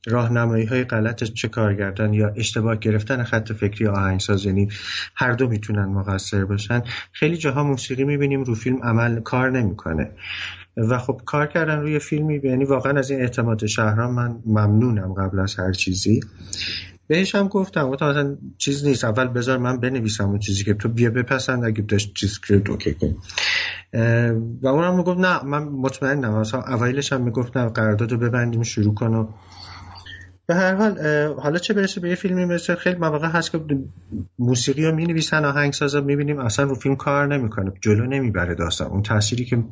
راهنمایی 0.07 0.65
های 0.65 0.83
غلط 0.83 1.23
چه 1.23 1.47
کارگردان 1.47 2.13
یا 2.13 2.33
اشتباه 2.35 2.75
گرفتن 2.75 3.23
خط 3.23 3.51
فکری 3.51 3.87
آهنگساز 3.87 4.45
یعنی 4.45 4.69
هر 5.15 5.31
دو 5.31 5.47
می‌تونن 5.47 5.85
مقصر 5.85 6.45
باشن. 6.45 6.83
خیلی 7.11 7.37
جاها 7.37 7.63
موسیقی 7.63 8.03
می‌بینیم 8.03 8.43
رو 8.43 8.55
فیلم 8.55 8.83
عمل 8.83 9.19
کار 9.19 9.51
نمی‌کنه. 9.51 10.11
و 10.77 10.97
خب 10.97 11.21
کار 11.25 11.47
کردن 11.47 11.79
روی 11.79 11.99
فیلمی 11.99 12.41
یعنی 12.43 12.65
واقعا 12.65 12.99
از 12.99 13.11
این 13.11 13.21
اعتماد 13.21 13.65
شهران 13.65 14.11
من 14.11 14.39
ممنونم 14.45 15.13
قبل 15.13 15.39
از 15.39 15.55
هر 15.55 15.71
چیزی. 15.71 16.19
بهش 17.07 17.35
هم 17.35 17.47
گفتم 17.47 17.89
گفتم 17.89 18.05
اصلا 18.05 18.37
چیز 18.57 18.85
نیست 18.85 19.03
اول 19.03 19.27
بذار 19.27 19.57
من 19.57 19.79
بنویسم 19.79 20.29
اون 20.29 20.39
چیزی 20.39 20.63
که 20.63 20.73
تو 20.73 20.89
بیا 20.89 21.09
بپسند 21.09 21.63
اگه 21.63 21.81
داشت 21.81 22.13
چیز 22.13 22.39
اوکی 22.69 22.93
کن. 22.93 23.15
و 24.61 24.67
اونم 24.67 24.95
می‌گفت 24.95 25.19
نه 25.19 25.45
من 25.45 25.63
مطمئنم 25.63 26.33
اصلا 26.33 26.61
اوایلش 26.61 27.13
هم 27.13 27.21
می‌گفت 27.21 27.57
نه 27.57 27.69
قرارداد 27.69 28.11
رو 28.11 28.17
ببندیم 28.17 28.63
شروع 28.63 28.93
کن 28.93 29.13
و 29.13 29.27
به 30.47 30.55
هر 30.55 30.75
حال 30.75 30.99
حالا 31.33 31.57
چه 31.57 31.73
برسه 31.73 32.01
به 32.01 32.09
یه 32.09 32.15
فیلمی 32.15 32.45
مثل 32.45 32.75
خیلی 32.75 32.99
مواقع 32.99 33.27
هست 33.27 33.51
که 33.51 33.59
موسیقی 34.39 34.85
رو 34.85 34.95
می 34.95 35.05
نویسن 35.05 35.45
آهنگساز 35.45 35.95
می 35.95 36.15
بینیم 36.15 36.39
اصلا 36.39 36.65
رو 36.65 36.75
فیلم 36.75 36.95
کار 36.95 37.27
نمی‌کنه 37.27 37.71
جلو 37.81 38.05
نمی‌بره 38.05 38.55
داستان. 38.55 38.87
اون 38.87 39.03
تأثیری 39.03 39.45
که 39.45 39.63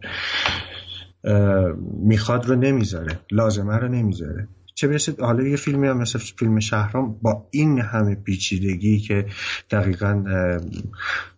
می‌خواد 2.00 2.46
رو 2.46 2.56
نمی‌ذاره 2.56 3.20
لازمه 3.32 3.78
رو 3.78 3.88
نمی‌ذاره. 3.88 4.48
چه 4.76 4.88
برسه؟ 4.88 5.16
حالا 5.20 5.44
یه 5.48 5.56
فیلمی 5.56 5.88
هم 5.88 5.98
مثل 5.98 6.20
فیلم 6.20 6.60
شهرام 6.60 7.20
با 7.22 7.48
این 7.52 7.80
همه 7.80 8.16
پیچیدگی 8.16 9.00
که 9.00 9.26
دقیقا 9.72 10.24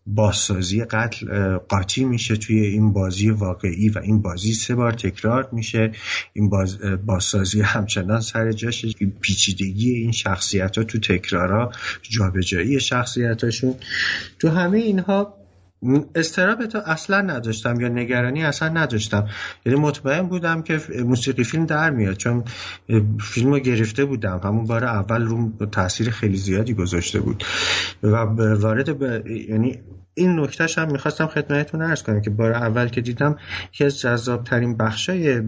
بازسازی 0.07 0.83
قتل 0.83 1.57
قاطی 1.57 2.05
میشه 2.05 2.35
توی 2.35 2.59
این 2.59 2.93
بازی 2.93 3.29
واقعی 3.29 3.89
و 3.89 3.99
این 3.99 4.21
بازی 4.21 4.53
سه 4.53 4.75
بار 4.75 4.91
تکرار 4.91 5.49
میشه. 5.51 5.91
این 6.33 6.49
باز 6.49 6.77
بازسازی 7.05 7.61
همچنان 7.61 8.21
سر 8.21 8.51
جاش 8.51 8.85
پیچیدگی 9.21 9.91
این 9.91 10.11
شخصیت 10.11 10.77
ها 10.77 10.83
تو 10.83 10.99
تکرارا 10.99 11.71
جابجایی 12.01 12.79
شخصیتاشون 12.79 13.75
تو 14.39 14.49
همه 14.49 14.77
اینها 14.77 15.46
استراب 16.15 16.65
تو 16.65 16.81
اصلا 16.85 17.21
نداشتم 17.21 17.79
یا 17.79 17.87
نگرانی 17.87 18.43
اصلا 18.43 18.69
نداشتم. 18.69 19.27
یعنی 19.65 19.79
مطمئن 19.79 20.27
بودم 20.27 20.61
که 20.61 20.81
موسیقی 21.05 21.43
فیلم 21.43 21.65
در 21.65 21.89
میاد 21.89 22.15
چون 22.15 22.43
فیلم 23.21 23.51
رو 23.51 23.59
گرفته 23.59 24.05
بودم. 24.05 24.41
همون 24.43 24.65
بار 24.65 24.85
اول 24.85 25.21
رو 25.25 25.51
تاثیر 25.71 26.09
خیلی 26.09 26.37
زیادی 26.37 26.73
گذاشته 26.73 27.19
بود. 27.19 27.43
و 28.03 28.15
وارد 28.55 29.01
یعنی 29.49 29.79
این 30.13 30.39
نکتهش 30.39 30.77
هم 30.77 30.91
می‌خواستم 30.91 31.27
خدمتتون 31.27 31.81
ارز 31.81 32.03
کنم 32.03 32.21
که 32.21 32.29
بار 32.29 32.53
اول 32.53 32.87
که 32.87 33.01
دیدم 33.01 33.37
یکی 33.73 33.85
از 33.85 33.99
جذاب 33.99 34.43
ترین 34.43 34.77
بخشای 34.77 35.41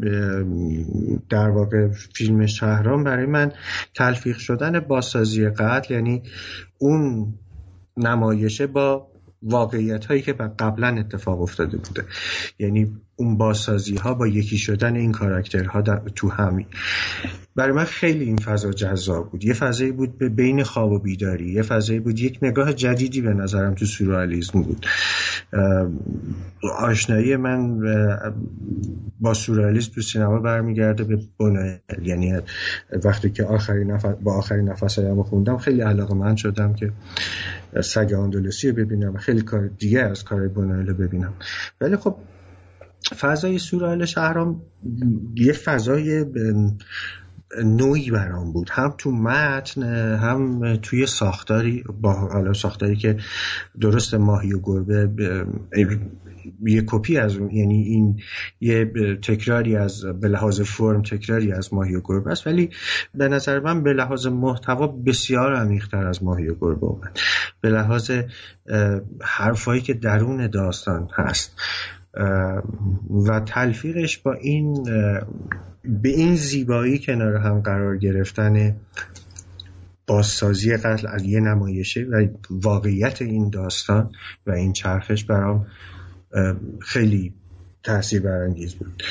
در 1.29 1.49
واقع 1.49 1.87
فیلم 2.15 2.45
شهرام 2.45 3.03
برای 3.03 3.25
من 3.25 3.51
تلفیق 3.95 4.37
شدن 4.37 4.79
بازسازی 4.79 5.49
قتل 5.49 5.93
یعنی 5.93 6.23
اون 6.77 7.33
نمایشه 7.97 8.67
با 8.67 9.08
واقعیت 9.41 10.05
هایی 10.05 10.21
که 10.21 10.33
قبلا 10.33 10.87
اتفاق 10.99 11.41
افتاده 11.41 11.77
بوده. 11.77 12.05
یعنی 12.59 13.01
اون 13.19 13.37
بازسازی 13.37 13.95
ها 13.95 14.13
با 14.13 14.27
یکی 14.27 14.57
شدن 14.57 14.95
این 14.95 15.11
کاراکترها 15.11 15.81
تو 16.15 16.29
همین. 16.29 16.65
برای 17.55 17.71
من 17.71 17.83
خیلی 17.83 18.25
این 18.25 18.37
فضا 18.37 18.71
جذاب 18.71 19.31
بود. 19.31 19.45
یه 19.45 19.53
فضایی 19.53 19.91
بود 19.91 20.17
به 20.17 20.29
بین 20.29 20.63
خواب 20.63 20.91
و 20.91 20.99
بیداری. 20.99 21.51
یه 21.51 21.61
فضایی 21.61 21.99
بود 21.99 22.19
یک 22.19 22.39
نگاه 22.41 22.73
جدیدی 22.73 23.21
به 23.21 23.33
نظرم 23.33 23.73
تو 23.73 23.85
سورالیزم 23.85 24.61
بود. 24.61 24.85
آشنایی 26.79 27.35
من 27.35 27.79
با 29.19 29.33
سورالیزم 29.33 29.91
تو 29.95 30.01
سینما 30.01 30.39
برمیگرده 30.39 31.03
به 31.03 31.19
بونایل 31.37 31.79
یعنی 32.03 32.39
وقتی 33.03 33.29
که 33.29 33.43
آخرین 33.43 33.91
نفس 33.91 34.15
با 34.21 34.37
آخرین 34.37 34.69
نفس 34.69 34.99
هایم 34.99 35.23
خوندم 35.23 35.57
خیلی 35.57 35.81
علاقه 35.81 36.15
من 36.15 36.35
شدم 36.35 36.73
که 36.73 36.91
سگ 37.81 38.13
آندلسی 38.13 38.69
رو 38.69 38.75
ببینم. 38.75 39.17
خیلی 39.17 39.41
کار 39.41 39.67
دیگه 39.67 40.01
از 40.01 40.23
کار 40.23 40.47
بونایل 40.47 40.87
رو 40.87 40.93
ببینم. 40.93 41.33
ولی 41.81 41.95
خب 41.95 42.15
فضای 43.19 43.57
سورال 43.57 44.05
شهرام 44.05 44.61
یه 45.35 45.53
فضای 45.53 46.25
نوعی 47.63 48.11
برام 48.11 48.53
بود. 48.53 48.69
هم 48.71 48.95
تو 48.97 49.11
متن 49.11 49.83
هم 50.15 50.75
توی 50.75 51.05
ساختاری 51.05 51.83
با 52.01 52.13
حالا 52.13 52.53
ساختاری 52.53 52.95
که 52.95 53.17
درست 53.81 54.13
ماهی 54.13 54.53
و 54.53 54.59
گربه 54.63 55.45
یه 56.61 56.83
کپی 56.87 57.17
از 57.17 57.37
اون 57.37 57.51
یعنی 57.51 57.83
این 57.83 58.19
یه 58.61 58.91
تکراری 59.23 59.75
از 59.75 60.05
به 60.05 60.27
لحاظ 60.27 60.61
فرم 60.61 61.01
تکراری 61.01 61.51
از 61.51 61.73
ماهی 61.73 61.95
و 61.95 62.01
گربه 62.03 62.31
است. 62.31 62.47
ولی 62.47 62.69
به 63.15 63.27
نظر 63.27 63.59
من 63.59 63.83
به 63.83 63.93
لحاظ 63.93 64.27
محتوا 64.27 64.87
بسیار 64.87 65.55
عمیقتر 65.55 66.07
از 66.07 66.23
ماهی 66.23 66.47
و 66.47 66.55
گربه 66.55 66.87
اومد. 66.87 67.19
به 67.61 67.69
لحاظ 67.69 68.11
حرفایی 69.21 69.81
که 69.81 69.93
درون 69.93 70.47
داستان 70.47 71.09
هست. 71.15 71.55
و 73.27 73.39
تلفیقش 73.45 74.17
با 74.17 74.33
این 74.33 74.83
به 75.83 76.09
این 76.09 76.35
زیبایی 76.35 76.99
کنار 76.99 77.35
هم 77.35 77.61
قرار 77.61 77.97
گرفتن 77.97 78.75
بازسازی 80.07 80.77
قتل 80.77 81.07
از 81.07 81.23
یه 81.23 81.39
نمایشه 81.39 82.01
و 82.03 82.27
واقعیت 82.49 83.21
این 83.21 83.49
داستان 83.49 84.11
و 84.47 84.51
این 84.51 84.73
چرخش 84.73 85.23
برام 85.23 85.67
خیلی 86.79 87.33
تاثیر 87.83 88.21
برانگیز 88.21 88.75
بود. 88.75 89.03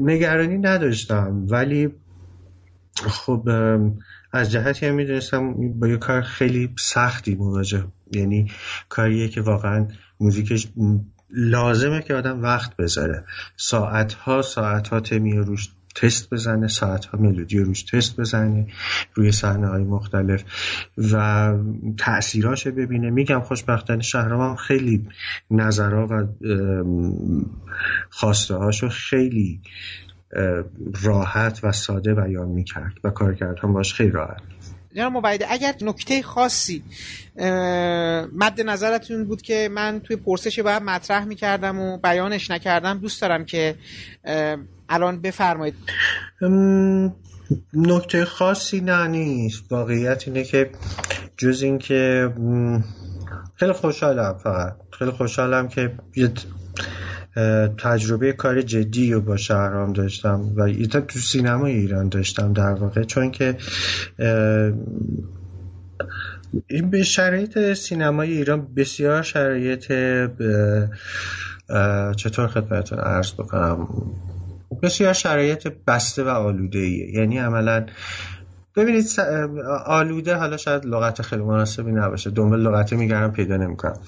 نگرانی 0.00 0.58
نداشتم 0.58 1.46
ولی 1.50 1.88
خب 2.96 3.48
از 4.32 4.50
جهتی 4.52 4.86
هم 4.86 4.94
می‌دونستم 4.94 5.54
با 5.72 5.88
یه 5.88 5.96
کار 5.96 6.22
خیلی 6.22 6.74
سختی 6.78 7.34
مواجه 7.34 7.84
یعنی 8.12 8.50
کاریه 8.88 9.28
که 9.28 9.40
واقعا 9.40 9.88
موزیکش 10.20 10.68
لازمه 11.36 12.02
که 12.02 12.14
آدم 12.14 12.42
وقت 12.42 12.76
بذاره. 12.76 13.24
ساعتها 13.56 14.42
ساعتها 14.42 15.00
تمی 15.00 15.36
روش 15.36 15.68
تست 15.94 16.30
بزنه 16.30 16.68
ساعتها 16.68 17.18
ملودی 17.18 17.58
روش 17.58 17.82
تست 17.82 18.20
بزنه 18.20 18.66
روی 19.14 19.32
صحنه 19.32 19.66
های 19.66 19.82
مختلف 19.82 20.44
و 21.12 21.54
تاثیراش 21.98 22.66
ببینه. 22.66 23.10
میگم 23.10 23.40
خوشبختانه 23.40 24.02
شهرام 24.02 24.50
هم 24.50 24.56
خیلی 24.56 25.08
نظرها 25.50 26.06
و 26.10 26.26
خواسته 28.10 28.54
هاشو 28.54 28.88
خیلی 28.88 29.60
راحت 31.02 31.60
و 31.62 31.72
ساده 31.72 32.14
بیان 32.14 32.48
می‌کرد 32.48 32.94
و 33.04 33.10
کارکردها 33.10 33.68
باش 33.68 33.94
خیلی 33.94 34.10
راحت. 34.10 34.42
جناب 34.94 35.12
مبایده 35.12 35.46
اگر 35.50 35.74
نکته 35.80 36.22
خاصی 36.22 36.82
مد 38.32 38.60
نظرتون 38.66 39.24
بود 39.24 39.42
که 39.42 39.68
من 39.72 40.00
توی 40.00 40.16
پرسش 40.16 40.60
باید 40.60 40.82
مطرح 40.82 41.24
می‌کردم 41.24 41.78
و 41.78 41.98
بیانش 41.98 42.50
نکردم 42.50 42.98
دوست 42.98 43.22
دارم 43.22 43.44
که 43.44 43.74
الان 44.88 45.20
بفرمایید. 45.20 45.74
نکته 47.74 48.24
خاصی 48.24 48.80
نه 48.80 49.06
نیست. 49.06 49.72
واقعیت 49.72 50.28
اینه 50.28 50.44
که 50.44 50.70
جز 51.36 51.62
اینکه 51.62 52.30
خیلی 53.54 53.72
خوشحالم 53.72 54.38
فقط. 54.44 54.76
خیلی 54.98 55.10
خوشحالم 55.10 55.68
که 55.68 55.92
تجربه 57.78 58.32
کار 58.32 58.62
جدی 58.62 59.12
رو 59.12 59.20
با 59.20 59.36
شهرام 59.36 59.92
داشتم 59.92 60.52
و 60.56 60.86
تو 60.86 61.18
سینما 61.18 61.66
ایران 61.66 62.08
داشتم 62.08 62.52
در 62.52 62.72
واقع 62.72 63.02
چون 63.02 63.30
که 63.30 63.56
این 66.66 66.90
به 66.90 67.02
شرایط 67.02 67.72
سینمای 67.72 68.32
ایران 68.32 68.74
بسیار 68.76 69.22
شرایط 69.22 69.92
چطور 72.16 72.46
خدمتتون 72.46 72.98
عرض 72.98 73.32
بکنم؟ 73.32 73.88
بسیار 74.82 75.12
شرایط 75.12 75.68
بسته 75.86 76.24
و 76.24 76.28
آلوده 76.28 76.78
ایه 76.78 77.14
یعنی 77.14 77.38
عملا 77.38 77.86
ببینید 78.76 79.06
آلوده 79.86 80.34
حالا 80.34 80.56
شاید 80.56 80.86
لغت 80.86 81.22
خیلی 81.22 81.42
مناسبی 81.42 81.92
نباشه. 81.92 82.30
دنبال 82.30 82.60
لغتی 82.62 82.96
میگردم 82.96 83.32
پیدا 83.32 83.56
نمی‌کنم. 83.56 83.98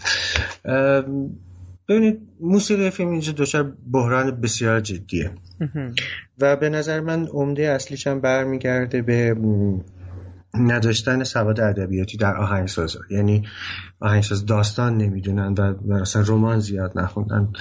ببینید 1.89 2.21
موسیقی 2.41 2.91
فیلم 2.91 3.11
اینجا 3.11 3.33
دچار 3.33 3.77
بحران 3.93 4.41
بسیار 4.41 4.81
جدیه. 4.81 5.31
و 6.39 6.57
به 6.57 6.69
نظر 6.69 7.01
من 7.01 7.27
عمده 7.27 7.63
اصلیش 7.63 8.07
هم 8.07 8.21
برمیگرده 8.21 9.03
به 9.03 9.37
نداشتن 10.55 11.25
سواد 11.25 11.61
ادبیاتی 11.61 12.17
در 12.17 12.37
آهنگساز 12.37 12.97
یعنی 13.11 13.43
آهنگساز 14.01 14.47
داستان 14.47 14.97
نمی‌دونن 14.97 15.55
و 15.89 15.93
اصلا 15.93 16.25
رمان 16.27 16.61
زیاد 16.61 16.99
نخوندن. 16.99 17.53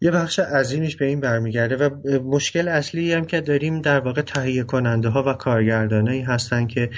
یه 0.00 0.10
بخش 0.10 0.38
عظیمش 0.38 0.96
به 0.96 1.04
این 1.04 1.20
برمیگرده 1.20 1.76
و 1.76 1.90
مشکل 2.18 2.68
اصلی 2.68 3.12
هم 3.12 3.24
که 3.24 3.40
داریم 3.40 3.80
در 3.80 4.00
واقع 4.00 4.22
تهیه 4.22 4.62
کننده 4.62 5.08
ها 5.08 5.24
و 5.26 5.32
کارگردانایی 5.32 6.22
هستن 6.22 6.66
که 6.66 6.90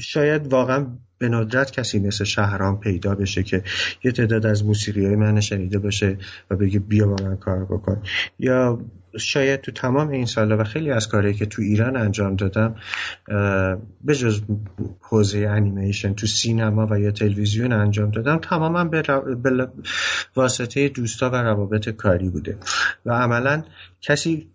شاید 0.00 0.52
واقعا 0.52 0.86
به 1.18 1.28
ندرت 1.28 1.70
کسی 1.70 1.98
مثل 1.98 2.24
شهرام 2.24 2.80
پیدا 2.80 3.14
بشه 3.14 3.42
که 3.42 3.62
یه 4.04 4.12
تعداد 4.12 4.46
از 4.46 4.64
موسیقی 4.64 5.06
های 5.06 5.16
من 5.16 5.40
شنیده 5.40 5.78
باشه 5.78 6.16
و 6.50 6.56
بگه 6.56 6.78
بیا 6.78 7.06
با 7.06 7.24
من 7.24 7.36
کار 7.36 7.64
بکن. 7.64 8.02
یا 8.38 8.78
شاید 9.16 9.60
تو 9.60 9.72
تمام 9.72 10.08
این 10.08 10.26
سالا 10.26 10.58
و 10.58 10.64
خیلی 10.64 10.90
از 10.90 11.08
کارهایی 11.08 11.34
که 11.34 11.46
تو 11.46 11.62
ایران 11.62 11.96
انجام 11.96 12.36
دادم 12.36 12.74
به 14.04 14.14
جز 14.14 14.42
حوزه 15.00 15.38
انیمیشن 15.38 16.14
تو 16.14 16.26
سینما 16.26 16.86
و 16.90 17.00
یا 17.00 17.10
تلویزیون 17.10 17.72
انجام 17.72 18.10
دادم 18.10 18.38
تماما 18.38 18.84
به, 18.84 19.02
به 19.42 19.68
واسطه 20.36 20.88
دوستا 20.88 21.30
و 21.30 21.34
روابط 21.34 21.88
کاری 21.88 22.28
بوده. 22.28 22.56
و 23.06 23.12
عملا 23.12 23.62
کسی 24.00 24.48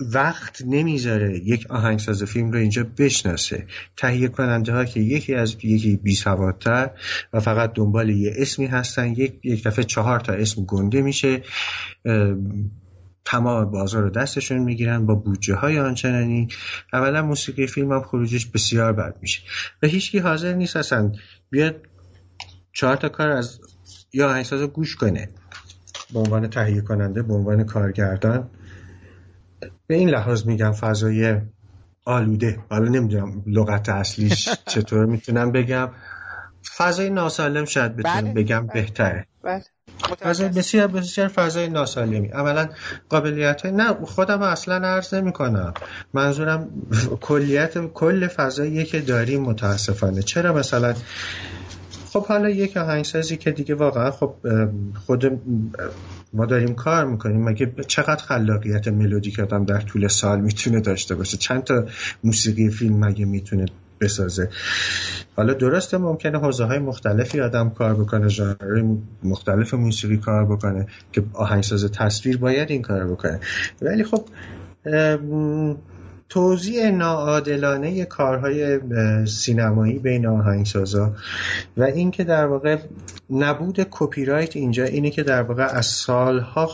وقت 0.00 0.62
نمی‌ذاره 0.66 1.38
یک 1.38 1.66
آهنگساز 1.70 2.22
فیلم 2.22 2.52
رو 2.52 2.58
اینجا 2.58 2.86
بشناسه. 2.98 3.66
تهیه 3.96 4.28
کننده 4.28 4.72
ها 4.72 4.84
که 4.84 5.00
یکی 5.00 5.34
از 5.34 5.56
یکی 5.62 5.96
بی 5.96 6.14
سوادتر 6.14 6.90
و 7.32 7.40
فقط 7.40 7.72
دنبال 7.72 8.10
یه 8.10 8.32
اسمی 8.36 8.66
هستن 8.66 9.12
یک 9.12 9.34
یک 9.44 9.64
دفعه 9.64 9.84
چهار 9.84 10.20
تا 10.20 10.32
اسم 10.32 10.64
گنده 10.64 11.02
میشه 11.02 11.42
تمام 13.24 13.70
بازار 13.70 14.02
رو 14.02 14.10
دستشون 14.10 14.58
می‌گیرن 14.58 15.06
با 15.06 15.14
بودجه 15.14 15.54
های 15.54 15.78
آنچنانی. 15.78 16.48
اولا 16.92 17.22
موسیقی 17.22 17.66
فیلم 17.66 17.92
هم 17.92 18.02
خروجش 18.02 18.46
بسیار 18.46 18.92
بد 18.92 19.16
میشه. 19.20 19.42
و 19.82 19.86
هیچکی 19.86 20.18
حاضر 20.18 20.52
نیست 20.52 20.76
اصلا 20.76 21.12
بیاد 21.50 21.76
چهار 22.72 22.96
تا 22.96 23.08
کار 23.08 23.30
از 23.30 23.60
یا 24.12 24.28
آهنگساز 24.28 24.62
گوش 24.62 24.96
کنه. 24.96 25.28
به 26.12 26.18
عنوان 26.18 26.50
تهیه 26.50 26.80
کننده 26.80 27.22
به 27.22 27.34
عنوان 27.34 27.64
کارگردان. 27.64 28.50
به 29.86 29.94
این 29.94 30.08
لحاظ 30.08 30.46
میگم 30.46 30.72
فضای 30.72 31.40
آلوده 32.04 32.58
حالا 32.70 32.88
نمی‌دونم 32.88 33.42
لغت 33.46 33.88
اصلیش 33.88 34.48
چطور 34.74 35.06
می‌تونم 35.06 35.52
بگم 35.52 35.90
فضای 36.76 37.10
ناسالم 37.10 37.64
شاید 37.64 37.96
بتونم 37.96 38.20
بله. 38.20 38.32
بگم 38.32 38.66
بله. 38.66 38.74
بهتره 38.82 39.26
بله. 39.42 39.62
فضای 40.20 40.48
بسیار 40.48 40.86
بسیار 40.86 41.28
فضای 41.28 41.68
ناسالمی 41.68 42.32
اولا 42.32 42.68
قابلیت 43.08 43.62
های 43.62 43.72
نه 43.72 43.92
خودم 43.92 44.42
اصلا 44.42 44.74
عرض 44.74 45.14
نمی 45.14 45.32
کنم 45.32 45.74
منظورم 46.14 46.70
کلیت 47.20 47.86
کل 47.86 48.26
فضایی 48.26 48.84
که 48.84 49.00
داریم 49.00 49.42
متاسفانه 49.42 50.22
چرا 50.22 50.52
مثلا 50.52 50.94
خب 52.12 52.26
حالا 52.26 52.50
یک 52.50 52.76
آهنگسازی 52.76 53.36
که 53.36 53.50
دیگه 53.50 53.74
واقعا 53.74 54.10
خب 54.10 54.34
خود 55.06 55.40
ما 56.32 56.46
داریم 56.46 56.74
کار 56.74 57.04
می‌کنیم. 57.04 57.44
مگه 57.44 57.72
چقدر 57.86 58.22
خلاقیت 58.24 58.88
ملودیک 58.88 59.40
آدم 59.40 59.64
در 59.64 59.80
طول 59.80 60.08
سال 60.08 60.40
می‌تونه 60.40 60.80
داشته 60.80 61.14
باشه؟ 61.14 61.36
چند 61.36 61.64
تا 61.64 61.84
موسیقی 62.24 62.70
فیلم 62.70 63.04
مگه 63.04 63.24
می‌تونه 63.24 63.64
بسازه؟ 64.00 64.48
حالا 65.36 65.54
درسته 65.54 65.98
ممکنه 65.98 66.38
حوزه 66.38 66.64
های 66.64 66.78
مختلفی 66.78 67.40
آدم 67.40 67.70
کار 67.70 67.94
بکنه 67.94 68.28
ژانر 68.28 68.84
مختلف 69.24 69.74
موسیقی 69.74 70.16
کار 70.16 70.44
بکنه 70.44 70.86
که 71.12 71.22
آهنگساز 71.32 71.92
تصویر 71.92 72.38
باید 72.38 72.70
این 72.70 72.82
کار 72.82 73.06
بکنه. 73.06 73.40
ولی 73.82 74.04
خب 74.04 74.24
توضیح 76.32 76.90
ناعادلانه 76.90 78.04
کارهای 78.04 78.80
سینمایی 79.26 79.98
بین 79.98 80.26
آهنگسازا 80.26 81.12
و 81.76 81.82
اینکه 81.82 82.24
در 82.24 82.46
واقع 82.46 82.76
نبود 83.30 83.86
کپی 83.90 84.24
رایت 84.24 84.56
اینجا 84.56 84.84
اینه 84.84 85.10
که 85.10 85.22
در 85.22 85.42
واقع 85.42 85.64
از 85.64 85.86
سالها 85.86 86.70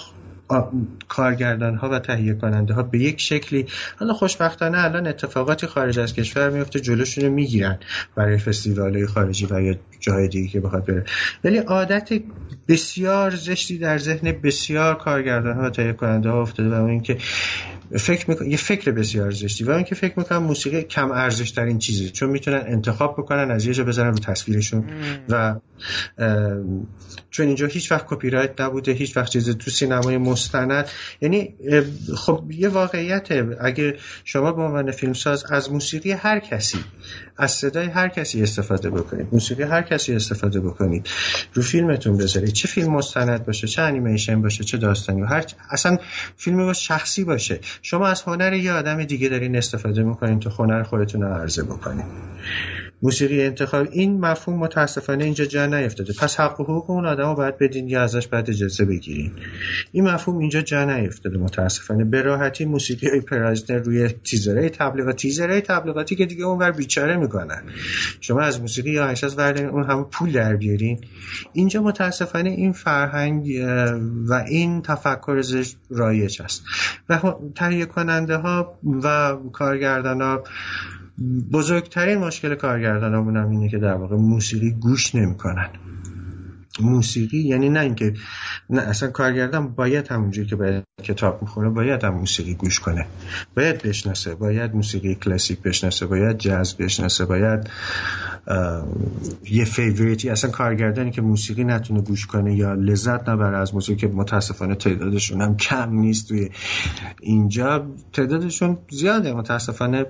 کارگردان 1.09 1.75
ها 1.75 1.89
و 1.89 1.99
تهیه 1.99 2.35
کننده 2.35 2.75
ها 2.75 2.83
به 2.83 2.99
یک 2.99 3.21
شکلی 3.21 3.67
حالا 3.97 4.13
خوشبختانه 4.13 4.85
الان 4.85 5.07
اتفاقاتی 5.07 5.67
خارج 5.67 5.99
از 5.99 6.15
کشور 6.15 6.51
میفته 6.51 6.81
جلوشون 6.81 7.25
رو 7.25 7.31
می‌گیرن 7.31 7.79
برای 8.15 8.39
فستیوال 8.39 8.95
های 8.95 9.07
خارجی 9.07 9.47
و 9.51 9.61
یا 9.61 9.75
جای 10.01 10.29
دیگه 10.29 10.49
که 10.49 10.61
بخواد 10.61 10.87
بره. 10.87 11.05
ولی 11.45 11.59
عادت 11.59 12.09
بسیار 12.69 13.31
زشتی 13.31 13.79
در 13.79 13.99
ذهن 13.99 14.33
بسیار 14.33 14.95
کارگردان 14.95 15.57
ها 15.57 15.63
و 15.63 15.71
تهیه 15.71 15.93
کننده 15.93 16.31
ها 16.31 16.43
افتاده 16.43 16.77
و 16.77 16.85
اینکه 16.85 17.19
فکر 17.97 18.31
میکن... 18.31 18.51
یه 18.51 18.57
فکر 18.57 18.91
بسیار 18.91 19.31
زشتی. 19.31 19.65
و 19.65 19.71
اینکه 19.71 19.95
فکر 19.95 20.15
می‌کنم 20.17 20.43
موسیقی 20.43 20.83
کم 20.83 21.11
ارزش 21.11 21.51
ترین 21.51 21.79
چیزه. 21.79 22.09
چون 22.09 22.31
می‌تونن 22.31 22.65
انتخاب 22.67 23.15
بکنن 23.19 23.51
از 23.51 23.67
یه 23.67 23.75
جا 23.75 23.85
بزنن 23.85 24.13
رو 24.13 24.19
تصویرشون. 24.19 24.85
و 25.29 25.55
چون 27.31 27.47
اینجا 27.47 27.67
هیچ 27.67 27.93
وقت 27.93 28.07
کپی 28.07 28.31
رایت 28.31 28.61
نبوده 28.61 28.93
هیچ 28.93 29.17
وقت 29.17 29.31
چیز 29.31 29.51
تو 29.51 29.71
سینمای 29.71 30.19
مستند. 30.19 30.89
یعنی 31.21 31.55
خب 32.17 32.45
یه 32.51 32.69
واقعیت 32.69 33.29
اگه 33.61 33.97
شما 34.25 34.53
به 34.53 34.63
عنوان 34.63 34.91
فیلمساز 34.91 35.45
از 35.45 35.73
موسیقی 35.73 36.13
هر 36.13 36.39
کسی 36.39 36.79
از 37.37 37.51
صدای 37.51 37.87
هر 37.87 38.09
کسی 38.09 38.43
استفاده 38.43 38.91
بکنید 38.91 39.27
موسیقی 39.33 39.63
هر 39.63 39.83
کسی 39.83 40.15
استفاده 40.15 40.61
بکنید 40.61 41.09
رو 41.55 41.63
فیلمتون 41.63 42.17
بذارید. 42.17 42.53
چه 42.53 42.69
فیلم 42.69 42.93
مستند 42.93 43.47
باشه 43.47 43.67
چه 43.67 43.83
انیمیشن 43.83 44.43
باشه 44.43 44.65
چه 44.65 44.77
داستانی 44.77 45.23
هر 45.23 45.45
اصلا 45.71 45.99
فیلمی 46.37 46.65
باشه 46.65 46.83
شخصی 46.83 47.25
باشه. 47.25 47.61
شما 47.83 48.07
از 48.07 48.23
هنر 48.23 48.53
یه 48.53 48.73
آدم 48.73 49.05
دیگه 49.05 49.29
دارین 49.29 49.57
استفاده 49.57 50.03
می‌کنین 50.03 50.41
تو 50.41 50.51
هنر 50.51 50.83
خودتون 50.83 51.23
رو 51.23 51.35
عرضه 51.35 51.63
بکنید 51.63 52.07
موسیقی 53.03 53.43
انتخاب 53.43 53.87
این 53.93 54.21
مفهوم 54.21 54.59
متاسفانه 54.59 55.25
اینجا 55.25 55.45
جا 55.45 55.67
نیفتاده. 55.67 56.13
پس 56.13 56.41
حق 56.41 56.61
و 56.61 56.65
حقوق 56.65 56.91
اون 56.91 57.07
آدم 57.07 57.29
رو 57.29 57.35
باید 57.35 57.59
بدین 57.59 57.89
یا 57.89 58.03
ازش 58.03 58.27
باید 58.27 58.51
اجازه 58.51 58.85
بگیرین. 58.85 59.33
این 59.93 60.09
مفهوم 60.09 60.39
اینجا 60.39 60.61
جا 60.61 60.85
نیفتاده 60.85 61.39
متاسفانه. 61.39 62.05
به 62.05 62.23
راحتی 62.23 62.65
موسیقی 62.65 63.09
های 63.09 63.23
روی 63.69 64.09
تیزرهای 64.09 64.71
تبلیغات 64.71 65.17
تیزرهای 65.17 65.61
تبلیغاتی 65.61 66.17
که 66.17 66.27
دیگه 66.27 66.45
اونور 66.45 66.71
بیچاره 66.71 67.17
می‌کنن. 67.17 67.63
شما 68.21 68.41
از 68.41 68.61
موسیقی 68.61 68.91
یا 68.91 69.07
احساس 69.07 69.39
وردین 69.39 69.67
اون 69.67 69.85
همه 69.91 70.03
پول 70.03 70.33
در 70.33 70.57
بیارین. 70.57 71.01
اینجا 71.53 71.83
متاسفانه 71.83 72.51
این 72.51 72.73
فرهنگ 72.73 73.47
و 74.29 74.45
این 74.49 74.83
تفکر 74.83 75.65
رایج 75.91 76.43
است. 76.43 76.65
و 77.09 77.35
تهیه 77.55 77.87
کننده 77.87 78.37
ها 78.37 78.79
و 79.03 79.37
کارگردان 79.53 80.21
ها 80.21 80.45
بزرگترین 81.53 82.19
مشکل 82.19 82.55
کارگردانمون 82.55 83.37
هم 83.37 83.51
اینه 83.51 83.69
که 83.69 83.79
در 83.79 83.95
واقع 83.95 84.17
موسیقی 84.17 84.71
گوش 84.71 85.15
نمی‌کنن. 85.15 85.69
موسیقی 86.81 87.39
یعنی 87.39 87.69
نه 87.69 87.81
اینکه 87.81 88.15
نه 88.71 88.81
اصلا 88.81 89.11
کارگردان 89.11 89.69
باید 89.69 90.09
همونجوری 90.09 90.49
که 90.49 90.57
باید 90.57 90.85
کتاب 91.03 91.43
می‌خونه 91.43 91.69
باید 91.69 92.05
هم 92.05 92.15
موسیقی 92.15 92.55
گوش 92.55 92.81
کنه. 92.81 93.07
باید 93.57 93.83
بشناسه 93.83 94.35
باید 94.35 94.75
موسیقی 94.75 95.15
کلاسیک 95.15 95.63
بشناسه 95.63 96.07
باید 96.07 96.39
جاز 96.39 96.77
بشناسه 96.77 97.25
باید 97.25 97.71
یه 99.51 99.65
فیوریتی 99.65 100.31
اصلا 100.31 100.51
کارگردانی 100.51 101.11
که 101.11 101.23
موسیقی 101.23 101.65
نتونه 101.65 102.01
گوش 102.01 102.27
کنه 102.27 102.57
یا 102.57 102.75
لذت 102.75 103.29
نبره 103.29 103.57
از 103.59 103.75
موسیقی 103.75 104.01
که 104.01 104.09
متاسفانه 104.09 104.75
تعدادشون 104.75 105.43
هم 105.43 105.57
کم 105.57 105.93
نیست 105.93 106.29
توی 106.29 106.51
اینجا 107.21 107.87
تعدادشون 108.13 108.79
زیاده. 108.91 109.33
متاسفانه 109.33 110.07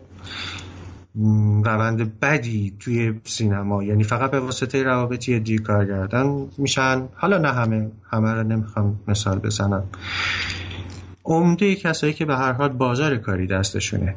روند 1.64 2.20
بدی 2.20 2.76
توی 2.80 3.20
سینما. 3.24 3.84
یعنی 3.84 4.04
فقط 4.04 4.30
به 4.30 4.40
واسطه 4.40 4.82
روابطی 4.82 5.40
دی 5.40 5.58
کارگردان 5.58 6.50
میشن. 6.58 7.08
حالا 7.14 7.38
نه 7.38 7.52
همه. 7.52 7.90
همه 8.10 8.32
رو 8.32 8.42
نمی‌خوام 8.42 9.00
مثال 9.08 9.38
بزنم. 9.38 9.88
عمده 11.24 11.74
کسایی 11.74 12.12
که 12.12 12.24
به 12.24 12.36
هر 12.36 12.52
حال 12.52 12.68
بازار 12.68 13.16
کاری 13.16 13.46
دستشونه 13.46 14.14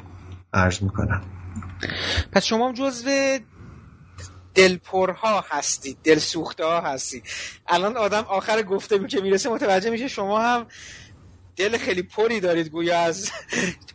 عرض 0.54 0.84
می‌کنم. 0.84 1.22
پس 2.32 2.46
شما 2.46 2.74
جزو 2.74 3.10
دلپرها 4.56 5.46
هستید 5.50 5.98
دلسوخته 6.04 6.66
ها 6.66 6.82
هستید 6.82 7.24
الان 7.68 7.98
آدم 7.98 8.24
آخر 8.28 8.62
گفته 8.62 9.08
که 9.08 9.22
می‌رسه 9.22 9.50
متوجه 9.50 9.90
میشه 9.90 10.08
شما 10.08 10.42
هم 10.42 10.66
دل 11.56 11.78
خیلی 11.78 12.04
پری 12.04 12.40
دارید 12.40 12.68
گویا 12.70 13.00
از 13.00 13.32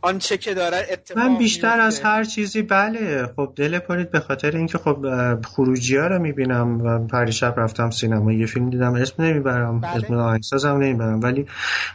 آنچه 0.03 0.39
که 0.39 0.55
داره 0.55 0.87
اتفاق 0.93 1.19
من 1.19 1.39
بیشتر 1.39 1.81
از 1.81 2.01
هر 2.01 2.25
چیزی 2.25 2.63
بله. 2.63 3.27
خب 3.37 3.53
دل 3.57 3.79
پرید 3.79 4.11
به 4.11 4.21
خاطر 4.21 4.57
اینکه 4.57 4.79
خب 4.79 5.07
خروجی 5.45 5.97
ها 5.97 6.07
رو 6.07 6.19
می‌بینم 6.19 6.81
و 6.81 7.07
پریشب 7.07 7.55
رفتم 7.57 7.91
سینما 7.91 8.33
یه 8.33 8.47
فیلم 8.47 8.71
دیدم 8.71 8.95
اسم 8.95 9.23
نمی‌برم 9.23 9.81
بله. 9.81 9.97
اسم 9.97 10.15
آهنگسازم 10.15 10.77
نمی‌برم. 10.77 11.21
ولی 11.21 11.47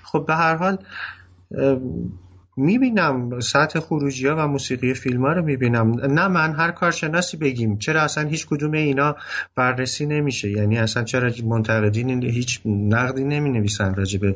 خب 0.04 0.26
به 0.28 0.36
هر 0.36 0.56
حال 0.56 0.78
می‌بینم 2.58 3.40
سطح 3.40 3.80
خروجی 3.80 4.28
ها 4.28 4.36
و 4.36 4.48
موسیقی 4.48 4.94
فیلم 4.94 5.26
ها 5.26 5.34
رو 5.34 5.46
می‌بینم. 5.46 5.92
نه 5.92 6.28
من 6.28 6.54
هر 6.54 6.72
کارشناسی 6.72 7.38
بگیم. 7.38 7.78
چرا 7.78 8.02
اصلا 8.02 8.28
هیچ 8.28 8.48
کدوم 8.48 8.72
اینا 8.72 9.16
بررسی 9.56 10.06
نمیشه؟ 10.06 10.50
یعنی 10.50 10.80
اصلا 10.80 11.04
چرا 11.04 11.32
منتقدین 11.44 12.24
هیچ 12.24 12.62
نقدی 12.66 13.24
نمی 13.24 13.50
نویسن 13.50 13.96
راجبه 13.96 14.36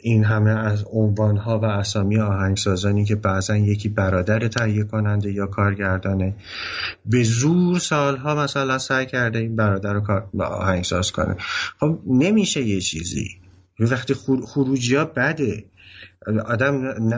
این 0.00 0.24
همه 0.24 0.50
از 0.50 0.84
عنوان 0.92 1.36
ها 1.36 1.58
و 1.58 1.64
اسامی 1.64 2.18
آهنگسازانی 2.18 3.04
که 3.04 3.16
بعضا 3.16 3.56
یکی 3.56 3.88
برادر 3.88 4.48
تهیه 4.48 4.84
کننده 4.84 5.32
یا 5.32 5.46
کارگردانه. 5.46 6.34
به 7.06 7.22
زور 7.22 7.78
سالها 7.78 8.34
مثلا 8.34 8.78
سعی 8.78 9.06
کرده 9.06 9.38
این 9.38 9.56
برادر 9.56 9.92
رو 9.92 10.22
آهنگساز 10.42 11.12
کنه. 11.12 11.36
خب 11.80 11.98
نمیشه 12.06 12.62
یه 12.62 12.80
چیزی. 12.80 13.28
وقتی 13.78 14.14
خروجی 14.46 14.96
ها 14.96 15.04
بده. 15.04 15.64
آدم 16.44 16.74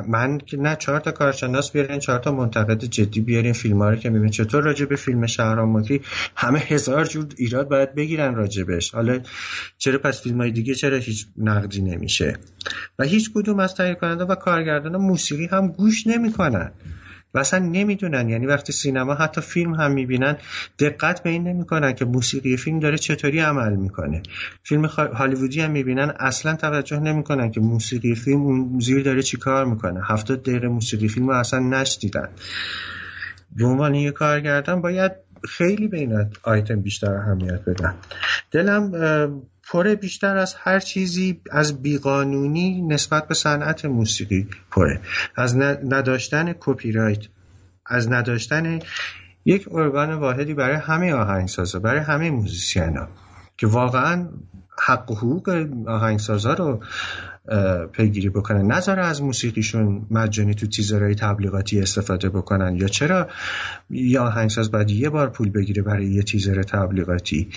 من 0.08 0.38
که 0.38 0.56
نه 0.56 0.76
چهار 0.76 1.00
تا 1.00 1.12
کارشناس 1.12 1.72
بیارین 1.72 1.98
چهار 1.98 2.18
تا 2.18 2.32
منتقد 2.32 2.84
جدی 2.84 3.20
بیارین 3.20 3.52
فیلم 3.52 3.82
ها 3.82 3.90
رو 3.90 3.96
که 3.96 4.10
میبین 4.10 4.30
چطور 4.30 4.62
راجع 4.62 4.86
به 4.86 4.96
فیلم 4.96 5.26
شهرآموزی 5.26 6.00
همه 6.36 6.58
هزار 6.58 7.04
جور 7.04 7.26
ایراد 7.36 7.68
باید 7.68 7.94
بگیرن 7.94 8.34
راجبش. 8.34 8.94
حالا 8.94 9.20
چرا 9.78 9.98
پس 9.98 10.22
فیلم 10.22 10.40
های 10.40 10.50
دیگه 10.50 10.74
چرا 10.74 10.96
هیچ 10.96 11.26
نقدی 11.38 11.82
نمیشه؟ 11.82 12.38
و 12.98 13.04
هیچ 13.04 13.30
کدوم 13.34 13.60
از 13.60 13.74
تهیه 13.74 13.94
کننده 13.94 14.24
و 14.24 14.34
کارگردان 14.34 14.96
موسیقی 14.96 15.46
هم 15.46 15.68
گوش 15.68 16.06
نمی‌کنن. 16.06 16.72
و 17.36 17.38
اصلا 17.38 17.58
نمی‌دونن. 17.58 18.28
یعنی 18.28 18.46
وقتی 18.46 18.72
سینما 18.72 19.14
حتی 19.14 19.40
فیلم 19.40 19.74
هم 19.74 19.92
می‌بینن 19.92 20.36
دقت 20.78 21.22
به 21.22 21.30
این 21.30 21.42
نمی‌کنن 21.48 21.92
که 21.92 22.04
موسیقی 22.04 22.56
فیلم 22.56 22.78
داره 22.78 22.98
چطوری 22.98 23.40
عمل 23.40 23.76
می‌کنه. 23.76 24.22
فیلم 24.62 24.84
هالیوودی 24.84 25.60
هم 25.60 25.70
می‌بینن 25.70 26.12
اصلا 26.18 26.56
توجه 26.56 27.00
نمی‌کنن 27.00 27.50
که 27.50 27.60
موسیقی 27.60 28.14
فیلم 28.14 28.42
اون 28.42 28.80
زیر 28.80 29.02
داره 29.02 29.22
چیکار 29.22 29.64
می‌کنه. 29.64 30.00
هفتاد 30.04 30.42
دقیقه 30.42 30.68
موسیقی 30.68 31.08
فیلم 31.08 31.28
رو 31.28 31.34
اصلا 31.34 31.58
نشدیدن 31.58 32.28
به 33.56 33.66
عنوان 33.66 33.94
یه 33.94 34.10
کارگردان 34.10 34.80
باید 34.80 35.12
خیلی 35.48 35.88
به 35.88 35.98
این 35.98 36.26
آیتم 36.42 36.80
بیشتر 36.80 37.14
اهمیت 37.14 37.60
بدن. 37.66 37.94
دلم 38.50 38.92
پره 39.68 39.94
بیشتر 39.94 40.36
از 40.36 40.54
هر 40.54 40.80
چیزی 40.80 41.40
از 41.50 41.82
بیقانونی 41.82 42.82
نسبت 42.82 43.28
به 43.28 43.34
صنعت 43.34 43.84
موسیقی 43.84 44.48
پره. 44.70 45.00
از 45.36 45.56
نداشتن 45.56 46.54
کپی 46.60 46.92
رایت 46.92 47.24
از 47.86 48.12
نداشتن 48.12 48.78
یک 49.44 49.68
ارگان 49.72 50.14
واحدی 50.14 50.54
برای 50.54 50.76
همه 50.76 51.14
آهنگسازا 51.14 51.78
برای 51.78 52.00
همه 52.00 52.30
موزیسین 52.30 52.96
ها 52.96 53.08
که 53.56 53.66
واقعا 53.66 54.28
حق 54.78 55.10
و 55.10 55.14
حقوق 55.14 55.66
آهنگسازا 55.86 56.54
رو 56.54 56.80
پیگیری 57.92 58.28
بکنن. 58.28 58.72
نظر 58.72 59.00
از 59.00 59.22
موسیقیشون 59.22 60.06
مجانی 60.10 60.54
تو 60.54 60.66
تیزرهای 60.66 61.14
تبلیغاتی 61.14 61.80
استفاده 61.80 62.28
بکنن 62.28 62.76
یا 62.76 62.88
چرا؟ 62.88 63.28
یه 63.90 64.20
آهنگساز 64.20 64.70
باید 64.70 64.90
یه 64.90 65.10
بار 65.10 65.28
پول 65.28 65.50
بگیره 65.50 65.82
برای 65.82 66.06
یه 66.06 66.22
تیزر 66.22 66.62
تبلیغاتی. 66.62 67.48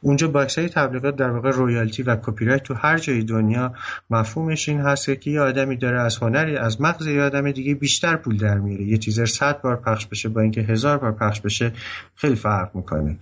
اونجا 0.00 0.28
box 0.28 0.58
های 0.58 0.68
تبلیغات 0.68 1.16
در 1.16 1.30
واقع 1.30 1.50
royalty 1.50 2.02
و 2.02 2.16
کپی 2.16 2.44
رایت 2.44 2.62
تو 2.62 2.74
هر 2.74 2.98
جای 2.98 3.22
دنیا 3.22 3.74
مفهومش 4.10 4.68
این 4.68 4.80
هست 4.80 5.20
که 5.20 5.30
یه 5.30 5.40
آدمی 5.40 5.76
داره 5.76 6.00
از 6.00 6.16
هنری 6.16 6.56
از 6.56 6.80
مغز 6.80 7.06
یه 7.06 7.22
آدم 7.22 7.50
دیگه 7.50 7.74
بیشتر 7.74 8.16
پول 8.16 8.36
در 8.36 8.58
میاره. 8.58 8.84
یه 8.84 8.98
تیزر 8.98 9.26
صد 9.26 9.60
بار 9.60 9.76
پخش 9.76 10.06
بشه 10.06 10.28
با 10.28 10.40
اینکه 10.40 10.60
هزار 10.60 10.98
بار 10.98 11.12
پخش 11.12 11.40
بشه 11.40 11.72
خیلی 12.16 12.36
فرق 12.36 12.70
می‌کنه. 12.74 13.16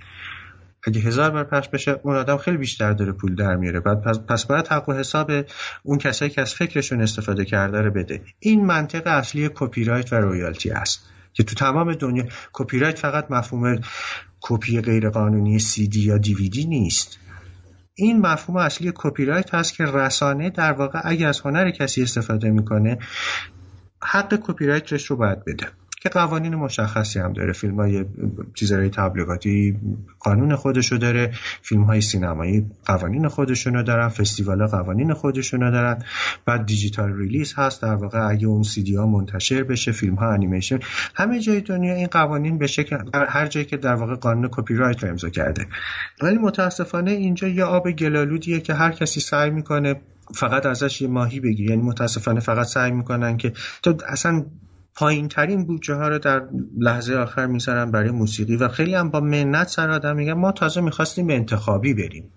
اگه 0.87 1.01
هزار 1.01 1.31
بار 1.31 1.45
پخش 1.45 1.69
بشه 1.69 2.01
اون 2.03 2.17
آدم 2.17 2.37
خیلی 2.37 2.57
بیشتر 2.57 2.93
داره 2.93 3.13
پول 3.13 3.35
در 3.35 3.57
میاره. 3.57 3.81
بعد 3.81 4.27
پس, 4.29 4.47
باید 4.47 4.69
حق 4.69 4.89
و 4.89 4.93
حساب 4.93 5.33
اون 5.83 5.99
کسایی 5.99 6.31
که 6.31 6.41
از 6.41 6.55
فکرشون 6.55 7.01
استفاده 7.01 7.45
کرده 7.45 7.81
رو 7.81 7.91
بده. 7.91 8.23
این 8.39 8.67
منطق 8.67 9.07
اصلی 9.07 9.51
کپی 9.55 9.85
رایت 9.85 10.13
و 10.13 10.17
royalty 10.17 10.71
است 10.71 11.11
که 11.33 11.43
تو 11.43 11.55
تمام 11.55 11.93
دنیا 11.93 12.25
کپی 12.53 12.79
رایت 12.79 12.99
فقط 12.99 13.31
مفهوم 13.31 13.81
کپی 14.41 14.81
غیرقانونی 14.81 15.59
سی 15.59 15.89
دی 15.89 16.01
یا 16.01 16.19
دیویدی 16.19 16.67
نیست. 16.67 17.19
این 17.95 18.21
مفهوم 18.21 18.57
اصلی 18.57 18.93
کپی 18.95 19.25
رایت 19.25 19.55
هست 19.55 19.75
که 19.75 19.85
رسانه 19.85 20.51
در 20.51 20.73
واقع 20.73 21.01
اگه 21.05 21.27
از 21.27 21.41
هنر 21.41 21.71
کسی 21.71 22.03
استفاده 22.03 22.51
می‌کنه 22.51 22.99
حق 24.03 24.39
کپی 24.43 24.67
رایتش 24.67 25.07
رو 25.07 25.17
باید 25.17 25.45
بده. 25.45 25.67
که 26.07 26.11
قوانین 26.11 26.55
مشخصی 26.55 27.19
هم 27.19 27.33
داره. 27.33 27.53
فیلم 27.53 27.77
های 27.77 28.05
چیزهای 28.55 28.89
تبلیغاتی 28.89 29.77
قانون 30.21 30.57
خودشو 30.57 30.97
داره 30.97 31.33
فیلم 31.63 31.83
های 31.83 32.01
سینمایی 32.01 32.67
قوانین 32.85 33.29
خودشونو 33.29 33.83
دارن 33.83 34.09
فستیوال 34.09 34.67
قوانین 34.67 35.15
خودشونو 35.15 35.71
دارن. 35.71 36.03
بعد 36.45 36.67
digital 36.67 37.13
release 37.13 37.55
هست 37.57 37.83
در 37.83 37.95
واقع 37.95 38.29
اگه 38.29 38.47
اون 38.47 38.63
سی 38.63 38.83
دی 38.83 38.97
ها 38.97 39.07
منتشر 39.07 39.63
بشه 39.63 39.93
فیلم 39.93 40.15
ها 40.15 40.33
انیمیشن. 40.33 40.79
همه 41.15 41.41
جای 41.41 41.61
دنیا 41.61 41.95
این 41.95 42.07
قوانین 42.07 42.59
به 42.59 42.67
شکل 42.67 42.99
هر 43.15 43.47
جایی 43.47 43.67
که 43.67 43.77
در 43.77 43.95
واقع 43.95 44.15
قانون 44.15 44.49
کپی 44.53 44.75
رایت 44.75 45.03
رو 45.03 45.11
امضا 45.11 45.29
کرده. 45.29 45.67
ولی 46.23 46.39
متاسفانه 46.39 47.11
اینجا 47.11 47.49
یه 47.49 47.65
آب 47.65 47.91
گلالودیه 47.91 48.61
که 48.61 48.75
هر 48.75 48.93
کسی 48.93 49.21
سعی 49.21 49.51
می‌کنه 49.51 50.01
فقط 50.35 50.67
ازش 50.67 51.03
یه 51.03 51.09
ماهی 51.09 51.41
بگیر 51.41 51.71
یعنی 51.71 51.83
متاسفانه 51.83 52.41
فقط 52.41 52.67
سعی 52.67 52.91
می‌کنن 52.91 53.37
که 53.37 53.53
تو 53.83 53.95
اصلا 54.09 54.45
پایین 54.97 55.29
ترین 55.29 55.65
بودجه 55.65 55.95
ها 55.95 56.09
رو 56.09 56.19
در 56.19 56.43
لحظه 56.79 57.15
آخر 57.15 57.47
می‌ذارن 57.47 57.91
برای 57.91 58.11
موسیقی 58.11 58.57
و 58.57 58.69
خیلی 58.69 58.95
هم 58.95 59.11
با 59.11 59.21
منت 59.21 59.69
سر 59.69 59.91
آدم 59.91 60.17
میگن 60.17 60.33
ما 60.33 60.53
تازه 60.53 60.81
می‌خواستیم 60.81 61.31
انتخابی 61.31 61.95
بریم. 61.95 62.31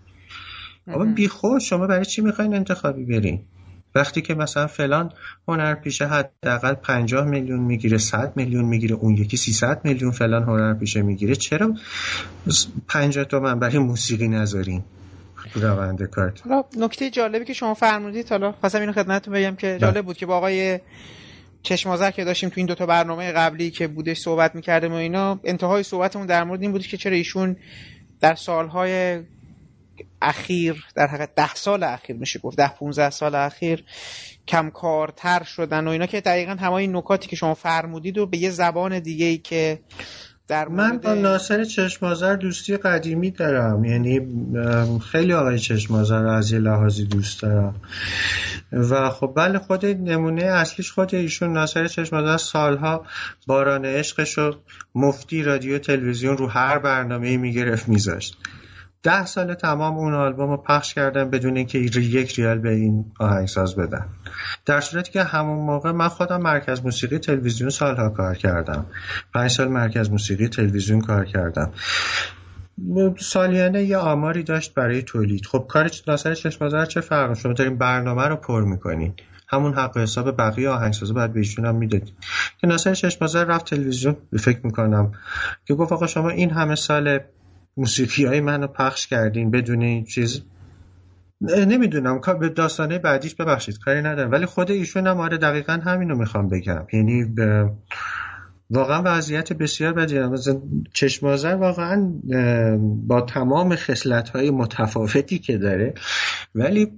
بی 0.88 1.14
بیخود 1.14 1.62
شما 1.62 1.88
برای 1.88 2.06
چی 2.06 2.22
می‌خواین 2.22 2.54
انتخابی 2.54 3.06
بریم 3.06 3.46
وقتی 3.96 4.22
که 4.22 4.36
مثلا 4.36 4.68
فلان 4.68 5.12
هنر 5.48 5.76
پیشه 5.76 6.08
حداقل 6.08 6.74
50 6.74 7.26
میلیون 7.26 7.60
می‌گیره 7.60 7.98
100 7.98 8.34
میلیون 8.36 8.66
می‌گیره 8.66 8.96
اون 8.96 9.14
یکی 9.18 9.38
300 9.38 9.82
میلیون 9.84 10.12
فلان 10.12 10.44
هنر 10.44 10.74
پیشه 10.74 11.02
می‌گیره 11.02 11.36
چرا 11.36 11.74
50 12.88 13.26
تومن 13.26 13.60
برای 13.60 13.78
موسیقی 13.78 14.28
نذارین؟ 14.28 14.84
رونده 15.56 16.08
کارت. 16.08 16.48
حالا 16.48 16.64
نکته 16.78 17.10
جالبی 17.10 17.46
که 17.46 17.54
شما 17.54 17.74
فرمودید 17.74 18.30
حالا 18.30 18.52
خواستم 18.52 18.80
اینو 18.80 18.94
خدمتتون 18.94 19.34
بگم 19.34 19.56
که 19.56 19.68
بله. 19.68 19.80
جالب 19.80 20.06
بود 20.06 20.18
که 20.18 20.26
با 20.26 20.38
آقای 20.38 20.80
چشمازر 21.64 22.12
که 22.12 22.24
داشتیم 22.24 22.50
تو 22.50 22.56
این 22.58 22.66
دوتا 22.66 22.86
برنامه 22.86 23.32
قبلی 23.32 23.72
که 23.72 23.88
بودش 23.88 24.18
صحبت 24.18 24.56
می‌کردیم 24.56 24.92
و 24.92 24.96
اینا 24.96 25.40
انتهای 25.44 25.84
صحبتمون 25.84 26.26
در 26.26 26.44
مورد 26.44 26.62
این 26.62 26.72
بودش 26.72 26.88
که 26.88 26.98
چرا 26.98 27.16
ایشون 27.16 27.56
در 28.20 28.36
سالهای 28.36 29.22
اخیر 30.22 30.86
در 30.96 31.08
حقیقت 31.08 31.36
ده 31.36 31.54
سال 31.54 31.84
اخیر 31.84 32.16
میشه 32.16 32.40
گفت 32.40 32.58
ده 32.58 32.68
15 32.68 33.10
سال 33.10 33.36
اخیر 33.36 33.84
کمکارتر 34.48 35.44
شدن 35.44 35.88
و 35.88 35.90
اینا 35.90 36.06
که 36.06 36.22
دقیقا 36.22 36.52
همه 36.52 36.74
این 36.74 36.96
نکاتی 36.96 37.28
که 37.28 37.36
شما 37.36 37.54
فرمودید 37.54 38.18
و 38.18 38.26
به 38.26 38.38
یه 38.38 38.50
زبان 38.50 39.00
دیگه 39.00 39.26
ای 39.26 39.38
که 39.38 39.80
در 40.50 40.68
من 40.68 40.98
با 40.98 41.14
ناصر 41.14 41.64
چشمازر 41.64 42.36
دوستی 42.36 42.78
قدیمی 42.78 43.32
دارم. 43.32 43.86
یعنی 43.86 44.22
خیلی 45.12 45.34
آقای 45.34 45.60
چشمازر 45.60 46.22
رو 46.22 46.30
از 46.30 46.52
یه 46.52 46.60
لحاظی 46.60 47.06
دوست 47.06 47.42
دارم. 47.42 47.76
و 48.72 49.10
خب 49.10 49.34
بله 49.36 49.60
خود 49.60 49.86
نمونه 49.86 50.44
اصلیش 50.44 50.92
خود 50.92 51.16
ایشون 51.16 51.54
ناصر 51.54 51.88
چشمازر 51.88 52.38
سالها 52.38 53.06
باران 53.48 53.86
عشقش 53.86 54.38
رو 54.38 54.56
مفتی 54.96 55.44
رادیو 55.44 55.80
تلویزیون 55.80 56.38
رو 56.38 56.48
هر 56.48 56.80
برنامه 56.80 57.38
می‌گرفت 57.38 57.90
میذاشت. 57.90 58.38
ده 59.04 59.26
سال 59.26 59.54
تمام 59.54 59.98
اون 59.98 60.14
آلبوم 60.14 60.50
رو 60.50 60.58
پخش 60.58 60.94
کردن 60.94 61.30
بدون 61.30 61.58
اینکه 61.58 61.80
یک 61.80 62.40
ریال 62.40 62.58
به 62.58 62.70
این 62.70 63.06
آهنگساز 63.20 63.76
بدن. 63.76 64.06
در 64.66 64.82
صورتی 64.82 65.12
که 65.12 65.24
همون 65.24 65.66
موقع 65.66 65.92
من 65.92 66.08
خودم 66.08 66.42
مرکز 66.42 66.82
موسیقی 66.82 67.18
تلویزیون 67.18 67.70
سالها 67.70 68.10
کار 68.10 68.36
کردم. 68.36 68.86
پنج 69.34 69.52
سال 69.52 69.68
مرکز 69.68 70.10
موسیقی 70.10 70.48
تلویزیون 70.48 71.02
کار 71.02 71.26
کردم. 71.26 71.72
سالیانه 73.18 73.84
یه 73.84 73.98
آماری 73.98 74.44
داشت 74.44 74.74
برای 74.74 75.02
تولید. 75.02 75.46
خب 75.46 75.66
کار 75.70 75.92
ناصر 76.08 76.34
چشمازر 76.34 76.86
چه 76.86 77.02
فرق 77.02 77.34
شما 77.34 77.54
دارین 77.54 77.78
برنامه 77.78 78.28
رو 78.28 78.36
پر 78.36 78.64
می‌کنین. 78.64 79.14
همون 79.48 79.74
حق 79.74 79.98
حساب 79.98 80.38
بقیه 80.38 80.70
آهنگسازا 80.70 81.14
باید 81.14 81.34
به 81.34 81.40
ایشون 81.40 81.66
هم 81.66 81.76
می‌دادین. 81.76 82.14
که 82.58 82.68
ناصر 82.68 82.94
چشمازر 82.94 83.46
رفت 83.46 83.66
تلویزیون 83.66 84.18
فکر 84.40 84.60
می‌کنم. 84.64 85.12
که 85.66 85.74
گفت 85.74 85.92
آقا 85.92 86.08
شما 86.08 86.30
این 86.30 86.52
همه 86.52 86.76
سال 86.76 87.20
موسیقی 87.78 88.26
های 88.26 88.42
منو 88.42 88.68
پخش 88.68 89.08
کردین 89.08 89.52
بدون 89.52 89.82
این 89.82 90.04
چیز؟ 90.04 90.42
نمی‌دونم. 91.42 92.22
به 92.40 92.50
داستانه 92.50 93.00
بعدیش 93.00 93.36
ببخشید 93.36 93.80
کاری 93.80 94.02
ندارم. 94.02 94.32
ولی 94.32 94.46
خود 94.46 94.72
ایشون 94.72 95.08
هم 95.08 95.20
آره 95.20 95.38
دقیقا 95.38 95.74
همینو 95.74 96.16
می‌خوام 96.16 96.48
بگم. 96.48 96.88
یعنی 96.94 97.26
به 97.26 97.72
واقعا 98.70 99.02
وضعیت 99.06 99.54
بسیار 99.54 99.94
بدی. 99.94 100.20
چشمازر 100.94 101.56
واقعا 101.56 102.14
با 103.08 103.22
تمام 103.22 103.76
خصلت 103.76 104.30
های 104.30 104.52
متفاوتی 104.52 105.40
که 105.40 105.58
داره 105.58 105.94
ولی 106.56 106.92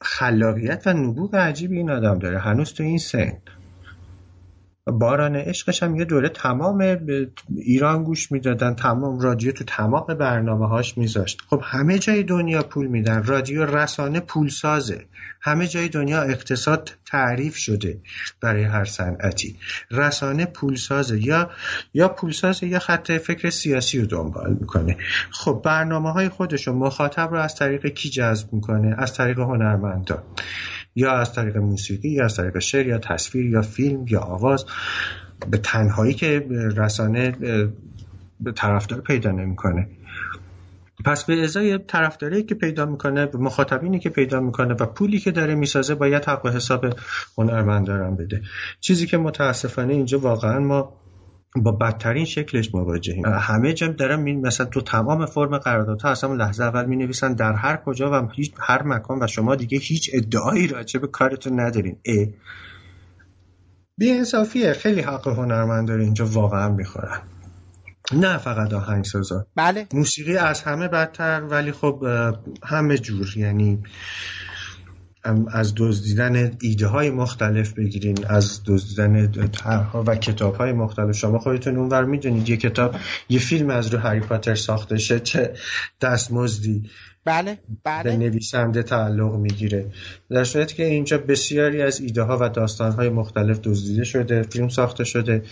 خلاقیت 0.00 0.86
و 0.86 0.92
نبوغ 0.92 1.34
عجیبی 1.34 1.76
این 1.76 1.90
آدم 1.90 2.18
داره. 2.18 2.38
هنوز 2.38 2.72
تو 2.72 2.82
این 2.82 2.98
سن. 2.98 3.32
باران 4.86 5.36
عشقش 5.36 5.82
هم 5.82 5.96
یه 5.96 6.04
دوره 6.04 6.28
تمام 6.28 6.98
ایران 7.56 8.04
گوش 8.04 8.32
می‌دادن 8.32 8.74
تمام 8.74 9.20
رادیو 9.20 9.52
تو 9.52 9.64
تمام 9.64 10.06
برنامه 10.06 10.68
هاش 10.68 10.98
میذاشت. 10.98 11.40
خب 11.46 11.62
همه 11.64 11.98
جای 11.98 12.22
دنیا 12.22 12.62
پول 12.62 12.86
میدن. 12.86 13.22
رادیو 13.22 13.76
رسانه 13.76 14.20
پول 14.20 14.48
سازه 14.48 15.06
همه 15.40 15.66
جای 15.66 15.88
دنیا 15.88 16.22
اقتصاد 16.22 16.90
تعریف 17.06 17.56
شده 17.56 18.00
برای 18.40 18.64
هر 18.64 18.84
صنعتی. 18.84 19.56
رسانه 19.90 20.44
پول 20.44 20.76
سازه 20.76 21.26
یا 21.26 21.50
یا 21.94 22.08
پول 22.08 22.32
سازه 22.32 22.66
یا 22.66 22.78
خط 22.78 23.12
فکر 23.12 23.50
سیاسی 23.50 24.00
رو 24.00 24.06
دنبال 24.06 24.56
می‌کنه. 24.60 24.96
خب 25.30 25.62
برنامه 25.64 26.12
های 26.12 26.28
خودشون 26.28 26.76
مخاطب 26.76 27.30
رو 27.30 27.40
از 27.40 27.54
طریق 27.54 27.86
کی 27.86 28.10
جذب 28.10 28.52
می‌کنه؟ 28.52 28.94
از 28.98 29.14
طریق 29.14 29.38
هنرمندا. 29.38 30.22
یا 30.94 31.12
از 31.12 31.34
طریق 31.34 31.56
موسیقی 31.56 32.08
یا 32.08 32.24
از 32.24 32.36
طریق 32.36 32.58
شعر 32.58 32.86
یا 32.86 32.98
تصویر 32.98 33.46
یا 33.46 33.62
فیلم 33.62 34.04
یا 34.08 34.20
آواز. 34.20 34.64
به 35.50 35.58
تنهایی 35.58 36.14
که 36.14 36.46
رسانه 36.76 37.30
به 38.40 38.52
طرفدار 38.52 39.00
پیدا 39.00 39.30
نمی‌کنه. 39.30 39.88
پس 41.04 41.24
به 41.24 41.44
ازای 41.44 41.78
طرفداری 41.78 42.42
که 42.42 42.54
پیدا 42.54 42.86
می‌کنه 42.86 43.28
مخاطبینی 43.34 43.98
که 43.98 44.10
پیدا 44.10 44.40
می‌کنه 44.40 44.74
و 44.74 44.86
پولی 44.86 45.18
که 45.18 45.30
داره 45.30 45.54
می‌سازه 45.54 45.94
باید 45.94 46.24
حق 46.24 46.46
و 46.46 46.48
حساب 46.48 46.86
هنرمندارم 47.38 48.16
بده. 48.16 48.42
چیزی 48.80 49.06
که 49.06 49.16
متاسفانه 49.16 49.92
اینجا 49.92 50.18
واقعا 50.18 50.60
ما 50.60 50.92
با 51.56 51.72
بدترین 51.72 52.24
شکلش 52.24 52.74
مواجهیم. 52.74 53.26
همه 53.26 53.72
جمع 53.72 53.92
دارن 53.92 54.20
می 54.20 54.36
مثلا 54.36 54.66
تو 54.66 54.80
تمام 54.80 55.26
فرم 55.26 55.58
قراردادها 55.58 56.10
اصلا 56.10 56.34
لحظه 56.34 56.64
اول 56.64 56.86
می 56.86 56.96
نویسن 56.96 57.32
در 57.32 57.52
هر 57.52 57.76
کجا 57.76 58.10
و 58.10 58.28
هیچ 58.32 58.52
هر 58.60 58.82
مکان 58.82 59.22
و 59.22 59.26
شما 59.26 59.54
دیگه 59.54 59.78
هیچ 59.78 60.10
ادعایی 60.12 60.66
راجع 60.66 61.00
به 61.00 61.06
کارتون 61.06 61.60
ندارین. 61.60 61.96
ا 62.06 62.26
انصافیه 64.00 64.72
خیلی 64.72 65.00
حق 65.00 65.28
هنرمند 65.28 65.88
داره 65.88 66.04
اینجا 66.04 66.26
واقعا 66.26 66.68
می‌خورن. 66.68 67.20
نه 68.12 68.38
فقط 68.38 68.72
آهنگسازا. 68.72 69.46
بله. 69.56 69.86
موسیقی 69.94 70.36
از 70.36 70.62
همه 70.62 70.88
بدتر 70.88 71.40
ولی 71.40 71.72
خب 71.72 72.06
همه 72.62 72.98
جور. 72.98 73.26
یعنی 73.36 73.82
از 75.52 75.72
دزدیدن 75.76 76.56
ایده 76.60 76.86
های 76.86 77.10
مختلف 77.10 77.72
بگیرین 77.72 78.26
از 78.26 78.60
دزدیدن 78.66 79.30
طرحها 79.50 80.04
و 80.06 80.16
کتاب 80.16 80.54
های 80.54 80.72
مختلف. 80.72 81.16
شما 81.16 81.38
خودتون 81.38 81.76
اونور 81.76 82.04
می‌دونید 82.04 82.48
یه 82.48 82.56
کتاب 82.56 82.96
یه 83.28 83.38
فیلم 83.38 83.70
از 83.70 83.94
رو 83.94 83.98
هری 83.98 84.20
پاتر 84.20 84.54
ساخته 84.54 84.98
شه 84.98 85.20
چه 85.20 85.54
دستمزدی. 86.00 86.90
بله 87.24 87.58
بله. 87.84 88.02
به 88.02 88.16
نویسنده 88.16 88.82
تعلق 88.82 89.34
می‌گیره. 89.34 89.86
در 90.30 90.44
صورتی 90.44 90.74
که 90.74 90.84
اینجا 90.84 91.18
بسیاری 91.18 91.82
از 91.82 92.00
ایده 92.00 92.22
ها 92.22 92.38
و 92.40 92.48
داستان 92.48 92.92
های 92.92 93.08
مختلف 93.08 93.60
دزدیده 93.60 94.04
شده 94.04 94.42
فیلم 94.42 94.68
ساخته 94.68 95.04
شده 95.04 95.42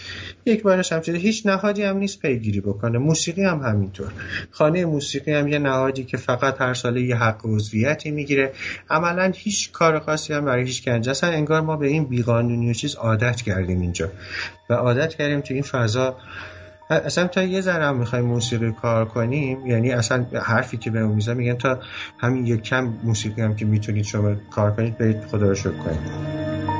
یک 0.46 0.62
بارش 0.62 0.92
هم 0.92 1.00
شده 1.00 1.18
هیچ 1.18 1.46
نهادی 1.46 1.82
هم 1.82 1.96
نیست 1.96 2.20
پیگیری 2.20 2.60
بکنه. 2.60 2.98
موسیقی 2.98 3.44
هم 3.44 3.58
همینطور. 3.58 4.12
خانه 4.50 4.84
موسیقی 4.84 5.32
هم 5.32 5.48
یه 5.48 5.58
نهادی 5.58 6.04
که 6.04 6.16
فقط 6.16 6.60
هر 6.60 6.74
ساله 6.74 7.02
یه 7.02 7.16
حق 7.16 7.40
عضویتی 7.44 8.10
می‌گیره. 8.10 8.52
عملا 8.90 9.32
هیچ 9.34 9.72
کار 9.72 9.98
خاصی 9.98 10.32
هم 10.32 10.44
برای 10.44 10.64
هیچ 10.64 10.84
کنجه 10.84 11.10
اصلا 11.10 11.30
انگار 11.30 11.60
ما 11.60 11.76
به 11.76 11.86
این 11.86 12.04
بیقانونی 12.04 12.70
و 12.70 12.74
چیز 12.74 12.94
عادت 12.94 13.42
کردیم 13.42 13.80
اینجا. 13.80 14.08
و 14.70 14.74
عادت 14.74 15.14
کردیم 15.14 15.40
تو 15.40 15.54
این 15.54 15.62
فضا 15.62 16.16
اصلا 16.90 17.26
تا 17.26 17.42
یه 17.42 17.60
ذره 17.60 17.84
هم 17.84 17.96
می‌خوایم 17.96 18.24
موسیقی 18.24 18.72
کار 18.72 19.04
کنیم 19.04 19.66
یعنی 19.66 19.92
اصلا 19.92 20.26
حرفی 20.42 20.76
که 20.76 20.90
به 20.90 21.06
میزن 21.06 21.36
میگن 21.36 21.54
تا 21.54 21.78
همین 22.18 22.46
یک 22.46 22.62
کم 22.62 22.92
موسیقی 23.02 23.42
هم 23.42 23.56
که 23.56 23.64
می‌تونید 23.64 24.04
شما 24.04 24.34
کار 24.50 24.70
کنید 24.70 24.98
برید 24.98 25.24
خدا 25.24 25.48
رو 25.48 25.54
شکر 25.54 25.70
کنید. 25.70 26.79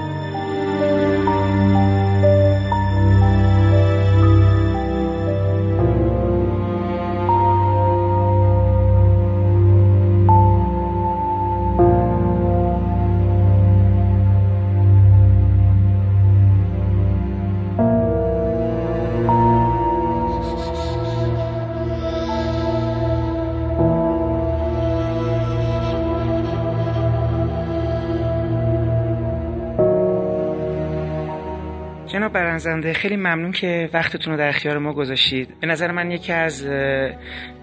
برنزنده 32.51 32.93
خیلی 32.93 33.17
ممنون 33.17 33.53
که 33.53 33.91
وقتتون 33.93 34.33
رو 34.33 34.39
در 34.39 34.49
اختیار 34.49 34.79
ما 34.79 34.93
گذاشتید. 34.93 35.61
به 35.61 35.67
نظر 35.67 35.91
من 35.91 36.11
یکی 36.11 36.33
از 36.33 36.67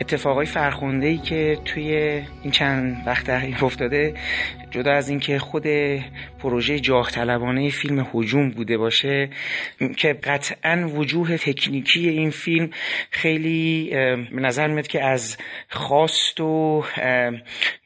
اتفاقای 0.02 0.46
فرخونده 0.46 1.08
ای 1.08 1.18
که 1.18 1.58
توی 1.66 1.86
این 2.44 2.52
چند 2.52 3.04
وقت 3.06 3.30
افتاده 3.64 4.14
جدا 4.72 4.92
از 4.92 5.10
اینکه 5.10 5.40
خود 5.40 5.64
پروژه 6.40 6.80
جاه 6.80 7.12
طلبانه 7.12 7.70
فیلم 7.70 8.08
حجوم 8.14 8.50
بوده 8.50 8.78
باشه 8.78 9.30
که 9.98 10.14
قطعا 10.14 10.90
وجوه 10.94 11.38
تکنیکی 11.38 12.10
این 12.10 12.30
فیلم 12.30 12.70
خیلی 13.12 13.90
به 14.32 14.42
نظر 14.42 14.68
میاد 14.68 14.88
که 14.88 15.04
از 15.04 15.38
خواست 15.70 16.40
و 16.40 16.84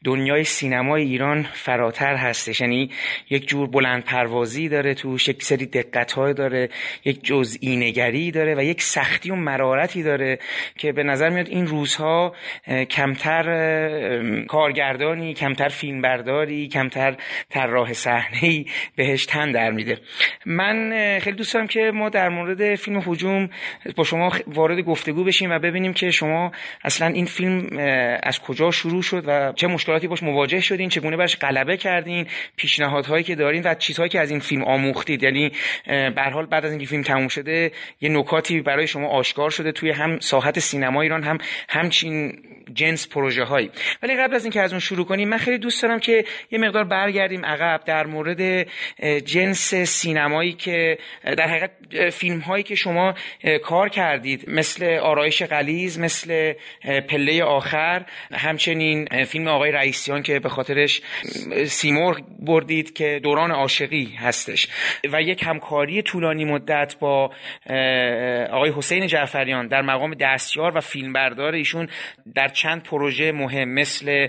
دنیای 0.04 0.44
سینمای 0.44 1.02
ایران 1.02 1.42
فراتر 1.42 2.16
هستش. 2.16 2.60
یعنی 2.60 2.90
یک 3.30 3.48
جور 3.48 3.66
بلند 3.66 4.04
پروازی 4.04 4.68
داره 4.68 4.94
توش 4.94 5.28
یک 5.28 5.42
سری 5.42 5.66
دقت 5.66 6.14
داره 6.14 6.68
یک 7.04 7.24
جزئی 7.24 7.76
نگری 7.76 8.30
داره 8.30 8.54
و 8.54 8.62
یک 8.62 8.82
سختی 8.82 9.30
و 9.30 9.34
مرارتی 9.34 10.02
داره 10.02 10.38
که 10.78 10.92
به 10.92 11.02
نظر 11.02 11.28
میاد 11.28 11.48
این 11.48 11.66
روزها 11.66 12.34
کمتر 12.90 13.46
کارگردانی 14.48 15.34
کمتر 15.34 15.68
فیلمبرداری 15.68 16.68
کمتر 16.72 17.16
طراح 17.50 17.92
صحنه 17.92 18.64
بهش 18.96 19.26
تن 19.26 19.52
در 19.52 19.70
میده. 19.70 19.98
من 20.46 20.92
خیلی 21.22 21.36
دوست 21.36 21.54
دارم 21.54 21.66
که 21.66 21.90
ما 21.94 22.08
در 22.08 22.28
مورد 22.28 22.74
فیلم 22.74 23.02
هجوم 23.06 23.50
با 23.96 24.04
شما 24.04 24.32
وارد 24.46 24.80
گفتگو 24.80 25.24
بشیم 25.24 25.50
و 25.50 25.58
ببینیم 25.58 25.92
که 25.92 26.10
شما 26.10 26.52
اصلا 26.84 27.06
این 27.06 27.24
فیلم 27.24 27.78
از 28.22 28.40
کجا 28.40 28.70
شروع 28.70 29.02
شد 29.02 29.24
و 29.26 29.52
چه 29.52 29.66
مشکلاتی 29.66 30.08
باش 30.08 30.22
مواجه 30.22 30.60
شدین 30.60 30.88
چگونه 30.88 31.16
برش 31.16 31.36
غلبه 31.36 31.76
کردین 31.76 32.26
پیشنهادهایی 32.56 33.24
که 33.24 33.34
دارین 33.34 33.62
و 33.62 33.74
چیزهایی 33.74 34.08
که 34.08 34.20
از 34.20 34.30
این 34.30 34.40
فیلم 34.40 34.64
آموختید. 34.64 35.22
یعنی 35.22 35.52
به 35.86 36.22
حال 36.32 36.46
بعد 36.46 36.64
از 36.64 36.70
اینکه 36.70 36.86
فیلم 36.86 37.02
تموم 37.02 37.28
شده 37.28 37.72
یه 38.00 38.08
نکاتی 38.08 38.60
برای 38.60 38.86
شما 38.86 39.08
آشکار 39.08 39.50
شده 39.50 39.72
توی 39.72 39.90
هم 39.90 40.18
ساحت 40.18 40.58
سینما 40.58 41.02
ایران 41.02 41.22
هم 41.22 41.38
همچین 41.68 42.42
جنس 42.74 43.08
پروژه 43.08 43.44
هایی 43.44 43.70
ولی 44.02 44.16
قبل 44.16 44.34
از 44.34 44.44
اینکه 44.44 44.60
از 44.60 44.72
اون 44.72 44.80
شروع 44.80 45.06
کنیم 45.06 45.28
من 45.28 45.36
خیلی 45.36 45.58
دوست 45.58 45.82
دارم 45.82 46.00
که 46.00 46.24
یه 46.50 46.58
مقدار 46.64 46.84
برگردیم 46.84 47.44
عقب 47.44 47.80
در 47.84 48.06
مورد 48.06 48.66
جنس 49.24 49.74
سینمایی 49.74 50.52
که 50.52 50.98
در 51.24 51.48
حقیقت 51.48 51.70
فیلم 52.10 52.38
هایی 52.38 52.64
که 52.64 52.74
شما 52.74 53.14
کار 53.64 53.88
کردید 53.88 54.50
مثل 54.50 54.98
آرایش 54.98 55.42
قلیز 55.42 55.98
مثل 55.98 56.52
پله 57.08 57.44
آخر 57.44 58.04
همچنین 58.32 59.24
فیلم 59.24 59.48
آقای 59.48 59.72
رئیسیان 59.72 60.22
که 60.22 60.38
به 60.38 60.48
خاطرش 60.48 61.02
سیمرغ 61.66 62.20
بردید 62.38 62.92
که 62.92 63.20
دوران 63.22 63.50
عاشقی 63.50 64.14
هستش. 64.18 64.68
و 65.12 65.22
یک 65.22 65.42
همکاری 65.46 66.02
طولانی 66.02 66.44
مدت 66.44 66.96
با 67.00 67.24
آقای 68.50 68.72
حسین 68.76 69.06
جعفریان 69.06 69.68
در 69.68 69.82
مقام 69.82 70.14
دستیار 70.14 70.76
و 70.76 70.80
فیلمبردار 70.80 71.54
ایشون 71.54 71.88
در 72.34 72.48
چند 72.48 72.82
پروژه 72.82 73.32
مهم 73.32 73.68
مثل 73.68 74.28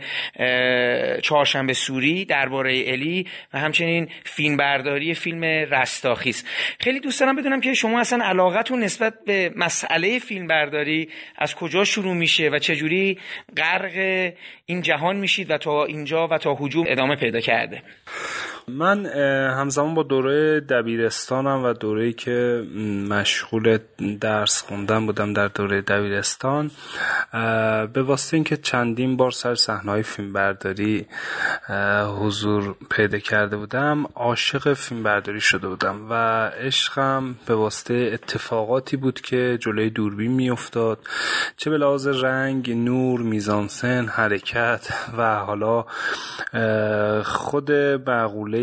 چهارشنبه 1.22 1.74
سوری 1.74 2.23
درباره 2.26 2.84
الی 2.88 3.28
و 3.54 3.60
همچنین 3.60 4.10
فیلم 4.24 4.58
برداری 4.58 5.14
فیلم 5.14 5.44
رستاخیز. 5.44 6.46
خیلی 6.80 7.00
دوست 7.00 7.20
دارم 7.20 7.36
بدونم 7.36 7.62
که 7.62 7.74
شما 7.74 8.00
اصلا 8.00 8.26
علاقتون 8.26 8.84
نسبت 8.84 9.14
به 9.26 9.52
مسئله 9.56 10.20
فیلم 10.20 10.48
برداری 10.48 11.10
از 11.38 11.56
کجا 11.56 11.84
شروع 11.84 12.14
میشه 12.14 12.50
و 12.50 12.60
چجوری 12.60 13.20
غرق 13.58 14.34
این 14.66 14.82
جهان 14.82 15.16
میشید 15.16 15.52
و 15.52 15.58
تا 15.58 15.86
اینجا 15.86 16.28
و 16.28 16.38
تا 16.38 16.56
حجوم 16.60 16.86
ادامه 16.88 17.16
پیدا 17.16 17.40
کرده. 17.40 17.84
من 18.68 19.06
همزمان 19.60 19.94
با 19.94 20.04
دوره 20.04 20.60
دبیرستانم 20.60 21.64
و 21.64 21.74
دوره 21.74 22.14
که 22.14 22.64
مشغول 23.10 23.78
درس 24.22 24.62
خوندن 24.62 25.06
بودم 25.06 25.34
در 25.34 25.48
دوره 25.48 25.82
دبیرستان 25.82 26.72
به 27.94 28.04
واسطه 28.04 28.38
اینکه 28.38 28.58
چندین 28.58 29.18
بار 29.18 29.32
سر 29.32 29.56
صحنه‌های 29.56 30.04
فیلم 30.04 30.34
برداری 30.34 31.06
حضور 32.22 32.76
پیدا 32.90 33.18
کرده 33.20 33.58
بودم 33.58 34.06
عاشق 34.16 34.74
فیلم 34.74 35.04
برداری 35.04 35.42
شده 35.42 35.68
بودم 35.68 36.10
و 36.10 36.14
عشقم 36.48 37.36
به 37.46 37.56
واسطه 37.56 38.10
اتفاقاتی 38.14 38.98
بود 38.98 39.22
که 39.22 39.58
جلوی 39.62 39.90
دوربین 39.90 40.32
میافتاد 40.32 41.00
چه 41.58 41.70
به 41.70 41.78
لحاظ 41.78 42.08
رنگ 42.08 42.72
نور 42.72 43.22
میزانسن 43.22 44.06
حرکت 44.06 44.54
و 45.18 45.36
حالا 45.36 45.86
خود 47.24 47.72
بقول 48.06 48.56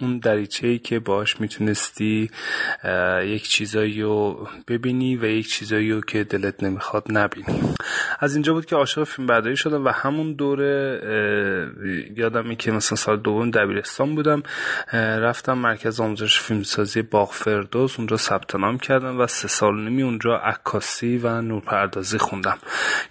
اون 0.00 0.18
دریچه 0.18 0.66
ای 0.66 0.78
که 0.78 0.98
باش 0.98 1.40
می‌تونستی 1.40 2.30
یک 3.24 3.48
چیزایی 3.48 4.02
رو 4.02 4.48
ببینی 4.68 5.16
و 5.16 5.24
یک 5.24 5.48
چیزایی 5.48 5.92
رو 5.92 6.00
که 6.00 6.24
دلت 6.24 6.62
نمی‌خواد 6.62 7.04
نبینی. 7.08 7.60
از 8.18 8.34
اینجا 8.34 8.52
بود 8.52 8.66
که 8.66 8.76
عاشق 8.76 9.04
فیلم 9.04 9.26
برداری 9.26 9.56
شدم 9.56 9.84
و 9.84 9.88
همون 9.88 10.32
دوره 10.32 11.00
یادم 12.16 12.54
که 12.54 12.72
مثلا 12.72 12.96
سال 12.96 13.16
دوم 13.16 13.50
دبیرستان 13.50 14.14
بودم 14.14 14.42
رفتم 14.92 15.58
مرکز 15.58 16.00
آموزش 16.00 16.40
فیلمسازی 16.40 17.02
باغ 17.02 17.32
فردوس 17.32 17.98
اونجا 17.98 18.16
ثبت 18.16 18.54
نام 18.54 18.78
کردم 18.78 19.20
و 19.20 19.26
سه 19.26 19.48
سال 19.48 19.80
نمی 19.80 20.02
اونجا 20.02 20.36
عکاسی 20.36 21.18
و 21.18 21.40
نورپردازی 21.40 22.18
خوندم 22.18 22.58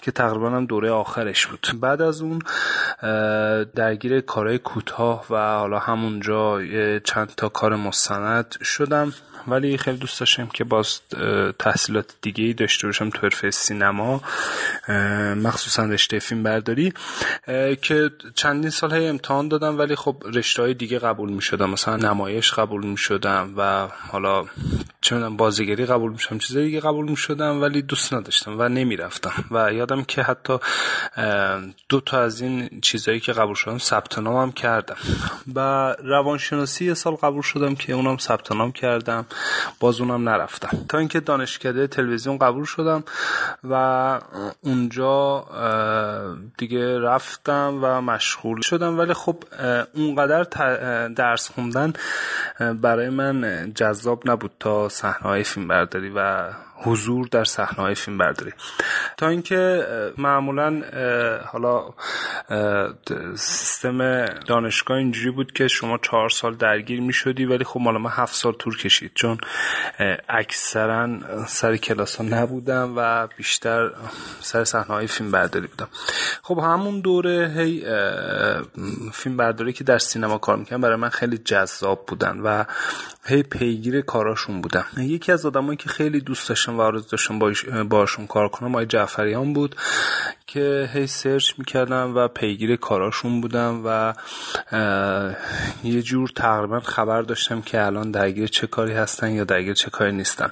که 0.01 0.11
تقریبا 0.11 0.49
هم 0.49 0.65
دوره 0.65 0.91
آخرش 0.91 1.47
بود. 1.47 1.67
بعد 1.81 2.01
اون 2.19 2.39
درگیر 3.75 4.21
کارهای 4.21 4.57
کوتاه 4.57 5.25
و 5.29 5.35
حالا 5.35 5.79
همون 5.79 6.11
اونجا 6.11 6.59
چند 6.99 7.33
تا 7.37 7.49
کار 7.49 7.75
مستند 7.75 8.55
شدم. 8.63 9.13
ولی 9.47 9.77
خیلی 9.77 9.97
دوست 9.97 10.19
داشتم 10.19 10.47
که 10.47 10.63
باز 10.63 10.99
تحصیلات 11.59 12.05
دیگه 12.21 12.43
ای 12.43 12.53
داشته 12.53 12.87
باشم 12.87 13.09
تو 13.09 13.19
حرفه 13.21 13.51
سینما 13.51 14.21
مخصوصا 15.35 15.85
رشته 15.85 16.19
فیلم 16.19 16.43
برداری 16.43 16.93
که 17.81 18.11
چندین 18.35 18.69
سال 18.69 18.91
های 18.91 19.07
امتحان 19.07 19.47
دادم 19.47 19.77
ولی 19.77 19.95
خب 19.95 20.23
رشته 20.33 20.61
های 20.61 20.73
دیگه 20.73 20.99
قبول 20.99 21.29
می 21.29 21.41
شدم 21.41 21.69
مثلا 21.69 21.95
نمایش 21.95 22.53
قبول 22.53 22.85
می 22.85 22.97
شدم 22.97 23.53
و 23.57 23.87
حالا 24.11 24.45
می‌دونم 25.11 25.37
بازیگری 25.37 25.85
قبول 25.85 26.11
میشم 26.11 26.37
چیزای 26.37 26.63
دیگه 26.63 26.79
قبول 26.79 27.09
می‌شدم 27.09 27.61
ولی 27.61 27.81
دوست 27.81 28.13
نداشتم 28.13 28.55
و 28.59 28.69
نمی‌رفتم. 28.69 29.43
و 29.51 29.73
یادم 29.73 30.03
که 30.03 30.21
حتی 30.21 30.57
دو 31.89 32.01
تا 32.01 32.21
از 32.21 32.41
این 32.41 32.81
چیزایی 32.81 33.19
که 33.19 33.33
قبول 33.33 33.55
شدم 33.55 33.77
ثبت 33.77 34.19
نامم 34.19 34.51
کردم. 34.51 34.95
و 35.55 35.59
روانشناسی 36.03 36.85
یه 36.85 36.93
سال 36.93 37.15
قبول 37.15 37.41
شدم 37.41 37.75
که 37.75 37.93
اونم 37.93 38.17
ثبت 38.17 38.51
نام 38.51 38.71
کردم. 38.71 39.25
باز 39.79 40.01
اونم 40.01 40.29
نرفتم. 40.29 40.85
تا 40.89 40.97
اینکه 40.97 41.19
دانشکده 41.19 41.87
تلویزیون 41.87 42.37
قبول 42.37 42.65
شدم 42.65 43.03
و 43.63 44.19
اونجا 44.61 45.45
دیگه 46.57 46.99
رفتم 46.99 47.79
و 47.81 48.01
مشغول 48.01 48.61
شدم. 48.61 48.99
ولی 48.99 49.13
خب 49.13 49.43
اونقدر 49.93 50.43
درس 51.07 51.51
خوندن 51.51 51.93
برای 52.81 53.09
من 53.09 53.71
جذاب 53.75 54.29
نبود 54.29 54.51
تا 54.59 54.89
صحنه 55.01 55.43
فیلم 55.43 55.67
برداری 55.67 56.09
و 56.09 56.49
حضور 56.83 57.27
در 57.27 57.43
صحنه 57.43 57.77
های 57.77 57.95
فیلم 57.95 58.17
برداری. 58.17 58.51
تا 59.17 59.27
اینکه 59.27 59.85
معمولا 60.17 60.81
حالا 61.45 61.93
سیستم 63.35 64.25
دانشگاه 64.25 64.97
اینجوری 64.97 65.31
بود 65.31 65.51
که 65.51 65.67
شما 65.67 65.97
چهار 65.97 66.29
سال 66.29 66.55
درگیر 66.55 67.01
می 67.01 67.13
شدی 67.13 67.45
ولی 67.45 67.63
خب 67.63 67.79
مال 67.79 67.97
من 67.97 68.09
هفت 68.09 68.35
سال 68.35 68.53
طول 68.53 68.77
کشید. 68.77 69.11
چون 69.15 69.37
اکثرا 70.29 71.09
سر 71.47 71.77
کلاس 71.77 72.15
ها 72.15 72.23
نبودم 72.23 72.93
و 72.97 73.27
بیشتر 73.37 73.91
سر 74.39 74.63
صحنه 74.63 74.95
های 74.95 75.07
فیلم 75.07 75.31
برداری 75.31 75.67
بودم. 75.67 75.87
خب 76.41 76.59
همون 76.59 76.99
دوره 76.99 77.53
هی 77.55 77.85
فیلم 79.13 79.37
برداری 79.37 79.73
که 79.73 79.83
در 79.83 79.97
سینما 79.97 80.37
کار 80.37 80.57
می‌کنم 80.57 80.81
برای 80.81 80.95
من 80.95 81.09
خیلی 81.09 81.37
جذاب 81.37 82.05
بودن 82.05 82.39
و 82.39 82.63
هی 83.25 83.43
پیگیر 83.43 84.01
کاراشون 84.01 84.61
بودم 84.61 84.85
یکی 84.97 85.31
از 85.31 85.45
آدمایی 85.45 85.77
که 85.77 85.89
خیلی 85.89 86.21
دوست 86.21 86.49
داشتم 86.49 86.77
و 86.77 86.81
آرزو 86.81 87.09
داشتم 87.09 87.39
باشون 87.89 88.27
کار 88.27 88.47
کنم 88.47 88.69
آقای 88.69 88.85
جعفریان 88.85 89.53
بود 89.53 89.75
که 90.47 90.89
هی 90.93 91.07
سرچ 91.07 91.53
می‌کردم 91.57 92.15
و 92.15 92.27
پیگیر 92.27 92.75
کاراشون 92.75 93.41
بودم 93.41 93.81
و 93.85 94.13
یه 95.83 96.01
جور 96.01 96.29
تقریبا 96.35 96.79
خبر 96.79 97.21
داشتم 97.21 97.61
که 97.61 97.85
الان 97.85 98.11
درگیر 98.11 98.47
چه 98.47 98.67
کاری 98.67 98.93
هستن 98.93 99.31
یا 99.31 99.43
درگیر 99.43 99.73
چه 99.73 99.89
کاری 99.89 100.11
نیستن. 100.11 100.51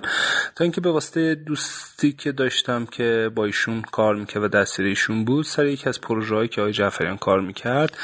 تا 0.55 0.63
اینکه 0.63 0.81
به 0.81 0.91
واسطه 0.91 1.35
دوستی 1.35 2.11
که 2.11 2.31
داشتم 2.31 2.85
که 2.85 3.31
با 3.35 3.45
ایشون 3.45 3.81
کار 3.81 4.15
می‌کرد 4.15 4.43
و 4.43 4.47
دستیر 4.47 4.85
ایشون 4.85 5.25
بود 5.25 5.45
سر 5.45 5.65
یکی 5.65 5.89
از 5.89 6.01
پروژه 6.01 6.35
هایی 6.35 6.47
که 6.47 6.61
آقای 6.61 6.73
جعفریان 6.73 7.17
کار 7.17 7.41
می‌کرد 7.41 7.97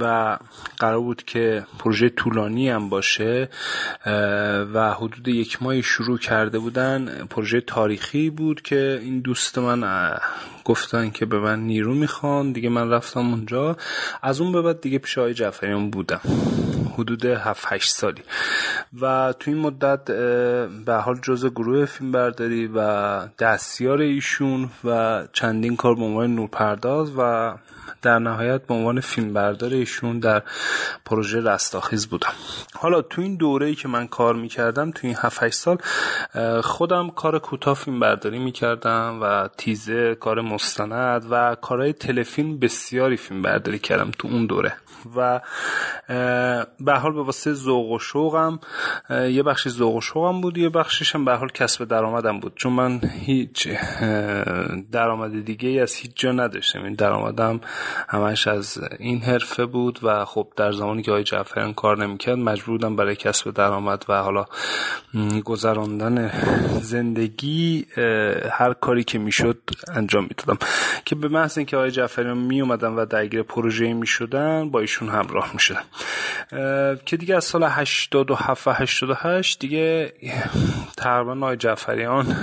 و 0.00 0.38
قرار 0.78 1.00
بود 1.00 1.22
که 1.22 1.66
پروژه 1.78 2.08
طولانی 2.08 2.70
هم 2.70 2.88
باشه 2.88 3.48
و 4.74 4.94
حدود 4.94 5.28
یک 5.28 5.62
ماهی 5.62 5.82
شروع 5.82 6.18
کرده 6.18 6.58
بودن. 6.58 7.26
پروژه 7.30 7.60
تاریخی 7.60 8.30
بود 8.30 8.62
که 8.62 9.00
این 9.02 9.20
دوست 9.20 9.58
من 9.58 10.18
گفتن 10.64 11.10
که 11.10 11.26
به 11.26 11.38
من 11.38 11.60
نیرو 11.60 11.94
می‌خوان. 11.94 12.52
دیگه 12.52 12.68
من 12.68 12.90
رفتم 12.90 13.30
اونجا. 13.30 13.76
از 14.22 14.40
اون 14.40 14.52
به 14.52 14.62
بعد 14.62 14.80
دیگه 14.80 14.98
پیش 14.98 15.18
آقای 15.18 15.34
جعفریان 15.34 15.90
بودم. 15.90 16.20
حدود 16.94 17.24
7 17.24 17.66
8 17.68 17.90
سالی. 17.90 18.22
و 19.00 19.34
تو 19.38 19.50
این 19.50 19.60
مدت 19.60 20.04
به 20.84 20.94
حال 20.94 21.18
جزء 21.22 21.48
گروه 21.48 21.84
فیلم 21.84 22.12
برداری 22.12 22.66
و 22.74 22.80
دستیار 23.26 24.00
ایشون 24.00 24.70
و 24.84 25.22
چندین 25.32 25.76
کار 25.76 25.94
به 25.94 26.02
عنوان 26.02 26.34
نورپرداز 26.34 27.12
و 27.18 27.54
در 28.02 28.18
نهایت 28.18 28.66
به 28.66 28.74
عنوان 28.74 29.00
فیلم 29.00 29.32
بردار 29.32 29.70
ایشون 29.70 30.18
در 30.18 30.42
پروژه 31.04 31.40
رستاخیز 31.40 32.06
بودم. 32.06 32.32
حالا 32.74 33.02
تو 33.02 33.22
این 33.22 33.36
دوره 33.36 33.66
ای 33.66 33.74
که 33.74 33.88
من 33.88 34.06
کار 34.06 34.34
می‌کردم 34.34 34.90
تو 34.90 35.06
این 35.06 35.16
7 35.18 35.42
8 35.42 35.54
سال 35.54 35.78
خودم 36.60 37.10
کار 37.10 37.38
کوتاه 37.38 37.74
فیلم 37.74 38.00
برداری 38.00 38.38
می‌کردم 38.38 39.18
و 39.22 39.48
تیزه 39.56 40.14
کار 40.14 40.40
مستند 40.40 41.26
و 41.30 41.54
کارهای 41.54 41.92
تلفیلم 41.92 42.58
بسیاری 42.58 43.16
فیلم 43.16 43.42
برداری 43.42 43.78
کردم 43.78 44.10
تو 44.18 44.28
اون 44.28 44.46
دوره. 44.46 44.76
و 45.16 45.40
به 46.80 46.94
حال 46.94 47.12
به 47.12 47.22
واسه 47.22 47.52
ذوق 47.52 47.90
و 47.90 47.98
شوقم 47.98 48.60
یه 49.10 49.42
بخشی 49.42 49.70
ذوق 49.70 49.94
و 49.94 50.00
شوقم 50.00 50.40
بود 50.40 50.58
یه 50.58 50.68
بخشیش 50.68 51.14
هم 51.14 51.24
به 51.24 51.36
حال 51.36 51.48
کسب 51.48 51.84
درآمدم 51.84 52.40
بود. 52.40 52.52
چون 52.56 52.72
من 52.72 53.00
هیچ 53.20 53.68
درآمد 54.92 55.44
دیگه 55.44 55.68
ای 55.68 55.80
از 55.80 55.94
هیچ 55.94 56.10
جا 56.14 56.32
نداشتم. 56.32 56.84
این 56.84 56.94
درآمدم 56.94 57.60
همش 58.08 58.46
از 58.46 58.78
این 58.98 59.20
حرفه 59.20 59.66
بود 59.66 59.98
و 60.02 60.24
خب 60.24 60.46
در 60.56 60.72
زمانی 60.72 61.02
که 61.02 61.10
آقای 61.10 61.24
جعفریان 61.24 61.74
کار 61.74 62.06
نمی‌کرد 62.06 62.38
مجبور 62.38 62.78
بودم 62.78 62.96
برای 62.96 63.16
کسب 63.16 63.50
درآمد 63.50 64.04
و 64.08 64.22
حالا 64.22 64.44
گذراندن 65.44 66.28
زندگی 66.80 67.86
هر 68.52 68.72
کاری 68.80 69.04
که 69.04 69.18
می‌شد 69.18 69.58
انجام 69.94 70.22
می‌دادم. 70.22 70.58
که 71.04 71.14
به 71.14 71.28
محض 71.28 71.58
اینکه 71.58 71.76
آقای 71.76 71.90
جعفریان 71.90 72.38
می 72.38 72.60
اومدن 72.60 72.88
و 72.88 73.06
درگیر 73.06 73.42
پروژه 73.42 73.92
می‌شدن 73.92 74.70
با 74.70 74.80
ایشون 74.90 75.08
همراه 75.08 75.50
می‌شدم 75.52 75.84
که 77.06 77.16
دیگه 77.16 77.36
از 77.36 77.44
سال 77.44 77.64
87 77.64 78.66
و 78.66 78.70
88 78.70 79.58
دیگه 79.58 80.12
تقریبا 80.96 81.32
آقای 81.32 81.56
جعفریان 81.56 82.36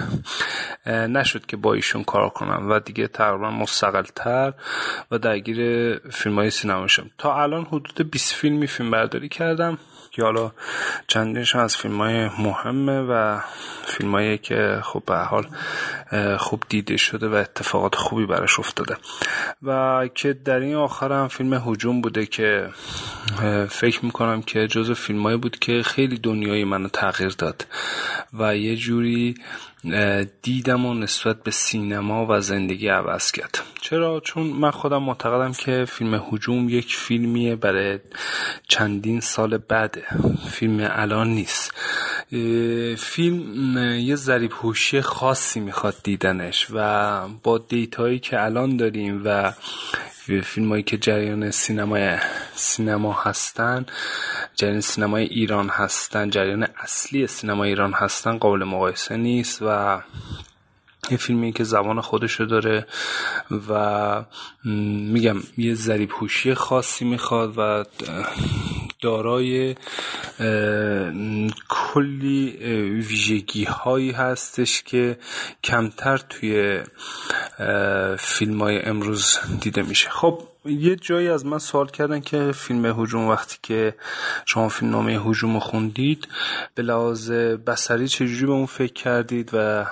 نشد 0.86 1.46
که 1.46 1.58
با 1.58 1.74
ایشون 1.74 2.04
کار 2.04 2.30
کنم 2.30 2.70
و 2.70 2.80
دیگه 2.80 3.08
تقریبا 3.08 3.52
مستقلتر 3.52 4.54
و 5.12 5.18
درگیر 5.18 5.60
فیلم 5.98 6.36
های 6.36 6.50
سینما 6.50 6.88
شدم 6.88 7.10
تا 7.18 7.42
الان 7.42 7.66
حدود 7.66 8.12
20 8.12 8.34
فیلمی 8.34 8.68
فیلم 8.68 8.92
برداری 8.92 9.30
کردم. 9.30 9.78
که 10.18 10.24
حالا 10.24 10.52
چندینشون 11.08 11.62
از 11.62 11.78
فیلم 11.78 11.98
های 11.98 12.30
مهمه 12.40 13.02
و 13.02 13.40
فیلم 13.86 14.12
هایی 14.12 14.38
که 14.38 14.82
خب 14.84 15.04
به 15.06 15.18
حال 15.18 15.48
خوب 16.38 16.64
دیده 16.70 16.98
شده 16.98 17.28
و 17.28 17.34
اتفاقات 17.34 17.96
خوبی 17.96 18.26
براش 18.26 18.60
افتاده. 18.60 18.98
و 19.64 20.08
که 20.16 20.34
در 20.34 20.60
این 20.60 20.76
آخر 20.76 21.12
هم 21.12 21.28
فیلم 21.28 21.54
هجوم 21.54 22.02
بوده 22.02 22.26
که 22.26 22.70
فکر 23.70 24.06
می‌کنم 24.06 24.42
که 24.42 24.68
جز 24.68 24.92
فیلم 24.92 25.38
بود 25.38 25.60
که 25.60 25.84
خیلی 25.84 26.18
دنیای 26.18 26.64
منو 26.64 26.88
تغییر 26.88 27.36
داد. 27.38 27.68
و 28.40 28.58
یه 28.58 28.76
جوری 28.76 29.36
دیدم 30.42 30.86
و 30.86 30.94
نسبت 30.94 31.44
به 31.44 31.52
سینما 31.52 32.26
و 32.30 32.42
زندگی 32.42 32.88
عوض 32.88 33.32
کرد 33.32 33.60
چرا؟ 33.82 34.20
چون 34.20 34.44
من 34.44 34.72
خودم 34.72 35.04
معتقدم 35.04 35.54
که 35.54 35.86
فیلم 35.86 36.26
هجوم 36.32 36.70
یک 36.70 36.96
فیلمیه 36.96 37.56
برای 37.56 38.00
چندین 38.68 39.20
سال 39.20 39.58
بعد 39.58 39.98
فیلم 40.50 40.90
الان 40.92 41.28
نیست 41.28 41.74
فیلم 42.98 43.78
یه 43.78 44.16
ذریب 44.16 44.52
هوشی 44.52 45.02
خاصی 45.02 45.60
می‌خواد 45.60 45.96
دیدنش 46.04 46.68
و 46.74 47.28
با 47.44 47.58
دیتایی 47.58 48.20
که 48.20 48.44
الان 48.44 48.78
داریم 48.78 49.22
و 49.26 49.54
فیلم 50.28 50.70
هایی 50.70 50.84
که 50.84 50.98
جریان 50.98 51.52
سینمای 51.52 52.18
سینما 52.56 53.14
هستن 53.14 53.86
جریان 54.56 54.82
سینمای 54.82 55.24
ایران 55.24 55.70
هستن 55.70 56.30
جریان 56.30 56.68
اصلی 56.84 57.28
سینما 57.28 57.64
ایران 57.64 57.94
هستن 57.94 58.38
قابل 58.38 58.64
مقایسه 58.64 59.18
نیست 59.18 59.62
و 59.62 60.02
یه 61.12 61.18
فیلمی 61.18 61.52
که 61.52 61.64
زبان 61.64 62.02
خودشو 62.02 62.46
داره 62.46 62.88
و 63.70 64.24
میگم 65.14 65.38
یه 65.58 65.74
ذریب 65.74 66.12
هوشی 66.12 66.54
خاصی 66.54 67.06
می‌خواد 67.06 67.54
و 67.58 67.86
دارای 69.02 69.76
کلی 71.70 72.50
ویژگی 73.10 73.64
هایی 73.64 74.12
هستش 74.12 74.84
که 74.84 75.18
کمتر 75.64 76.18
توی 76.18 76.82
فیلم 78.20 78.62
های 78.62 78.82
امروز 78.82 79.40
دیده 79.62 79.82
میشه. 79.82 80.10
خب 80.10 80.44
یه 80.66 80.96
جایی 80.96 81.28
از 81.30 81.46
من 81.46 81.60
سوال 81.60 81.88
کردن 81.88 82.20
که 82.20 82.52
فیلم 82.52 82.86
هجوم 82.86 83.28
وقتی 83.28 83.58
که 83.64 83.96
شما 84.46 84.70
فیلم 84.70 84.92
نامه 84.92 85.12
هجوم 85.12 85.54
رو 85.54 85.60
خوندید 85.60 86.28
به 86.76 86.84
لحاظ 86.84 87.32
بسری 87.32 88.08
چجوری 88.08 88.46
به 88.46 88.52
اون 88.52 88.66
فکر 88.66 88.94
کردید 88.94 89.50
و 89.54 89.86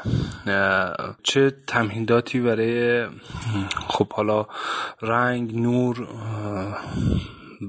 چه 1.24 1.54
تمهیداتی 1.68 2.40
برای 2.40 3.08
خب 3.88 4.14
حالا 4.14 4.46
رنگ 5.02 5.56
نور 5.56 6.08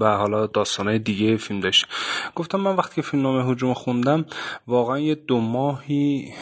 و 0.00 0.16
حالا 0.16 0.46
داستانهای 0.46 0.98
دیگه 0.98 1.36
فیلم 1.36 1.60
داشت. 1.60 1.86
گفتم 2.34 2.60
من 2.60 2.76
وقتی 2.76 2.94
که 2.94 3.02
فیلم 3.02 3.22
نامه 3.22 3.52
حجوم 3.52 3.74
خوندم 3.74 4.26
واقعا 4.66 4.98
یه 4.98 5.14
دو 5.14 5.40
ماهی 5.40 6.32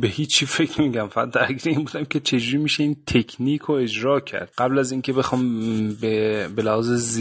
به 0.00 0.08
هیچی 0.08 0.46
فکر 0.46 0.82
نمیگم 0.82 1.08
فقط 1.08 1.30
درگیر 1.30 1.72
این 1.72 1.84
بودم 1.84 2.04
که 2.04 2.20
چجوری 2.20 2.62
میشه 2.62 2.82
این 2.82 2.96
تکنیک 3.06 3.62
رو 3.62 3.74
اجرا 3.74 4.20
کرد. 4.20 4.52
قبل 4.58 4.78
از 4.78 4.92
اینکه 4.92 5.12
بخوام 5.12 5.88
به, 5.94 6.48
به 6.56 6.62
لحاظ 6.62 7.20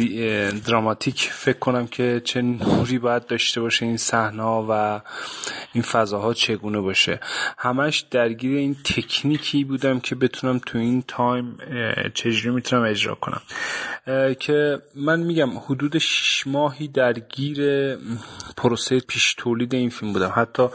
دراماتیک 0.68 1.22
فکر 1.22 1.60
کنم 1.60 1.88
که 1.88 2.22
چه 2.24 2.42
نوری 2.42 3.00
باید 3.00 3.28
داشته 3.28 3.62
باشه 3.62 3.86
این 3.86 3.98
صحنه 3.98 4.44
و 4.44 5.00
این 5.74 5.84
فضاها 5.84 6.34
چگونه 6.34 6.80
باشه. 6.80 7.20
همش 7.58 8.06
درگیر 8.12 8.58
این 8.58 8.76
تکنیکی 8.84 9.64
بودم 9.64 10.00
که 10.00 10.16
بتونم 10.16 10.60
تو 10.66 10.78
این 10.78 11.04
تایم 11.08 11.58
چجوری 12.14 12.56
می‌تونم 12.56 12.84
اجرا 12.84 13.16
کنم. 13.16 13.42
که 14.40 14.82
من 14.96 15.20
میگم 15.20 15.50
حدود 15.66 15.98
شش 15.98 16.48
ماهی 16.48 16.88
درگیر 16.88 17.58
پروسه 18.58 19.00
پیش 19.00 19.34
تولید 19.34 19.74
این 19.74 19.90
فیلم 19.90 20.14
بودم. 20.14 20.34
حتی 20.36 20.68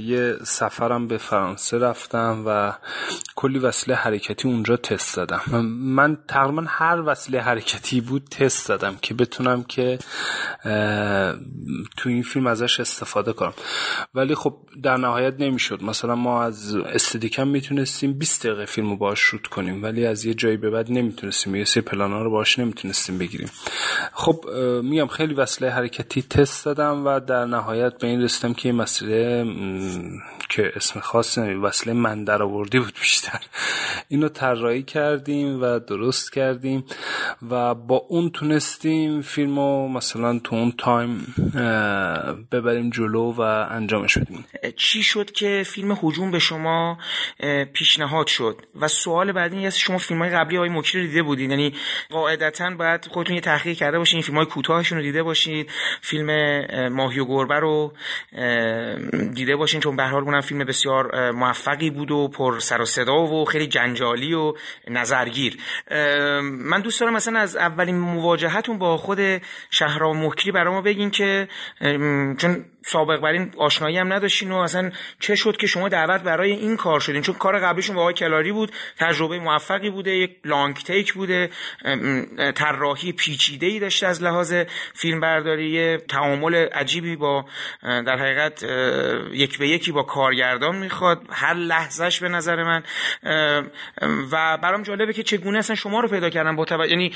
یه 0.00 0.36
سفرم 0.44 1.08
به 1.08 1.18
فرانسه 1.18 1.78
رفتم 1.78 2.42
و 2.46 2.72
کلی 3.36 3.58
وسیله 3.58 3.96
حرکتی 3.96 4.48
اونجا 4.48 4.76
تست 4.76 5.16
دادم 5.16 5.40
من 5.66 6.18
تقریبا 6.28 6.64
هر 6.68 7.02
وسیله 7.06 7.40
حرکتی 7.40 8.00
بود 8.00 8.24
تست 8.30 8.68
دادم 8.68 8.96
که 9.02 9.14
بتونم 9.14 9.62
که 9.62 9.98
تو 11.96 12.08
این 12.08 12.22
فیلم 12.22 12.46
ازش 12.46 12.80
استفاده 12.80 13.32
کنم. 13.32 13.52
ولی 14.14 14.34
خب 14.34 14.56
در 14.82 14.96
نهایت 14.96 15.34
نمی‌شد. 15.38 15.82
مثلا 15.82 16.14
ما 16.14 16.42
از 16.42 16.74
استدیکم 16.74 17.48
می‌تونستیم 17.48 18.18
20 18.18 18.46
دقیقه 18.46 18.64
فیلم 18.64 18.90
رو 18.90 18.96
باش 18.96 19.20
شوت 19.20 19.46
کنیم. 19.46 19.82
ولی 19.82 20.06
از 20.06 20.24
یه 20.24 20.34
جایی 20.34 20.56
به 20.56 20.70
بعد 20.70 20.92
نمی‌تونستیم. 20.92 21.54
یه 21.54 21.64
سری 21.64 21.80
پلانا 21.80 22.22
رو 22.22 22.30
باش 22.30 22.58
نمی‌تونستیم 22.58 23.18
بگیریم. 23.18 23.50
خب 24.12 24.44
میگم 24.82 25.06
خیلی 25.06 25.34
وسیله 25.34 25.70
حرکتی 25.70 26.22
تست 26.22 26.64
دادم 26.64 27.06
و 27.06 27.20
در 27.20 27.44
نهایت 27.44 27.98
به 27.98 28.06
این 28.06 28.22
رسیدم 28.22 28.54
که 28.54 28.72
مسئله 28.72 29.44
که 30.50 30.72
اسم 30.76 31.00
خاص 31.00 31.38
وسیله 31.38 31.92
من 31.92 32.24
در 32.24 32.42
آوردی 32.42 32.78
بود 32.78 32.94
بیشتر. 33.00 33.40
اینو 34.08 34.28
طراحی 34.28 34.82
کردیم 34.82 35.62
و 35.62 35.78
درست 35.78 36.32
کردیم 36.32 36.84
و 37.50 37.74
با 37.74 37.96
اون 37.96 38.30
تونستیم 38.30 39.22
فیلمو 39.22 39.88
مثلا 39.88 40.38
تو 40.38 40.56
اون 40.56 40.72
تایم 40.78 41.34
ببریم 42.52 42.90
جلو 42.90 43.32
و 43.32 43.40
انجامش 43.70 44.18
بدیم. 44.18 44.44
چی 44.76 45.02
شد 45.02 45.30
که 45.30 45.62
فیلم 45.66 45.98
حجوم 46.02 46.30
به 46.30 46.38
شما 46.38 46.98
پیشنهاد 47.72 48.26
شد؟ 48.26 48.56
و 48.80 48.88
سوال 48.88 49.32
بعدی 49.32 49.56
این 49.56 49.70
شما 49.70 49.98
فیلم 49.98 50.22
های 50.22 50.30
قبلی 50.30 50.56
های 50.56 50.68
مکری 50.68 51.00
رو 51.00 51.06
دیده 51.06 51.22
بودید 51.22 51.50
یعنی 51.50 51.74
قاعدتا 52.10 52.70
باید 52.70 53.06
خودتون 53.06 53.34
یه 53.34 53.40
تحقیق 53.40 53.76
کرده 53.76 53.98
باشین 53.98 54.16
این 54.16 54.22
فیلم 54.22 54.36
های 54.36 54.46
کوتاهشون 54.46 54.98
رو 54.98 55.04
دیده 55.04 55.22
باشید 55.22 55.70
فیلم 56.00 56.30
ماهی 56.88 57.20
و 57.20 57.24
گربه 57.24 57.54
رو 57.54 57.92
دیده 59.34 59.56
باشین 59.56 59.80
چون 59.80 59.96
به 59.96 60.02
هر 60.02 60.20
فیلم 60.40 60.64
بسیار 60.64 61.30
موفقی 61.30 61.90
بود 61.90 62.10
و 62.10 62.28
پر 62.28 62.58
سر 62.58 62.80
و 62.80 62.84
صدا 62.84 63.22
و 63.22 63.44
خیلی 63.44 63.66
جنجالی 63.66 64.34
و 64.34 64.54
نظرگیر. 64.88 65.56
من 66.42 66.80
دوست 66.80 67.00
دارم 67.00 67.12
مثلا 67.12 67.38
از 67.38 67.56
اولین 67.56 67.98
مواجهتون 67.98 68.78
با 68.78 68.96
خود 68.96 69.18
شهرام 69.70 70.26
مکری 70.26 70.52
برای 70.52 70.74
ما 70.74 70.82
بگین 70.82 71.10
که 71.10 71.48
چون 72.38 72.64
سابق 72.86 73.20
بر 73.20 73.32
این 73.32 73.52
آشنایی 73.56 73.98
هم 73.98 74.12
نداشتین 74.12 74.52
و 74.52 74.56
اصلا 74.56 74.90
چه 75.20 75.34
شد 75.34 75.56
که 75.56 75.66
شما 75.66 75.88
دعوت 75.88 76.22
برای 76.22 76.50
این 76.50 76.76
کار 76.76 77.00
شدین؟ 77.00 77.22
چون 77.22 77.34
کار 77.34 77.58
قبلیشون 77.58 77.96
آقای 77.96 78.14
کلاری 78.14 78.52
بود 78.52 78.72
تجربه 78.98 79.38
موفقی 79.38 79.90
بوده 79.90 80.10
یک 80.10 80.36
لانگ 80.44 80.76
تیک 80.76 81.12
بوده 81.12 81.50
طراحی 82.54 83.12
پیچیده 83.12 83.66
ای 83.66 83.78
داشته 83.78 84.06
از 84.06 84.22
لحاظ 84.22 84.54
فیلم 84.94 85.20
برداری 85.20 85.96
تعامل 85.96 86.54
عجیبی 86.54 87.16
با 87.16 87.44
در 87.82 88.18
حقیقت 88.18 88.62
یک 89.32 89.58
به 89.58 89.68
یکی 89.68 89.92
با 89.92 90.02
کارگردان 90.02 90.76
می‌خواد 90.76 91.22
هر 91.30 91.54
لحظهش 91.54 92.20
به 92.20 92.28
نظر 92.28 92.62
من 92.62 92.82
و 94.32 94.58
برام 94.62 94.82
جالبه 94.82 95.12
که 95.12 95.22
چگونه 95.22 95.58
اصلا 95.58 95.76
شما 95.76 96.00
رو 96.00 96.08
پیدا 96.08 96.30
کردن 96.30 96.56
با 96.56 96.64
توجه 96.64 96.90
یعنی 96.90 97.12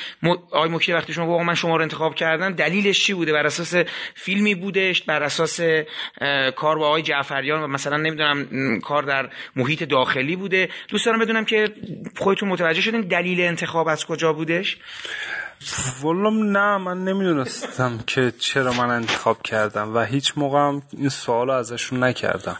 آقای 0.50 0.68
مکی 0.68 0.92
وقتی 0.92 1.12
شما 1.12 1.38
من 1.38 1.54
شما 1.54 1.76
رو 1.76 1.82
انتخاب 1.82 2.14
کردن 2.14 2.52
دلیلش 2.52 3.04
چی 3.04 3.14
بوده؟ 3.14 3.32
بر 3.32 3.46
اساس 3.46 3.74
فیلمی 4.14 4.54
بودش؟ 4.54 5.02
بر 5.02 5.22
اساس 5.22 5.53
کار 6.56 6.78
با 6.78 6.86
آقای 6.86 7.02
جعفریان 7.02 7.62
و 7.62 7.66
مثلا 7.66 7.96
نمی‌دونم 7.96 8.80
کار 8.80 9.02
در 9.02 9.28
محیط 9.56 9.82
داخلی 9.82 10.36
بوده. 10.36 10.68
دوست 10.88 11.06
دارم 11.06 11.18
بدونم 11.18 11.44
که 11.44 11.68
خودتون 12.18 12.48
متوجه 12.48 12.80
شدین 12.80 13.00
دلیل 13.00 13.40
انتخاب 13.40 13.88
از 13.88 14.06
کجا 14.06 14.32
بودش؟ 14.32 14.78
ولم 16.04 16.56
نه 16.56 16.78
من 16.78 17.04
نمی‌دونستم 17.04 17.98
که 18.06 18.32
چرا 18.38 18.72
من 18.72 18.90
انتخاب 18.90 19.42
کردم 19.42 19.94
و 19.96 20.04
هیچ 20.04 20.32
موقع 20.36 20.58
این 20.98 21.08
سوال 21.08 21.50
ازشون 21.50 22.04
نکردم. 22.04 22.56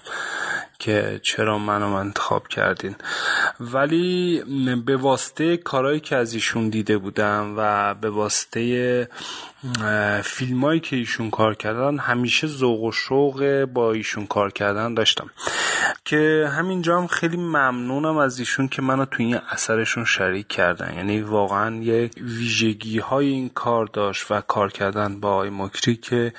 که 0.84 1.20
چرا 1.22 1.58
منو 1.58 1.92
انتخاب 1.94 2.48
کردین. 2.48 2.96
ولی 3.60 4.42
به 4.86 4.96
واسطه 4.96 5.56
کارهایی 5.56 6.00
که 6.00 6.16
از 6.16 6.34
ایشون 6.34 6.68
دیده 6.68 6.98
بودم 6.98 7.54
و 7.56 7.94
به 7.94 8.10
واسطه 8.10 9.08
فیلمایی 10.22 10.80
که 10.80 10.96
ایشون 10.96 11.30
کار 11.30 11.54
کردن 11.54 11.98
همیشه 11.98 12.46
ذوق 12.46 12.82
و 12.82 12.92
شوق 12.92 13.68
با 13.72 13.92
ایشون 13.92 14.26
کار 14.26 14.50
کردن 14.52 14.94
داشتم. 14.94 15.30
که 16.04 16.50
همینجا 16.56 17.00
هم 17.00 17.06
خیلی 17.06 17.36
ممنونم 17.36 18.16
از 18.16 18.38
ایشون 18.38 18.68
که 18.68 18.82
منو 18.82 19.04
تو 19.04 19.16
این 19.18 19.38
اثرشون 19.50 20.04
شریک 20.04 20.48
کردن. 20.48 20.94
یعنی 20.96 21.20
واقعا 21.20 21.76
یه 21.76 22.10
ویژگی 22.20 22.98
های 22.98 23.28
این 23.28 23.48
کار 23.48 23.86
داشت 23.86 24.30
و 24.30 24.40
کار 24.40 24.72
کردن 24.72 25.20
با 25.20 25.34
آی 25.34 25.50
مکری 25.50 25.96
که 25.96 26.32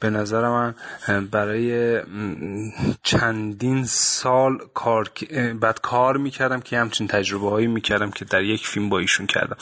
به 0.00 0.10
نظر 0.10 0.48
من 0.48 0.74
برای 1.30 2.00
چندین 3.02 3.84
سال 3.88 4.58
کار 4.74 5.10
بعد 5.60 5.80
کار 5.80 6.16
می‌کردم 6.16 6.60
که 6.60 6.78
همچین 6.78 7.06
تجربه 7.06 7.50
هایی 7.50 7.66
می‌کردم 7.66 8.10
که 8.10 8.24
در 8.24 8.42
یک 8.42 8.66
فیلم 8.66 8.88
با 8.88 8.98
ایشون 8.98 9.26
کردم. 9.26 9.56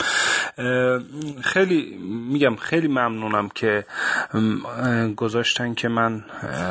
خیلی 1.42 1.98
میگم 2.28 2.56
خیلی 2.56 2.88
ممنونم 2.88 3.48
که 3.48 3.84
گذاشتن 5.16 5.74
که 5.74 5.88
من 5.88 6.24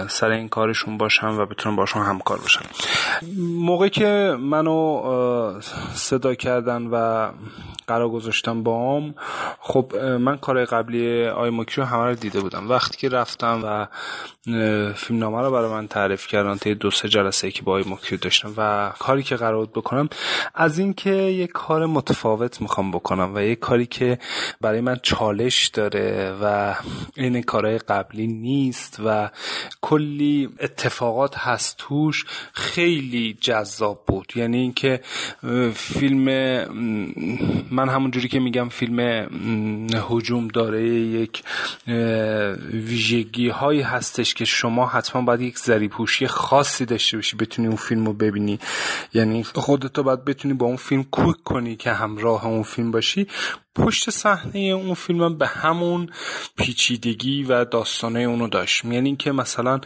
سر 0.09 0.29
این 0.29 0.49
کارشون 0.49 0.97
باشم 0.97 1.37
و 1.39 1.45
بتونم 1.45 1.75
باشون 1.75 2.05
همکار 2.05 2.37
باشم. 2.37 2.65
موقعی 3.37 3.89
که 3.89 4.37
منو 4.39 5.61
صدا 5.93 6.35
کردن 6.35 6.87
و 6.87 7.29
قرار 7.87 8.09
گذاشتم 8.09 8.63
با 8.63 8.97
هم 8.97 9.15
خب 9.59 9.95
من 9.95 10.37
کار 10.37 10.65
قبلی 10.65 11.27
آی 11.27 11.49
مکیو 11.49 11.83
همه 11.83 12.05
رو 12.05 12.15
دیده 12.15 12.39
بودم. 12.39 12.69
وقتی 12.69 12.97
که 12.97 13.09
رفتم 13.09 13.61
و 13.63 13.87
فیلم 14.93 15.19
نامه 15.19 15.41
رو 15.41 15.51
برای 15.51 15.69
من 15.69 15.87
تعریف 15.87 16.27
کردن 16.27 16.55
تا 16.55 16.73
دو 16.73 16.91
سه 16.91 17.09
جلسه 17.09 17.34
که 17.43 17.61
با 17.61 17.77
مکیو 17.77 18.17
داشتم 18.17 18.53
و 18.57 18.91
کاری 18.99 19.23
که 19.23 19.35
قرار 19.35 19.65
بکنم 19.65 20.09
از 20.55 20.79
اینکه 20.79 21.11
یه 21.11 21.47
کار 21.47 21.85
متفاوت 21.85 22.61
می‌خوام 22.61 22.91
بکنم 22.91 23.31
و 23.35 23.39
یه 23.39 23.55
کاری 23.55 23.85
که 23.85 24.19
برای 24.61 24.81
من 24.81 24.97
چالش 25.03 25.67
داره 25.67 26.37
و 26.41 26.75
این 27.15 27.41
کارهای 27.41 27.77
قبلی 27.77 28.27
نیست 28.27 29.01
و 29.05 29.29
کلی 29.81 30.49
اتفاقات 30.59 31.37
هست 31.37 31.75
توش 31.77 32.25
خیلی 32.53 33.37
جذاب 33.41 34.03
بود. 34.07 34.33
یعنی 34.35 34.57
اینکه 34.57 35.01
فیلم 35.73 36.23
من 37.71 37.89
همونجوری 37.89 38.27
که 38.27 38.39
میگم 38.39 38.69
فیلم 38.69 38.99
هجوم 40.09 40.47
داره 40.47 40.89
یک 40.89 41.43
ویژگی 42.73 43.49
هایی 43.49 43.81
هستش 43.81 44.33
که 44.33 44.45
شما 44.45 44.85
حتما 44.85 45.21
باید 45.21 45.41
یک 45.41 45.57
زریپوشی 45.57 46.27
خاصی 46.27 46.85
داشته 46.85 47.17
باشی 47.25 47.35
بتونی 47.37 47.67
اون 47.67 47.77
فیلم 47.77 48.05
رو 48.05 48.13
ببینی. 48.13 48.59
یعنی 49.13 49.43
خودتو 49.43 50.03
باید 50.03 50.25
بتونی 50.25 50.53
با 50.53 50.65
اون 50.65 50.75
فیلم 50.75 51.03
کوک 51.03 51.43
کنی 51.43 51.75
که 51.75 51.91
همراه 51.91 52.45
اون 52.45 52.63
فیلم 52.63 52.91
باشی. 52.91 53.27
پشت 53.75 54.09
صحنه 54.09 54.59
اون 54.59 54.93
فیلم 54.93 55.37
به 55.37 55.47
همون 55.47 56.09
پیچیدگی 56.57 57.43
و 57.43 57.65
داستانه 57.65 58.19
اونو 58.19 58.47
داشت 58.47 58.85
یعنی 58.85 59.09
اینکه 59.09 59.31
مثلا 59.31 59.81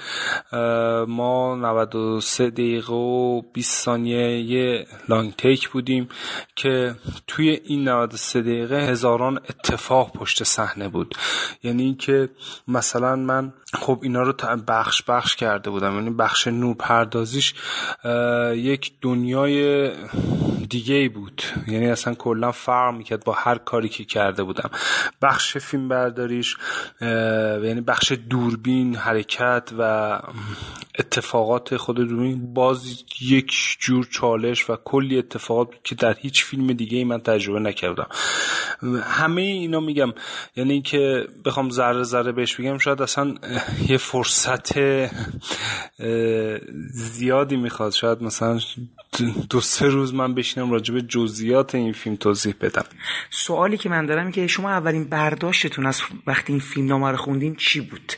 ما 1.07 1.55
93 1.55 2.49
دقیقه 2.49 2.93
و 2.93 3.41
20 3.53 3.83
ثانیه 3.83 4.41
یه 4.41 4.87
لانگ 5.09 5.35
تیک 5.35 5.69
بودیم 5.69 6.09
که 6.55 6.95
توی 7.27 7.49
این 7.65 7.87
93 7.87 8.41
دقیقه 8.41 8.75
هزاران 8.75 9.37
اتفاق 9.37 10.11
پشت 10.11 10.43
صحنه 10.43 10.87
بود. 10.87 11.15
یعنی 11.63 11.83
اینکه 11.83 12.29
مثلا 12.67 13.15
من 13.15 13.53
خب 13.73 13.99
اینا 14.03 14.21
رو 14.21 14.33
بخش 14.67 15.03
بخش 15.03 15.35
کرده 15.35 15.69
بودم. 15.69 15.95
یعنی 15.95 16.09
بخش 16.09 16.47
نور 16.47 16.75
پردازیش 16.75 17.53
یک 18.55 18.91
دنیای 19.01 19.91
دیگه 20.69 21.09
بود. 21.09 21.41
یعنی 21.67 21.87
اصلا 21.87 22.13
کلا 22.13 22.51
فرق 22.51 22.93
می‌کرد 22.93 23.23
با 23.23 23.33
هر 23.33 23.57
کاری 23.79 23.89
که 23.89 24.05
کرده 24.05 24.43
بودم. 24.43 24.69
بخش 25.21 25.57
فیلم 25.57 25.87
برداریش 25.87 26.55
یعنی 27.01 27.81
بخش 27.81 28.11
دوربین 28.29 28.95
حرکت 28.95 29.69
و 29.79 30.21
اتفاقات 30.99 31.77
خود 31.77 31.95
دوربین 31.95 32.53
باز 32.53 33.03
یک 33.21 33.77
جور 33.79 34.07
چالش 34.11 34.69
و 34.69 34.75
کلی 34.85 35.17
اتفاقات 35.17 35.67
که 35.83 35.95
در 35.95 36.15
هیچ 36.19 36.45
فیلم 36.45 36.73
دیگه 36.73 36.97
ای 36.97 37.03
من 37.03 37.19
تجربه 37.19 37.59
نکردم. 37.59 38.07
همه 39.03 39.41
اینا 39.41 39.79
میگم 39.79 40.13
یعنی 40.55 40.81
که 40.81 41.27
بخوام 41.45 41.69
ذره 41.69 42.03
ذره 42.03 42.31
بهش 42.31 42.55
بگم 42.55 42.77
شاید 42.77 43.01
اصلا 43.01 43.35
یه 43.87 43.97
فرصت 43.97 44.73
زیادی 46.93 47.55
می‌خواد. 47.55 47.91
شاید 47.91 48.23
مثلا 48.23 48.59
دو 49.49 49.61
سه 49.61 49.87
روز 49.87 50.13
من 50.13 50.33
بشینم 50.33 50.71
راجع 50.71 50.93
به 50.93 51.01
جزئیات 51.01 51.75
این 51.75 51.93
فیلم 51.93 52.15
توضیح 52.15 52.53
بدم. 52.61 52.85
سوالی 53.69 53.83
که 53.83 53.89
من 53.89 54.05
دارم 54.05 54.31
که 54.31 54.47
شما 54.47 54.69
اولین 54.69 55.03
برداشتتون 55.09 55.85
از 55.85 56.01
وقتی 56.27 56.53
این 56.53 56.59
فیلم 56.59 56.87
نامه 56.87 57.11
رو 57.11 57.17
خوندین 57.17 57.55
چی 57.55 57.81
بود؟ 57.81 58.13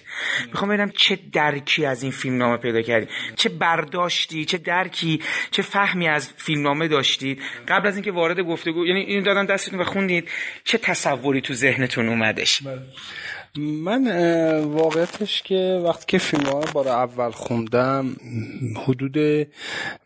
می‌خوام 0.48 0.70
ببینم 0.70 0.90
چه 0.90 1.20
درکی 1.32 1.86
از 1.86 2.04
این 2.04 2.12
فیلم 2.12 2.38
نامه 2.38 2.58
پیدا 2.58 2.82
کردی. 2.82 3.08
چه 3.36 3.50
برداشتی 3.50 4.46
چه 4.46 4.58
درکی 4.58 5.22
چه 5.52 5.62
فهمی 5.62 6.08
از 6.08 6.30
فیلم 6.38 6.62
نامه 6.62 6.88
داشتید 6.88 7.40
قبل 7.68 7.88
از 7.88 7.96
اینکه 7.96 8.12
وارد 8.12 8.40
گفتگو 8.40 8.86
یعنی 8.86 9.00
این 9.00 9.24
دادن 9.24 9.46
دستتون 9.46 9.80
و 9.80 9.84
خوندید 9.84 10.30
چه 10.64 10.78
تصوری 10.78 11.42
تو 11.42 11.54
ذهنتون 11.54 12.10
اومدش؟ 12.10 12.64
بله. 12.64 12.82
من 13.58 14.08
واقعیتش 14.64 15.42
که 15.42 15.82
وقتی 15.86 16.06
که 16.08 16.18
فیلم 16.18 16.46
ها 16.46 16.64
بار 16.74 16.88
اول 16.88 17.32
خوندم 17.32 18.16
حدود 18.76 19.48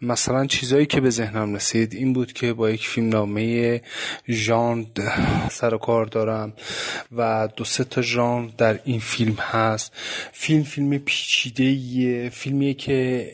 مثلا 0.01 0.45
چیزایی 0.45 0.85
که 0.85 1.01
به 1.01 1.09
ذهنم 1.09 1.55
رسید 1.55 1.93
این 1.93 2.13
بود 2.13 2.33
که 2.33 2.53
با 2.53 2.69
یک 2.69 2.87
فیلم 2.87 3.09
نامه 3.09 3.81
ژان 4.29 4.85
سر 5.51 5.73
و 5.73 5.77
کار 5.77 6.05
دارم 6.05 6.53
و 7.17 7.49
دو 7.55 7.63
سه 7.63 7.83
تا 7.83 8.01
ژان 8.01 8.53
در 8.57 8.79
این 8.85 8.99
فیلم 8.99 9.35
هست. 9.39 9.93
فیلم 10.31 10.63
فیلم 10.63 10.97
پیچیده 10.97 12.29
فیلمیه 12.29 12.73
که 12.73 13.31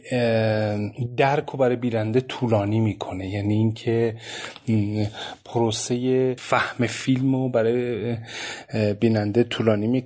درک 1.17 1.55
و 1.55 1.57
برای 1.57 1.75
بیرنده 1.75 2.21
طولانی 2.21 2.79
می‌کنه. 2.79 3.29
یعنی 3.29 3.53
اینکه 3.53 4.15
پروسه 5.45 6.35
فهم 6.39 6.87
فیلم 6.87 7.35
رو 7.35 7.49
برای 7.49 8.17
بیننده 8.99 9.43
طولانی 9.43 9.87
می‌کنه 9.87 10.00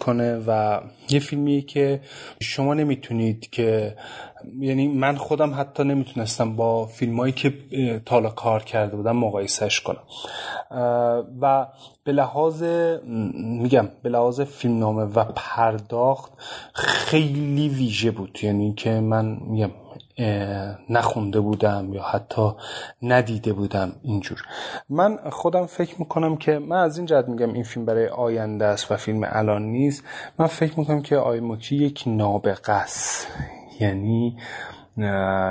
و 0.48 0.82
یه 1.10 1.20
فیلمیه 1.20 1.62
که 1.62 2.02
شما 2.42 2.74
نمی‌تونید 2.74 3.50
که 3.50 3.96
یعنی 4.60 4.88
من 4.88 5.16
خودم 5.16 5.54
حتی 5.54 5.84
نمی‌تونستم 5.84 6.56
با 6.56 6.86
فیلمایی 6.86 7.34
که 7.34 7.54
تالا 8.06 8.30
کار 8.30 8.64
کرده 8.64 8.96
بودم 8.96 9.18
مقایسش 9.18 9.82
کنم. 9.82 10.04
و 11.42 11.68
به 12.04 12.12
لحاظ 12.12 12.64
میگم 13.34 13.90
به 14.04 14.10
لحاظ 14.10 14.42
فیلمنامه 14.42 15.04
و 15.04 15.24
پرداخت 15.36 16.32
خیلی 16.74 17.70
ویژه 17.70 18.12
بود. 18.12 18.40
یعنی 18.44 18.74
که 18.74 18.90
من 18.90 19.38
میگم 19.48 19.72
نخونده 20.90 21.40
بودم 21.40 21.94
یا 21.94 22.04
حتی 22.04 22.52
ندیده 23.02 23.54
بودم 23.54 23.92
اینجور. 24.04 24.42
من 24.90 25.18
خودم 25.30 25.66
فکر 25.66 25.96
می‌کنم 26.00 26.38
که 26.38 26.60
من 26.60 26.78
از 26.78 26.98
این 26.98 27.06
جهت 27.06 27.28
میگم 27.28 27.54
این 27.54 27.64
فیلم 27.64 27.86
برای 27.86 28.08
آینده 28.08 28.66
است 28.66 28.92
و 28.92 28.98
فیلم 28.98 29.22
الان 29.24 29.62
نیست. 29.62 30.04
من 30.40 30.48
فکر 30.48 30.80
می‌کنم 30.80 31.02
که 31.02 31.18
آی 31.18 31.40
موکی 31.40 31.76
یک 31.76 32.04
نابغه 32.08 32.74
است. 32.74 33.28
یعنی 33.80 34.38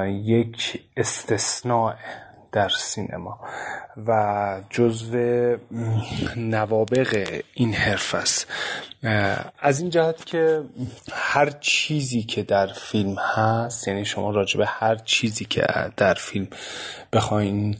یک 0.08 0.82
استثناء 0.96 1.94
در 2.52 2.68
سینما. 2.68 3.40
و 4.06 4.60
جزو 4.70 5.56
نوابق 6.36 7.40
این 7.54 7.72
حرف 7.72 8.14
است. 8.14 8.46
از 9.58 9.80
این 9.80 9.90
جهت 9.90 10.26
که 10.26 10.62
هر 11.12 11.50
چیزی 11.50 12.22
که 12.22 12.42
در 12.42 12.66
فیلم 12.66 13.16
هست 13.18 13.88
یعنی 13.88 14.04
شما 14.04 14.30
راجبه 14.30 14.66
هر 14.66 14.96
چیزی 14.96 15.44
که 15.44 15.66
در 15.96 16.14
فیلم 16.14 16.48
بخواین 17.12 17.76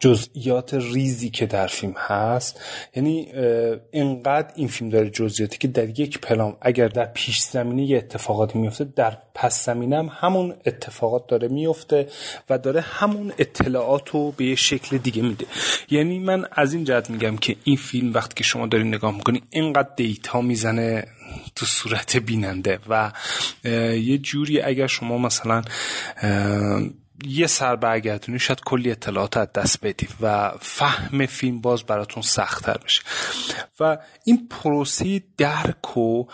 جزئیات 0.00 0.74
ریزی 0.74 1.30
که 1.30 1.46
در 1.46 1.66
فیلم 1.66 1.94
هست 1.96 2.60
یعنی 2.96 3.32
اینقدر 3.90 4.52
این 4.54 4.68
فیلم 4.68 4.90
داره 4.90 5.10
جزئیاتی 5.10 5.58
که 5.58 5.68
در 5.68 6.00
یک 6.00 6.20
پلان 6.20 6.56
اگر 6.60 6.88
در 6.88 7.06
پیش 7.06 7.40
زمینه 7.40 7.84
یه 7.84 7.96
اتفاقاتی 7.96 8.58
میفته 8.58 8.84
در 8.84 9.18
پس 9.34 9.66
زمینه 9.66 9.98
هم 9.98 10.10
همون 10.12 10.54
اتفاقات 10.66 11.26
داره 11.26 11.48
میفته 11.48 12.08
و 12.50 12.58
داره 12.58 12.80
همون 12.80 13.32
اطلاعات 13.38 14.08
رو 14.08 14.30
به 14.30 14.44
دیگه 14.78 15.22
میده. 15.22 15.46
یعنی 15.90 16.18
من 16.18 16.44
از 16.52 16.74
این 16.74 16.84
جهت 16.84 17.10
میگم 17.10 17.36
که 17.36 17.56
این 17.64 17.76
فیلم 17.76 18.12
وقتی 18.14 18.34
که 18.34 18.44
شما 18.44 18.66
دارین 18.66 18.94
نگاه 18.94 19.14
می‌کنی 19.14 19.42
اینقدر 19.50 19.88
دیتا 19.96 20.40
می‌زنه 20.40 21.04
تو 21.56 21.66
صورت 21.66 22.16
بیننده 22.16 22.78
و 22.88 23.12
یه 23.94 24.18
جوری 24.18 24.60
اگر 24.60 24.86
شما 24.86 25.18
مثلا 25.18 25.62
یه 27.26 27.46
سر 27.46 27.76
برگردونی 27.76 28.38
شاید 28.38 28.60
کلی 28.60 28.90
اطلاعات 28.90 29.36
از 29.36 29.52
دست 29.52 29.80
بدید 29.84 30.10
و 30.20 30.52
فهم 30.60 31.26
فیلم 31.26 31.60
باز 31.60 31.82
براتون 31.82 32.22
سختتر 32.22 32.76
بشه. 32.84 33.02
و 33.80 33.98
این 34.24 34.48
پروسی 34.50 35.24
درک 35.36 35.96
و 35.96 36.24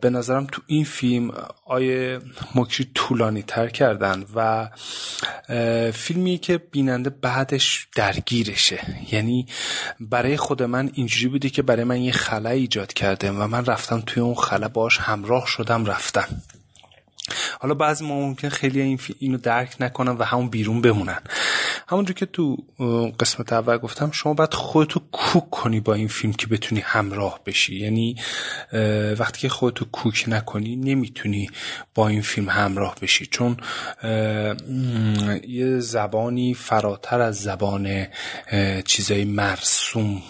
به 0.00 0.10
نظرم 0.10 0.46
تو 0.52 0.62
این 0.66 0.84
فیلم 0.84 1.32
آیه 1.64 2.18
مکری 2.54 2.90
طولانی 2.94 3.42
تر 3.42 3.68
کردن 3.68 4.24
و 4.34 4.68
فیلمی 5.92 6.38
که 6.38 6.58
بیننده 6.58 7.10
بعدش 7.10 7.88
درگیرشه. 7.94 8.80
یعنی 9.12 9.46
برای 10.00 10.36
خود 10.36 10.62
من 10.62 10.90
اینجوری 10.94 11.28
بوده 11.28 11.50
که 11.50 11.62
برای 11.62 11.84
من 11.84 12.00
یه 12.00 12.12
خلا 12.12 12.50
ایجاد 12.50 12.92
کرده 12.92 13.30
و 13.30 13.46
من 13.46 13.64
رفتم 13.64 14.02
توی 14.06 14.22
اون 14.22 14.34
خلا 14.34 14.68
باش 14.68 14.98
همراه 14.98 15.46
شدم 15.46 15.86
رفتم. 15.86 16.28
حالا 17.60 17.74
بعضی 17.74 18.06
ما 18.06 18.20
ممکن 18.20 18.48
خیلی 18.48 18.80
این 18.80 19.00
اینو 19.18 19.38
درک 19.38 19.76
نکنن 19.80 20.12
و 20.12 20.22
همون 20.22 20.48
بیرون 20.48 20.80
بمونن. 20.80 21.18
همونجور 21.88 22.16
که 22.16 22.26
تو 22.26 22.56
قسمت 23.20 23.52
اول 23.52 23.78
گفتم 23.78 24.10
شما 24.10 24.34
باید 24.34 24.54
خودتو 24.54 25.00
کوک 25.12 25.50
کنی 25.50 25.80
با 25.80 25.94
این 25.94 26.08
فیلم 26.08 26.32
که 26.32 26.46
بتونی 26.46 26.80
همراه 26.80 27.40
بشی. 27.46 27.76
یعنی 27.76 28.16
وقتی 29.18 29.40
که 29.40 29.48
خودتو 29.48 29.84
کوک 29.84 30.24
نکنی 30.28 30.76
نمی‌تونی 30.76 31.50
با 31.94 32.08
این 32.08 32.22
فیلم 32.22 32.48
همراه 32.48 32.96
بشی. 33.02 33.26
چون 33.26 33.56
یه 35.48 35.78
زبانی 35.78 36.54
فراتر 36.54 37.20
از 37.20 37.42
زبان 37.42 38.06
چیزای 38.84 39.24
مرسوم 39.24 40.22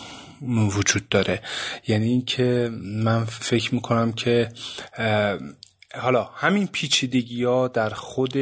وجود 0.77 1.09
داره. 1.09 1.43
یعنی 1.89 2.09
اینکه 2.09 2.71
من 2.83 3.25
فکر 3.25 3.75
می‌کنم 3.75 4.13
که 4.13 4.49
حالا 5.95 6.25
همین 6.25 6.67
پیچیدگی 6.67 7.45
ها 7.45 7.69
در 7.69 7.91
خود 7.91 8.37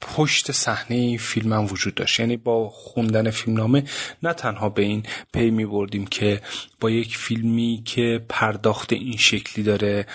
پشت 0.00 0.52
صحنه 0.52 1.16
فیلم 1.16 1.52
هم 1.52 1.64
وجود 1.64 1.94
داشت. 1.94 2.20
یعنی 2.20 2.36
با 2.36 2.68
خوندن 2.68 3.30
فیلمنامه 3.30 3.84
نه 4.22 4.32
تنها 4.32 4.68
به 4.68 4.82
این 4.82 5.02
پی 5.32 5.50
می 5.50 5.66
بردیم 5.66 6.06
که 6.06 6.40
با 6.80 6.90
یک 6.90 7.16
فیلمی 7.16 7.82
که 7.84 8.24
پرداخت 8.28 8.92
این 8.92 9.16
شکلی 9.16 9.64
داره 9.64 10.06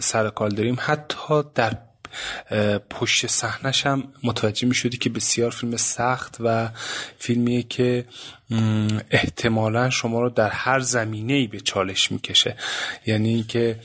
سرکال 0.00 0.50
داریم 0.50 0.76
حتی 0.80 1.42
در 1.54 1.78
پشت 2.90 3.26
صحنش 3.26 3.86
هم 3.86 4.04
متوجه 4.22 4.68
می 4.68 4.74
شدی 4.74 4.96
که 4.96 5.10
بسیار 5.10 5.50
فیلم 5.50 5.76
سخت 5.76 6.36
و 6.40 6.68
فیلمیه 7.18 7.62
که 7.62 8.04
احتمالا 9.10 9.90
شما 9.90 10.20
رو 10.20 10.30
در 10.30 10.50
هر 10.50 10.80
زمینه 10.80 11.32
ای 11.32 11.46
به 11.46 11.60
چالش 11.60 12.12
می‌کشه. 12.12 12.56
یعنی 13.06 13.42
که 13.42 13.78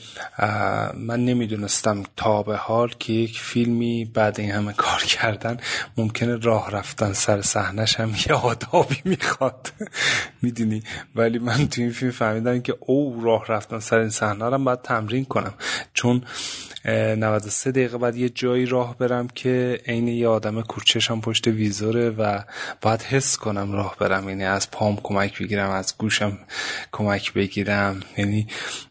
من 0.94 1.24
نمی‌دونستم 1.24 2.02
تا 2.16 2.42
به 2.42 2.56
حال 2.56 2.94
که 2.98 3.12
یک 3.12 3.40
فیلمی 3.40 4.04
بعد 4.04 4.40
این 4.40 4.50
همه 4.50 4.72
کار 4.72 5.00
کردن 5.00 5.56
ممکنه 5.96 6.36
راه 6.36 6.70
رفتن 6.70 7.12
سر 7.12 7.42
صحنش 7.42 8.00
هم 8.00 8.14
یه 8.28 8.34
آدابی 8.34 9.02
می‌خواد. 9.04 9.72
می‌دونی؟ 10.42 10.82
ولی 11.14 11.38
من 11.38 11.68
تو 11.68 11.80
این 11.80 11.90
فیلم 11.90 12.10
فهمیدم 12.10 12.60
که 12.60 12.76
او 12.80 13.20
راه 13.22 13.46
رفتن 13.48 13.78
سر 13.78 13.98
این 13.98 14.10
صحنه 14.10 14.44
رو 14.44 14.58
باید 14.58 14.82
تمرین 14.82 15.24
کنم. 15.24 15.54
چون 15.94 16.22
93 16.84 17.70
دقیقه 17.72 17.98
بعد 17.98 18.16
یه 18.16 18.28
جایی 18.28 18.66
راه 18.66 18.98
برم 18.98 19.28
که 19.28 19.80
عین 19.86 20.08
یه 20.08 20.28
آدم 20.28 20.62
کورچشم 20.62 21.20
پشت 21.20 21.46
ویزوره 21.46 22.10
و 22.10 22.40
باید 22.82 23.02
حس 23.02 23.36
کنم 23.36 23.72
راه 23.72 23.96
برم. 24.00 24.28
یعنی 24.28 24.44
از 24.44 24.70
پام 24.70 24.96
کمک 25.02 25.42
بگیرم 25.42 25.70
از 25.70 25.94
گوشم 25.98 26.38
کمک 26.92 27.32
بگیرم. 27.32 28.00
یعنی 28.16 28.46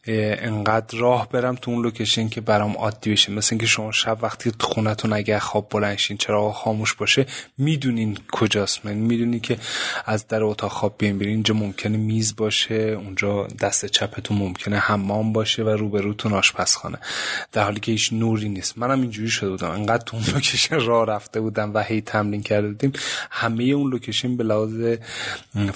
انقدر 0.10 1.00
راه 1.00 1.30
برم 1.30 1.56
تو 1.56 1.72
اون 1.72 1.84
لوکیشن 1.84 2.30
که 2.30 2.42
برام 2.42 2.78
عادی 2.78 3.12
بشه. 3.12 3.32
مثل 3.32 3.48
اینکه 3.52 3.66
شما 3.66 3.92
شب 3.92 4.18
وقتی 4.22 4.52
خونتون 4.60 5.14
اگه 5.14 5.40
خواب 5.40 5.68
بلنشین 5.70 6.18
چرا 6.18 6.52
خاموش 6.52 6.94
باشه 6.94 7.26
می‌دونین 7.58 8.18
کجاست. 8.32 8.86
من 8.86 8.94
می‌دونین 8.94 9.40
که 9.40 9.58
از 10.06 10.28
در 10.28 10.44
اتاق 10.44 10.72
خواب 10.72 10.96
بیاین 10.98 11.20
برین 11.20 11.30
اینجا 11.30 11.54
ممکنه 11.54 11.98
میز 11.98 12.36
باشه 12.36 12.76
اونجا 12.76 13.48
دست 13.62 13.86
چپتون 13.86 14.38
ممکنه 14.38 14.78
حمام 14.78 15.34
باشه 15.34 15.64
و 15.64 15.70
روبروتون 15.70 16.34
آشپزخانه. 16.34 16.98
در 17.52 17.64
حالی 17.64 17.80
که 17.80 17.92
هیچ 17.92 18.14
نوری 18.14 18.50
نیست. 18.50 18.78
منم 18.78 19.02
اینجوری 19.02 19.30
شده 19.30 19.50
بودم. 19.50 19.70
انقدر 19.72 20.04
تو 20.04 20.18
اون 20.18 20.26
لوکیشن 20.34 20.80
راه 20.80 21.06
رفته 21.06 21.42
بودم 21.42 21.74
و 21.74 21.84
هی 21.84 22.02
تمرین 22.02 22.44
کرده 22.44 22.68
بودیم. 22.68 22.94
همه 23.32 23.64
اون 23.64 23.92
لوکیشن 23.92 24.38
به 24.38 24.44
لحاظ 24.44 24.98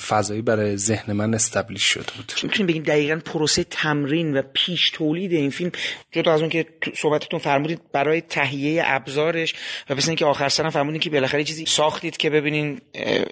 فضایی 0.08 0.42
برای 0.42 0.78
ذهن 0.78 1.14
من 1.14 1.34
establish 1.34 1.84
شده 1.84 2.06
بود. 2.18 2.34
می‌تونیم 2.44 2.68
بگیم 2.68 2.84
دقیقا 2.84 3.20
پروسه 3.26 3.64
تمرین 3.64 4.21
و 4.28 4.42
پیش 4.54 4.90
تولید 4.90 5.34
این 5.34 5.50
فیلم 5.50 5.72
جدا 6.12 6.34
از 6.34 6.42
اون 6.42 6.50
که 6.50 6.66
صحبتتون 6.96 7.40
فرمودید 7.40 7.82
برای 7.92 8.22
تهیه 8.22 8.84
ابزارش 8.86 9.56
و 9.90 9.96
مثل 9.96 10.10
اینکه 10.10 10.26
آخر 10.26 10.50
سرم 10.50 10.70
فرمودید 10.70 11.02
که 11.02 11.10
بالاخره 11.10 11.44
چیزی 11.44 11.66
ساختید 11.66 12.18
که 12.18 12.30
ببینین 12.30 12.82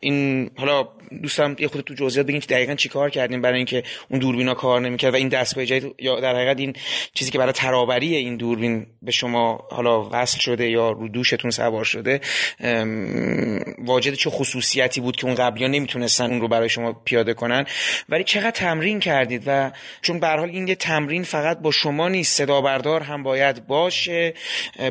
این 0.02 0.50
حالا 0.58 0.88
دوستم 1.24 1.56
یه 1.60 1.68
خود 1.68 1.82
تو 1.82 1.94
جزئیات 1.94 2.28
بگین 2.28 2.42
که 2.42 2.48
دقیقا 2.48 2.76
چیکار 2.76 3.10
کردیم 3.10 3.42
برای 3.42 3.58
اینکه 3.58 3.84
اون 4.10 4.20
دوربینا 4.20 4.54
کار 4.54 4.82
نمی‌کرد 4.82 5.14
و 5.14 5.16
این 5.16 5.28
دستگاه 5.28 5.66
جدید 5.66 5.96
یا 6.00 6.20
در 6.20 6.36
حقیقت 6.36 6.60
این 6.60 6.76
چیزی 7.14 7.32
که 7.32 7.38
برای 7.38 7.54
ترابری 7.54 8.16
این 8.16 8.38
دوربین 8.38 8.88
به 9.02 9.12
شما 9.12 9.68
حالا 9.72 10.10
وصل 10.12 10.40
شده 10.40 10.70
یا 10.70 10.92
رو 10.92 11.08
دوشتون 11.08 11.52
سوار 11.52 11.84
شده 11.84 12.22
واجد 13.80 14.14
چه 14.14 14.30
خصوصیتی 14.30 15.02
بود 15.02 15.16
که 15.16 15.26
اون 15.26 15.36
قبلی 15.36 15.64
ها 15.64 15.70
نمی‌تونستن 15.70 16.32
اون 16.32 16.42
رو 16.42 16.48
برای 16.48 16.70
شما 16.70 16.94
پیاده 16.94 17.34
کنن؟ 17.34 17.66
ولی 18.10 18.24
چقدر 18.24 18.52
تمرین 18.52 19.00
کردید 19.00 19.44
و 19.48 19.72
چون 20.02 20.20
به 20.20 20.28
حال 20.28 20.50
این 20.50 20.68
یه 20.68 20.76
تمرین 20.76 21.24
فقط 21.24 21.60
با 21.60 21.72
شما 21.72 22.10
نیست 22.10 22.38
صدا 22.38 22.62
بردار 22.62 23.02
هم 23.02 23.24
باید 23.24 23.68
باشه 23.68 24.34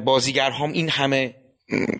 بازیگر 0.04 0.50
هم 0.50 0.72
این 0.72 0.88
همه 0.88 1.34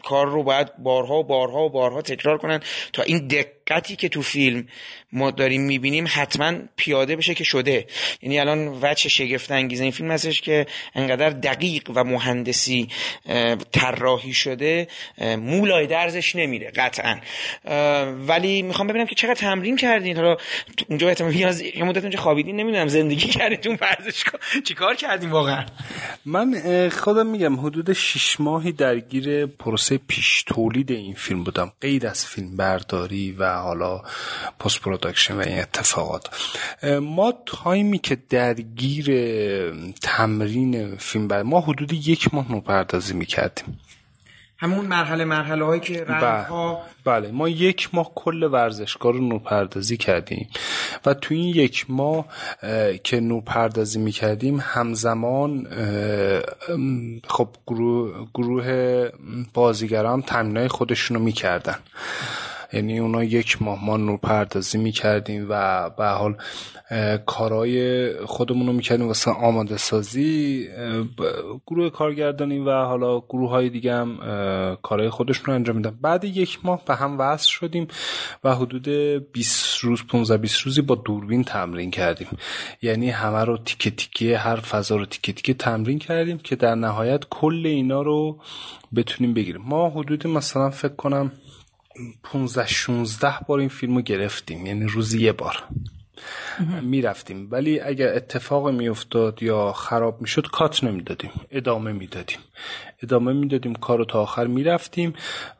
کار 0.05 0.27
رو 0.27 0.43
باید 0.43 0.77
بارها 0.78 1.15
و 1.15 1.24
بارها 1.24 1.65
و 1.65 1.70
بارها 1.70 2.03
تکرار 2.03 2.39
کنن 2.39 2.61
تا 2.93 3.03
این 3.03 3.28
دقتی 3.70 3.97
که 3.97 4.09
تو 4.09 4.23
فیلم 4.23 4.66
ما 5.12 5.31
داریم 5.31 5.62
می‌بینیم 5.62 6.05
حتما 6.09 6.55
پیاده 6.77 7.16
بشه 7.16 7.35
که 7.35 7.45
شده. 7.45 7.86
یعنی 8.23 8.40
الان 8.40 8.69
وجه 8.82 9.09
شگفت 9.09 9.51
انگیز 9.53 9.81
این 9.81 9.90
فیلم 9.90 10.11
هستش 10.11 10.40
که 10.40 10.66
انقدر 10.95 11.31
دقیق 11.31 11.90
و 11.95 12.05
مهندسی 12.05 12.89
طراحی 13.73 14.35
شده 14.35 14.89
مولای 15.20 15.86
درزش 15.86 16.36
نمیره 16.36 16.70
قطعا. 16.70 17.20
ولی 18.27 18.62
می‌خوام 18.62 18.89
ببینم 18.89 19.07
که 19.07 19.15
چقدر 19.15 19.35
تمرین 19.35 19.77
کردین. 19.77 20.16
حالا 20.16 20.36
اونجا 20.89 21.09
احتمال 21.09 21.35
یه 21.35 21.85
مدت 21.85 22.03
اونجا 22.03 22.19
خوابیدین 22.19 22.57
نمی‌دونم 22.57 22.89
زندگی 22.89 23.28
کردین 23.39 23.78
ورزشگاه. 23.81 24.40
چیکار 24.65 24.95
کردین 24.95 25.31
واقعا؟ 25.31 25.66
من 26.24 26.89
خودم 26.89 27.27
میگم 27.27 27.61
حدود 27.61 27.93
6 27.93 28.40
ماهی 28.40 28.73
درگیر 28.73 29.47
پروسه 29.47 29.99
پیش 30.09 30.43
تولید 30.43 30.90
این 30.90 31.15
فیلم 31.15 31.45
بودم. 31.45 31.73
غیر 31.81 32.07
از 32.07 32.27
فیلم 32.27 32.57
برداری 32.57 33.32
و 33.32 33.57
حالا 33.59 34.02
post 34.60 34.80
production 34.80 35.36
و 35.36 35.40
این 35.40 35.59
اتفاقات. 35.59 36.28
ما 37.02 37.35
تایمی 37.47 37.98
که 37.98 38.18
درگیر 38.28 39.06
تمرین 40.02 40.97
فیلم 40.97 41.28
بر 41.28 41.43
ما 41.43 41.60
حدود 41.60 41.93
یک 41.93 42.35
ماه 42.35 42.52
نوپردازی 42.52 43.14
می‌کردیم. 43.14 43.80
همون 44.60 44.86
مرحله 44.86 45.24
مرحله 45.24 45.64
هایی 45.64 45.80
که 45.80 46.05
رنگ 46.05 46.22
بله. 46.22 46.43
ها 46.43 46.82
بله. 47.05 47.30
ما 47.30 47.48
یک 47.48 47.89
ماه 47.93 48.12
کل 48.14 48.43
ورزشگاه 48.43 49.12
رو 49.12 49.28
نوپردازی 49.28 49.97
کردیم 49.97 50.48
و 51.06 51.14
تو 51.14 51.35
این 51.35 51.55
یک 51.55 51.86
ماه 51.89 52.24
که 53.05 53.20
نوپردازی 53.20 53.98
می‌کردیم 53.98 54.60
همزمان 54.62 55.66
خب 57.28 57.48
گروه, 57.66 58.26
گروه 58.35 59.09
بازیگران 59.55 60.22
تمرینای 60.22 60.68
خودشون 60.68 61.16
رو 61.16 61.22
می‌کردن. 61.22 61.78
یعنی 62.73 62.99
اونا 62.99 63.24
یک 63.24 63.62
ماه 63.62 63.85
ما 63.85 63.97
نور 63.97 64.19
پردازی 64.19 64.78
می‌کردیم 64.78 65.47
و 65.51 65.90
به 65.90 66.07
حال 66.07 66.36
کارهای 67.27 68.12
خودمون 68.24 68.66
رو 68.66 68.73
می‌کردیم 68.73 69.07
واسه 69.07 69.31
آماده 69.31 69.77
سازی 69.77 70.69
گروه 71.66 71.90
کارگردانی 71.90 72.59
و 72.59 72.70
حالا 72.70 73.20
گروه 73.20 73.51
های 73.51 73.70
دیگه 73.70 73.95
هم 73.95 74.19
کارهای 74.82 75.11
خودشون 75.11 75.45
رو 75.47 75.53
انجام 75.53 75.77
میدن. 75.77 75.99
بعد 76.03 76.24
یک 76.24 76.59
ماه 76.65 76.85
به 76.85 76.95
هم 76.95 77.19
وصل 77.19 77.49
شدیم 77.49 77.89
و 78.45 78.55
حدود 78.55 78.89
20 79.32 79.78
روز 79.78 80.07
15 80.07 80.36
20 80.36 80.61
روزی 80.61 80.82
با 80.82 80.95
دوربین 80.95 81.45
تمرین 81.45 81.90
کردیم. 81.90 82.28
یعنی 82.82 83.11
همه 83.11 83.45
رو 83.45 83.59
تیکه 83.59 83.90
تیکه 83.90 84.39
هر 84.39 84.57
فضا 84.57 84.97
رو 84.97 85.07
تیکه 85.07 85.32
تیکه 85.32 85.55
تمرین 85.55 85.99
کردیم 85.99 86.39
که 86.39 86.57
در 86.57 86.74
نهایت 86.74 87.24
کل 87.31 87.62
اینا 87.66 88.03
رو 88.03 88.39
بتونیم 88.97 89.35
بگیریم. 89.35 89.62
ما 89.65 89.90
حدود 89.90 90.27
مثلا 90.27 90.70
فکر 90.70 90.95
کنم 90.95 91.32
15 92.22 92.66
16 92.66 93.34
بار 93.46 93.58
این 93.58 93.68
فیلم 93.68 94.00
گرفتیم 94.00 94.66
یعنی 94.66 94.86
روزی 94.86 95.20
یه 95.20 95.32
بار. 95.32 95.62
می‌رفتیم. 96.82 97.48
ولی 97.50 97.80
اگر 97.80 98.14
اتفاق 98.16 98.68
میافتاد 98.68 99.42
یا 99.42 99.72
خراب 99.72 100.20
می‌شد 100.20 100.46
کات 100.46 100.84
نمی‌دادیم 100.84 101.30
ادامه 101.50 101.92
می‌دادیم. 101.92 102.38
ادامه 103.02 103.32
می‌دادیم 103.32 103.74
کارو 103.74 104.04
تا 104.04 104.22
آخر 104.22 104.46
می‌رفتیم 104.46 105.12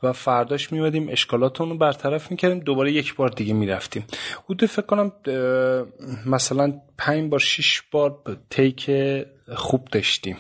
و 0.03 0.13
فرداش 0.13 0.73
میمدیم 0.73 1.09
اشکالاتمون 1.09 1.71
رو 1.71 1.77
برطرف 1.79 2.31
می‌کردیم 2.31 2.59
دوباره 2.59 2.93
یک 2.93 3.15
بار 3.15 3.29
دیگه 3.29 3.55
می‌رفتیم. 3.55 4.05
حدود 4.45 4.69
فکر 4.71 4.87
کنم 4.87 5.13
مثلا 6.27 6.81
پنج 6.99 7.31
بار 7.31 7.41
شش 7.41 7.83
بار 7.91 8.19
تیک 8.51 8.91
خوب 9.55 9.89
داشتیم. 9.93 10.37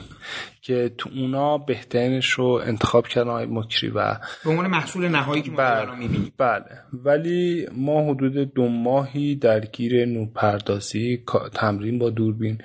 که 0.69 0.91
تو 0.99 1.11
اونا 1.15 1.59
بهترینش 1.59 2.31
رو 2.31 2.47
انتخاب 2.47 3.09
کردن 3.09 3.29
آقای 3.29 3.47
مکری 3.47 3.91
و 3.91 4.17
به 4.45 4.51
عنوان 4.51 4.67
محصول 4.67 5.09
نهایی 5.09 5.43
که 5.43 5.51
بله 5.51 5.95
می‌بینیم. 5.95 6.33
بله. 6.39 6.65
ولی 6.93 7.67
ما 7.73 8.11
حدود 8.11 8.55
دو 8.55 8.69
ماهی 8.69 9.35
درگیر 9.35 10.05
نورپردازی 10.05 11.25
تمرین 11.55 11.99
با 11.99 12.11
دوربین. 12.11 12.59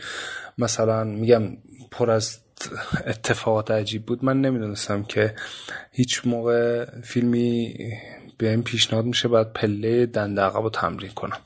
مثلا 0.57 1.03
میگم 1.03 1.41
پر 1.91 2.11
از 2.11 2.39
اتفاقات 3.07 3.71
عجیب 3.71 4.05
بود. 4.05 4.25
من 4.25 4.41
نمی‌دونستم 4.41 5.03
که 5.03 5.35
هیچ 5.91 6.21
موقع 6.25 6.85
فیلمی 7.01 7.73
به 8.37 8.49
این 8.49 8.63
پیشنهاد 8.63 9.05
میشه 9.05 9.27
باید 9.27 9.53
پله 9.53 10.05
دندقه 10.05 10.59
با 10.59 10.69
تمرین 10.69 11.11
کنم. 11.11 11.37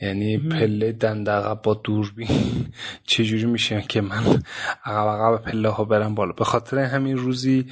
یعنی 0.00 0.38
پله 0.38 0.92
دندقه 0.92 1.54
با 1.62 1.74
دوربین 1.74 2.28
چجوری 3.06 3.44
میشه 3.44 3.84
که 3.88 4.00
من 4.00 4.42
عقب 4.84 5.08
عقب 5.08 5.42
پله 5.42 5.68
ها 5.68 5.84
برم 5.84 6.14
بالا. 6.14 6.32
به 6.32 6.44
خاطر 6.44 6.78
همین 6.78 7.16
روزی 7.16 7.66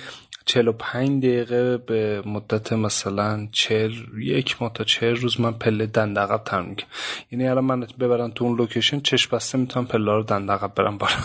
45 0.46 1.22
دقیقه 1.24 1.76
به 1.76 2.22
مدت 2.26 2.72
مثلا 2.72 3.48
40 3.52 3.92
یک 4.18 4.62
ماه 4.62 4.72
تا 4.72 4.84
40 4.84 5.16
روز 5.16 5.40
من 5.40 5.52
پله 5.52 5.86
دندقب 5.86 6.44
تمرین 6.44 6.74
کنم 6.74 6.86
یعنی 7.30 7.48
الان 7.48 7.64
من 7.64 7.80
ببرن 7.80 8.30
تو 8.30 8.44
اون 8.44 8.58
لوکیشن 8.58 9.00
چشم 9.00 9.36
بسته 9.36 9.58
می‌تونم 9.58 9.86
پله 9.86 10.12
رو 10.12 10.22
دندقب 10.22 10.74
برم 10.74 10.98
بالا. 10.98 11.14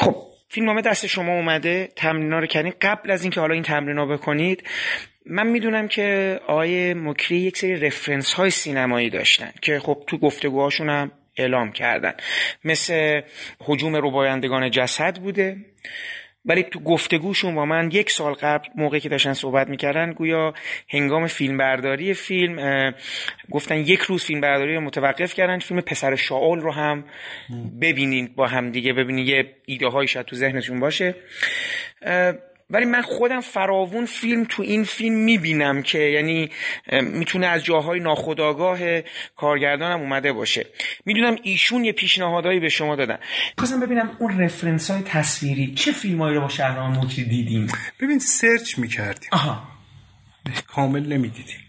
خب 0.00 0.16
فیلمنامه 0.48 0.82
دست 0.82 1.06
شما 1.06 1.32
اومده. 1.32 1.88
تمرینا 1.96 2.38
رو 2.38 2.46
کردین. 2.46 2.72
قبل 2.80 3.10
از 3.10 3.22
اینکه 3.22 3.40
حالا 3.40 3.54
این 3.54 3.62
تمرینا 3.62 4.06
بکنید 4.06 4.64
من 5.26 5.46
می‌دونم 5.46 5.88
که 5.88 6.40
آقای 6.46 6.94
مکری 6.94 7.38
یک 7.38 7.56
سری 7.56 7.76
رفرنس 7.76 8.32
های 8.32 8.50
سینمایی 8.50 9.10
داشتن 9.10 9.50
که 9.62 9.80
خب 9.80 10.04
تو 10.06 10.18
گفتگوهاشون 10.18 10.88
هم 10.88 11.10
اعلام 11.36 11.72
کردن. 11.72 12.12
مثل 12.64 13.20
حجوم 13.60 13.96
ربایندگان 13.96 14.70
جسد 14.70 15.16
بوده. 15.16 15.56
ولی 16.44 16.62
تو 16.62 16.80
گفتگوشون 16.80 17.54
با 17.54 17.64
من 17.64 17.90
یک 17.92 18.10
سال 18.10 18.32
قبل 18.32 18.68
موقعی 18.74 19.00
که 19.00 19.08
داشتن 19.08 19.32
صحبت 19.32 19.68
می‌کردن 19.68 20.12
گویا 20.12 20.54
هنگام 20.88 21.26
فیلم 21.26 21.58
برداری 21.58 22.14
فیلم 22.14 22.94
گفتن 23.50 23.76
یک 23.76 24.00
روز 24.00 24.24
فیلم 24.24 24.40
برداری 24.40 24.74
رو 24.74 24.80
متوقف 24.80 25.34
کردن 25.34 25.58
فیلم 25.58 25.80
پسر 25.80 26.16
شاول 26.16 26.60
رو 26.60 26.72
هم 26.72 27.04
ببینین 27.80 28.30
با 28.36 28.46
هم 28.46 28.70
دیگه 28.70 28.92
ببینین 28.92 29.26
یه 29.26 29.54
ایده 29.66 29.88
های 29.88 30.06
شاید 30.06 30.26
تو 30.26 30.36
ذهنتون 30.36 30.80
باشه. 30.80 31.14
ولی 32.70 32.84
من 32.84 33.02
خودم 33.02 33.40
فراوون 33.40 34.06
فیلم 34.06 34.46
تو 34.48 34.62
این 34.62 34.84
فیلم 34.84 35.14
می‌بینم 35.14 35.82
که 35.82 35.98
یعنی 35.98 36.50
می‌تونه 37.02 37.46
از 37.46 37.64
جاهای 37.64 38.00
ناخودآگاه 38.00 38.78
کارگردانم 39.36 40.00
اومده 40.00 40.32
باشه. 40.32 40.66
می‌دونم 41.04 41.36
ایشون 41.42 41.84
یه 41.84 41.92
پیشنهادهایی 41.92 42.60
به 42.60 42.68
شما 42.68 42.96
دادن. 42.96 43.18
خواستم 43.58 43.80
ببینم 43.80 44.16
اون 44.18 44.40
reference 44.40 44.90
های 44.90 45.02
تصویری 45.02 45.74
چه 45.74 45.92
فیلمایی 45.92 46.34
رو 46.34 46.40
با 46.40 46.48
شهرام 46.48 46.98
مکری 46.98 47.24
دیدیم؟ 47.24 47.66
ببین 48.00 48.18
search 48.18 48.78
می‌کردیم. 48.78 49.28
آها. 49.32 49.62
کامل 50.66 51.06
نمی‌دیدیم. 51.06 51.67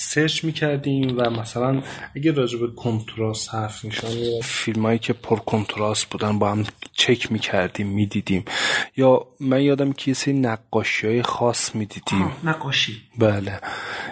search 0.00 0.44
می‌کردیم 0.44 1.18
و 1.18 1.30
مثلا 1.30 1.82
اگه 2.16 2.32
راجع 2.32 2.58
به 2.58 2.66
کنتراست 2.66 3.54
حرف 3.54 3.84
میشن 3.84 4.08
فیلم 4.42 4.86
هایی 4.86 4.98
که 4.98 5.12
پر 5.12 5.38
کنتراست 5.38 6.10
بودن 6.10 6.38
با 6.38 6.50
هم 6.50 6.64
چک 6.92 7.32
می‌کردیم 7.32 7.86
می‌دیدیم. 7.86 8.44
یا 8.96 9.26
من 9.40 9.62
یادم 9.62 9.92
که 9.92 10.16
یه 10.26 10.32
نقاشی 10.32 11.06
های 11.06 11.22
خاص 11.22 11.74
می‌دیدیم. 11.74 12.32
نقاشی. 12.44 13.02
بله. 13.18 13.60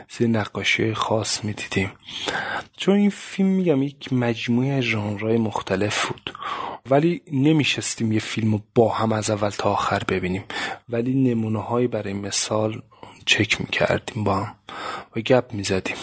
سری 0.08 0.28
نقاشی 0.28 0.82
های 0.82 0.94
خاص 0.94 1.44
می‌دیدیم. 1.44 1.92
چون 2.76 2.96
این 2.96 3.10
فیلم 3.10 3.48
میگم 3.48 3.82
یک 3.82 4.12
مجموعه 4.12 4.80
ژانرهای 4.80 5.38
مختلف 5.38 6.06
بود. 6.06 6.32
ولی 6.90 7.22
نمیشستیم 7.32 8.12
یه 8.12 8.20
فیلم 8.20 8.52
رو 8.52 8.60
با 8.74 8.88
هم 8.88 9.12
از 9.12 9.30
اول 9.30 9.50
تا 9.50 9.72
آخر 9.72 10.02
ببینیم. 10.08 10.44
ولی 10.88 11.14
نمونه 11.14 11.62
های 11.62 11.86
برای 11.86 12.12
مثال 12.12 12.82
چک 13.26 13.60
می‌کردیم 13.60 14.24
با 14.24 14.34
هم 14.36 14.54
و 15.16 15.20
گپ 15.20 15.52
می‌زدیم. 15.52 15.96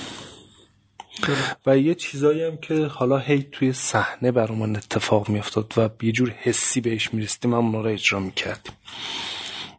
و 1.65 1.77
یه 1.77 1.95
چیزایی 1.95 2.43
هم 2.43 2.57
که 2.57 2.85
حالا 2.85 3.17
هی 3.17 3.47
توی 3.51 3.73
صحنه 3.73 4.31
برامون 4.31 4.75
اتفاق 4.75 5.29
میافتاد 5.29 5.73
و 5.77 5.89
یه 6.05 6.11
جور 6.11 6.29
حسی 6.29 6.81
بهش 6.81 7.13
می‌رسیدیم 7.13 7.53
هم 7.53 7.75
رو 7.75 7.85
اجرا 7.85 8.19
می‌کردیم. 8.19 8.73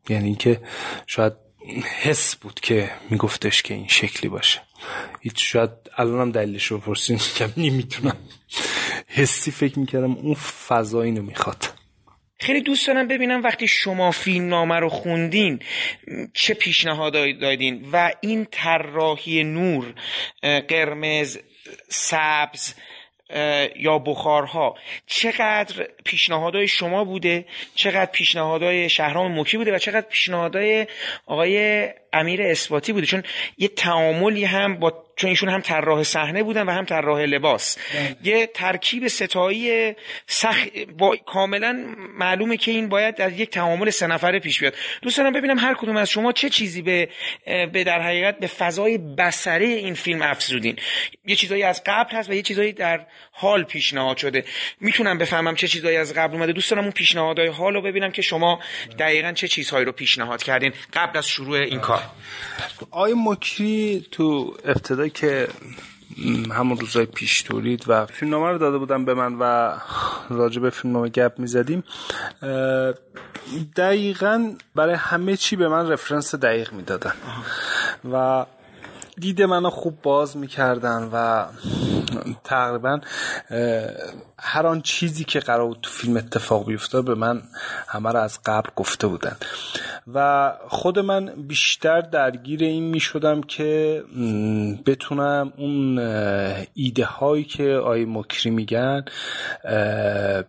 یعنی 0.09 0.35
که 0.35 0.61
شاید 1.07 1.33
حس 2.03 2.37
بود 2.37 2.61
که 2.61 2.91
میگفتش 3.11 3.63
که 3.63 3.75
این 3.75 3.89
شکلی 3.89 4.29
باشه. 4.29 4.61
هیچ 5.21 5.53
شاید 5.53 5.71
الانم 5.97 6.33
دلیلش 6.33 6.67
رو 6.67 6.79
پرسین 6.79 7.19
که 7.19 7.51
نمی‌تونم. 7.57 8.17
حسی 9.07 9.51
فکر 9.51 9.79
می‌کردم 9.79 10.13
اون 10.13 10.35
فضا 10.35 11.03
اینو 11.03 11.23
می‌خواد. 11.23 11.74
خیلی 12.39 12.61
دوست 12.61 12.87
دارم 12.87 13.09
ببینم 13.09 13.43
وقتی 13.43 13.69
شما 13.69 14.11
فیلم 14.11 14.49
نامه 14.49 14.75
رو 14.75 14.89
خوندین 14.89 15.61
چه 16.35 16.55
پیشنهادهایی 16.55 17.35
دادین؟ 17.35 17.89
و 17.93 18.13
این 18.21 18.47
طراحی 18.51 19.45
نور 19.45 19.95
قرمز 20.69 21.39
سبز 21.89 22.75
یا 23.77 23.99
بخارها 23.99 24.75
چقدر 25.07 25.89
پیشنهادهای 26.05 26.69
شما 26.69 27.05
بوده؟ 27.05 27.47
چقدر 27.75 28.11
پیشنهادهای 28.11 28.89
شهرام 28.89 29.39
مکی 29.39 29.57
بوده؟ 29.57 29.75
و 29.75 29.79
چقدر 29.79 30.07
پیشنهادهای 30.09 30.87
آقای 31.27 31.89
امیر 32.15 32.43
اثباتی 32.43 32.93
بوده. 32.93 33.07
چون 33.07 33.23
یه 33.59 33.69
تعاملی 33.69 34.45
هم 34.45 34.77
با 34.77 35.05
چون 35.17 35.31
ایشون 35.31 35.49
هم 35.49 35.61
طراح 35.61 36.03
صحنه 36.03 36.43
بودن 36.43 36.63
و 36.63 36.71
هم 36.71 36.85
طراح 36.85 37.21
لباس. 37.21 37.79
بله. 37.95 38.17
یه 38.23 38.47
ترکیب 38.47 39.09
ستایی 39.09 39.95
سخ... 40.27 40.67
با... 40.99 41.17
کاملا 41.17 41.97
معلومه 42.19 42.57
که 42.57 42.71
این 42.71 42.89
باید 42.89 43.21
از 43.21 43.41
یک 43.41 43.51
تعامل 43.51 43.91
سه 43.91 44.07
نفره 44.07 44.39
پیش 44.39 44.61
بیاد. 44.61 44.75
دوست 45.03 45.19
دارم 45.19 45.33
ببینم 45.33 45.59
هر 45.59 45.75
کدوم 45.75 45.97
از 45.97 46.11
شما 46.11 46.33
چه 46.33 46.49
چیزی 46.49 46.83
به 46.83 47.09
به 47.73 47.85
در 47.85 48.03
حقیقت 48.03 48.39
به 48.39 48.47
فضای 48.47 48.99
بصره 48.99 49.67
این 49.67 49.95
فیلم 49.95 50.23
افزودین. 50.23 50.77
یه 51.27 51.37
چیزایی 51.37 51.63
از 51.63 51.83
قبل 51.87 52.17
هست 52.17 52.31
و 52.31 52.33
یه 52.33 52.43
چیزایی 52.43 52.73
در 52.73 53.07
حال 53.33 53.65
پیشنهاد 53.65 54.17
شده. 54.17 54.45
می‌تونم 54.81 55.19
بفهمم 55.19 55.55
چه 55.55 55.69
چیزایی 55.69 55.97
از 55.97 56.15
قبل 56.15 56.35
اومده. 56.35 56.53
دوست 56.53 56.71
دارم 56.71 56.83
اون 56.83 56.93
پیشنهادهای 56.93 57.49
حال 57.49 57.75
رو 57.75 57.83
ببینم 57.83 58.11
که 58.11 58.23
شما 58.23 58.61
دقیقا 58.99 59.33
چه 59.33 59.49
چیزهایی 59.49 59.85
رو 59.85 59.93
پیشنهاد 59.93 60.43
کردین 60.43 60.73
قبل 60.93 61.19
از 61.19 61.29
شروع 61.29 61.59
این 61.59 61.81
کار. 61.81 62.03
آیا 62.91 63.15
مکری 63.15 64.07
تو 64.11 64.55
ابتدا 64.65 65.09
که 65.09 65.49
همون 66.51 66.79
روزای 66.79 67.07
پیش 67.07 67.43
تولید 67.43 67.85
و 67.87 68.07
فیلمنامه 68.07 68.49
رو 68.49 68.59
داده 68.59 68.79
بودن 68.79 69.05
به 69.05 69.15
من 69.15 69.37
و 69.41 69.73
راجع 70.31 70.61
به 70.61 70.71
فیلمنامه 70.71 71.09
گپ 71.09 71.39
می‌زدیم 71.39 71.85
دقیقا 73.77 74.55
برای 74.75 74.95
همه 74.95 75.37
چی 75.37 75.57
به 75.57 75.69
من 75.69 75.89
رفرنس 75.89 76.35
دقیق 76.35 76.73
می‌دادن. 76.73 77.13
و 78.13 78.47
دید 79.21 79.43
منو 79.43 79.71
خوب 79.71 80.03
باز 80.03 80.37
می‌کردن 80.37 81.11
و 81.13 81.47
تقریبا 82.45 83.01
هر 84.39 84.67
آن 84.67 84.83
چیزی 84.83 85.25
که 85.25 85.41
قرار 85.41 85.77
تو 85.83 85.91
فیلم 85.91 86.17
اتفاق 86.17 86.67
بیفته 86.67 87.03
به 87.03 87.15
من 87.15 87.43
همه 87.89 88.13
رو 88.13 88.19
از 88.19 88.39
قبل 88.47 88.71
گفته 88.77 89.07
بودن. 89.07 89.37
و 90.15 90.53
خود 90.69 90.99
من 90.99 91.27
بیشتر 91.27 92.01
درگیر 92.01 92.63
این 92.63 92.85
می 92.85 93.01
شدم 93.01 93.41
که 93.41 94.03
بتونم 94.87 95.53
اون 95.57 95.99
ایده 96.75 97.05
هایی 97.05 97.45
که 97.45 97.65
آی 97.65 98.05
مکری 98.05 98.51
میگن 98.51 99.05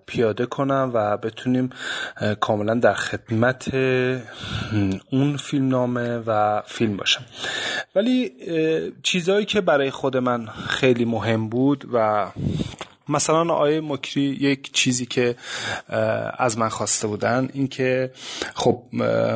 پیاده 0.06 0.46
کنم 0.46 0.92
و 0.94 1.18
بتونیم 1.18 1.70
کاملا 2.40 2.74
در 2.74 2.94
خدمت 2.94 3.74
اون 5.12 5.38
فیلم 5.38 5.68
نامه 5.68 6.18
و 6.18 6.62
فیلم 6.66 6.98
باشم. 6.98 7.26
ولی 7.96 8.32
چیزهایی 9.04 9.46
که 9.46 9.62
برای 9.62 9.92
خود 9.92 10.18
من 10.18 10.46
خیلی 10.68 11.06
مهم 11.06 11.50
بود 11.50 11.90
و 11.94 12.28
مثلا 13.10 13.54
آیه 13.54 13.82
مکری 13.82 14.24
یک 14.24 14.72
چیزی 14.74 15.06
که 15.06 15.36
از 16.38 16.58
من 16.58 16.70
خواسته 16.70 17.08
بودن 17.08 17.50
اینکه 17.54 18.12
خب 18.54 18.82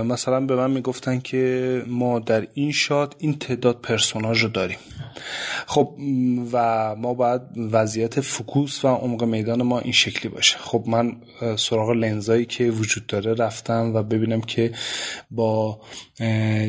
مثلا 0.05 0.39
به 0.39 0.55
من 0.55 0.71
می‌گفتن 0.71 1.19
که 1.19 1.83
ما 1.87 2.19
در 2.19 2.47
این 2.53 2.71
شاد 2.71 3.15
این 3.19 3.39
تعداد 3.39 3.81
پرسوناژ 3.81 4.43
رو 4.43 4.49
داریم. 4.49 4.77
خب 5.65 5.95
و 6.51 6.95
ما 6.95 7.13
باید 7.13 7.41
وضعیت 7.57 8.21
فکوس 8.21 8.85
و 8.85 8.87
عمق 8.87 9.23
میدان 9.23 9.61
ما 9.61 9.79
این 9.79 9.93
شکلی 9.93 10.31
باشه. 10.31 10.57
خب 10.57 10.83
من 10.87 11.15
سراغ 11.55 11.89
لنزایی 11.89 12.45
که 12.45 12.63
وجود 12.63 13.07
داره 13.07 13.33
رفتم 13.33 13.91
و 13.95 14.03
ببینم 14.03 14.41
که 14.41 14.71
با 15.31 15.79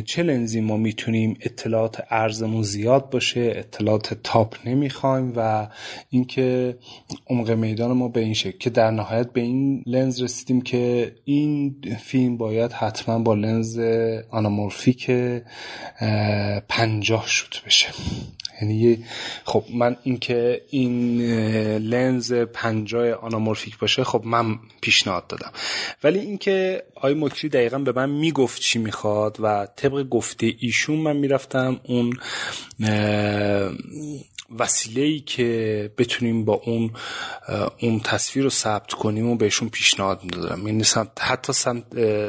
چه 0.06 0.22
لنزی 0.22 0.60
ما 0.60 0.76
می‌تونیم 0.76 1.36
اطلاعات 1.40 2.02
ارزمون 2.10 2.62
زیاد 2.62 3.10
باشه 3.10 3.52
اطلاعات 3.56 4.14
تاپ 4.22 4.56
نمی‌خوایم 4.64 5.32
و 5.36 5.68
اینکه 6.10 6.76
عمق 7.26 7.50
میدان 7.50 7.92
ما 7.92 8.08
به 8.08 8.20
این 8.20 8.34
شکل 8.34 8.58
که 8.58 8.70
در 8.70 8.90
نهایت 8.90 9.32
به 9.32 9.40
این 9.40 9.84
لنز 9.86 10.22
رسیدیم 10.22 10.60
که 10.60 11.14
این 11.24 11.76
فیلم 11.98 12.36
باید 12.36 12.72
حتما 12.72 13.18
با 13.18 13.34
لنز 13.34 13.78
آنامورفیک 14.30 15.10
پنجاه 16.68 17.26
شد 17.28 17.54
بشه. 17.66 17.88
یعنی 18.60 19.04
خب 19.44 19.64
من 19.74 19.96
اینکه 20.02 20.62
این 20.70 21.20
لنز 21.76 22.32
پنجاه 22.32 23.12
آنامورفیک 23.12 23.78
باشه 23.78 24.04
خب 24.04 24.22
من 24.24 24.58
پیشنهاد 24.80 25.26
دادم. 25.26 25.52
ولی 26.04 26.18
اینکه 26.18 26.82
آی 26.94 27.14
مکری 27.14 27.48
دقیقا 27.48 27.78
به 27.78 27.92
من 27.92 28.10
می‌گفت 28.10 28.60
چی 28.60 28.78
می‌خواد 28.78 29.36
و 29.40 29.66
طبق 29.76 30.08
گفته 30.08 30.54
ایشون 30.58 30.96
من 30.96 31.16
می‌رفتم 31.16 31.80
اون 31.84 32.16
وسیله 34.58 35.02
ای 35.02 35.20
که 35.20 35.90
بتونیم 35.98 36.44
با 36.44 36.54
اون 36.54 36.90
اون 37.80 38.00
تصویر 38.00 38.44
رو 38.44 38.50
ثبت 38.50 38.92
کنیم 38.92 39.30
و 39.30 39.36
بهشون 39.36 39.68
پیشنهاد 39.68 40.20
می‌دادم. 40.24 40.66
یعنی 40.66 40.84
حتی 41.20 41.52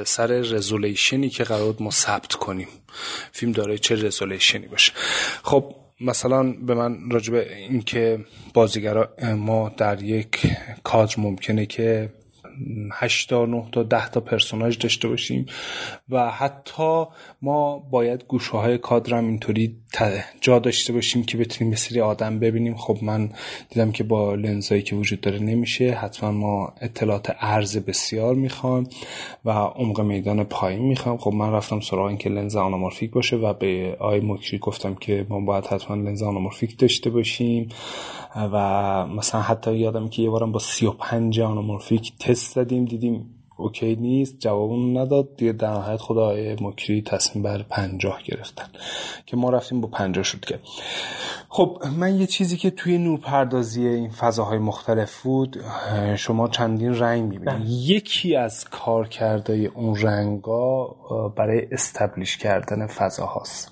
سر 0.06 0.28
رزولیشنی 0.28 1.30
که 1.30 1.44
قرار 1.44 1.76
ما 1.80 1.91
ثبت 1.91 2.34
کنیم. 2.34 2.68
فیلم 3.32 3.52
داره 3.52 3.78
چه 3.78 3.95
رزولیشنی 3.95 4.68
باشه. 4.68 4.91
خب 5.44 5.76
مثلا 6.02 6.52
به 6.52 6.73
من 6.73 7.11
راجبه 7.11 7.57
اینکه 7.57 8.26
بازیگرا 8.53 9.10
ما 9.38 9.69
در 9.78 10.03
یک 10.03 10.48
کادر 10.84 11.15
ممکنه 11.18 11.65
که 11.65 12.10
8 12.94 13.30
تا 13.30 13.45
9 13.45 13.65
تا 13.72 13.84
10 13.84 14.10
تا 14.10 14.19
پرسوناج 14.19 14.78
داشته 14.78 15.07
باشیم 15.07 15.45
و 16.10 16.32
حتی 16.32 17.06
ما 17.41 17.80
باید 17.80 18.23
گوشه 18.28 18.52
های 18.52 18.78
کادرم 18.78 19.26
اینطوری 19.26 19.81
جا 20.41 20.59
داشته 20.59 20.93
باشیم 20.93 21.23
که 21.23 21.38
بتونیم 21.38 21.73
مثل 21.73 21.99
آدم 21.99 22.39
ببینیم. 22.39 22.76
خب 22.76 22.97
من 23.01 23.30
دیدم 23.69 23.91
که 23.91 24.03
با 24.03 24.35
لنزایی 24.35 24.81
که 24.81 24.95
وجود 24.95 25.22
داره 25.22 25.39
نمیشه. 25.39 25.91
حتما 25.91 26.31
ما 26.31 26.73
اطلاعات 26.81 27.35
ارز 27.39 27.77
بسیار 27.77 28.35
می‌خوایم 28.35 28.88
و 29.45 29.51
عمق 29.51 30.01
میدان 30.01 30.43
پایین 30.43 30.81
می‌خوایم 30.81 31.18
خب 31.18 31.34
من 31.34 31.51
رفتم 31.51 31.80
سراغ 31.80 32.05
اینکه 32.05 32.30
لنز 32.30 32.55
آنامورفیک 32.55 33.11
باشه 33.11 33.35
و 33.35 33.53
به 33.53 33.97
آی 33.99 34.19
مکری 34.19 34.59
گفتم 34.59 34.95
که 34.95 35.26
ما 35.30 35.39
باید 35.39 35.65
حتما 35.65 35.95
لنز 35.95 36.23
آنامورفیک 36.23 36.80
داشته 36.80 37.09
باشیم 37.09 37.69
و 38.35 39.07
مثلا 39.07 39.41
حتی 39.41 39.76
یادم 39.76 40.09
که 40.09 40.22
یه 40.22 40.30
بارم 40.30 40.51
با 40.51 40.59
35 40.59 41.39
آنامورفیک 41.39 42.13
تست 42.19 42.55
زدیم. 42.55 42.85
دیدیم 42.85 43.40
اوکی 43.61 43.95
نیست 43.95 44.39
جوابمون 44.39 44.97
نداد. 44.97 45.35
دیگه 45.38 45.51
در 45.51 45.71
نهایت 45.71 46.01
خدای 46.01 46.55
مکری 46.61 47.01
تصمیم 47.01 47.43
بر 47.43 47.63
پنجاه 47.69 48.19
گرفتن 48.25 48.67
که 49.25 49.38
ما 49.38 49.49
رفتیم 49.49 49.81
با 49.81 49.88
پنجاه 49.88 50.23
شد 50.23 50.39
که. 50.39 50.59
خب 51.49 51.83
من 51.97 52.15
یه 52.15 52.27
چیزی 52.27 52.57
که 52.57 52.69
توی 52.69 52.97
نورپردازی 52.97 53.88
این 53.88 54.09
فضاهای 54.09 54.57
مختلف 54.57 55.21
بود 55.21 55.63
شما 56.15 56.47
چندین 56.47 56.99
رنگ 56.99 57.23
می‌بینید. 57.23 57.45
بله. 57.45 57.69
یکی 57.69 58.35
از 58.35 58.65
کارکردهای 58.69 59.65
اون 59.65 59.95
رنگا 59.95 60.88
برای 61.35 61.67
استبلیش 61.71 62.38
کردن 62.38 62.88
فضاهاست. 62.88 63.70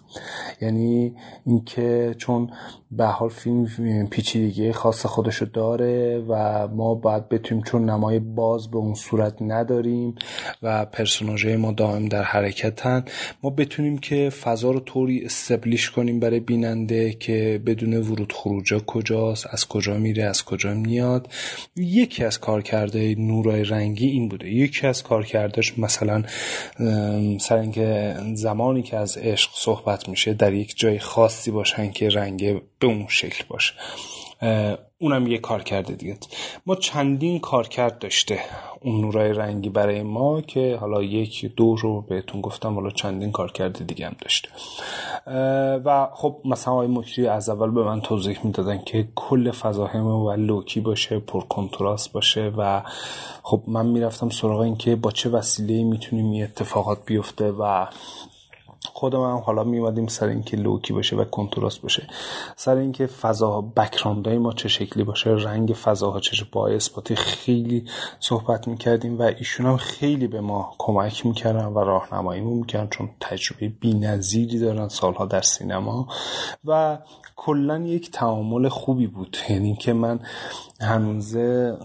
یعنی 0.61 1.15
اینکه 1.45 2.15
چون 2.18 2.52
به 2.91 3.06
حال 3.06 3.30
فیلم 3.30 4.07
پیچیدگی 4.11 4.72
خاص 4.72 5.06
خودشو 5.06 5.45
داره 5.45 6.19
و 6.30 6.68
ما 6.68 6.95
باید 6.95 7.30
بتونیم 7.30 7.64
چون 7.64 7.90
نمای 7.90 8.19
باز 8.19 8.72
به 8.72 8.77
اون 8.77 8.94
صورت 8.94 9.41
نداریم 9.41 10.15
و 10.64 10.86
پرسوناژهای 10.86 11.56
ما 11.56 11.72
دائم 11.72 12.06
در 12.06 12.23
حرکتن 12.23 13.06
ما 13.44 13.49
بتونیم 13.49 13.98
که 13.98 14.30
فضا 14.30 14.72
رو 14.72 14.80
طوری 14.80 15.26
استبلیش 15.26 15.90
کنیم 15.90 16.19
برای 16.19 16.40
بیننده 16.40 17.14
که 17.14 17.61
بدون 17.65 17.94
ورود 17.94 18.34
خروجا 18.34 18.80
کجاست 18.80 19.48
از 19.49 19.68
کجا 19.68 19.98
میره 19.98 20.23
از 20.23 20.45
کجا 20.45 20.73
میاد. 20.73 21.30
یکی 21.76 22.23
از 22.23 22.40
کارکرده 22.40 23.15
نورای 23.15 23.64
رنگی 23.64 24.07
این 24.07 24.30
بوده. 24.30 24.49
یکی 24.49 24.88
از 24.88 25.03
کارکردش 25.03 25.80
مثلا 25.80 26.23
سر 27.40 27.57
اینکه 27.57 28.15
زمانی 28.34 28.81
که 28.81 28.98
از 28.98 29.18
عشق 29.18 29.52
صحبت 29.53 29.98
میشه 30.07 30.34
در 30.34 30.53
یک 30.53 30.73
جای 30.77 30.99
خاصی 30.99 31.51
باشن 31.51 31.91
که 31.91 32.09
رنگ 32.09 32.61
به 32.80 32.88
اون 32.88 33.05
شکل 33.09 33.43
باشه. 33.47 33.73
اونم 34.97 35.27
یه 35.27 35.38
کار 35.38 35.63
کرده 35.63 35.93
دیگه. 35.93 36.17
ما 36.65 36.76
چندین 36.76 37.39
کار 37.39 37.67
کرد 37.67 37.99
داشته 37.99 38.39
اون 38.81 39.01
نورای 39.01 39.34
رنگی 39.34 39.69
برای 39.69 40.03
ما 40.03 40.41
که 40.41 40.77
حالا 40.81 41.03
یک 41.03 41.45
دو 41.45 41.76
رو 41.76 42.01
بهتون 42.01 42.41
گفتم 42.41 42.76
حالا 42.76 42.89
چندین 42.89 43.31
کار 43.31 43.51
کرده 43.51 43.84
دیگه 43.84 44.05
هم 44.05 44.15
داشته. 44.21 44.49
و 45.85 46.07
خب 46.13 46.41
مثلا 46.45 46.73
آقای 46.73 46.88
مکری 46.88 47.27
از 47.27 47.49
اول 47.49 47.71
به 47.71 47.84
من 47.84 48.01
توضیح 48.01 48.39
می‌دادن 48.43 48.84
که 48.85 49.07
کل 49.15 49.51
فضاهم 49.51 50.05
و 50.05 50.31
لوکی 50.31 50.80
باشه 50.80 51.19
پر 51.19 51.41
کنتراست 51.41 52.11
باشه 52.11 52.51
و 52.57 52.81
خب 53.43 53.63
من 53.67 53.85
می‌رفتم 53.85 54.30
سراغ 54.30 54.59
این 54.59 54.77
که 54.77 54.95
با 54.95 55.11
چه 55.11 55.30
وسیله 55.30 55.84
می‌تونیم 55.84 56.31
این 56.31 56.43
اتفاقات 56.43 57.05
بیفته 57.05 57.51
و 57.51 57.85
خودم 58.99 59.23
هم 59.23 59.38
حالا 59.38 59.63
میومدیم 59.63 60.07
سر 60.07 60.27
اینکه 60.27 60.57
لوکی 60.57 60.93
باشه 60.93 61.15
و 61.15 61.23
کنتراست 61.23 61.81
باشه. 61.81 62.07
سر 62.55 62.76
اینکه 62.76 63.07
فضا 63.07 63.61
بکراندای 63.61 64.38
ما 64.38 64.53
چه 64.53 64.69
شکلی 64.69 65.03
باشه 65.03 65.30
رنگ 65.30 65.73
فضاها 65.73 66.19
چه 66.19 66.45
با 66.51 66.67
اثباتی 66.67 67.15
خیلی 67.15 67.85
صحبت 68.19 68.67
می‌کردیم 68.67 69.19
و 69.19 69.21
ایشون 69.21 69.65
هم 69.65 69.77
خیلی 69.77 70.27
به 70.27 70.41
ما 70.41 70.76
کمک 70.77 71.26
می‌کردن 71.26 71.65
و 71.65 71.80
راهنمایی 71.80 72.41
می‌کردن 72.41 72.88
چون 72.89 73.09
تجربه 73.19 73.67
بی‌نظیری 73.67 74.59
دارن 74.59 74.88
سالها 74.88 75.26
در 75.26 75.41
سینما. 75.41 76.07
و 76.65 76.97
کلا 77.41 77.77
یک 77.77 78.11
تعامل 78.11 78.69
خوبی 78.69 79.07
بود. 79.07 79.37
یعنی 79.49 79.75
که 79.75 79.93
من 79.93 80.19
هنوزه 80.81 81.77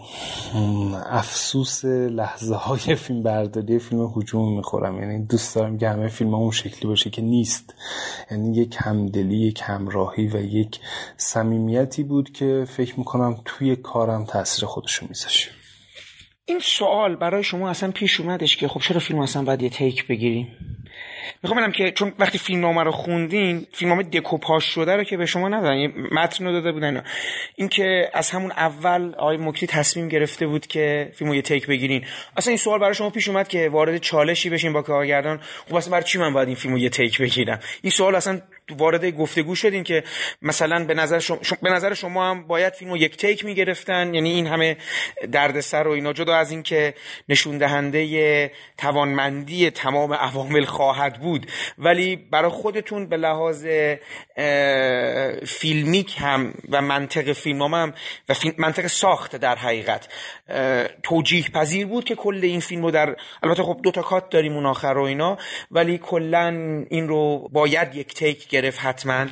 افسوس 1.07 1.85
لحظه 1.85 2.55
های 2.55 2.95
فیلم 3.05 3.23
برداری 3.23 3.79
فیلم 3.79 4.13
حجوم 4.15 4.57
می‌خورم. 4.57 4.99
یعنی 4.99 5.27
دوست 5.27 5.55
دارم 5.55 5.79
که 5.79 5.89
همه 5.89 6.09
فیلم 6.09 6.35
اون 6.35 6.51
شکلی 6.51 6.89
باشه 6.89 7.11
که 7.11 7.23
نیست. 7.23 7.75
یعنی 8.31 8.57
یک 8.57 8.77
همدلی 8.79 9.37
یک 9.37 9.61
همراهی 9.65 10.27
و 10.27 10.37
یک 10.37 10.81
صمیمیتی 11.17 12.03
بود 12.03 12.33
که 12.33 12.65
فکر 12.69 12.99
می‌کنم 12.99 13.41
توی 13.45 13.77
کارم 13.77 14.25
تاثیر 14.25 14.65
خودشو 14.65 15.07
میذاشه. 15.09 15.64
این 16.47 16.59
سوال 16.59 17.17
برای 17.17 17.43
شما 17.43 17.71
اصلا 17.71 17.91
پیش 17.91 18.21
اومدش 18.21 18.57
که 18.57 18.69
خب 18.69 18.81
چرا 18.81 19.01
فیلم 19.01 19.19
اصلا 19.19 19.43
باید 19.43 19.63
یه 19.63 19.69
تیک 19.69 20.07
بگیریم؟ 20.07 20.57
می‌خوام 21.43 21.61
بگم 21.61 21.73
که 21.73 21.91
چون 21.91 22.13
وقتی 22.19 22.39
فیلم 22.39 22.61
نامه 22.61 22.83
رو 22.83 22.91
خوندین 22.91 23.67
فیلم 23.73 23.91
نامه 23.91 24.03
دکوپاژ 24.03 24.65
شده 24.65 24.97
رو 24.97 25.05
که 25.05 25.17
به 25.17 25.27
شما 25.27 25.49
ندادن 25.49 25.87
متن 26.13 26.47
رو 26.47 26.53
داده 26.53 26.73
بودن. 26.73 27.05
این 27.57 27.69
که 27.69 28.11
از 28.15 28.31
همون 28.31 28.51
اول 28.51 29.15
آقای 29.15 29.37
مکتی 29.37 29.67
تصمیم 29.67 30.09
گرفته 30.09 30.47
بود 30.47 30.67
که 30.67 31.13
فیلمو 31.15 31.35
یه 31.35 31.43
تیک 31.43 31.67
بگیرین. 31.67 32.05
اصلا 32.37 32.51
این 32.51 32.59
سوال 32.59 32.81
برای 32.81 32.95
شما 32.95 33.11
پیش 33.11 33.29
اومد 33.29 33.49
که 33.49 33.69
وارد 33.69 33.97
چالشی 33.97 34.51
بشین 34.51 34.73
با 34.73 34.83
کارگردان. 34.83 35.41
خب 35.69 35.75
اصلا 35.75 35.93
برای 35.93 36.05
چی 36.05 36.19
من 36.19 36.33
باید 36.33 36.49
این 36.49 36.57
فیلمو 36.57 36.79
یه 36.79 36.89
تیک 36.89 37.19
بگیرم؟ 37.19 37.61
این 37.83 37.91
سوال 37.91 38.15
اصلا 38.15 38.41
وارد 38.71 39.11
گفتگو 39.11 39.55
شدین 39.55 39.85
که 39.85 40.05
مثلا 40.43 40.85
به 40.85 40.95
نظر 40.95 41.19
شما, 41.19 41.39
به 41.63 41.71
نظر 41.71 41.95
شما 41.95 42.31
هم 42.31 42.47
باید 42.47 42.73
فیلمو 42.73 42.97
یک 42.97 43.17
تیک 43.17 43.45
می‌گرفتن؟ 43.45 44.15
یعنی 44.15 44.31
این 44.31 44.47
همه 44.47 44.77
دردسر 45.33 45.89
و 45.89 45.91
اینا 45.91 46.13
جدا 46.13 46.37
از 46.37 46.51
اینکه 46.51 46.95
نشون 47.29 47.59
دهنده 47.59 48.53
توانمندی 48.79 49.71
تمام 49.71 50.13
عوامل 50.13 50.65
خواهد 50.65 51.21
بود. 51.21 51.47
ولی 51.79 52.17
برای 52.17 52.51
خودتون 52.51 53.09
به 53.09 53.17
لحاظ 53.17 53.67
فیلمیک 55.47 56.17
هم 56.19 56.55
و 56.71 56.83
منطق 56.83 57.33
فیلمنامه 57.33 57.77
هم 57.77 57.95
و 58.29 58.35
منطق 58.59 58.87
ساخت 58.87 59.37
در 59.37 59.57
حقیقت 59.57 60.09
توجیه 61.03 61.45
پذیر 61.55 61.87
بود 61.87 62.05
که 62.05 62.15
کل 62.15 62.41
این 62.43 62.61
فیلم 62.61 62.83
رو 62.83 62.91
در 62.91 63.17
البته 63.43 63.63
خب 63.63 63.81
دو 63.83 63.91
تا 63.91 64.03
کات 64.03 64.31
داریم 64.31 64.53
اون 64.53 64.67
آخر 64.67 64.99
و 64.99 65.03
اینا 65.03 65.39
ولی 65.71 65.99
کلا 65.99 66.49
این 66.91 67.09
رو 67.09 67.49
باید 67.53 67.95
یک 67.95 68.15
تیک 68.15 68.54
گرفت 68.55 68.81
حتما. 68.81 69.27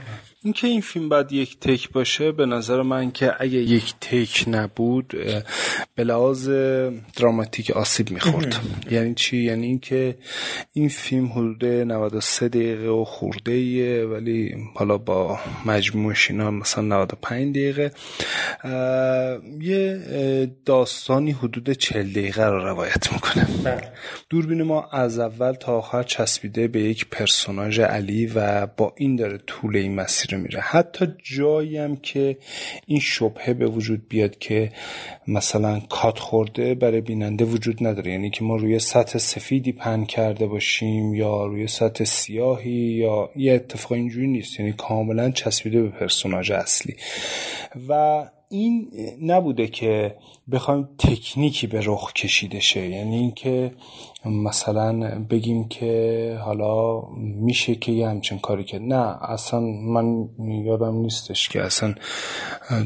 اینکه 0.44 0.66
این 0.66 0.80
فیلم 0.80 1.08
باید 1.08 1.32
یک 1.32 1.60
تیک 1.60 1.90
باشه 1.90 2.32
به 2.32 2.46
نظر 2.46 2.82
من 2.82 3.10
که 3.10 3.32
اگه 3.38 3.58
یک 3.58 3.94
تیک 4.00 4.44
نبود 4.46 5.14
به 5.94 6.04
لحاظ 6.04 6.48
دراماتیک 7.16 7.70
آسیب 7.70 8.10
می‌خورد. 8.10 8.56
یعنی 8.90 9.14
چی؟ 9.14 9.36
یعنی 9.36 9.66
اینکه 9.66 10.18
این 10.72 10.88
فیلم 10.88 11.26
حدود 11.26 11.64
93 11.64 12.48
دقیقه 12.48 12.88
و 12.88 13.04
خورده 13.04 13.52
ایه 13.52 14.04
ولی 14.04 14.54
حالا 14.74 14.98
با 14.98 15.38
مجموعش 15.66 16.30
اینا 16.30 16.50
مثلا 16.50 16.84
95 16.84 17.54
دقیقه. 17.56 17.92
یه 19.60 20.00
داستانی 20.64 21.32
حدود 21.32 21.72
40 21.72 22.10
دقیقه 22.10 22.44
رو 22.44 22.64
روایت 22.64 23.12
می‌کنه. 23.12 23.46
بله. 23.64 23.92
دوربین 24.30 24.62
ما 24.62 24.88
از 24.92 25.18
اول 25.18 25.52
تا 25.52 25.78
آخر 25.78 26.02
چسبیده 26.02 26.68
به 26.68 26.80
یک 26.80 27.06
پرسوناژ 27.10 27.80
علی 27.80 28.26
و 28.26 28.66
با 28.66 28.94
این 28.96 29.16
داره 29.16 29.38
طول 29.46 29.76
این 29.76 29.94
مسیر 29.94 30.31
میره 30.36 30.60
حتی 30.60 31.06
جایی 31.22 31.76
هم 31.76 31.96
که 31.96 32.38
این 32.86 33.00
شبهه 33.00 33.54
به 33.54 33.66
وجود 33.66 34.08
بیاد 34.08 34.38
که 34.38 34.72
مثلا 35.28 35.80
کات 35.80 36.18
خورده 36.18 36.74
برای 36.74 37.00
بیننده 37.00 37.44
وجود 37.44 37.86
نداره. 37.86 38.10
یعنی 38.10 38.30
که 38.30 38.44
ما 38.44 38.56
روی 38.56 38.78
سطح 38.78 39.18
سفیدی 39.18 39.72
پن 39.72 40.04
کرده 40.04 40.46
باشیم 40.46 41.14
یا 41.14 41.46
روی 41.46 41.66
سطح 41.66 42.04
سیاهی 42.04 42.70
یا 42.70 43.30
یه 43.36 43.52
اتفاق 43.52 43.92
اینجوری 43.92 44.26
نیست. 44.26 44.60
یعنی 44.60 44.72
کاملا 44.72 45.30
چسبیده 45.30 45.82
به 45.82 45.88
پرسوناژ 45.88 46.50
اصلی. 46.50 46.96
و 47.88 48.24
این 48.48 48.90
نبوده 49.22 49.66
که 49.66 50.14
بخوایم 50.50 50.88
تکنیکی 50.98 51.66
به 51.66 51.80
رخ 51.84 52.12
کشیده 52.12 52.60
شه. 52.60 52.88
یعنی 52.88 53.16
اینکه 53.16 53.72
مثلا 54.24 55.24
بگیم 55.30 55.68
که 55.68 56.38
حالا 56.40 57.02
میشه 57.16 57.74
که 57.74 57.92
یه 57.92 58.08
همچین 58.08 58.38
کاری 58.38 58.64
که 58.64 58.78
نه 58.78 59.24
اصلا 59.30 59.60
من 59.60 60.28
یادم 60.64 60.96
نیستش 60.96 61.48
که 61.48 61.62
اصلا 61.62 61.94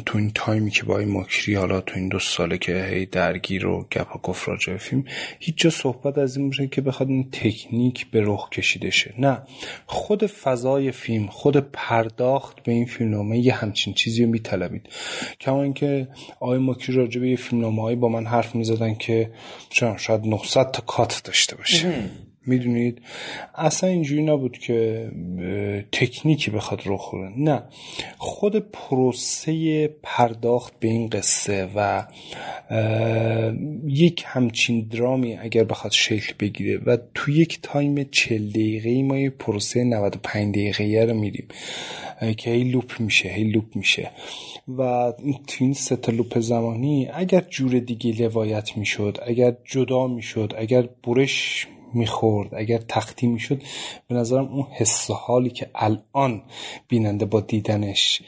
تو 0.07 0.19
این 0.19 0.31
تایمی 0.35 0.70
که 0.70 0.85
با 0.85 0.99
این 0.99 1.19
مکری 1.19 1.55
حالا 1.55 1.81
تو 1.81 1.97
این 1.97 2.09
دو 2.09 2.19
ساله 2.19 2.59
که 2.59 2.85
هی 2.85 3.07
درگیر 3.07 3.66
و 3.66 3.87
گپ 3.93 4.16
و 4.16 4.19
گفت 4.19 4.49
راجع 4.49 4.77
فیلم 4.77 5.05
هیچ 5.41 5.57
جا 5.57 5.70
صحبت 5.70 6.19
از 6.19 6.37
این 6.37 6.47
باشه 6.49 6.66
که 6.66 6.81
بخواد 6.81 7.09
این 7.09 7.31
تکنیک 7.31 8.11
به 8.11 8.23
رخ 8.24 8.51
کشیده 8.51 8.91
شه. 8.91 9.15
نه 9.19 9.43
خود 9.87 10.27
فضای 10.27 10.93
فیلم 10.93 11.27
خود 11.27 11.57
پرداخت 11.57 12.62
به 12.62 12.73
این 12.73 12.87
فیلمنامه 12.87 13.39
یه 13.39 13.55
همچین 13.55 13.95
چیزی 13.95 14.24
رو 14.24 14.31
میطلبید. 14.31 14.89
کما 15.41 15.62
اینکه 15.62 16.09
آقای 16.41 16.59
مکری 16.59 16.97
راجع 16.97 17.20
به 17.20 17.31
یه 17.31 17.37
فیلمنامه 17.57 17.95
با 17.95 18.09
من 18.09 18.27
حرف 18.27 18.55
می‌زدن 18.55 18.95
که 18.95 19.31
شاید 19.97 20.27
900 20.27 20.70
تا 20.70 20.83
کات 20.87 21.23
داشته 21.24 21.57
باشه. 21.57 22.11
می‌دونید؟ 22.47 23.03
اصلا 23.55 23.91
اینجوری 23.91 24.23
نبود 24.23 24.59
که 24.59 25.11
تکنیکی 25.93 26.51
بخواد 26.51 26.87
رخ 26.86 26.97
بده 26.97 27.32
نه. 27.37 27.62
خود 28.19 28.57
پروسه 28.57 29.89
پرداخت 30.03 30.73
به 30.81 30.89
این 30.89 31.09
قصه 31.09 31.69
و 31.77 32.07
یک 33.87 34.24
همچین 34.27 34.89
درامی 34.91 35.37
اگر 35.37 35.65
بخواد 35.65 35.93
شکل 35.93 36.35
بگیره 36.41 36.78
و 36.87 36.97
تو 37.15 37.31
یک 37.31 37.59
تایم 37.62 38.05
چهل 38.05 38.48
دقیقه 38.49 39.03
ما 39.03 39.19
یه 39.19 39.31
پروسه 39.31 39.85
95 39.85 40.55
دقیقه 40.55 41.05
رو 41.05 41.15
میریم 41.15 41.49
که 42.37 42.51
هی 42.51 42.65
loop 42.64 43.01
میشه 43.01 43.28
هی 43.28 43.45
loop 43.44 43.77
میشه. 43.77 44.11
و 44.68 45.12
تو 45.47 45.56
این 45.64 45.74
سه 45.74 46.12
loop 46.12 46.39
زمانی 46.40 47.09
اگر 47.14 47.40
جور 47.40 47.78
دیگه 47.78 48.26
روایت 48.26 48.76
می‌شد 48.76 49.18
اگر 49.26 49.56
جدا 49.64 50.06
می‌شد 50.06 50.55
اگر 50.59 50.88
برش 51.06 51.66
می‌خورد 51.94 52.55
اگر 52.55 52.78
تختی 52.78 53.26
می‌شد 53.26 53.62
به 54.09 54.14
نظرم 54.14 54.44
اون 54.44 54.66
حس 54.72 55.10
حالی 55.10 55.51
که 55.51 55.70
الان 55.74 56.43
بیننده 56.88 57.24
با 57.24 57.40
دیدنش 57.40 58.22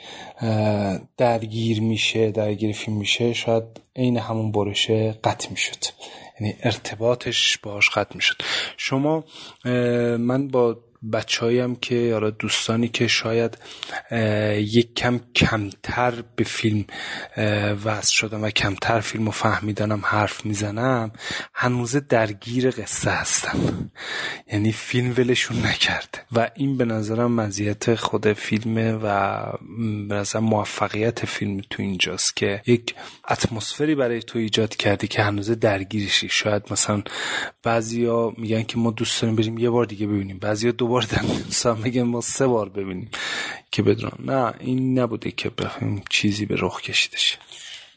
درگیر 1.16 1.80
میشه 1.80 2.30
درگیر 2.30 2.72
فیلم 2.72 2.96
میشه 2.96 3.32
شاید 3.32 3.64
عین 3.96 4.16
همون 4.16 4.52
برشه 4.52 5.12
قطع 5.24 5.50
می‌شد. 5.50 5.84
یعنی 6.40 6.54
ارتباطش 6.62 7.58
باش 7.58 7.90
قطع 7.90 8.16
می‌شد. 8.16 8.36
شما 8.76 9.24
من 10.18 10.48
با 10.48 10.76
بچههایم 11.12 11.76
که 11.76 12.10
حالا 12.12 12.30
دوستانی 12.30 12.88
که 12.88 13.06
شاید 13.06 13.58
یک 14.56 14.94
کم 14.94 15.20
کمتر 15.34 16.14
به 16.36 16.44
فیلم 16.44 16.84
وصل 17.84 18.12
شدم 18.12 18.42
و 18.42 18.50
کمتر 18.50 19.00
فیلم 19.00 19.28
و 19.28 19.30
فهمیدنم 19.30 20.00
حرف 20.04 20.46
می‌زنم 20.46 21.12
هنوزه 21.54 22.00
درگیر 22.00 22.70
قصه 22.70 23.10
هستم. 23.10 23.90
یعنی 24.52 24.72
فیلم 24.72 25.14
ولشون 25.18 25.66
نکرده 25.66 26.18
و 26.32 26.50
این 26.54 26.76
به 26.76 26.84
نظرم 26.84 27.32
مزیت 27.32 27.94
خود 27.94 28.32
فیلمه 28.32 28.92
و 28.92 29.42
به 30.08 30.14
نظرم 30.14 30.44
موفقیت 30.44 31.26
فیلم 31.26 31.60
تو 31.70 31.82
اینجاست 31.82 32.36
که 32.36 32.62
یک 32.66 32.94
اتمسفری 33.30 33.94
برای 33.94 34.22
تو 34.22 34.38
ایجاد 34.38 34.76
کردی 34.76 35.08
که 35.08 35.22
هنوزه 35.22 35.54
درگیرشی. 35.54 36.28
شاید 36.28 36.62
مثلا 36.70 37.02
بعضیا 37.62 38.32
میگن 38.36 38.62
که 38.62 38.78
ما 38.78 38.90
دوست 38.90 39.22
داریم 39.22 39.36
بریم 39.36 39.58
یه 39.58 39.70
بار 39.70 39.84
دیگه 39.84 40.06
ببینیم. 40.06 40.38
بعضیا 40.38 40.70
دو 40.70 40.87
بار 40.88 41.06
مثلا 41.48 41.74
میگن 41.74 42.02
ما 42.02 42.20
سه 42.20 42.46
بار 42.46 42.68
ببینیم 42.68 43.10
که 43.70 43.82
بدون 43.82 44.12
نه 44.18 44.54
این 44.60 44.98
نبوده 44.98 45.30
که 45.30 45.50
بخویم 45.50 46.02
چیزی 46.10 46.46
به 46.46 46.54
رخ 46.58 46.80
کشیده 46.80 47.16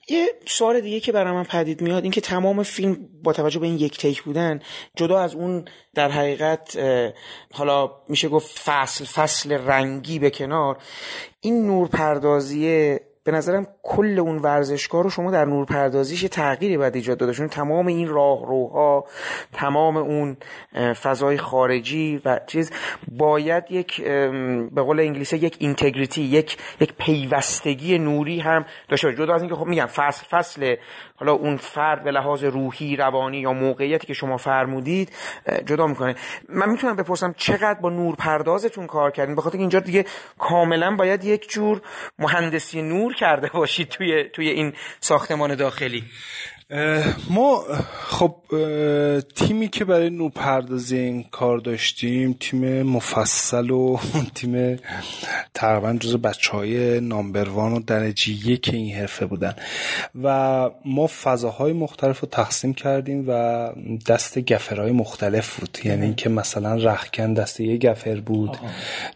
یه 0.08 0.30
سوال 0.46 0.82
دیگه 0.82 1.00
که 1.00 1.12
برای 1.12 1.34
من 1.34 1.44
پدید 1.44 1.82
میاد 1.82 2.04
این 2.04 2.12
که 2.12 2.22
تمام 2.22 2.64
فیلم 2.64 2.98
با 3.24 3.34
توجه 3.34 3.60
به 3.60 3.66
این 3.66 3.80
یک 3.80 3.98
تیک 3.98 4.24
بودن 4.24 4.60
جدا 4.96 5.20
از 5.20 5.36
اون 5.36 5.66
در 5.96 6.12
حقیقت 6.12 6.78
حالا 7.54 7.92
میشه 8.10 8.30
گفت 8.30 8.60
فصل 8.60 9.06
فصل 9.06 9.52
رنگی 9.52 10.20
به 10.20 10.30
کنار 10.30 10.78
این 11.42 11.68
نورپردازیه 11.68 13.02
به 13.24 13.32
نظرم 13.32 13.68
کل 13.84 14.20
اون 14.20 14.38
ورزشگاه 14.38 15.04
رو 15.04 15.10
شما 15.10 15.32
در 15.32 15.46
نور 15.46 15.66
پردازیش 15.66 16.22
تغییری 16.22 16.78
باید 16.78 16.96
ایجاد 16.96 17.18
داده 17.18 17.34
چون 17.34 17.48
تمام 17.48 17.88
این 17.88 18.08
راهروها 18.08 19.06
تمام 19.54 19.98
اون 19.98 20.38
فضای 21.04 21.38
خارجی 21.38 22.22
و 22.26 22.40
چیز 22.48 22.72
باید 23.08 23.64
یک 23.70 24.02
به 24.72 24.82
قول 24.82 25.00
انگلیسی 25.00 25.38
یک 25.38 25.56
اینتگریتی 25.60 26.22
یک 26.22 26.58
یک 26.80 26.94
پیوستگی 26.98 27.98
نوری 27.98 28.40
هم 28.40 28.66
داشته 28.90 29.14
جدا 29.14 29.34
از 29.34 29.42
اینکه 29.42 29.56
خب 29.56 29.66
میگم 29.66 29.86
فصل 29.86 30.26
فصل 30.30 30.76
حالا 31.22 31.34
اون 31.34 31.58
فرد 31.58 32.04
به 32.04 32.12
لحاظ 32.12 32.44
روحی 32.44 32.96
روانی 32.96 33.38
یا 33.38 33.54
موقعیتی 33.54 34.08
که 34.08 34.14
شما 34.14 34.38
فرمودید 34.38 35.10
جدا 35.66 35.88
می‌کنه. 35.88 36.16
من 36.50 36.70
می‌تونم 36.70 36.96
بپرسم 36.96 37.34
چقدر 37.38 37.80
با 37.82 37.90
نور 37.90 38.16
پردازتون 38.16 38.88
کار 38.88 39.12
کردین؟ 39.12 39.36
بخاطر 39.36 39.58
اینجا 39.58 39.80
دیگه 39.80 40.06
کاملا 40.40 40.96
باید 40.96 41.24
یک 41.24 41.50
جور 41.50 41.82
مهندسی 42.20 42.82
نور 42.82 43.16
کرده 43.16 43.50
باشید 43.54 43.88
توی 43.88 44.24
توی 44.24 44.50
این 44.50 44.74
ساختمان 45.00 45.56
داخلی. 45.56 46.04
ما 47.30 47.64
خب 47.94 48.36
تیمی 49.36 49.68
که 49.68 49.86
برای 49.86 50.10
نوپردازی 50.10 50.98
این 50.98 51.24
کار 51.32 51.58
داشتیم 51.58 52.38
تیم 52.40 52.84
مفصل 52.84 53.70
و 53.70 53.98
تیم 54.36 54.80
تقریبا 55.54 55.94
جز 55.94 56.16
بچه 56.16 56.52
های 56.52 57.00
نامبروان 57.00 57.74
و 57.74 57.80
درجه 57.80 58.50
یک 58.50 58.70
این 58.74 58.96
حرفه 58.96 59.26
بودن. 59.26 59.54
و 60.24 60.70
ما 60.86 61.08
فضاهای 61.08 61.74
مختلف 61.74 62.20
رو 62.20 62.28
تقسیم 62.28 62.74
کردیم 62.74 63.26
و 63.28 63.70
دست 64.08 64.54
گفرهای 64.54 64.92
مختلف 64.92 65.60
بود. 65.60 65.78
یعنی 65.84 66.06
اینکه 66.06 66.30
مثلا 66.30 66.76
رخکن 66.76 67.34
دست 67.34 67.60
یه 67.60 67.78
گفر 67.78 68.20
بود. 68.20 68.58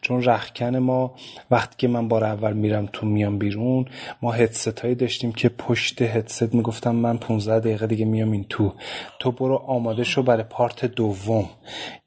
چون 0.02 0.24
رخکن 0.24 0.78
ما 0.78 1.16
وقتی 1.52 1.76
که 1.78 1.88
من 1.88 2.08
بار 2.08 2.24
اول 2.24 2.54
میرم 2.54 2.90
تو 2.94 3.06
میام 3.06 3.38
بیرون 3.38 3.86
ما 4.22 4.32
هدست 4.32 4.80
هایی 4.80 4.96
داشتیم 4.96 5.32
که 5.32 5.50
پشت 5.50 6.02
هدست 6.02 6.54
می‌گفتم 6.54 6.96
من 6.96 7.18
15 7.18 7.45
دقیقه 7.50 7.88
دیگه 7.88 8.06
میام 8.06 8.32
این 8.32 8.46
تو. 8.50 8.74
تو 9.20 9.32
برو 9.32 9.56
آماده 9.56 10.04
شو 10.04 10.24
برای 10.24 10.44
پارت 10.44 10.86
دوم. 10.86 11.50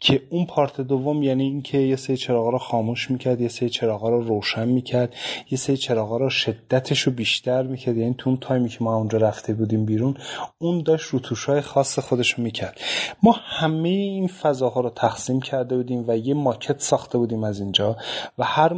که 0.00 0.22
اون 0.30 0.46
پارت 0.46 0.80
دوم 0.80 1.22
یعنی 1.22 1.44
اینکه 1.44 1.78
یه 1.78 1.96
سری 1.96 2.16
چراغا 2.16 2.50
رو 2.50 2.58
خاموش 2.58 3.10
می‌کرد 3.10 3.40
یه 3.40 3.48
سری 3.48 3.68
چراغا 3.68 4.08
رو 4.08 4.20
روشن 4.20 4.68
می‌کرد 4.68 5.14
یه 5.50 5.58
سری 5.58 5.76
چراغا 5.76 6.16
رو 6.16 6.30
شدتش 6.30 7.00
رو 7.00 7.12
بیشتر 7.12 7.62
می‌کرد. 7.62 7.96
یعنی 7.96 8.14
تو 8.18 8.30
اون 8.30 8.38
تایمی 8.40 8.68
که 8.68 8.84
ما 8.84 8.96
اونجا 8.96 9.18
رفته 9.18 9.54
بودیم 9.54 9.84
بیرون 9.84 10.16
اون 10.58 10.82
داشت 10.82 11.14
های 11.48 11.60
خاص 11.60 11.98
خودش 11.98 12.30
رو 12.30 12.44
می‌کرد. 12.44 12.80
ما 13.22 13.32
همه 13.32 13.88
این 13.88 14.28
فضاها 14.28 14.80
رو 14.80 14.90
تقسیم 14.90 15.40
کرده 15.40 15.76
بودیم 15.76 16.04
و 16.08 16.16
یه 16.16 16.34
ماکت 16.34 16.80
ساخته 16.80 17.18
بودیم 17.18 17.44
از 17.44 17.60
اینجا 17.60 17.96
و 18.38 18.44
هر, 18.44 18.74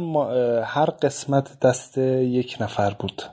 هر 0.63 0.85
قسمت 0.85 1.59
دست 1.59 1.97
یک 1.97 2.57
نفر 2.59 2.95
بود. 2.99 3.23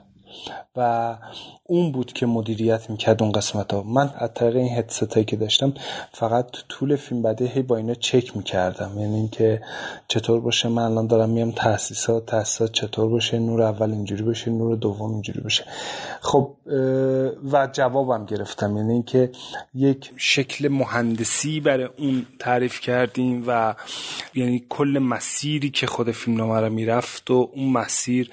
و 0.75 1.17
اون 1.63 1.91
بود 1.91 2.13
که 2.13 2.25
مدیریت 2.25 2.89
می‌کرد 2.89 3.23
اون 3.23 3.31
قسمت 3.31 3.73
ها 3.73 3.83
من 3.83 4.13
از 4.15 4.33
طریق 4.33 4.55
این 4.55 4.77
هدست 4.77 5.13
هایی 5.13 5.25
که 5.25 5.35
داشتم 5.35 5.73
فقط 6.11 6.45
طول 6.69 6.95
فیلم 6.95 7.21
بعده 7.21 7.45
هی 7.45 7.61
با 7.61 7.77
اینا 7.77 7.93
چک 7.93 8.37
می‌کردم. 8.37 8.99
یعنی 8.99 9.15
اینکه 9.15 9.61
چطور 10.07 10.39
باشه 10.39 10.69
من 10.69 10.81
الان 10.81 11.07
دارم 11.07 11.29
میام 11.29 11.51
تاسیسات 11.51 12.25
تاسیسات 12.25 12.71
چطور 12.71 13.09
باشه 13.09 13.39
نور 13.39 13.61
اول 13.61 13.91
اینجوری 13.91 14.23
باشه 14.23 14.51
نور 14.51 14.75
دوم 14.75 15.11
اینجوری 15.11 15.41
باشه. 15.41 15.65
خب 16.21 16.51
و 17.51 17.67
جوابم 17.73 18.25
گرفتم. 18.25 18.77
یعنی 18.77 18.93
اینکه 18.93 19.31
یک 19.73 20.11
شکل 20.17 20.67
مهندسی 20.67 21.59
برای 21.59 21.89
اون 21.97 22.25
تعریف 22.39 22.79
کردیم 22.79 23.43
و 23.47 23.75
یعنی 24.35 24.65
کل 24.69 24.99
مسیری 25.01 25.69
که 25.69 25.87
خود 25.87 26.11
فیلم 26.11 26.37
نامه 26.37 26.59
رو 26.59 26.69
می‌رفت 26.69 27.31
و 27.31 27.49
اون 27.53 27.69
مسیر 27.69 28.31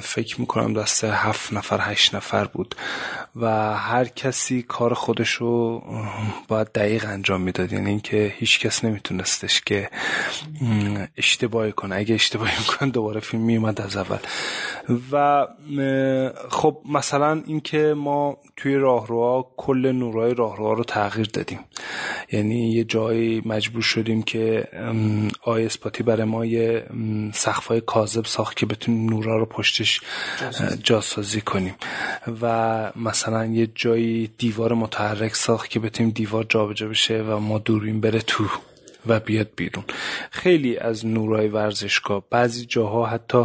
فکر 0.00 0.40
می‌کنم 0.40 0.82
دست 0.82 1.04
هفت 1.04 1.41
نفر 1.52 1.78
هشت 1.80 2.14
نفر 2.14 2.44
بود 2.44 2.74
و 3.36 3.46
هر 3.76 4.04
کسی 4.04 4.62
کار 4.62 4.94
خودش 4.94 5.30
رو 5.30 5.82
باید 6.48 6.72
دقیق 6.72 7.04
انجام 7.08 7.40
می‌داد. 7.40 7.72
یعنی 7.72 7.90
اینکه 7.90 8.34
هیچ 8.36 8.60
کس 8.60 8.84
نمیتونستش 8.84 9.60
که 9.60 9.90
اشتباهی 11.16 11.72
کنه. 11.72 11.96
اگه 11.96 12.14
اشتباهی 12.14 12.64
کنه 12.64 12.90
دوباره 12.90 13.20
فیلم 13.20 13.42
میومد 13.42 13.80
از 13.80 13.96
اول. 13.96 14.18
و 15.12 15.46
خب 16.50 16.78
مثلا 16.92 17.42
اینکه 17.46 17.94
ما 17.96 18.38
توی 18.56 18.74
راهروها 18.74 19.54
کل 19.56 19.92
نورای 19.92 20.34
راهروها 20.34 20.72
رو 20.72 20.84
تغییر 20.84 21.28
دادیم. 21.32 21.58
یعنی 22.32 22.70
یه 22.70 22.84
جایی 22.84 23.42
مجبور 23.46 23.82
شدیم 23.82 24.22
که 24.22 24.68
آی 25.42 25.66
اسپاتی 25.66 26.02
برای 26.02 26.24
ما 26.24 26.44
یه 26.44 26.86
سقفای 27.32 27.80
کاذب 27.80 28.24
ساخت 28.24 28.56
که 28.56 28.66
بتونیم 28.66 29.10
نورا 29.10 29.38
رو 29.38 29.46
پشتش 29.46 30.00
جاسازی 30.82 31.40
کنیم. 31.40 31.74
و 32.42 32.92
مثلا 32.96 33.46
یه 33.46 33.68
جایی 33.74 34.30
دیوار 34.38 34.74
متحرک 34.74 35.34
ساخت 35.34 35.70
که 35.70 35.80
بتونیم 35.80 36.12
دیوار 36.12 36.46
جابجا 36.48 36.88
بشه 36.88 37.22
و 37.22 37.38
ما 37.38 37.58
دوربین 37.58 38.00
بره 38.00 38.20
تو. 38.20 38.44
و 39.06 39.20
بیاد 39.20 39.48
بیرون. 39.56 39.84
خیلی 40.30 40.76
از 40.78 41.06
نورای 41.06 41.48
ورزشگاه 41.48 42.24
بعضی 42.30 42.66
جاها 42.66 43.06
حتی 43.06 43.44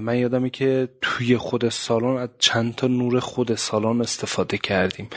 من 0.00 0.18
یادمه 0.18 0.50
که 0.50 0.88
توی 1.00 1.36
خود 1.36 1.68
سالن 1.68 2.16
از 2.16 2.28
چند 2.38 2.74
تا 2.74 2.86
نور 2.86 3.20
خود 3.20 3.54
سالن 3.54 4.00
استفاده 4.00 4.58
کردیم. 4.58 5.10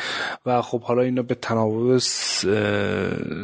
و 0.46 0.62
خب 0.62 0.82
حالا 0.82 1.02
اینا 1.02 1.22
به 1.22 1.36
تناوب 1.36 1.98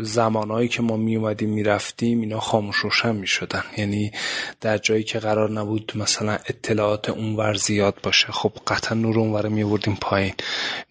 زمانهایی 0.02 0.68
که 0.68 0.82
ما 0.82 0.98
می 0.98 1.16
اومدیم 1.16 1.50
می‌رفتیم 1.50 2.22
اینا 2.22 2.40
خاموش 2.40 2.76
روشن 2.76 3.16
می 3.16 3.28
شدن 3.28 3.64
یعنی 3.78 4.12
در 4.62 4.78
جایی 4.78 5.04
که 5.04 5.20
قرار 5.20 5.52
نبود 5.52 5.92
مثلا 5.96 6.32
اطلاعات 6.32 7.10
اونور 7.10 7.54
زیاد 7.54 7.96
باشه. 8.04 8.28
خب 8.32 8.52
قطعا 8.68 8.98
نور 8.98 9.20
اونور 9.20 9.48
می 9.48 9.64
آوردیم 9.64 9.98
پایین. 10.02 10.34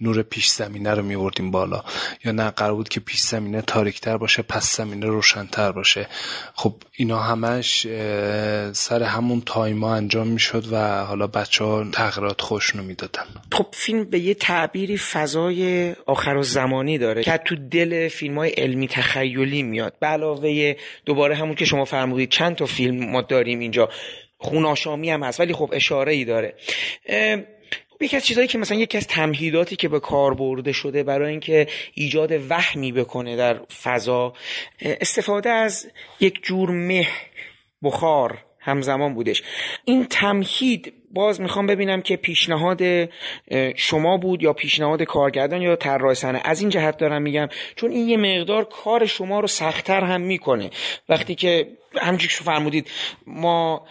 نور 0.00 0.22
پیش 0.22 0.48
زمینه 0.48 0.94
رو 0.94 1.02
می 1.02 1.14
آوردیم 1.14 1.50
بالا. 1.50 1.84
یا 2.24 2.32
نه 2.32 2.50
قرار 2.50 2.74
بود 2.74 2.88
که 2.88 3.00
پیش 3.00 3.20
زمینه 3.20 3.62
تاریکتر 3.62 4.16
باشه 4.16 4.42
پس 4.42 4.77
زمینه 4.78 5.06
روشنتر 5.06 5.72
باشه. 5.72 6.06
خب 6.54 6.74
اینا 6.96 7.18
همش 7.18 7.86
سر 8.72 9.02
همون 9.02 9.42
تایما 9.46 9.94
انجام 9.94 10.28
می‌شد 10.28 10.64
و 10.72 11.04
حالا 11.04 11.26
بچه 11.26 11.64
ها 11.64 11.86
تغییرات 11.92 12.40
خوشنو 12.40 12.82
می‌دادن. 12.82 13.26
خب 13.52 13.66
فیلم 13.72 14.04
به 14.04 14.18
یه 14.18 14.34
تعبیری 14.34 14.96
فضای 14.96 15.92
آخر 16.06 16.36
و 16.36 16.42
زمانی 16.42 16.98
داره 16.98 17.22
که 17.22 17.36
تو 17.44 17.56
دل 17.56 18.08
فیلم 18.08 18.38
های 18.38 18.50
علمی 18.50 18.88
تخیلی 18.88 19.62
میاد. 19.62 19.94
به 20.00 20.06
علاوه 20.06 20.76
دوباره 21.04 21.34
همون 21.34 21.54
که 21.54 21.64
شما 21.64 21.84
فرمودید 21.84 22.30
چند 22.30 22.56
تا 22.56 22.66
فیلم 22.66 23.10
ما 23.10 23.22
داریم 23.22 23.58
اینجا. 23.58 23.88
خوناشامی 24.40 25.10
هم 25.10 25.22
هست 25.22 25.40
ولی 25.40 25.52
خب 25.52 25.70
اشاره 25.72 26.12
ای 26.12 26.24
داره 26.24 26.54
یکی 28.00 28.16
از 28.16 28.24
چیزهایی 28.24 28.48
که 28.48 28.58
مثلا 28.58 28.78
یکی 28.78 28.98
از 28.98 29.06
تمهیداتی 29.06 29.76
که 29.76 29.88
به 29.88 30.00
کار 30.00 30.34
برده 30.34 30.72
شده 30.72 31.02
برای 31.02 31.30
اینکه 31.30 31.66
ایجاد 31.94 32.32
وهمی 32.50 32.92
بکنه 32.92 33.36
در 33.36 33.60
فضا 33.82 34.32
استفاده 34.82 35.50
از 35.50 35.90
یک 36.20 36.42
جور 36.42 36.70
مه 36.70 37.08
بخار 37.82 38.38
همزمان 38.60 39.14
بودش. 39.14 39.42
این 39.84 40.04
تمهید 40.04 40.92
باز 41.10 41.40
می‌خوام 41.40 41.66
ببینم 41.66 42.02
که 42.02 42.16
پیشنهاد 42.16 42.80
شما 43.76 44.16
بود 44.16 44.42
یا 44.42 44.52
پیشنهاد 44.52 45.02
کارگردان 45.02 45.62
یا 45.62 45.76
طراح 45.76 46.14
صحنه 46.14 46.40
از 46.44 46.60
این 46.60 46.70
جهت 46.70 46.96
دارم 46.96 47.22
میگم 47.22 47.48
چون 47.76 47.90
این 47.90 48.08
یه 48.08 48.16
مقدار 48.16 48.64
کار 48.64 49.06
شما 49.06 49.40
رو 49.40 49.46
سختتر 49.46 50.04
هم 50.04 50.20
می‌کنه. 50.20 50.70
وقتی 51.08 51.34
که 51.34 51.68
همچنین 51.94 52.28
که 52.28 52.44
فرمودید 52.44 52.90
ما 53.26 53.86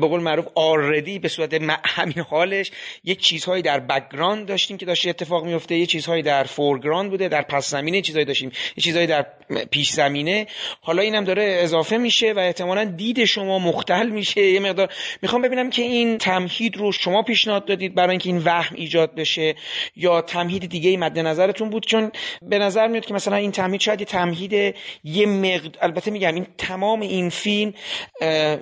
به 0.00 0.06
قول 0.06 0.20
معروف 0.20 0.46
آردی 0.54 1.18
به 1.18 1.28
صورت 1.28 1.54
همین 1.84 2.18
حالش 2.18 2.70
یک 3.04 3.20
چیزهایی 3.20 3.62
در 3.62 3.80
background 3.80 4.46
داشتیم 4.46 4.76
که 4.76 4.86
داشت 4.86 5.08
اتفاق 5.08 5.44
میفته 5.44 5.76
یه 5.76 5.86
چیزهایی 5.86 6.22
در 6.22 6.44
foreground 6.44 7.10
بوده 7.10 7.28
در 7.28 7.42
پس 7.42 7.70
زمینه 7.70 8.00
چیزهایی 8.00 8.24
داشتیم 8.24 8.52
یه 8.76 8.82
چیزهایی 8.82 9.06
در 9.06 9.26
پیش 9.70 9.90
زمینه. 9.90 10.46
حالا 10.80 11.02
اینم 11.02 11.24
داره 11.24 11.58
اضافه 11.62 11.96
میشه 11.96 12.32
و 12.32 12.38
احتمالا 12.38 12.84
دید 12.84 13.24
شما 13.24 13.58
مختل 13.58 14.08
میشه. 14.08 14.40
یه 14.40 14.60
مقدار 14.60 14.88
می‌خوام 15.22 15.42
ببینم 15.42 15.70
که 15.70 15.82
این 15.82 16.18
تمهید 16.18 16.76
رو 16.76 16.92
شما 16.92 17.22
پیشنهاد 17.22 17.64
دادید 17.64 17.94
برای 17.94 18.10
اینکه 18.10 18.28
این 18.28 18.42
وهم 18.44 18.74
ایجاد 18.76 19.14
بشه 19.14 19.54
یا 19.96 20.20
تمهید 20.20 20.68
دیگه 20.68 20.90
ای 20.90 20.96
مد 20.96 21.18
نظرتون 21.18 21.70
بود؟ 21.70 21.86
چون 21.86 22.12
به 22.42 22.58
نظر 22.58 22.86
میاد 22.86 23.04
که 23.06 23.14
مثلا 23.14 23.36
این 23.36 23.52
تمهید 23.52 23.80
شاید 23.80 24.00
یه 24.00 24.06
تمهید 24.06 24.76
یه 25.04 25.26
مقد... 25.26 25.76
البته 25.80 26.10
میگم 26.10 26.34
این 26.34 26.46
تمام 26.58 27.00
این 27.00 27.28
فیلم 27.28 27.74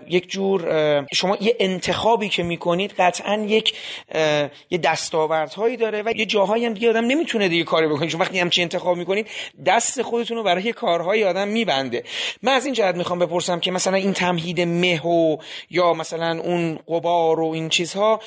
یک 0.08 0.30
جور 0.30 0.69
شما 1.14 1.36
یه 1.40 1.56
انتخابی 1.60 2.28
که 2.28 2.42
می‌کنید 2.42 2.94
قطعا 2.98 3.44
یک 3.48 3.74
یه 4.70 4.78
دستاوردهایی 4.78 5.76
داره 5.76 6.02
و 6.02 6.12
یه 6.16 6.26
جاهایی 6.26 6.66
هم 6.66 6.74
دیگه 6.74 6.90
آدم 6.90 7.04
نمی‌تونه 7.04 7.48
دیگه 7.48 7.64
کاری 7.64 7.88
بکنه. 7.88 8.08
چون 8.08 8.20
وقتی 8.20 8.38
همچین 8.38 8.62
انتخاب 8.62 8.96
می‌کنید 8.96 9.26
دست 9.66 10.02
خودتون 10.02 10.36
رو 10.36 10.42
برای 10.42 10.72
کارهای 10.72 11.24
آدم 11.24 11.48
میبنده. 11.48 12.04
من 12.42 12.52
از 12.52 12.64
این 12.64 12.74
جهت 12.74 12.94
می‌خوام 12.94 13.18
بپرسم 13.18 13.60
که 13.60 13.70
مثلا 13.70 13.96
این 13.96 14.12
تمهید 14.12 14.60
مه 14.60 15.06
و 15.06 15.36
یا 15.70 15.92
مثلا 15.92 16.40
اون 16.40 16.78
قبار 16.88 17.40
و 17.40 17.50
این 17.50 17.68
چیزها 17.68 18.20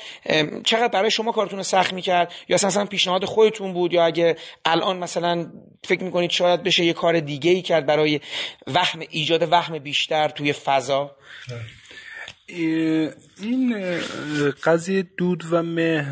چقدر 0.64 0.88
برای 0.88 1.10
شما 1.10 1.32
کارتون 1.32 1.58
رو 1.58 1.62
سخت 1.62 1.92
می‌کرد؟ 1.92 2.32
یا 2.48 2.54
اصلا 2.54 2.84
پیشنهاد 2.84 3.24
خودتون 3.24 3.72
بود؟ 3.72 3.92
یا 3.92 4.04
اگه 4.04 4.36
الان 4.64 4.96
مثلا 4.96 5.46
فکر 5.84 6.02
می‌کنید 6.02 6.30
شاید 6.30 6.62
بشه 6.62 6.84
یه 6.84 6.92
کار 6.92 7.20
دیگه 7.20 7.50
ای 7.50 7.62
کرد 7.62 7.86
برای 7.86 8.20
وهم 8.66 9.02
ایجاد 9.10 9.52
وهم 9.52 9.78
بیشتر 9.78 10.28
توی 10.28 10.52
فضا؟ 10.52 11.10
این 12.46 13.74
قضیه 14.64 15.06
دود 15.16 15.44
و 15.50 15.62
مه 15.62 16.10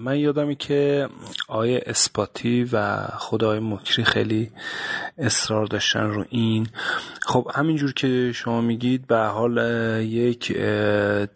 من 0.00 0.18
یادمی 0.18 0.56
که 0.56 1.08
آیه 1.48 1.82
اسپاتی 1.86 2.68
و 2.72 3.06
خود 3.06 3.44
آیه 3.44 3.60
مکری 3.60 4.04
خیلی 4.04 4.50
اصرار 5.18 5.66
داشتن 5.66 6.10
رو 6.10 6.24
این. 6.28 6.66
خب 7.22 7.50
همینجور 7.54 7.92
که 7.92 8.32
شما 8.34 8.60
میگید 8.60 9.06
به 9.06 9.18
حال 9.18 9.58
یک 10.02 10.52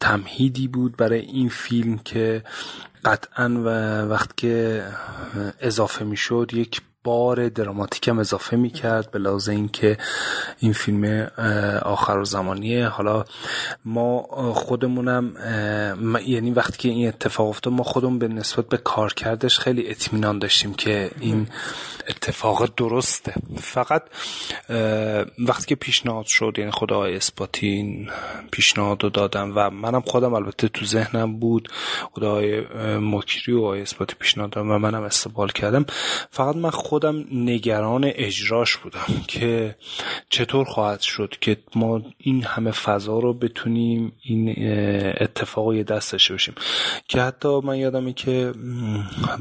تمهیدی 0.00 0.68
بود 0.68 0.96
برای 0.96 1.20
این 1.20 1.48
فیلم 1.48 1.98
که 1.98 2.42
قطعا 3.04 3.48
و 3.48 3.68
وقت 4.08 4.36
که 4.36 4.84
اضافه 5.60 6.04
می‌شد 6.04 6.50
یک 6.52 6.80
بار 7.04 7.48
دراماتیکم 7.48 8.18
اضافه 8.18 8.56
می‌کرد 8.56 9.10
به 9.10 9.18
لحاظ 9.18 9.48
اینکه 9.48 9.98
این 10.58 10.72
فیلم 10.72 11.28
آخر 11.82 12.18
و 12.18 12.24
زمانیه. 12.24 12.86
حالا 12.86 13.24
ما 13.84 14.22
خودمونم 14.54 15.34
یعنی 16.26 16.50
وقتی 16.50 16.78
که 16.78 16.88
این 16.88 17.08
اتفاق 17.08 17.48
افتاد 17.48 17.72
ما 17.72 17.82
خودمون 17.82 18.18
به 18.18 18.28
نسبت 18.28 18.68
به 18.68 18.76
کارکردش 18.76 19.58
خیلی 19.58 19.90
اطمینان 19.90 20.38
داشتیم 20.38 20.74
که 20.74 21.10
این 21.20 21.48
اتفاق 22.08 22.74
درسته. 22.76 23.34
فقط 23.56 24.02
وقتی 25.38 25.66
که 25.66 25.74
پیشنهاد 25.74 26.26
شد 26.26 26.54
یعنی 26.58 26.70
خدا 26.70 27.04
اسپاتین 27.04 28.10
پیشنهاد 28.50 29.02
رو 29.02 29.10
دادم 29.10 29.52
و 29.54 29.70
منم 29.70 30.00
خودم 30.00 30.34
البته 30.34 30.68
تو 30.68 30.84
ذهنم 30.84 31.38
بود 31.38 31.68
خدا 32.12 32.30
آقای 32.30 32.60
مکری 32.98 33.54
و 33.54 33.58
آقای 33.58 33.82
اسپاتی 33.82 34.14
پیشنهاد 34.18 34.50
دادم 34.50 34.70
و 34.70 34.78
منم 34.78 35.02
استقبال 35.02 35.48
کردم. 35.48 35.86
فقط 36.30 36.56
من 36.56 36.70
خودم 36.92 37.24
نگران 37.32 38.04
اجراش 38.04 38.76
بودم 38.76 39.06
که 39.28 39.76
چطور 40.28 40.64
خواهد 40.64 41.00
شد 41.00 41.34
که 41.40 41.56
ما 41.74 42.02
این 42.18 42.44
همه 42.44 42.70
فضا 42.70 43.18
رو 43.18 43.34
بتونیم 43.34 44.12
این 44.22 44.54
اتفاق 45.20 45.74
یه 45.74 45.82
دست 45.82 46.12
داشته 46.12 46.34
باشیم. 46.34 46.54
که 47.08 47.20
حتی 47.20 47.60
من 47.60 47.76
یادمه 47.76 48.12
که 48.12 48.52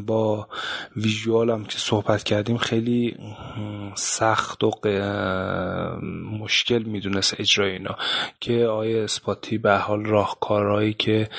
با 0.05 0.47
ویژوالم 0.95 1.65
که 1.65 1.77
صحبت 1.77 2.23
کردیم 2.23 2.57
خیلی 2.57 3.15
سخت 3.95 4.63
و 4.63 4.71
مشکل 6.39 6.83
می‌دونست 6.83 7.39
اجرای 7.39 7.71
اینا. 7.71 7.95
که 8.39 8.65
آیه 8.65 9.03
اسپاتی 9.03 9.57
به 9.57 9.77
حال 9.77 10.05
راهکارهایی 10.05 10.93
که 10.93 11.29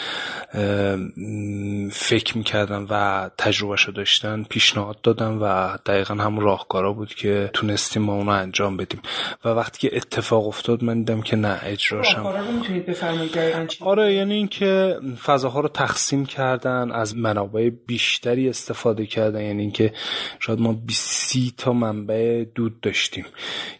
فکر 1.92 2.38
می‌کردن 2.38 2.86
و 2.90 3.30
تجربهشو 3.38 3.92
داشتن 3.92 4.42
پیشنهاد 4.42 5.00
دادن 5.00 5.30
و 5.30 5.76
دقیقا 5.86 6.01
هم 6.10 6.38
راهکارا 6.38 6.92
بود 6.92 7.14
که 7.14 7.50
تونستیم 7.52 8.02
ما 8.02 8.14
اونو 8.14 8.30
انجام 8.30 8.76
بدیم. 8.76 9.00
و 9.44 9.48
وقتی 9.48 9.88
که 9.88 9.96
اتفاق 9.96 10.46
افتاد 10.46 10.84
من 10.84 10.98
دیدم 10.98 11.22
که 11.22 11.36
نه 11.36 11.60
اجراشم. 11.62 12.26
آره 13.80 14.14
یعنی 14.14 14.34
اینکه 14.34 14.96
فضاها 15.24 15.60
رو 15.60 15.68
تقسیم 15.68 16.26
کردن 16.26 16.90
از 16.90 17.16
منابع 17.16 17.70
بیشتری 17.86 18.48
استفاده 18.48 19.06
کردن. 19.06 19.42
یعنی 19.42 19.62
اینکه 19.62 19.92
شاید 20.40 20.60
ما 20.60 20.72
20 20.72 21.22
تا 21.56 21.72
منبع 21.72 22.44
دود 22.54 22.80
داشتیم 22.80 23.24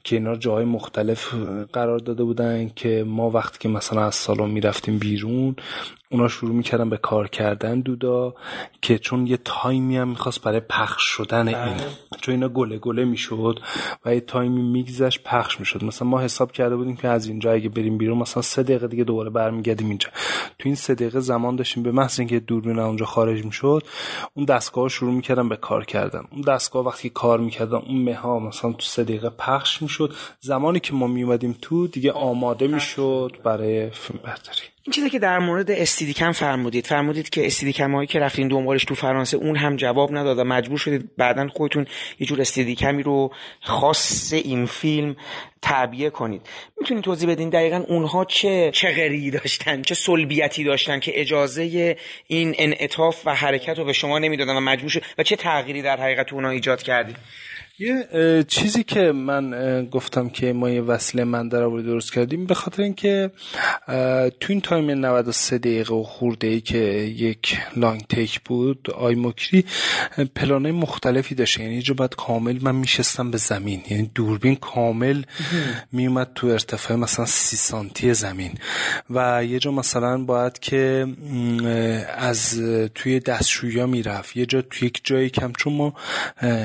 که 0.04 0.16
اینا 0.16 0.36
جای 0.36 0.64
مختلف 0.64 1.34
قرار 1.72 1.98
داده 1.98 2.24
بودن 2.24 2.70
که 2.76 3.04
ما 3.06 3.30
وقتی 3.30 3.58
که 3.58 3.68
مثلا 3.68 4.04
از 4.04 4.14
سالن 4.14 4.50
می‌رفتیم 4.50 4.98
بیرون 4.98 5.56
اونا 6.12 6.28
شروع 6.28 6.54
می‌کردن 6.54 6.90
به 6.90 6.96
کار 6.96 7.28
کردن 7.28 7.80
دودا 7.80 8.34
که 8.82 8.98
چون 8.98 9.26
یه 9.26 9.38
تایمی 9.44 9.96
هم 9.96 10.08
می‌خواست 10.08 10.42
برای 10.42 10.60
پخش 10.60 11.02
شدن 11.02 11.48
این 11.48 11.56
بله. 11.56 11.86
چون 12.20 12.34
اینا 12.34 12.48
گله 12.48 12.78
گله 12.78 13.04
می‌شد 13.04 13.60
و 14.04 14.14
یه 14.14 14.20
تایمی 14.20 14.62
میگذشت 14.62 15.22
پخش 15.24 15.60
می‌شد. 15.60 15.84
مثلا 15.84 16.08
ما 16.08 16.20
حساب 16.20 16.52
کرده 16.52 16.76
بودیم 16.76 16.96
که 16.96 17.08
از 17.08 17.26
اینجا 17.26 17.52
اگه 17.52 17.68
بریم 17.68 17.98
بیرون 17.98 18.18
مثلا 18.18 18.42
سه 18.42 18.62
دقیقه 18.62 18.86
دیگه 18.86 19.04
دوباره 19.04 19.30
برمیگردیم 19.30 19.88
اینجا. 19.88 20.08
تو 20.58 20.68
این 20.68 20.74
سه 20.74 20.94
دقیقه 20.94 21.20
زمان 21.20 21.56
داشتیم 21.56 21.82
به 21.82 21.92
محض 21.92 22.20
اینکه 22.20 22.40
دوربین 22.40 22.78
اونجا 22.78 23.06
خارج 23.06 23.44
می‌شد 23.44 23.82
اون 24.34 24.44
دستگاه 24.44 24.88
شروع 24.88 25.14
می‌کردن 25.14 25.48
به 25.48 25.56
کار 25.56 25.84
کردن. 25.84 26.24
اون 26.30 26.40
دستگاه 26.40 26.86
وقتی 26.86 27.10
کار 27.10 27.40
می‌کردن 27.40 27.76
اون 27.76 28.02
مها 28.02 28.38
مثلا 28.38 28.72
تو 28.72 28.82
سه 28.82 29.04
دقیقه 29.04 29.30
پخش 29.30 29.82
می‌شد. 29.82 30.14
زمانی 30.40 30.80
که 30.80 30.94
ما 30.94 31.06
میومدیم 31.06 31.56
تو 31.62 31.86
دیگه 31.86 32.12
آماده 32.12 32.66
می‌شد 32.66 33.36
برای 33.44 33.90
فیلم 33.90 34.20
برداری. 34.24 34.62
این 34.84 34.92
چیزی 34.92 35.10
که 35.10 35.18
در 35.18 35.38
مورد 35.38 35.70
استیدیکم 35.70 36.32
فرمودید 36.32 36.86
فرمودید 36.86 37.28
که 37.28 37.46
استیدیکم 37.46 37.94
هایی 37.94 38.06
که 38.06 38.20
رفتین 38.20 38.48
دنبالش 38.48 38.84
تو 38.84 38.94
فرانسه 38.94 39.36
اون 39.36 39.56
هم 39.56 39.76
جواب 39.76 40.16
نداد 40.16 40.38
و 40.38 40.44
مجبور 40.44 40.78
شدید 40.78 41.16
بعدا 41.16 41.48
خودتون 41.48 41.86
یه 42.20 42.26
جور 42.26 42.40
استیدیکمی 42.40 43.02
رو 43.02 43.32
خاص 43.60 44.32
این 44.32 44.66
فیلم 44.66 45.16
تعبیه 45.62 46.10
کنید. 46.10 46.42
می‌تونید 46.80 47.04
توضیح 47.04 47.30
بدین 47.30 47.50
دقیقا 47.50 47.84
اونها 47.88 48.24
چه 48.24 48.70
چه 48.74 48.92
غری 48.92 49.30
داشتن 49.30 49.82
چه 49.82 49.94
سلبیتی 49.94 50.64
داشتن 50.64 51.00
که 51.00 51.20
اجازه 51.20 51.96
این 52.26 52.54
انعطاف 52.58 53.26
و 53.26 53.34
حرکت 53.34 53.78
رو 53.78 53.84
به 53.84 53.92
شما 53.92 54.18
نمی‌دادن 54.18 54.56
و 54.56 54.60
مجبور 54.60 54.90
شد 54.90 55.02
و 55.18 55.22
چه 55.22 55.36
تغییری 55.36 55.82
در 55.82 56.00
حقیقت 56.00 56.32
اونها 56.32 56.50
ایجاد 56.50 56.82
کردید 56.82 57.16
یه 57.78 58.44
چیزی 58.48 58.84
که 58.84 59.12
من 59.12 59.84
گفتم 59.92 60.28
که 60.28 60.52
ما 60.52 60.70
یه 60.70 60.80
وصله 60.80 61.24
من 61.24 61.48
در 61.48 61.60
درست 61.60 62.12
کردیم 62.12 62.46
به 62.46 62.54
خاطر 62.54 62.82
اینکه 62.82 63.30
تو 64.40 64.46
این 64.48 64.60
تایم 64.60 64.90
93 64.90 65.58
دقیقه 65.58 65.94
و 65.94 66.02
خورده 66.02 66.46
ای 66.46 66.60
که 66.60 66.78
یک 67.16 67.58
لانگ 67.76 68.00
تیک 68.08 68.40
بود 68.40 68.90
آی 68.94 69.14
مکری 69.14 69.64
پلانه 70.34 70.72
مختلفی 70.72 71.34
داشته 71.34 71.62
یعنی 71.62 71.82
جو 71.82 71.94
باید 71.94 72.14
کامل 72.14 72.58
من 72.62 72.74
میشستم 72.74 73.30
به 73.30 73.38
زمین. 73.38 73.82
یعنی 73.90 74.10
دوربین 74.14 74.56
کامل 74.56 75.22
میومد 75.92 76.30
تو 76.34 76.46
ارتفاع 76.46 76.96
مثلا 76.96 77.26
سی 77.26 77.56
سانتی 77.56 78.14
زمین. 78.14 78.52
و 79.10 79.44
یه 79.44 79.58
جا 79.58 79.70
مثلا 79.70 80.24
باید 80.24 80.58
که 80.58 81.06
از 82.16 82.60
توی 82.94 83.20
دستشویی 83.20 83.86
می‌رفت. 83.86 84.36
یه 84.36 84.46
جا 84.46 84.62
توی 84.62 84.86
یک 84.86 85.00
جایی 85.04 85.30
کم 85.30 85.52
چون 85.52 85.72
ما 85.72 85.94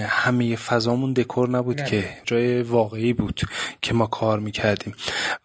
همه 0.08 0.56
فضامون 0.56 0.97
اون 1.02 1.14
دکور 1.14 1.50
نبود 1.50 1.84
که 1.84 2.10
جای 2.26 2.62
واقعی 2.62 3.14
بود 3.14 3.42
که 3.82 3.94
ما 3.94 4.08
کار 4.08 4.40
می‌کردیم. 4.40 4.94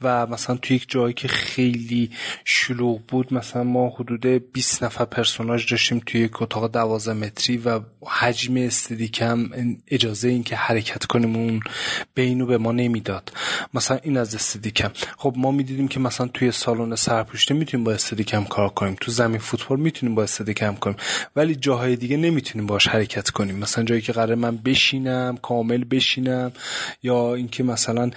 و 0.01 0.27
مثلا 0.27 0.57
توی 0.57 0.77
یک 0.77 0.85
جایی 0.89 1.15
که 1.15 1.29
خیلی 1.29 2.11
شلوغ 2.45 3.01
بود 3.09 3.35
مثلا 3.35 3.65
ما 3.65 3.89
حدود 3.89 4.27
20 4.27 4.85
نفر 4.85 5.05
پرسوناج 5.05 5.71
داشتیم 5.71 6.03
توی 6.07 6.21
یک 6.21 6.43
اتاق 6.43 6.71
12 6.71 7.13
متری 7.13 7.57
و 7.57 7.81
حجم 8.07 8.57
استدیکم 8.57 9.49
اجازه 9.89 10.29
این 10.29 10.43
که 10.43 10.57
حرکت 10.57 11.05
کنیم 11.07 11.37
اون 11.37 11.61
بینو 12.15 12.47
به 12.47 12.59
ما 12.59 12.73
نمی‌داد. 12.73 13.33
مثلا 13.75 13.99
این 14.03 14.17
از 14.17 14.35
استدیکم 14.35 14.91
خب 15.19 15.35
ما 15.37 15.51
می‌دیدیم 15.51 15.89
که 15.89 16.01
مثلا 16.01 16.27
توی 16.27 16.53
سالن 16.53 16.97
سرپوشته 16.97 17.55
می‌تونیم 17.55 17.85
با 17.85 17.93
استدیکم 17.93 18.45
کار 18.45 18.69
کنیم. 18.69 18.97
تو 19.01 19.11
زمین 19.11 19.39
فوتبال 19.39 19.81
می‌تونیم 19.81 20.15
با 20.15 20.23
استدیکم 20.23 20.75
کنیم. 20.75 20.97
ولی 21.37 21.55
جاهای 21.55 21.97
دیگه 21.97 22.17
نمی‌تونیم 22.17 22.67
باش 22.67 22.89
حرکت 22.89 23.31
کنیم. 23.31 23.57
مثلا 23.57 23.85
جایی 23.85 24.01
که 24.01 24.13
قرار 24.13 24.35
من 24.35 24.57
بشینم 24.57 25.37
کامل 25.43 25.85
بشینم 25.85 26.53
یا 27.03 27.35
اینکه 27.35 27.63
مثلا 27.63 28.11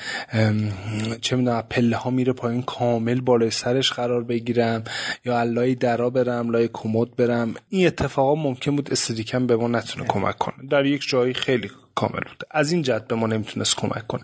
چه 1.21 1.35
می‌دونم 1.35 1.63
پله 1.69 1.97
ها 1.97 2.09
میره 2.09 2.33
پایین 2.33 2.61
کامل 2.61 3.21
بالای 3.21 3.51
سرش 3.51 3.93
قرار 3.93 4.23
بگیرم 4.23 4.83
یا 5.25 5.43
لای 5.43 5.75
درا 5.75 6.09
برم 6.09 6.49
لای 6.49 6.69
کمد 6.73 7.15
برم. 7.15 7.53
این 7.69 7.87
اتفاقا 7.87 8.35
ممکن 8.35 8.75
بود 8.75 8.91
استدیکم 8.91 9.47
به 9.47 9.55
ما 9.55 9.67
نتونه 9.67 10.05
کمک 10.07 10.37
کنه. 10.37 10.55
در 10.69 10.85
یک 10.85 11.01
جایی 11.07 11.33
خیلی 11.33 11.69
کامل 11.95 12.19
بود. 12.19 12.43
از 12.51 12.71
این 12.71 12.81
جد 12.81 13.07
به 13.07 13.15
ما 13.15 13.27
نمی‌تونست 13.27 13.75
کمک 13.75 14.07
کنه. 14.07 14.23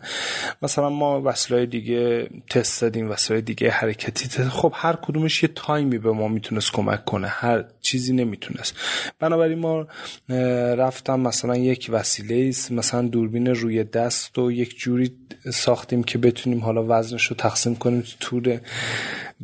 مثلا 0.62 0.90
ما 0.90 1.22
وسیله 1.22 1.66
دیگه 1.66 2.30
تست 2.50 2.82
دادیم 2.82 3.10
وسیله 3.10 3.42
دیگه 3.42 3.70
حرکتی 3.70 4.28
تست. 4.28 4.50
خب 4.50 4.74
هر 4.76 4.96
کدومش 5.02 5.44
یه 5.44 5.50
تایمی 5.56 5.98
به 5.98 6.12
ما 6.12 6.28
می‌تونست 6.28 6.72
کمک 6.72 7.06
کنه. 7.06 7.28
هر 7.28 7.66
چیزی 7.82 8.14
نمی‌تونست. 8.14 8.76
بنابراین 9.20 9.60
ما 9.60 9.88
رفتم 10.78 11.20
مثلا 11.20 11.56
یک 11.56 11.90
وسیله 11.94 12.52
مثلا 12.72 13.02
دوربین 13.02 13.48
روی 13.48 13.84
دست 13.84 14.38
و 14.38 14.52
یک 14.52 14.78
جوری 14.78 15.16
ساختیم 15.54 16.04
که 16.04 16.18
بتونیم 16.18 16.60
حالا 16.60 16.86
وزنش 16.90 17.26
رو 17.26 17.36
تقسیم 17.36 17.76
کنیم 17.76 18.02
تو 18.02 18.16
طور 18.20 18.60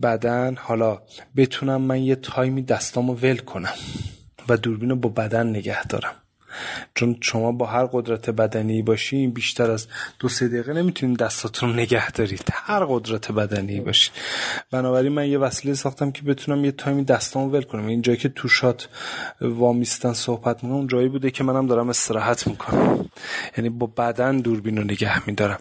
بدن. 0.03 0.55
حالا 0.55 1.01
بتونم 1.35 1.81
من 1.81 2.01
یه 2.01 2.15
تایمی 2.15 2.61
دستامو 2.61 3.13
ول 3.13 3.37
کنم 3.37 3.73
و 4.49 4.57
دوربین 4.57 4.89
رو 4.89 4.95
با 4.95 5.09
بدن 5.09 5.47
نگه 5.47 5.83
دارم. 5.83 6.15
چون 6.95 7.17
شما 7.21 7.51
با 7.51 7.65
هر 7.65 7.85
قدرت 7.85 8.29
بدنی 8.29 8.81
باشین 8.81 9.31
بیشتر 9.31 9.71
از 9.71 9.87
دو 10.19 10.29
سه 10.29 10.47
دقیقه 10.47 10.73
نمی‌تونین 10.73 11.15
دستاتون 11.15 11.73
نگه 11.73 12.11
دارید. 12.11 12.49
هر 12.53 12.85
قدرت 12.85 13.31
بدنی 13.31 13.79
باشین 13.79 14.13
بنابراین 14.71 15.11
من 15.11 15.27
یه 15.29 15.37
وسیله 15.37 15.73
ساختم 15.73 16.11
که 16.11 16.21
بتونم 16.21 16.65
یه 16.65 16.71
تایمی 16.71 17.03
دستامو 17.03 17.51
ول 17.51 17.61
کنم. 17.61 17.87
این 17.87 18.01
جایی 18.01 18.17
که 18.17 18.29
تو 18.29 18.47
شات 18.47 18.87
وامیستن 19.41 20.13
صحبت 20.13 20.55
می‌کنم 20.63 20.77
اون 20.77 20.87
جایی 20.87 21.07
بوده 21.07 21.31
که 21.31 21.43
منم 21.43 21.67
دارم 21.67 21.89
استراحت 21.89 22.47
می‌کنم. 22.47 23.09
یعنی 23.57 23.69
با 23.69 23.87
بدن 23.87 24.37
دوربین 24.37 24.77
رو 24.77 24.83
نگه 24.83 25.27
میدارم. 25.27 25.59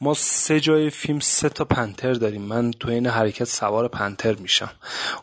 ما 0.00 0.14
سه 0.14 0.60
جای 0.60 0.90
فیلم 0.90 1.20
سه 1.20 1.48
تا 1.48 1.64
پنتر 1.64 2.12
داریم. 2.12 2.42
من 2.42 2.70
تو 2.70 2.88
این 2.88 3.06
حرکت 3.06 3.44
سوار 3.44 3.88
پنتر 3.88 4.34
میشم. 4.34 4.70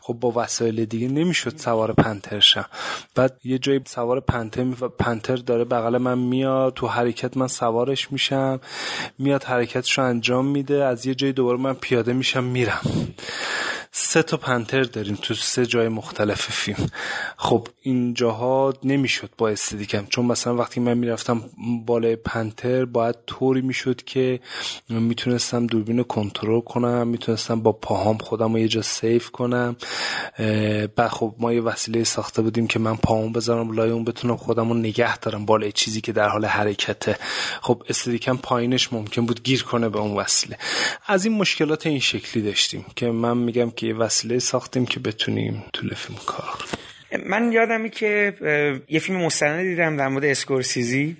خب 0.01 0.13
با 0.13 0.33
وسایل 0.35 0.85
دیگه 0.85 1.07
نمی‌شد 1.07 1.57
سوار 1.57 1.93
پنتر 1.93 2.39
شم. 2.39 2.65
بعد 3.15 3.39
یه 3.43 3.57
جایی 3.57 3.81
سوار 3.85 4.19
پنتر 4.19 4.63
می... 4.63 4.75
پنتر 5.13 5.35
داره 5.35 5.63
بغل 5.63 5.97
من 5.97 6.17
میاد 6.17 6.73
تو 6.73 6.87
حرکت 6.87 7.37
من 7.37 7.47
سوارش 7.47 8.11
میشم 8.11 8.59
میاد 9.19 9.43
حرکتش 9.43 9.97
رو 9.97 10.03
انجام 10.05 10.45
میده 10.45 10.83
از 10.83 11.05
یه 11.05 11.15
جای 11.15 11.31
دوباره 11.31 11.57
من 11.57 11.73
پیاده 11.73 12.13
میشم 12.13 12.43
میرم. 12.43 12.81
سه 13.95 14.23
تا 14.23 14.37
پنتر 14.37 14.83
داریم 14.83 15.15
تو 15.21 15.33
سه 15.33 15.65
جای 15.65 15.87
مختلف 15.87 16.41
فیلم. 16.41 16.89
خب 17.37 17.67
این 17.81 18.13
جاها 18.13 18.73
نمی‌شد 18.83 19.29
با 19.37 19.49
استدیکم. 19.49 20.05
چون 20.05 20.25
مثلا 20.25 20.55
وقتی 20.55 20.79
من 20.79 20.97
می‌رفتم 20.97 21.41
بالای 21.85 22.15
پنتر 22.15 22.85
باید 22.85 23.15
طوری 23.27 23.61
می‌شد 23.61 24.03
که 24.03 24.39
می‌تونستم 24.89 25.67
دوربین 25.67 25.97
رو 25.97 26.03
کنترل 26.03 26.61
کنم 26.61 27.07
می‌تونستم 27.07 27.61
با 27.61 27.71
پاهام 27.71 28.17
خودم 28.17 28.53
رو 28.53 28.59
یه 28.59 28.67
جا 28.67 28.81
سیف 28.81 29.29
کنم. 29.29 29.75
بعد 30.95 31.07
خب 31.07 31.35
ما 31.39 31.53
یه 31.53 31.61
وسیله 31.61 32.03
ساخته 32.03 32.41
بودیم 32.41 32.67
که 32.67 32.79
من 32.79 32.95
پاهام 32.95 33.33
بذارم 33.33 33.71
لای 33.71 33.89
اون 33.89 34.03
بتونم 34.03 34.37
خودم 34.37 34.69
رو 34.69 34.73
نگه 34.73 35.17
دارم 35.17 35.45
بالای 35.45 35.71
چیزی 35.71 36.01
که 36.01 36.11
در 36.11 36.29
حال 36.29 36.45
حرکته. 36.45 37.17
خب 37.61 37.83
استدیکم 37.89 38.37
پایینش 38.37 38.93
ممکن 38.93 39.25
بود 39.25 39.43
گیر 39.43 39.63
کنه 39.63 39.89
به 39.89 39.99
اون 39.99 40.17
وسیله. 40.17 40.57
از 41.07 41.25
این 41.25 41.37
مشکلات 41.37 41.87
این 41.87 41.99
شکلی 41.99 42.43
داشتیم 42.43 42.85
که 42.95 43.11
من 43.11 43.37
میگم 43.37 43.71
که 43.71 43.82
یه 43.83 43.95
وسیله 43.95 44.39
ساختیم 44.39 44.85
که 44.85 44.99
بتونیم 44.99 45.63
طول 45.73 45.93
فیلم 45.93 46.19
کار. 46.25 46.65
من 47.25 47.51
یادمی 47.51 47.89
که 47.89 48.33
یه 48.89 48.99
فیلم 48.99 49.25
مستند 49.25 49.61
دیدم 49.61 49.97
در 49.97 50.07
مورد 50.07 50.25
اسکورسیزی 50.25 51.17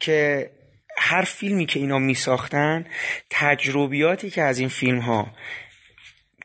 که 0.00 0.50
هر 0.96 1.22
فیلمی 1.22 1.66
که 1.66 1.80
اینا 1.80 1.98
می 1.98 2.14
ساختن 2.14 2.86
تجربیاتی 3.30 4.30
که 4.30 4.42
از 4.42 4.58
این 4.58 4.68
فیلم 4.68 4.98
ها 4.98 5.26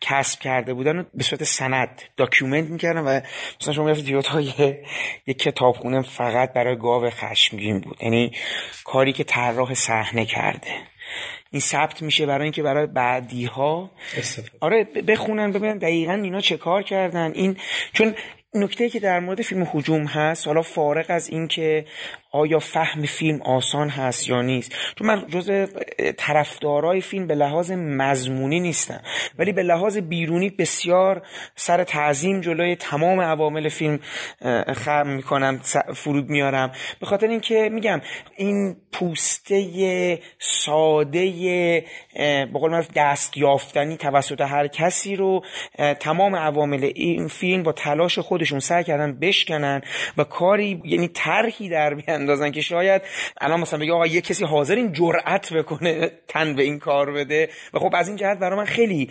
کسب 0.02 0.40
کرده 0.40 0.74
بودن 0.74 1.06
به 1.14 1.24
صورت 1.24 1.44
سند 1.44 2.02
document 2.18 2.70
می‌کردن 2.70 3.00
و 3.00 3.22
مثلا 3.62 3.74
شما 3.74 3.86
می‌رفتید 3.86 4.08
یه, 4.60 4.86
یه 5.28 5.34
کتابخونه 5.34 6.02
فقط 6.02 6.54
برای 6.54 6.76
گاو 6.78 7.10
خشمگین 7.10 7.80
بود. 7.80 7.98
یعنی 8.02 8.32
کاری 8.84 9.14
که 9.14 9.24
طراح 9.24 9.74
صحنه 9.74 10.26
کرده. 10.26 10.72
این 11.52 11.60
ثبت 11.60 12.02
میشه 12.02 12.26
برای 12.26 12.44
اینکه 12.44 12.64
برای 12.64 12.86
بعدی 12.86 13.46
ها 13.46 13.92
آره 14.60 14.84
بخونن 14.84 15.52
ببینن 15.52 15.78
دقیقا 15.78 16.14
اینا 16.14 16.42
چه 16.42 16.58
کار 16.58 16.84
کردن. 16.84 17.32
این 17.34 17.58
چون 17.94 18.16
نکته 18.54 18.90
که 18.90 19.00
در 19.00 19.20
مورد 19.20 19.42
فیلم 19.42 19.68
هجوم 19.74 20.06
هست 20.06 20.48
حالا 20.48 20.62
فارغ 20.62 21.06
از 21.10 21.30
اینکه 21.30 21.86
آیا 22.36 22.60
فهم 22.60 23.06
فیلم 23.06 23.42
آسان 23.42 23.90
هست 23.90 24.30
یا 24.30 24.42
نیست؟ 24.42 24.76
چون 24.96 25.08
من 25.08 25.28
جز 25.28 25.52
طرفدارای 26.18 27.02
فیلم 27.02 27.28
به 27.28 27.36
لحاظ 27.36 27.72
مضمونی 27.72 28.60
نیستم. 28.60 29.02
ولی 29.40 29.52
به 29.52 29.64
لحاظ 29.64 29.98
بیرونی 29.98 30.50
بسیار 30.50 31.22
سر 31.56 31.84
تعظیم 31.84 32.42
جلوی 32.42 32.76
تمام 32.76 33.22
عوامل 33.22 33.70
فیلم 33.70 34.00
خم 34.76 35.08
می‌کنم 35.08 35.60
فرود 35.96 36.30
میارم. 36.30 36.72
به 37.00 37.06
خاطر 37.06 37.28
اینکه 37.28 37.70
میگم 37.72 38.02
این 38.38 38.76
پوسته 38.92 40.20
ساده 40.40 41.84
به 42.16 42.60
قول 42.60 42.84
دست 42.96 43.38
یافتنی 43.38 43.98
توسط 43.98 44.42
هر 44.42 44.68
کسی 44.68 45.16
رو 45.16 45.46
تمام 46.00 46.36
عوامل 46.36 46.92
این 46.96 47.28
فیلم 47.28 47.64
با 47.64 47.72
تلاش 47.72 48.20
خودشون 48.20 48.60
سعی 48.60 48.84
کردن 48.84 49.20
بشکنن 49.20 49.82
و 50.18 50.24
کاری 50.24 50.82
یعنی 50.86 51.08
طرحی 51.08 51.70
در 51.70 51.94
بیاندازن 52.26 52.52
که 52.52 52.62
شاید 52.62 53.02
الان 53.42 53.60
مثلا 53.60 53.80
بگه 53.80 53.94
آقا 53.94 54.08
یه 54.08 54.22
کسی 54.22 54.46
حاضر 54.46 54.76
این 54.76 54.94
جرأت 54.94 55.54
بکنه 55.54 56.12
تن 56.28 56.56
به 56.56 56.64
این 56.64 56.80
کار 56.80 57.12
بده. 57.12 57.50
و 57.74 57.80
خب 57.80 57.92
از 57.96 58.08
این 58.08 58.18
جهت 58.18 58.40
برای 58.40 58.58
من 58.58 58.66
خیلی 58.66 59.10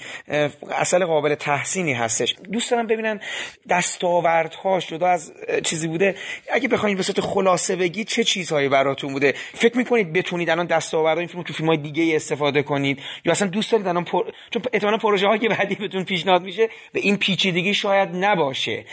اصل 0.71 1.05
قابل 1.05 1.35
تحسینی 1.35 1.93
هستش. 1.93 2.37
دوست 2.53 2.71
دارم 2.71 2.87
ببینن 2.87 3.21
دستاوردهاش 3.69 4.87
جدا 4.87 5.07
از 5.07 5.33
چیزی 5.65 5.89
بوده. 5.89 6.15
اگه 6.53 6.69
بخواید 6.69 6.97
به 6.97 7.03
صورت 7.03 7.21
خلاصه 7.21 7.77
بگید 7.77 8.07
چه 8.07 8.25
چیزهایی 8.25 8.69
براتون 8.69 9.13
بوده؟ 9.13 9.35
فکر 9.55 9.77
می‌کنید 9.77 10.13
بتونید 10.13 10.51
الان 10.51 10.67
دستاورد 10.67 11.19
این 11.19 11.29
فیلم 11.29 11.43
تو 11.43 11.53
فیلم 11.53 11.69
های 11.69 11.79
دیگه 11.79 12.17
استفاده 12.17 12.63
کنید؟ 12.63 12.99
یا 13.25 13.33
اصلا 13.33 13.49
دوست 13.49 13.73
دارید 13.73 13.87
الان 13.87 14.05
پر... 14.05 14.25
چون 14.51 14.63
احتمالاً 14.73 14.97
پروژه 14.97 15.27
هایی 15.27 15.49
بعدی 15.49 15.75
بهتون 15.75 16.05
پیشنهاد 16.05 16.43
میشه 16.43 16.69
به 16.93 17.01
این 17.01 17.17
پیچیدگی 17.17 17.75
شاید 17.75 18.09
نباشه. 18.13 18.85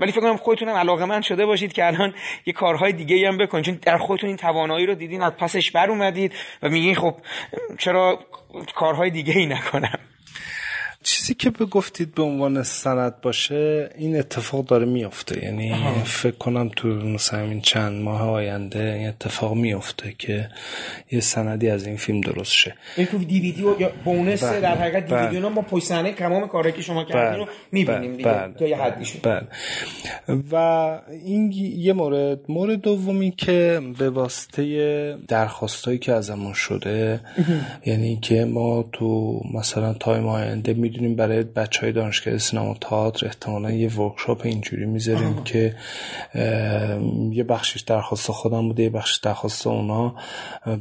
ولی 0.00 0.12
فکر 0.12 0.20
کنم 0.20 0.36
خودتون 0.36 0.68
هم 0.68 0.76
علاقه 0.76 1.20
شده 1.20 1.46
باشید 1.46 1.72
که 1.72 1.86
الان 1.86 2.14
یه 2.46 2.52
کارهای 2.52 2.92
دیگه 2.92 3.17
هم 3.24 3.38
بکنید 3.38 3.64
چون 3.64 3.78
در 3.82 3.98
خودتون 3.98 4.28
این 4.28 4.36
توانایی 4.36 4.86
رو 4.86 4.94
دیدین 4.94 5.22
از 5.22 5.32
پسش 5.32 5.70
بر 5.70 5.90
اومدید 5.90 6.32
و 6.62 6.68
میگین 6.68 6.94
خب 6.94 7.14
چرا 7.78 8.18
کارهای 8.74 9.10
دیگه 9.10 9.32
ای 9.36 9.46
نکنم 9.46 9.98
چیزی 11.28 11.38
که 11.38 11.50
به 11.50 11.64
گفتید 11.64 12.14
به 12.14 12.22
عنوان 12.22 12.62
سند 12.62 13.20
باشه 13.20 13.90
این 13.98 14.18
اتفاق 14.18 14.66
داره 14.66 14.86
میفته 14.86 15.44
یعنی 15.44 15.74
فکر 16.04 16.36
کنم 16.36 16.70
تو 16.76 16.88
مثلا 16.88 17.40
این 17.40 17.60
چند 17.60 18.02
ماه 18.02 18.22
آینده 18.22 18.94
این 18.98 19.08
اتفاق 19.08 19.54
میفته 19.54 20.14
که 20.18 20.48
یه 21.10 21.20
سندی 21.20 21.70
از 21.70 21.86
این 21.86 21.96
فیلم 21.96 22.20
درست 22.20 22.52
شه 22.52 22.74
تو 23.10 23.18
دیویدی 23.18 23.62
و 23.62 23.80
یا 23.80 23.90
بونس 24.04 24.44
بله. 24.44 24.60
در 24.60 24.74
حقیقت 24.74 25.06
دیویدی 25.06 25.40
بله. 25.40 25.48
ما 25.48 25.62
پشت 25.62 25.84
صحنه 25.84 26.12
تمام 26.12 26.48
کارهایی 26.48 26.76
که 26.76 26.82
شما 26.82 27.04
کردین 27.04 27.38
رو 27.38 27.44
بله. 27.44 27.54
می‌بینیم 27.72 28.16
دیگه. 28.16 28.52
تا 28.58 28.66
یه 28.66 28.76
حدی. 28.76 29.04
و 30.52 30.54
این 31.24 31.52
یه 31.76 31.92
مورد 31.92 32.40
مورد 32.48 32.80
دومی 32.80 33.30
که 33.30 33.80
به 33.98 34.10
واسطه 34.10 35.16
درخواستایی 35.28 35.98
که 35.98 36.12
ازمون 36.12 36.52
شده 36.52 37.20
یعنی 37.86 38.16
که 38.16 38.44
ما 38.44 38.84
تو 38.92 39.40
مثلا 39.54 39.92
تایم 39.92 40.26
آینده 40.26 40.74
می‌دونیم 40.74 41.17
برای 41.18 41.42
بچه 41.42 41.80
های 41.80 41.92
دانشگاه 41.92 42.38
سینما 42.38 42.74
تئاتر 42.80 43.26
احتمالا 43.26 43.70
یه 43.70 43.94
workshop 43.94 44.40
اینجوری 44.44 44.86
می‌ذاریم 44.86 45.44
که 45.44 45.74
یه 47.32 47.44
بخشش 47.44 47.80
درخواست 47.80 48.30
خودم 48.30 48.68
بوده 48.68 48.82
یه 48.82 48.90
بخشش 48.90 49.16
درخواست 49.16 49.66
اونا. 49.66 50.14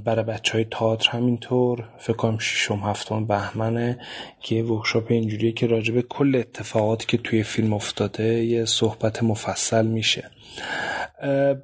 برای 0.04 0.26
بچه 0.26 0.54
های 0.54 0.66
تئاتر 0.72 1.10
همینطور. 1.10 1.84
فکر 1.98 2.18
کنم 2.18 2.38
ششم 2.38 2.80
هفتم 2.80 3.26
بهمنه 3.26 4.00
که 4.42 4.56
یه 4.56 4.64
workshop 4.64 5.12
اینجوریه 5.12 5.52
که 5.52 5.68
راجبه 5.68 6.02
کل 6.02 6.36
اتفاقاتی 6.36 7.06
که 7.06 7.18
توی 7.18 7.44
فیلم 7.44 7.74
افتاده 7.74 8.46
یه 8.46 8.66
صحبت 8.66 9.24
مفصل 9.24 9.86
میشه. 9.86 10.32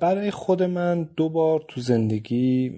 برای 0.01 0.31
خود 0.31 0.63
من 0.63 1.03
دو 1.17 1.29
بار 1.29 1.65
تو 1.67 1.81
زندگی 1.81 2.69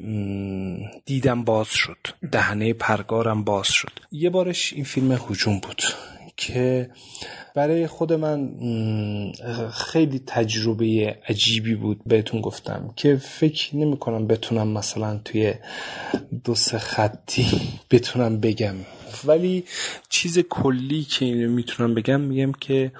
دیدم 1.06 1.44
باز 1.44 1.68
شد. 1.68 1.98
دهنه 2.32 2.73
پرگارم 2.73 3.44
باز 3.44 3.68
شد. 3.68 3.91
یه 4.11 4.30
بارش 4.30 4.73
این 4.73 4.84
فیلم 4.84 5.19
حجوم 5.27 5.60
بود 5.60 5.82
که 6.38 6.90
برای 7.56 7.88
خود 7.88 8.14
من 8.14 8.49
خیلی 9.72 10.19
تجربه 10.26 11.18
عجیبی 11.30 11.76
بود. 11.76 12.02
بهتون 12.06 12.41
گفتم 12.41 12.94
که 12.95 13.15
فکر 13.15 13.76
نمی 13.76 13.98
کنم 13.98 14.27
بتونم 14.27 14.68
مثلا 14.68 15.19
توی 15.26 15.53
دو 16.44 16.56
سه 16.56 16.77
خطی 16.80 17.61
بتونم 17.91 18.40
بگم. 18.40 18.76
ولی 19.26 19.66
چیز 20.10 20.40
کلی 20.40 21.04
که 21.04 21.26
اینو 21.26 21.52
می‌تونم 21.52 21.94
بگم 21.94 22.22
میگم 22.22 22.52
که 22.52 22.92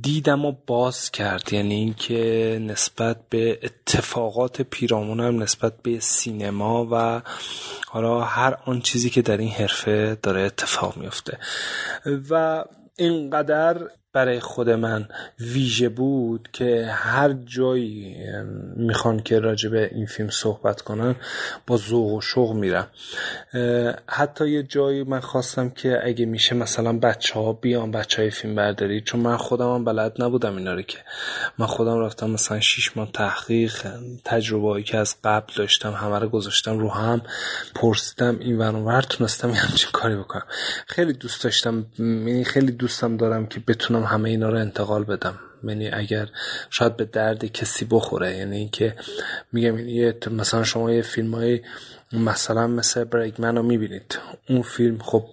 دیدم 0.00 0.44
و 0.44 0.52
باز 0.66 1.10
کرد. 1.10 1.52
یعنی 1.52 1.74
اینکه 1.74 2.58
نسبت 2.62 3.16
به 3.28 3.58
اتفاقات 3.62 4.62
پیرامونم 4.62 5.42
نسبت 5.42 5.82
به 5.82 6.00
سینما 6.00 6.88
و 6.92 7.22
حالا 7.88 8.20
هر 8.20 8.56
آن 8.64 8.80
چیزی 8.80 9.10
که 9.10 9.22
در 9.22 9.36
این 9.36 9.50
حرفه 9.50 10.18
داره 10.22 10.40
اتفاق 10.40 10.96
میفته 10.96 11.38
و 12.30 12.64
اینقدر 12.96 13.88
برای 14.14 14.40
خود 14.40 14.70
من 14.70 15.08
ویژه 15.40 15.88
بود 15.88 16.48
که 16.52 16.86
هر 16.90 17.32
جایی 17.32 18.16
می‌خوان 18.76 19.20
که 19.20 19.38
راجع 19.38 19.70
به 19.70 19.90
این 19.92 20.06
فیلم 20.06 20.30
صحبت 20.30 20.80
کنن 20.80 21.14
با 21.66 21.76
ذوق 21.76 22.12
و 22.12 22.20
شوق 22.20 22.52
میرم. 22.52 22.88
حتی 24.06 24.48
یه 24.48 24.62
جایی 24.62 25.02
من 25.02 25.20
خواستم 25.20 25.70
که 25.70 26.00
اگه 26.04 26.26
میشه 26.26 26.54
مثلا 26.54 26.92
بچه 26.92 27.34
ها 27.34 27.52
بیان 27.52 27.90
بچه 27.90 28.22
های 28.22 28.30
فیلم 28.30 28.54
برداری 28.54 29.00
چون 29.00 29.20
من 29.20 29.36
خودم 29.36 29.74
هم 29.74 29.84
بلد 29.84 30.22
نبودم 30.22 30.56
اینا 30.56 30.74
رو 30.74 30.82
که. 30.82 30.98
من 31.58 31.66
خودم 31.66 31.98
رفتم 32.00 32.30
مثلا 32.30 32.60
شیش 32.60 32.96
ماه 32.96 33.12
تحقیق 33.12 33.86
تجربه 34.24 34.68
هایی 34.68 34.84
که 34.84 34.98
از 34.98 35.16
قبل 35.24 35.52
داشتم 35.56 35.92
همه 35.92 36.18
رو 36.18 36.28
گذاشتم 36.28 36.78
رو 36.78 36.90
هم 36.90 37.22
پرسیدم 37.74 38.38
این 38.40 38.58
ور 38.58 39.02
تونستم 39.02 39.50
یه 39.50 39.56
همچین 39.56 39.90
کاری 39.92 40.16
بکنم. 40.16 40.46
خیلی 40.86 41.12
دوست 41.12 41.44
داشتم 41.44 41.86
یعنی 41.98 42.44
خیلی 42.44 42.72
دوستم 42.72 43.16
دارم 43.16 43.46
که 43.46 43.60
بتونم 43.60 44.03
همه 44.04 44.30
اینا 44.30 44.48
رو 44.48 44.58
انتقال 44.58 45.04
بدم. 45.04 45.38
یعنی 45.64 45.88
اگر 45.88 46.28
شاید 46.70 46.96
به 46.96 47.04
درد 47.04 47.44
کسی 47.44 47.86
بخوره 47.90 48.36
یعنی 48.36 48.56
اینکه 48.56 48.94
میگم 49.52 49.78
یه 49.78 50.14
مثلا 50.30 50.64
شما 50.64 50.92
یه 50.92 51.02
فیلم 51.02 51.34
های 51.34 51.60
مثلا 52.12 52.66
مثل 52.66 53.04
برگمن 53.04 53.56
رو 53.56 53.62
می‌بینید. 53.62 54.18
اون 54.48 54.62
فیلم 54.62 54.98
خب 54.98 55.24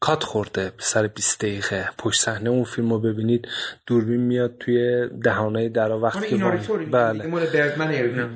کات 0.00 0.24
خورده 0.24 0.72
سر 0.78 1.06
20 1.06 1.40
دقیقه. 1.40 1.88
پشت 1.98 2.20
صحنه 2.20 2.50
اون 2.50 2.64
فیلم 2.64 2.92
رو 2.92 2.98
ببینید 2.98 3.48
دوربین 3.86 4.20
میاد 4.20 4.54
توی 4.60 5.08
دهانه 5.22 5.68
در 5.68 5.92
وقتی 5.92 6.36
بله. 6.90 7.24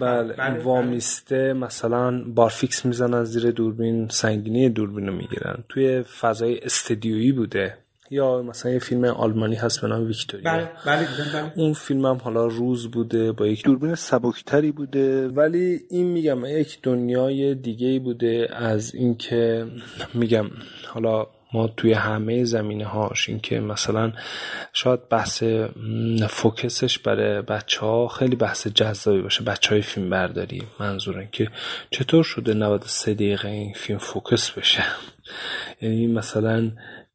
بله, 0.01 0.33
بله. 0.33 0.63
وامیسته 0.63 1.53
مثلا 1.53 2.25
بارفیکس 2.25 2.85
می‌زنن 2.85 3.25
زیر 3.25 3.51
دوربین 3.51 4.09
سنگینی 4.09 4.69
دوربین 4.69 5.07
رو 5.07 5.15
می‌گیرن. 5.15 5.65
توی 5.69 6.03
فضای 6.03 6.59
استدیویی 6.59 7.33
بوده. 7.33 7.77
یا 8.11 8.43
مثلا 8.43 8.73
یه 8.73 8.79
فیلم 8.79 9.05
آلمانی 9.05 9.55
هست 9.55 9.81
به 9.81 9.89
نام 9.89 10.07
ویکتوریا. 10.07 10.53
بله 10.53 10.69
بله 10.87 11.07
بله. 11.33 11.53
اون 11.57 11.73
فیلم 11.73 12.07
هم 12.07 12.17
حالا 12.17 12.47
روز 12.47 12.91
بوده 12.91 13.33
با 13.33 13.47
یک 13.47 13.65
دوربین 13.65 13.95
سبکتری 13.95 14.73
بوده. 14.73 15.29
ولی 15.29 15.81
این 15.91 16.07
میگم 16.07 16.45
یک 16.45 16.79
دنیای 16.83 17.55
دیگه 17.55 17.99
بوده 17.99 18.49
از 18.53 18.95
اینکه 18.95 19.67
میگم 20.15 20.51
حالا 20.87 21.27
ما 21.53 21.69
توی 21.69 21.93
همه 21.93 22.45
زمینه 22.45 22.85
هاش 22.85 23.29
این 23.29 23.41
که 23.41 23.61
مثلا 23.61 24.13
شاید 24.73 25.09
بحث 25.09 25.43
focus 26.29 26.79
ش 26.79 26.99
برای 26.99 27.43
بچه 27.43 27.81
ها 27.81 28.09
خیلی 28.09 28.37
بحث 28.37 28.67
جذابی 28.67 29.23
باشه 29.23 29.45
بچه 29.45 29.71
های 29.71 29.83
فیلم 29.83 30.11
برداری. 30.11 30.63
منظورم 30.81 31.27
که 31.33 31.49
چطور 31.91 32.25
شده 32.25 32.55
93 32.55 33.15
دقیقه 33.15 33.49
این 33.49 33.73
فیلم 33.73 33.99
focus 33.99 34.51
بشه؟ 34.51 34.83
یعنی 35.83 36.07
مثلا 36.07 36.71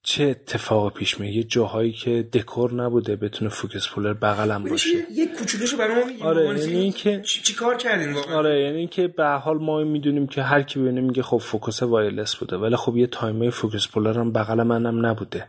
چه 0.06 0.24
اتفاق 0.24 0.94
پیش 0.94 1.20
میاد؟ 1.20 1.34
یه 1.34 1.44
جاهایی 1.44 1.92
که 1.92 2.28
دکور 2.34 2.74
نبوده 2.74 3.16
بتونه 3.16 3.50
focus 3.50 3.90
puller 3.90 4.14
بغلم 4.14 4.64
باشه؟ 4.64 4.90
یه 5.12 5.26
کوچولوشو 5.26 5.78
برام 5.78 6.08
میگی. 6.08 6.24
آره 6.24 6.60
یعنی 6.60 6.80
اینکه 6.80 7.22
چی 7.22 7.54
کار 7.54 7.78
کردین 7.78 8.14
واقعا؟ 8.14 8.38
آره 8.38 8.62
یعنی 8.62 8.78
اینکه 8.78 9.08
به 9.08 9.28
حال 9.28 9.58
ما 9.58 9.84
می‌دونیم 9.84 10.28
که 10.28 10.42
هر 10.42 10.62
کی 10.62 10.80
ببینه 10.80 11.02
میگه 11.02 11.24
خب 11.24 11.38
focus 11.38 11.84
wireless 11.84 12.36
بوده 12.36 12.58
ولی 12.58 12.76
خب 12.76 12.98
یه 12.98 13.08
تایمه 13.08 13.50
focus 13.50 13.88
puller 13.88 14.20
هم 14.20 14.32
بغل 14.32 14.64
منم 14.64 15.06
نبوده. 15.06 15.48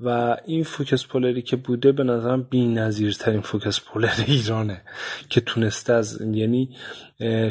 و 0.00 0.36
این 0.46 0.64
focus 0.64 1.06
puller 1.06 1.37
ی 1.37 1.42
که 1.42 1.56
بوده 1.56 1.92
به 1.92 2.04
نظرم 2.04 2.42
بی‌نظیرترین 2.42 3.40
focus 3.40 3.80
puller 3.80 4.24
ایرانه 4.26 4.82
که 5.28 5.40
تونسته 5.40 5.92
از 5.92 6.20
یعنی 6.20 6.76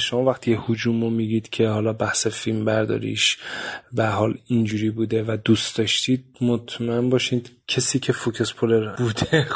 شما 0.02 0.24
وقتی 0.24 0.58
هجوم 0.66 1.02
رو 1.02 1.10
میگید 1.10 1.50
که 1.50 1.68
حالا 1.68 1.94
بحث 1.94 2.28
فیلم 2.28 2.66
برداریش 2.66 3.38
به 3.94 4.06
حال 4.06 4.38
اینجوری 4.48 4.90
بوده 4.90 5.24
و 5.24 5.38
دوست 5.46 5.78
داشتید 5.78 6.26
مطمئن 6.42 7.10
باشید 7.10 7.57
کسی 7.68 8.00
که 8.00 8.14
focus 8.14 8.54
puller 8.54 8.96
بوده 8.96 9.48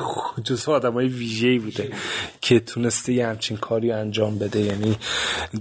جز 0.43 0.69
آدم 0.69 0.93
های 0.93 1.59
بوده 1.59 1.91
که 2.41 2.59
تونسته 2.59 3.13
یه 3.13 3.27
همچین 3.27 3.57
کاری 3.57 3.91
انجام 3.91 4.39
بده. 4.39 4.59
یعنی 4.59 4.97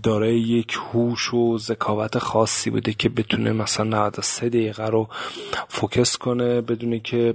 دارای 0.03 0.41
یک 0.41 0.79
هوش 0.93 1.35
و 1.35 1.59
ذکاوت 1.59 2.19
خاصی 2.19 2.71
بوده 2.71 2.93
که 2.93 3.09
بتونه 3.09 3.53
مثلا 3.53 3.85
93 3.85 4.49
دقیقه 4.49 4.87
رو 4.87 5.09
focus 5.69 6.17
کنه 6.17 6.61
بدونه 6.61 7.01
که 7.01 7.35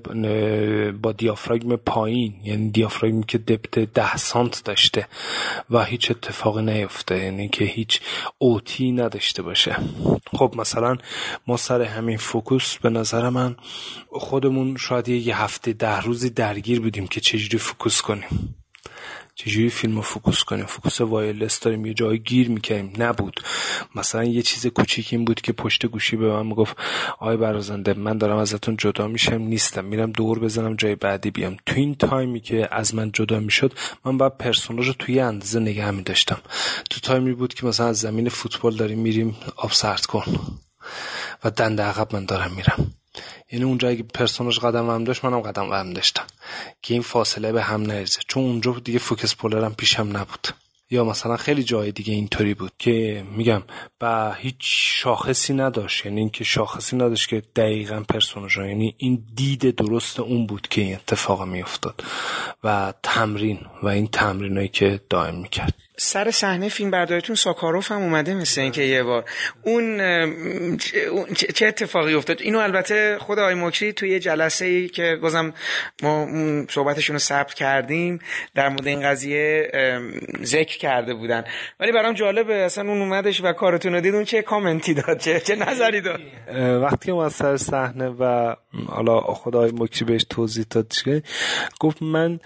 با 1.02 1.12
دیافراگم 1.12 1.76
پایین. 1.76 2.34
یعنی 2.44 2.70
دیافراگمی 2.70 3.24
که 3.24 3.38
depth 3.38 3.80
ده 3.80 4.18
سانت 4.18 4.64
داشته 4.66 5.08
و 5.70 5.84
هیچ 5.84 6.12
اتفاقی 6.12 6.62
نیفته. 6.62 7.24
یعنی 7.24 7.50
که 7.50 7.66
هیچ 7.66 8.02
out 8.38 8.78
ی 8.78 8.92
نداشته 8.92 9.42
باشه. 9.42 9.76
خب 10.34 10.54
مثلا 10.58 10.98
ما 11.48 11.58
سر 11.58 11.82
همین 11.82 12.18
focus 12.18 12.78
به 12.78 12.90
نظر 12.90 13.30
من 13.30 13.56
خودمون 14.12 14.78
شاید 14.78 15.05
یه 15.14 15.42
هفته 15.42 15.74
ده 15.74 16.00
روزی 16.00 16.30
درگیر 16.30 16.82
بودیم 16.82 17.08
که 17.08 17.22
چجوری 17.22 17.58
focus 17.58 18.02
کنیم. 18.02 18.56
چجوری 19.36 19.70
فیلم 19.70 19.96
رو 19.96 20.02
focus 20.02 20.44
کنیم؟ 20.44 20.66
focus 20.66 21.02
wireless 21.02 21.60
داریم 21.60 21.86
یه 21.86 21.94
جایی 21.94 22.20
گیر 22.20 22.50
می‌کنیم 22.50 22.94
نبود. 22.98 23.42
مثلا 23.96 24.24
یه 24.24 24.42
چیز 24.42 24.68
کوچیک 24.68 25.08
این 25.12 25.26
بود 25.26 25.42
که 25.42 25.54
پشت 25.54 25.86
گوشی 25.86 26.16
به 26.16 26.28
من 26.28 26.46
می‌گفت 26.46 26.78
آقای 27.20 27.38
برازنده 27.38 27.94
من 27.94 28.18
دارم 28.18 28.38
ازتون 28.38 28.78
جدا 28.78 29.08
میشم 29.08 29.42
نیستم. 29.42 29.86
میرم 29.86 30.12
دور 30.12 30.40
بزنم 30.40 30.76
جای 30.76 30.96
بعدی 30.96 31.32
بیام. 31.32 31.58
تو 31.66 31.76
این 31.76 31.96
time 31.96 32.31
ی 32.31 32.40
که 32.40 32.68
از 32.72 32.96
من 32.96 33.12
جدا 33.12 33.40
می‌شد 33.40 33.74
من 34.06 34.18
باید 34.18 34.38
پرسوناژ 34.38 34.88
رو 34.88 34.94
توی 34.94 35.20
اندازه 35.20 35.60
نگه 35.60 35.92
میداشتم 35.92 36.38
تو 36.90 37.00
time 37.00 37.27
ی 37.27 37.34
بود 37.34 37.54
که 37.54 37.66
مثلا 37.66 37.88
از 37.88 37.98
زمین 37.98 38.30
فوتبال 38.30 38.76
داریم 38.76 39.00
میریم 39.00 39.36
آب 39.56 39.72
سرد 39.72 40.06
کن. 40.06 40.40
و 41.44 41.52
دنده 41.52 41.84
عقب 41.84 42.16
من 42.16 42.26
دارم 42.26 42.52
میرم. 42.52 42.92
یعنی 43.52 43.66
اونجا 43.66 43.88
اگه 43.88 44.04
پرسوناژ 44.04 44.60
قدم 44.60 44.90
هم 44.90 45.04
داشت 45.04 45.26
منم 45.26 45.42
قدم 45.42 45.74
هم 45.74 45.94
داشتم. 45.94 46.24
که 46.82 46.94
این 46.94 47.04
فاصله 47.04 47.52
به 47.52 47.62
هم 47.64 47.82
نریزه. 47.82 48.20
چون 48.28 48.44
اونجا 48.44 48.72
دیگه 48.84 49.00
focus 49.00 49.36
puller 49.36 49.70
م 49.70 49.76
پیشم 49.76 50.18
نبود. 50.18 50.48
یا 50.90 51.04
مثلا 51.04 51.38
خیلی 51.38 51.64
جای 51.64 51.92
دیگه 51.92 52.14
اینطوری 52.14 52.54
بود 52.54 52.72
که 52.80 53.26
میگم 53.32 53.64
با 54.00 54.32
هیچ 54.32 54.56
شاخصی 55.02 55.54
نداشت. 55.54 56.06
یعنی 56.06 56.20
اینکه 56.20 56.44
شاخصی 56.44 56.96
نداشت 56.96 57.30
که 57.30 57.44
دقیقا 57.56 58.04
پرسوناژ 58.10 58.58
یعنی 58.58 58.96
این 58.98 59.24
دید 59.36 59.76
درست 59.76 60.20
اون 60.20 60.48
بود 60.48 60.68
که 60.68 60.82
این 60.82 60.96
اتفاق 60.96 61.44
میافتاد. 61.44 62.04
و 62.64 62.94
تمرین 63.04 63.60
و 63.84 63.88
این 63.88 64.08
تمرینایی 64.08 64.68
که 64.68 65.02
دائم 65.10 65.36
می‌کرد. 65.36 65.85
سر 65.98 66.32
صحنه 66.32 66.70
فیلم 66.70 66.92
برداریتون 66.92 67.36
ساکاروف 67.36 67.92
هم 67.92 68.02
اومده 68.02 68.34
مثل 68.34 68.62
اینکه 68.62 68.82
یه 68.82 69.04
بار. 69.04 69.26
اون 69.64 69.98
چه 71.56 71.68
اتفاقی 71.68 72.14
افتاد؟ 72.14 72.42
اینو 72.42 72.60
البته 72.60 73.18
خود 73.20 73.40
آقای 73.40 73.56
مکری 73.56 73.94
توی 73.94 74.10
یه 74.10 74.20
جلسه 74.20 74.66
ای 74.66 74.90
که 74.90 75.16
گذم 75.24 75.54
ما 76.04 76.28
صحبتشون 76.70 77.14
رو 77.14 77.20
ثبت 77.20 77.54
کردیم 77.54 78.20
در 78.56 78.70
مورد 78.70 78.88
این 78.88 79.02
قضیه 79.02 79.72
ذکر 80.44 80.78
کرده 80.78 81.14
بودن. 81.14 81.44
ولی 81.80 81.92
برام 81.92 82.14
جالبه 82.14 82.56
اصلا 82.56 82.90
اون 82.90 83.02
اومدش 83.02 83.42
و 83.44 83.54
کارتون 83.54 83.94
رو 83.94 84.02
دید 84.02 84.16
اون 84.16 84.24
چه 84.24 84.42
کامنتی 84.42 84.94
داد 84.94 85.20
چه, 85.20 85.40
چه 85.40 85.56
نظری 85.56 86.02
داد؟ 86.02 86.20
وقتی 86.82 87.12
اومد 87.12 87.32
سر 87.32 87.58
صحنه 87.58 88.10
و 88.10 88.56
حالا 88.88 89.20
خدای 89.22 89.72
مکری 89.72 90.06
بهش 90.06 90.26
توضیح 90.30 90.66
داد 90.70 90.94
گفت 91.80 92.02
من 92.02 92.40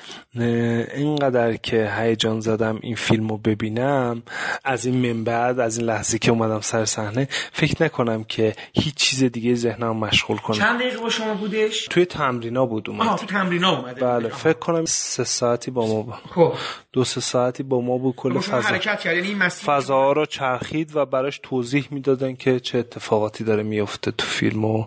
اینقدر 0.96 1.56
که 1.56 1.92
هیجان 1.98 2.40
زدم 2.40 2.80
این 2.82 2.96
فیلمو 2.96 3.39
ببینم 3.44 4.24
از 4.64 4.86
این 4.86 5.14
من 5.14 5.24
بعد 5.24 5.60
از 5.60 5.78
این 5.78 5.88
لحظه 5.88 6.20
که 6.20 6.32
اومدم 6.32 6.62
سر 6.62 6.86
صحنه 6.86 7.28
فکر 7.52 7.84
نکنم 7.84 8.24
که 8.24 8.56
هیچ 8.74 8.96
چیز 8.96 9.24
دیگه 9.24 9.56
ذهنم 9.56 9.98
مشغول 9.98 10.38
کنم 10.38 10.58
چند 10.58 10.80
دقیقه 10.80 10.98
با 10.98 11.10
شما 11.10 11.34
بودش؟ 11.34 11.88
توی 11.90 12.06
تمرینا 12.06 12.66
بود 12.66 12.90
اومد. 12.90 13.18
تو 13.18 13.26
تمرینا 13.26 13.80
اومده. 13.80 14.02
بله 14.02 14.30
فکر 14.30 14.60
کنم 14.60 14.86
سه 14.86 15.24
ساعتی 15.24 15.72
با 15.72 15.88
ما 15.88 16.02
بود. 16.02 16.16
خب. 16.36 16.54
دو 16.94 17.04
سه 17.04 17.22
ساعتی 17.22 17.64
با 17.64 17.82
ما 17.82 17.98
بود 17.98 18.16
کل 18.16 18.40
فضا. 18.40 18.62
حرکت 18.62 19.00
کرد 19.00 19.16
یعنی 19.16 19.50
فضا 19.50 20.12
رو 20.12 20.26
چرخید 20.26 20.96
و 20.96 21.06
براش 21.06 21.40
توضیح 21.44 21.88
می‌دادن 21.92 22.36
که 22.36 22.60
چه 22.60 22.78
اتفاقاتی 22.78 23.44
داره 23.44 23.64
میفته 23.64 24.12
تو 24.12 24.26
فیلم 24.26 24.66
و 24.66 24.86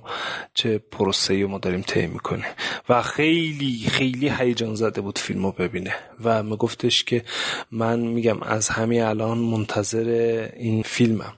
چه 0.54 0.78
پروسه‌ای 0.78 1.44
ما 1.44 1.58
داریم 1.58 1.82
طی 1.82 2.06
می‌کنه 2.06 2.46
و 2.88 3.02
خیلی 3.02 3.86
خیلی 3.90 4.32
هیجان 4.38 4.74
زده 4.74 5.00
بود 5.00 5.18
فیلمو 5.18 5.52
ببینه. 5.52 5.94
و 6.24 6.42
میگفتش 6.42 7.04
که 7.04 7.24
من 7.70 7.98
میگم 7.98 8.41
از 8.42 8.68
همین 8.68 9.02
الان 9.02 9.38
منتظر 9.38 10.48
این 10.56 10.82
فیلمم. 10.82 11.32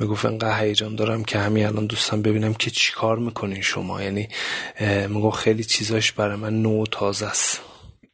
می‌گفت 0.00 0.24
انقدر 0.24 0.64
هیجان 0.64 0.96
دارم 0.96 1.24
که 1.24 1.38
همین 1.38 1.66
الان 1.66 1.86
دوستم 1.86 2.22
ببینم 2.22 2.54
که 2.54 2.70
چیکار 2.70 3.18
می‌کنین 3.18 3.60
شما. 3.60 4.02
یعنی 4.02 4.28
می‌گفت 5.08 5.38
خیلی 5.38 5.64
چیزاش 5.64 6.12
برای 6.12 6.36
من 6.36 6.62
نو 6.62 6.84
تازه 6.86 7.26
است. 7.26 7.60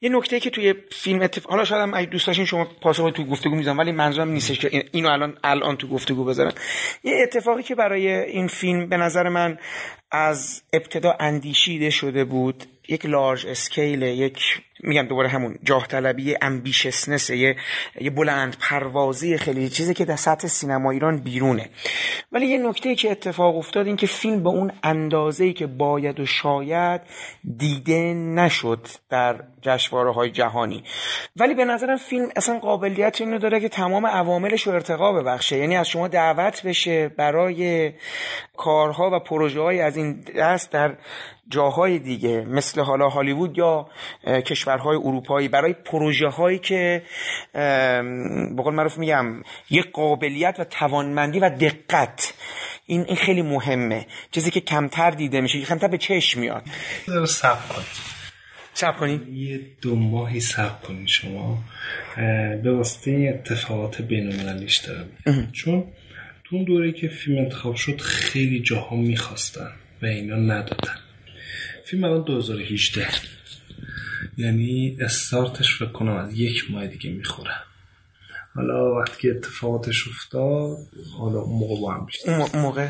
یه 0.01 0.11
نکته 0.11 0.41
که 0.41 0.51
توی 0.51 0.75
فیلم 0.93 1.23
اتفاق 1.23 1.51
حالا 1.51 1.65
شاید 1.65 1.83
هم 1.83 1.95
اگه 1.95 2.07
دوست 2.07 2.27
داشتین 2.27 2.45
شما 2.45 2.65
پاسخ 2.83 3.11
تو 3.17 3.25
گفتگو 3.25 3.55
می‌ذارم 3.55 3.79
ولی 3.79 3.93
منظورم 3.93 4.29
نیستش 4.29 4.59
که 4.59 4.85
اینو 4.93 5.09
الان 5.09 5.39
الان 5.45 5.77
تو 5.77 5.89
گفتگو 5.89 6.25
بذارم. 6.25 6.53
یه 7.05 7.13
اتفاقی 7.23 7.63
که 7.63 7.75
برای 7.75 8.09
این 8.09 8.49
فیلم 8.49 8.89
به 8.89 8.97
نظر 8.97 9.29
من 9.29 9.59
از 10.11 10.63
ابتدا 10.73 11.17
اندیشیده 11.21 11.91
شده 11.91 12.25
بود 12.25 12.65
یک 12.89 13.07
لارج 13.07 13.47
اسکیل 13.47 14.03
یک 14.03 14.39
میگم 14.85 15.03
دوباره 15.03 15.29
همون 15.29 15.59
جاه 15.63 15.87
طلبی 15.87 16.37
امبیشسنس 16.43 17.31
یه 17.31 17.57
یه 18.01 18.11
بلند 18.11 18.57
پروازی 18.61 19.39
خیلی 19.39 19.69
چیزی 19.69 19.95
که 19.95 20.05
در 20.05 20.17
سطح 20.17 20.49
سینما 20.49 20.91
ایران 20.91 21.17
بیرونه. 21.17 21.69
ولی 22.33 22.47
یه 22.47 22.59
نکته 22.59 22.95
که 22.95 23.11
اتفاق 23.11 23.57
افتاد 23.57 23.87
این 23.87 23.97
که 23.97 24.07
فیلم 24.07 24.43
به 24.43 24.49
اون 24.49 24.73
اندازه‌ای 24.83 25.53
که 25.53 25.67
باید 25.67 26.21
و 26.21 26.27
شاید 26.27 27.01
دیده 27.57 28.15
نشد 28.15 28.87
در 29.11 29.41
جشنواره 29.63 30.13
های 30.13 30.31
جهانی. 30.31 30.85
ولی 31.37 31.55
به 31.55 31.65
نظرم 31.65 31.97
فیلم 31.97 32.29
اصلا 32.37 32.59
قابلیت 32.59 33.21
اینو 33.21 33.39
داره 33.39 33.61
که 33.61 33.69
تمام 33.69 34.07
عواملش 34.07 34.63
رو 34.63 34.73
ارتقا 34.73 35.13
ببخشه. 35.13 35.59
یعنی 35.59 35.77
از 35.77 35.89
شما 35.89 36.09
دعوت 36.09 36.63
بشه 36.63 37.09
برای 37.09 37.93
کارها 38.57 39.11
و 39.13 39.19
پروژه 39.19 39.61
های 39.61 39.81
از 39.81 39.97
این 39.97 40.21
دست 40.37 40.73
در 40.73 40.97
جاهای 41.49 41.99
دیگه 41.99 42.45
مثل 42.49 42.81
حالا 42.81 43.09
هالیوود 43.09 43.59
یا 43.59 43.87
کشورهای 44.75 44.97
اروپایی 44.97 45.49
برای 45.49 45.73
پروژه 45.73 46.29
هایی 46.29 46.59
که 46.59 47.03
به 47.53 48.63
قول 48.63 48.75
معروف 48.75 48.99
میگم 48.99 49.43
یه 49.71 49.83
قابلیت 49.83 50.57
و 50.59 50.65
توانمندی 50.65 51.39
و 51.39 51.51
دقت. 51.51 52.35
این 52.87 53.05
این 53.07 53.17
خیلی 53.17 53.43
مهمه. 53.43 54.07
چیزی 54.31 54.51
که 54.51 54.61
کمتر 54.61 55.11
دیده 55.11 55.41
میشه 55.41 55.61
کمتر 55.61 55.89
به 55.89 55.99
چشم 55.99 56.41
میاد. 56.41 56.63
سب 58.75 58.97
کنید. 58.99 59.29
یه 59.29 59.61
دو 59.83 59.97
ماهی 59.97 60.41
سب 60.41 60.83
کنید 60.83 61.09
شما. 61.09 61.59
به 62.63 62.73
واسطه 62.77 63.35
اتفاقات 63.35 64.03
بین 64.03 64.33
المللیش 64.33 64.77
دارم 64.77 65.09
چون 65.53 65.85
تو 66.45 66.57
اون 66.57 66.65
دوره 66.65 66.93
که 66.93 67.09
فیلم 67.09 67.39
انتخاب 67.39 67.75
شد 67.75 68.01
خیلی 68.01 68.61
جاها 68.61 68.97
می‌خواستن 68.97 69.71
و 70.03 70.07
اینا 70.07 70.37
ندادن. 70.37 70.97
فیلم 71.85 72.05
الان 72.05 72.23
2018 72.23 73.07
یعنی 74.37 74.97
استارتش 75.01 75.77
فکر 75.77 75.93
کنم 75.93 76.17
از 76.17 76.39
یک 76.39 76.71
ماه 76.71 76.87
دیگه 76.87 77.11
می‌خوره. 77.11 77.55
حالا 78.55 78.95
وقتی 78.95 79.23
که 79.23 79.31
اتفاقاتش 79.37 80.09
افتاد 80.09 80.77
حالا 81.19 81.39
اون 81.39 81.59
موقع 81.59 81.81
با 81.81 81.95
هم 81.95 82.07
بیشتر 82.07 82.31
اون 82.33 82.63
موقع 82.63 82.89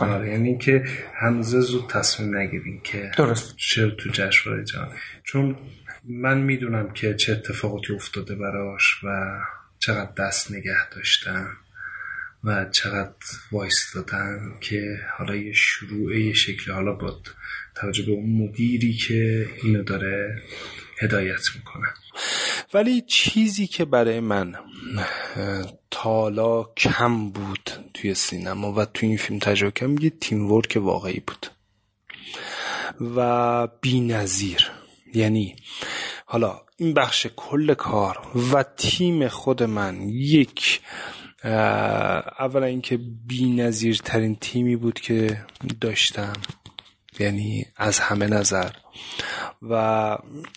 آره 0.00 0.30
یعنی 0.30 0.58
که 0.58 0.84
هنوزه 1.20 1.60
زود 1.60 1.88
تصمیم 1.88 2.36
نگیرین 2.36 2.80
که 2.84 3.10
درست. 3.16 3.56
چه 3.56 3.90
تو 3.90 4.10
جشنواره 4.12 4.64
جهان. 4.64 4.88
چون 5.24 5.56
من 6.04 6.38
می‌دونم 6.38 6.92
که 6.92 7.14
چه 7.14 7.32
اتفاقاتی 7.32 7.94
افتاده 7.94 8.34
براش 8.34 9.04
و 9.04 9.38
چقدر 9.78 10.12
دست 10.18 10.52
نگه 10.52 10.88
داشتم 10.96 11.46
و 12.44 12.64
چقدر 12.72 13.14
دادن 13.94 14.38
که 14.60 14.98
حالا 15.18 15.36
یه 15.36 15.52
شروع 15.52 16.18
یه 16.18 16.34
شکلی 16.34 16.74
حالا 16.74 16.92
با 16.92 17.20
توجه 17.74 18.02
به 18.06 18.12
اون 18.12 18.30
مدیری 18.30 18.92
که 18.92 19.46
اینو 19.62 19.82
داره 19.82 20.42
هدایت 21.00 21.40
می‌کنه 21.56 21.86
ولی 22.74 23.00
چیزی 23.00 23.66
که 23.66 23.84
برای 23.84 24.20
من 24.20 24.54
تالا 25.90 26.64
کم 26.76 27.30
بود 27.30 27.70
توی 27.94 28.14
سینما 28.14 28.72
و 28.72 28.84
توی 28.84 29.08
این 29.08 29.18
فیلم 29.18 29.38
تجربه 29.38 29.72
کردم 29.72 29.98
یه 29.98 30.10
تیم 30.10 30.52
ورک 30.52 30.78
واقعی 30.80 31.22
بود 31.26 31.46
و 33.16 33.66
بی 33.80 34.00
نظیر. 34.00 34.70
یعنی 35.14 35.56
حالا 36.26 36.60
این 36.76 36.94
بخش 36.94 37.26
کل 37.36 37.74
کار 37.74 38.18
و 38.52 38.62
تیم 38.62 39.28
خود 39.28 39.62
من 39.62 40.08
یک 40.08 40.80
اولا 41.44 42.66
اینکه 42.66 42.96
بی 43.26 43.48
نظیر 43.48 43.96
ترین 44.04 44.36
تیمی 44.36 44.76
بود 44.76 45.00
که 45.00 45.44
داشتم 45.80 46.32
یعنی 47.18 47.66
از 47.76 47.98
همه 47.98 48.26
نظر. 48.26 48.70
و 49.62 50.16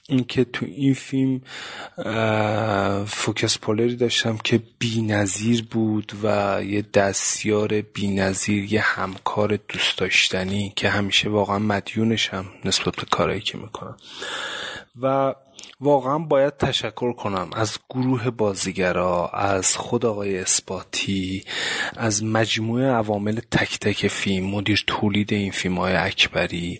اینکه 0.10 0.43
تو 0.43 0.65
این 0.65 0.93
فیلم 0.93 1.41
فوکس 3.05 3.60
پولری 3.60 3.95
داشتم 3.95 4.38
که 4.38 4.61
بی 4.80 5.01
نظیر 5.01 5.68
بود 5.72 6.11
و 6.23 6.60
یه 6.64 6.81
دستیار 6.93 7.81
بی 7.81 8.07
نظیر 8.07 8.73
یه 8.73 8.81
همکار 8.81 9.60
دوست 9.69 9.97
داشتنی 9.97 10.73
که 10.76 10.89
همیشه 10.89 11.30
واقعا 11.30 11.60
مدیونشم 11.60 12.45
نسبت 12.65 12.95
به 12.95 13.05
کارهایی 13.11 13.41
که 13.41 13.57
می‌کنم. 13.57 13.97
و 15.01 15.35
واقعا 15.81 16.19
باید 16.19 16.57
تشکر 16.57 17.13
کنم 17.13 17.49
از 17.55 17.77
گروه 17.89 18.29
بازیگرا 18.29 19.27
از 19.27 19.77
خود 19.77 20.05
آقای 20.05 20.39
اثباتی 20.39 21.43
از 21.97 22.23
مجموعه 22.23 22.91
عوامل 22.91 23.39
تک 23.51 23.79
تک 23.79 24.07
فیلم 24.07 24.45
مدیر 24.45 24.83
تولید 24.87 25.33
این 25.33 25.51
فیلم 25.51 25.77
های 25.77 25.95
اکبری 25.95 26.79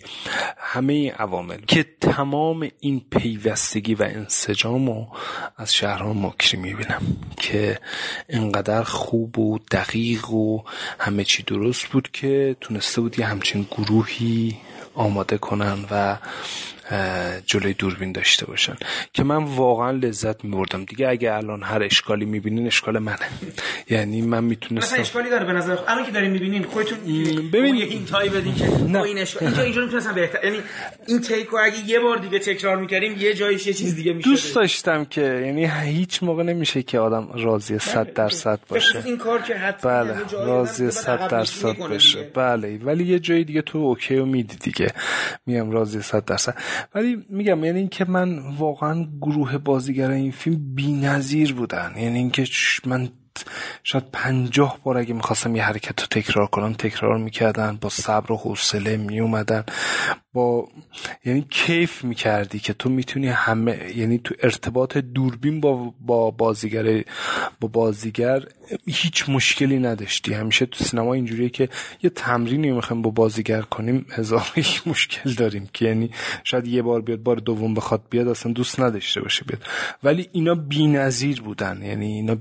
همه 0.58 0.92
این 0.92 1.12
عوامل 1.12 1.58
که 1.66 1.86
تمام 2.00 2.68
این 2.80 3.02
پیوستگی 3.10 3.94
و 3.94 4.02
انسجام 4.02 4.86
رو 4.86 5.06
از 5.56 5.74
شهران 5.74 6.26
مکری 6.26 6.60
می‌بینم 6.60 7.02
که 7.36 7.78
انقدر 8.28 8.82
خوب 8.82 9.38
و 9.38 9.58
دقیق 9.70 10.30
و 10.30 10.62
همه 10.98 11.24
چی 11.24 11.42
درست 11.42 11.86
بود 11.86 12.08
که 12.12 12.56
تونسته 12.60 13.00
بود 13.00 13.18
یه 13.18 13.26
همچین 13.26 13.66
گروهی 13.70 14.56
آماده 14.94 15.38
کنن 15.38 15.84
و 15.90 16.16
جلوی 17.46 17.74
دوربین 17.74 18.12
داشته 18.12 18.46
باشن. 18.46 18.76
که 19.12 19.24
من 19.24 19.44
واقعا 19.44 19.90
لذت 19.90 20.44
میبردم. 20.44 20.84
دیگه 20.84 21.08
اگه 21.08 21.32
الان 21.34 21.62
هر 21.62 21.82
اشکالی 21.82 22.24
می‌بینین 22.24 22.66
اشکال 22.66 22.98
منه. 22.98 23.18
یعنی 23.90 24.22
من 24.22 24.44
می‌تونستم 24.44 24.86
مثلا 24.86 25.00
اشکالی 25.00 25.30
داره 25.30 25.44
به 25.44 25.52
نظر 25.52 25.76
الان 25.88 26.04
که 26.06 26.10
دارین 26.10 26.30
می‌بینین 26.30 26.62
خودتون 26.62 26.98
ببین 27.52 27.74
این 27.74 28.04
تای 28.04 28.28
بدین 28.28 28.54
که 28.54 28.66
نه. 28.68 29.02
این 29.02 29.18
اشکال 29.18 29.48
اینجا 29.48 29.62
اینجا 29.62 29.80
می‌تونستم 29.80 30.14
بهتر 30.14 30.44
یعنی 30.44 30.58
این 31.06 31.20
تیک 31.20 31.46
رو 31.46 31.58
اگه 31.62 31.88
یه 31.88 32.00
بار 32.00 32.16
دیگه 32.18 32.38
تکرار 32.38 32.76
می‌کردیم 32.76 33.16
یه 33.18 33.34
جایش 33.34 33.66
یه 33.66 33.72
چیز 33.72 33.96
دیگه 33.96 34.12
میشه 34.12 34.28
دوست 34.30 34.54
داشتم 34.54 35.04
که 35.04 35.20
یعنی 35.20 35.70
هیچ 35.82 36.22
موقع 36.22 36.42
نمیشه 36.42 36.82
که 36.82 36.98
آدم 36.98 37.28
راضی 37.34 37.78
100 37.78 38.12
درصد 38.12 38.60
باشه. 38.68 39.02
این 39.04 39.18
کار 39.18 39.42
که 39.42 39.54
حتما 39.54 39.90
بله 39.90 40.14
راضی 40.32 40.90
100 40.90 41.28
درصد 41.28 41.76
باشه 41.78 42.30
بله 42.34 42.78
ولی 42.82 43.04
یه 43.04 43.18
جای 43.18 43.44
دیگه 43.44 43.62
تو 43.62 43.78
اوکی 43.78 44.16
و 44.16 44.24
میدی 44.24 44.56
دیگه. 44.56 44.92
میام 45.46 45.70
راضی 45.70 46.02
100 46.02 46.24
درصد. 46.24 46.56
ولی 46.94 47.24
میگم 47.28 47.64
یعنی 47.64 47.78
اینکه 47.78 48.04
من 48.04 48.38
واقعا 48.58 49.06
گروه 49.20 49.58
بازیگر 49.58 50.10
این 50.10 50.30
فیلم 50.30 51.04
نظیر 51.04 51.54
بودن. 51.54 51.92
یعنی 51.96 52.18
اینکه 52.18 52.44
من 52.86 53.08
شاید 53.82 54.04
پنجاه 54.12 54.78
بار 54.84 54.98
اگه 54.98 55.14
می‌خواستم 55.14 55.56
یه 55.56 55.62
حرکت 55.64 56.00
رو 56.00 56.06
تکرار 56.10 56.46
کنم 56.46 56.72
تکرار 56.72 57.18
می‌کردن 57.18 57.78
با 57.80 57.88
صبر 57.88 58.32
و 58.32 58.36
حوصله 58.36 58.96
میومدن 58.96 59.64
با 60.32 60.68
یعنی 61.24 61.46
کیف 61.50 62.04
می‌کردی 62.04 62.58
که 62.58 62.72
تو 62.72 62.90
می‌تونی 62.90 63.28
همه 63.28 63.92
یعنی 63.96 64.18
تو 64.18 64.34
ارتباط 64.42 64.96
دوربین 64.96 65.60
با, 65.60 65.94
با 66.00 66.30
بازیگر 66.30 67.04
با 67.60 67.68
بازیگر 67.68 68.42
هیچ 68.86 69.28
مشکلی 69.28 69.78
نداشتی. 69.78 70.34
همیشه 70.34 70.66
تو 70.66 70.84
سینما 70.84 71.14
اینجوریه 71.14 71.48
که 71.48 71.68
یه 72.02 72.10
تمرینی 72.10 72.70
می‌خوایم 72.70 73.02
با 73.02 73.10
بازیگر 73.10 73.62
کنیم 73.62 74.06
هزار 74.10 74.46
یک 74.56 74.88
مشکل 74.88 75.32
داریم 75.32 75.68
که 75.72 75.84
یعنی 75.84 76.10
شاید 76.44 76.66
یه 76.66 76.82
بار 76.82 77.00
بیاد 77.00 77.22
بار 77.22 77.36
دوم 77.36 77.74
بخواد 77.74 78.02
بیاد 78.10 78.28
اصلا 78.28 78.52
دوست 78.52 78.80
نداشته 78.80 79.20
باشه 79.20 79.44
بیاد. 79.44 79.62
ولی 80.02 80.28
اینا 80.32 80.54
نظیر 80.72 81.42
بودن. 81.42 81.82
یعنی 81.82 82.06
اینا 82.06 82.34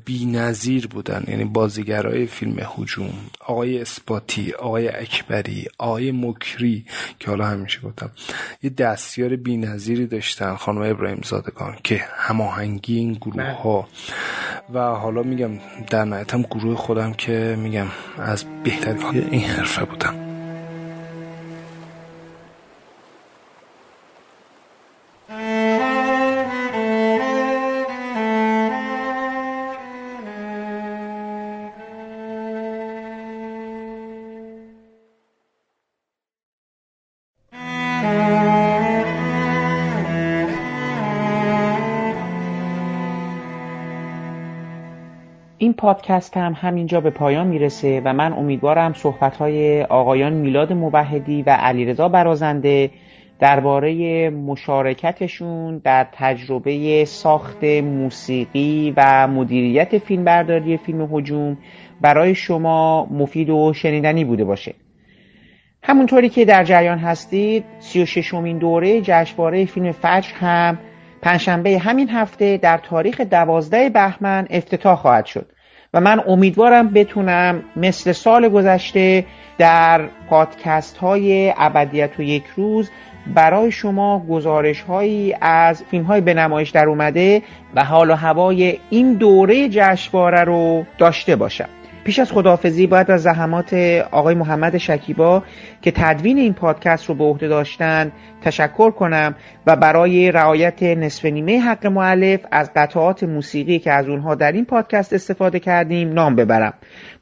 نظیر 0.83 0.87
بودن 0.87 1.23
یعنی 1.27 1.43
بازیگرای 1.43 2.25
فیلم 2.25 2.59
هجوم 2.77 3.13
آقای 3.39 3.81
اسپاتی 3.81 4.51
آقای 4.51 4.87
اکبری 4.87 5.67
آقای 5.77 6.11
مکری 6.11 6.85
که 7.19 7.29
حالا 7.29 7.45
همیشه 7.45 7.79
گفتم 7.81 8.11
یه 8.63 8.69
دستیار 8.69 9.35
نظیری 9.47 10.07
داشتن 10.07 10.55
خانم 10.55 10.81
ابراهیم 10.81 11.21
زادگان 11.25 11.75
که 11.83 12.01
هماهنگی 12.15 12.97
این 12.97 13.13
گروه 13.13 13.43
ها 13.43 13.87
و 14.73 14.79
حالا 14.79 15.23
میگم 15.23 15.51
در 15.89 16.05
نهایت 16.05 16.33
هم 16.33 16.41
گروه 16.41 16.75
خودم 16.75 17.13
که 17.13 17.55
میگم 17.59 17.87
از 18.17 18.45
بهترین 18.63 19.27
این 19.31 19.41
حرفه 19.41 19.85
بودم 19.85 20.32
پادکست 45.73 46.37
هم 46.37 46.53
همینجا 46.57 47.01
به 47.01 47.09
پایان 47.09 47.47
می‌رسه 47.47 48.01
و 48.05 48.13
من 48.13 48.33
امیدوارم 48.33 48.93
صحبت 48.93 49.37
های 49.37 49.83
آقایان 49.83 50.33
میلاد 50.33 50.73
موحدی 50.73 51.41
و 51.41 51.49
علیرضا 51.49 52.09
برازنده 52.09 52.91
درباره 53.39 54.29
مشارکتشون 54.29 55.77
در 55.77 56.07
تجربه 56.11 57.05
ساخت 57.05 57.63
موسیقی 57.63 58.93
و 58.97 59.27
مدیریت 59.27 59.97
فیلمبرداری 59.97 60.77
فیلم 60.77 61.15
هجوم 61.15 61.57
برای 62.01 62.35
شما 62.35 63.05
مفید 63.05 63.49
و 63.49 63.73
شنیدنی 63.73 64.23
بوده 64.25 64.43
باشه. 64.43 64.73
همونطوری 65.83 66.29
که 66.29 66.45
در 66.45 66.63
جریان 66.63 66.97
هستید 66.97 67.65
سی 67.79 68.01
و 68.01 68.05
ششمین 68.05 68.57
دوره 68.57 69.01
جشنواره 69.01 69.65
فیلم 69.65 69.91
فجر 69.91 70.33
هم 70.33 70.77
پنجشنبه 71.21 71.79
همین 71.79 72.09
هفته 72.09 72.57
در 72.57 72.77
تاریخ 72.77 73.21
دوازده 73.21 73.89
بهمن 73.89 74.47
افتتاح 74.49 74.95
خواهد 74.95 75.25
شد. 75.25 75.52
و 75.93 76.01
من 76.01 76.23
امیدوارم 76.27 76.87
بتونم 76.87 77.63
مثل 77.75 78.11
سال 78.11 78.49
گذشته 78.49 79.25
در 79.57 80.01
پادکست 80.29 80.97
های 80.97 81.53
ابدیت 81.57 82.19
و 82.19 82.21
یک 82.21 82.43
روز 82.55 82.89
برای 83.35 83.71
شما 83.71 84.25
گزارش 84.29 84.81
هایی 84.81 85.35
از 85.41 85.83
فیلم 85.83 86.03
های 86.03 86.21
به 86.21 86.33
نمایش 86.33 86.69
در 86.69 86.85
اومده 86.85 87.41
و 87.75 87.83
حال 87.83 88.09
و 88.09 88.15
هوای 88.15 88.79
این 88.89 89.13
دوره 89.13 89.69
جشنواره 89.69 90.43
رو 90.43 90.85
داشته 90.97 91.35
باشم. 91.35 91.69
پیش 92.03 92.19
از 92.19 92.31
خداحافظی 92.31 92.87
باید 92.87 93.11
از 93.11 93.21
زحمات 93.21 93.73
آقای 94.11 94.35
محمد 94.35 94.77
شکیبا 94.77 95.43
که 95.81 95.91
تدوین 95.91 96.37
این 96.37 96.53
پادکست 96.53 97.09
رو 97.09 97.15
به 97.15 97.23
عهده 97.23 97.47
داشتن 97.47 98.11
تشکر 98.41 98.91
کنم 98.91 99.35
و 99.67 99.75
برای 99.75 100.31
رعایت 100.31 100.83
نصف 100.83 101.25
نیمه 101.25 101.59
حق 101.59 101.85
معلف 101.85 102.39
از 102.51 102.71
قطعات 102.75 103.23
موسیقی 103.23 103.79
که 103.79 103.91
از 103.91 104.09
اونها 104.09 104.35
در 104.35 104.51
این 104.51 104.65
پادکست 104.65 105.13
استفاده 105.13 105.59
کردیم 105.59 106.13
نام 106.13 106.35
ببرم. 106.35 106.73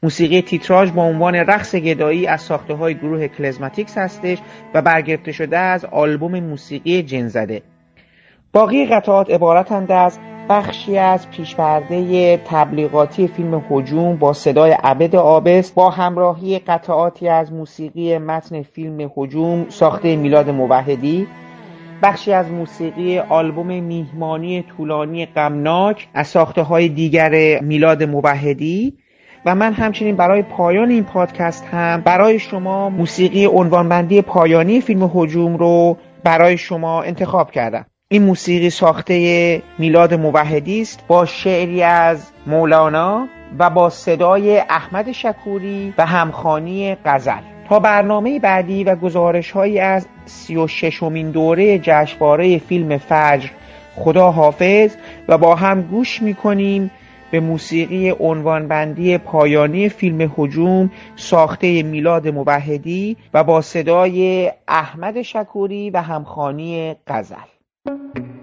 موسیقی 0.02 0.42
تیتراژ 0.42 0.90
با 0.90 1.02
عنوان 1.02 1.34
رقص 1.34 1.74
گدایی 1.74 2.26
از 2.26 2.40
ساخته 2.40 2.74
های 2.74 2.94
گروه 2.94 3.28
کلزماتیکس 3.28 3.98
هستش 3.98 4.38
و 4.74 4.82
برگرفته 4.82 5.32
شده 5.32 5.58
از 5.58 5.84
آلبوم 5.84 6.40
موسیقی 6.40 7.02
جنزده. 7.02 7.62
باقی 8.52 8.86
قطعات 8.86 9.30
عبارتند 9.30 9.92
از 9.92 10.18
بخشی 10.52 10.98
از 10.98 11.30
پیشپرده 11.30 12.36
تبلیغاتی 12.36 13.28
فیلم 13.28 13.64
هجوم 13.70 14.16
با 14.16 14.32
صدای 14.32 14.70
عبد 14.70 15.16
آبس 15.16 15.70
با 15.70 15.90
همراهی 15.90 16.58
قطعاتی 16.58 17.28
از 17.28 17.52
موسیقی 17.52 18.18
متن 18.18 18.62
فیلم 18.62 19.10
هجوم 19.16 19.66
ساخته 19.68 20.16
میلاد 20.16 20.50
موحدی. 20.50 21.26
بخشی 22.02 22.32
از 22.32 22.50
موسیقی 22.50 23.18
آلبوم 23.18 23.66
میهمانی 23.66 24.62
طولانی 24.62 25.26
غمناک 25.26 26.08
از 26.14 26.26
ساخته 26.26 26.62
های 26.62 26.88
دیگر 26.88 27.60
میلاد 27.60 28.02
موحدی. 28.02 28.98
و 29.46 29.54
من 29.54 29.72
همچنین 29.72 30.16
برای 30.16 30.42
پایان 30.42 30.90
این 30.90 31.04
پادکست 31.04 31.64
هم 31.64 32.00
برای 32.00 32.38
شما 32.38 32.90
موسیقی 32.90 33.46
عنوانبندی 33.46 34.22
پایانی 34.22 34.80
فیلم 34.80 35.10
هجوم 35.14 35.56
رو 35.56 35.96
برای 36.24 36.58
شما 36.58 37.02
انتخاب 37.02 37.50
کردم. 37.50 37.86
این 38.12 38.22
موسیقی 38.22 38.70
ساخته 38.70 39.62
میلاد 39.78 40.14
موحدی 40.14 40.80
است 40.80 41.04
با 41.08 41.26
شعری 41.26 41.82
از 41.82 42.30
مولانا 42.46 43.28
و 43.58 43.70
با 43.70 43.90
صدای 43.90 44.58
احمد 44.58 45.12
شکوری 45.12 45.94
و 45.98 46.06
همخانی 46.06 46.96
غزل. 47.04 47.40
تا 47.68 47.78
برنامه 47.78 48.38
بعدی 48.38 48.84
و 48.84 48.96
گزارش 48.96 49.50
هایی 49.50 49.78
از 49.78 50.06
سی 50.24 50.56
و 50.56 50.66
ششمین 50.66 51.30
دوره 51.30 51.78
جشنواره 51.78 52.58
فیلم 52.58 52.98
فجر 52.98 53.48
خدا 53.96 54.30
حافظ 54.30 54.96
و 55.28 55.38
با 55.38 55.54
هم 55.54 55.82
گوش 55.82 56.22
می‌کنیم 56.22 56.90
به 57.30 57.40
موسیقی 57.40 58.10
عنوانبندی 58.20 59.18
پایانی 59.18 59.88
فیلم 59.88 60.32
هجوم 60.38 60.90
ساخته 61.16 61.82
میلاد 61.82 62.28
موحدی 62.28 63.16
و 63.34 63.44
با 63.44 63.60
صدای 63.60 64.50
احمد 64.68 65.22
شکوری 65.22 65.90
و 65.90 66.02
همخانی 66.02 66.94
غزل. 67.06 67.51
Thank 67.84 68.16
you. 68.16 68.41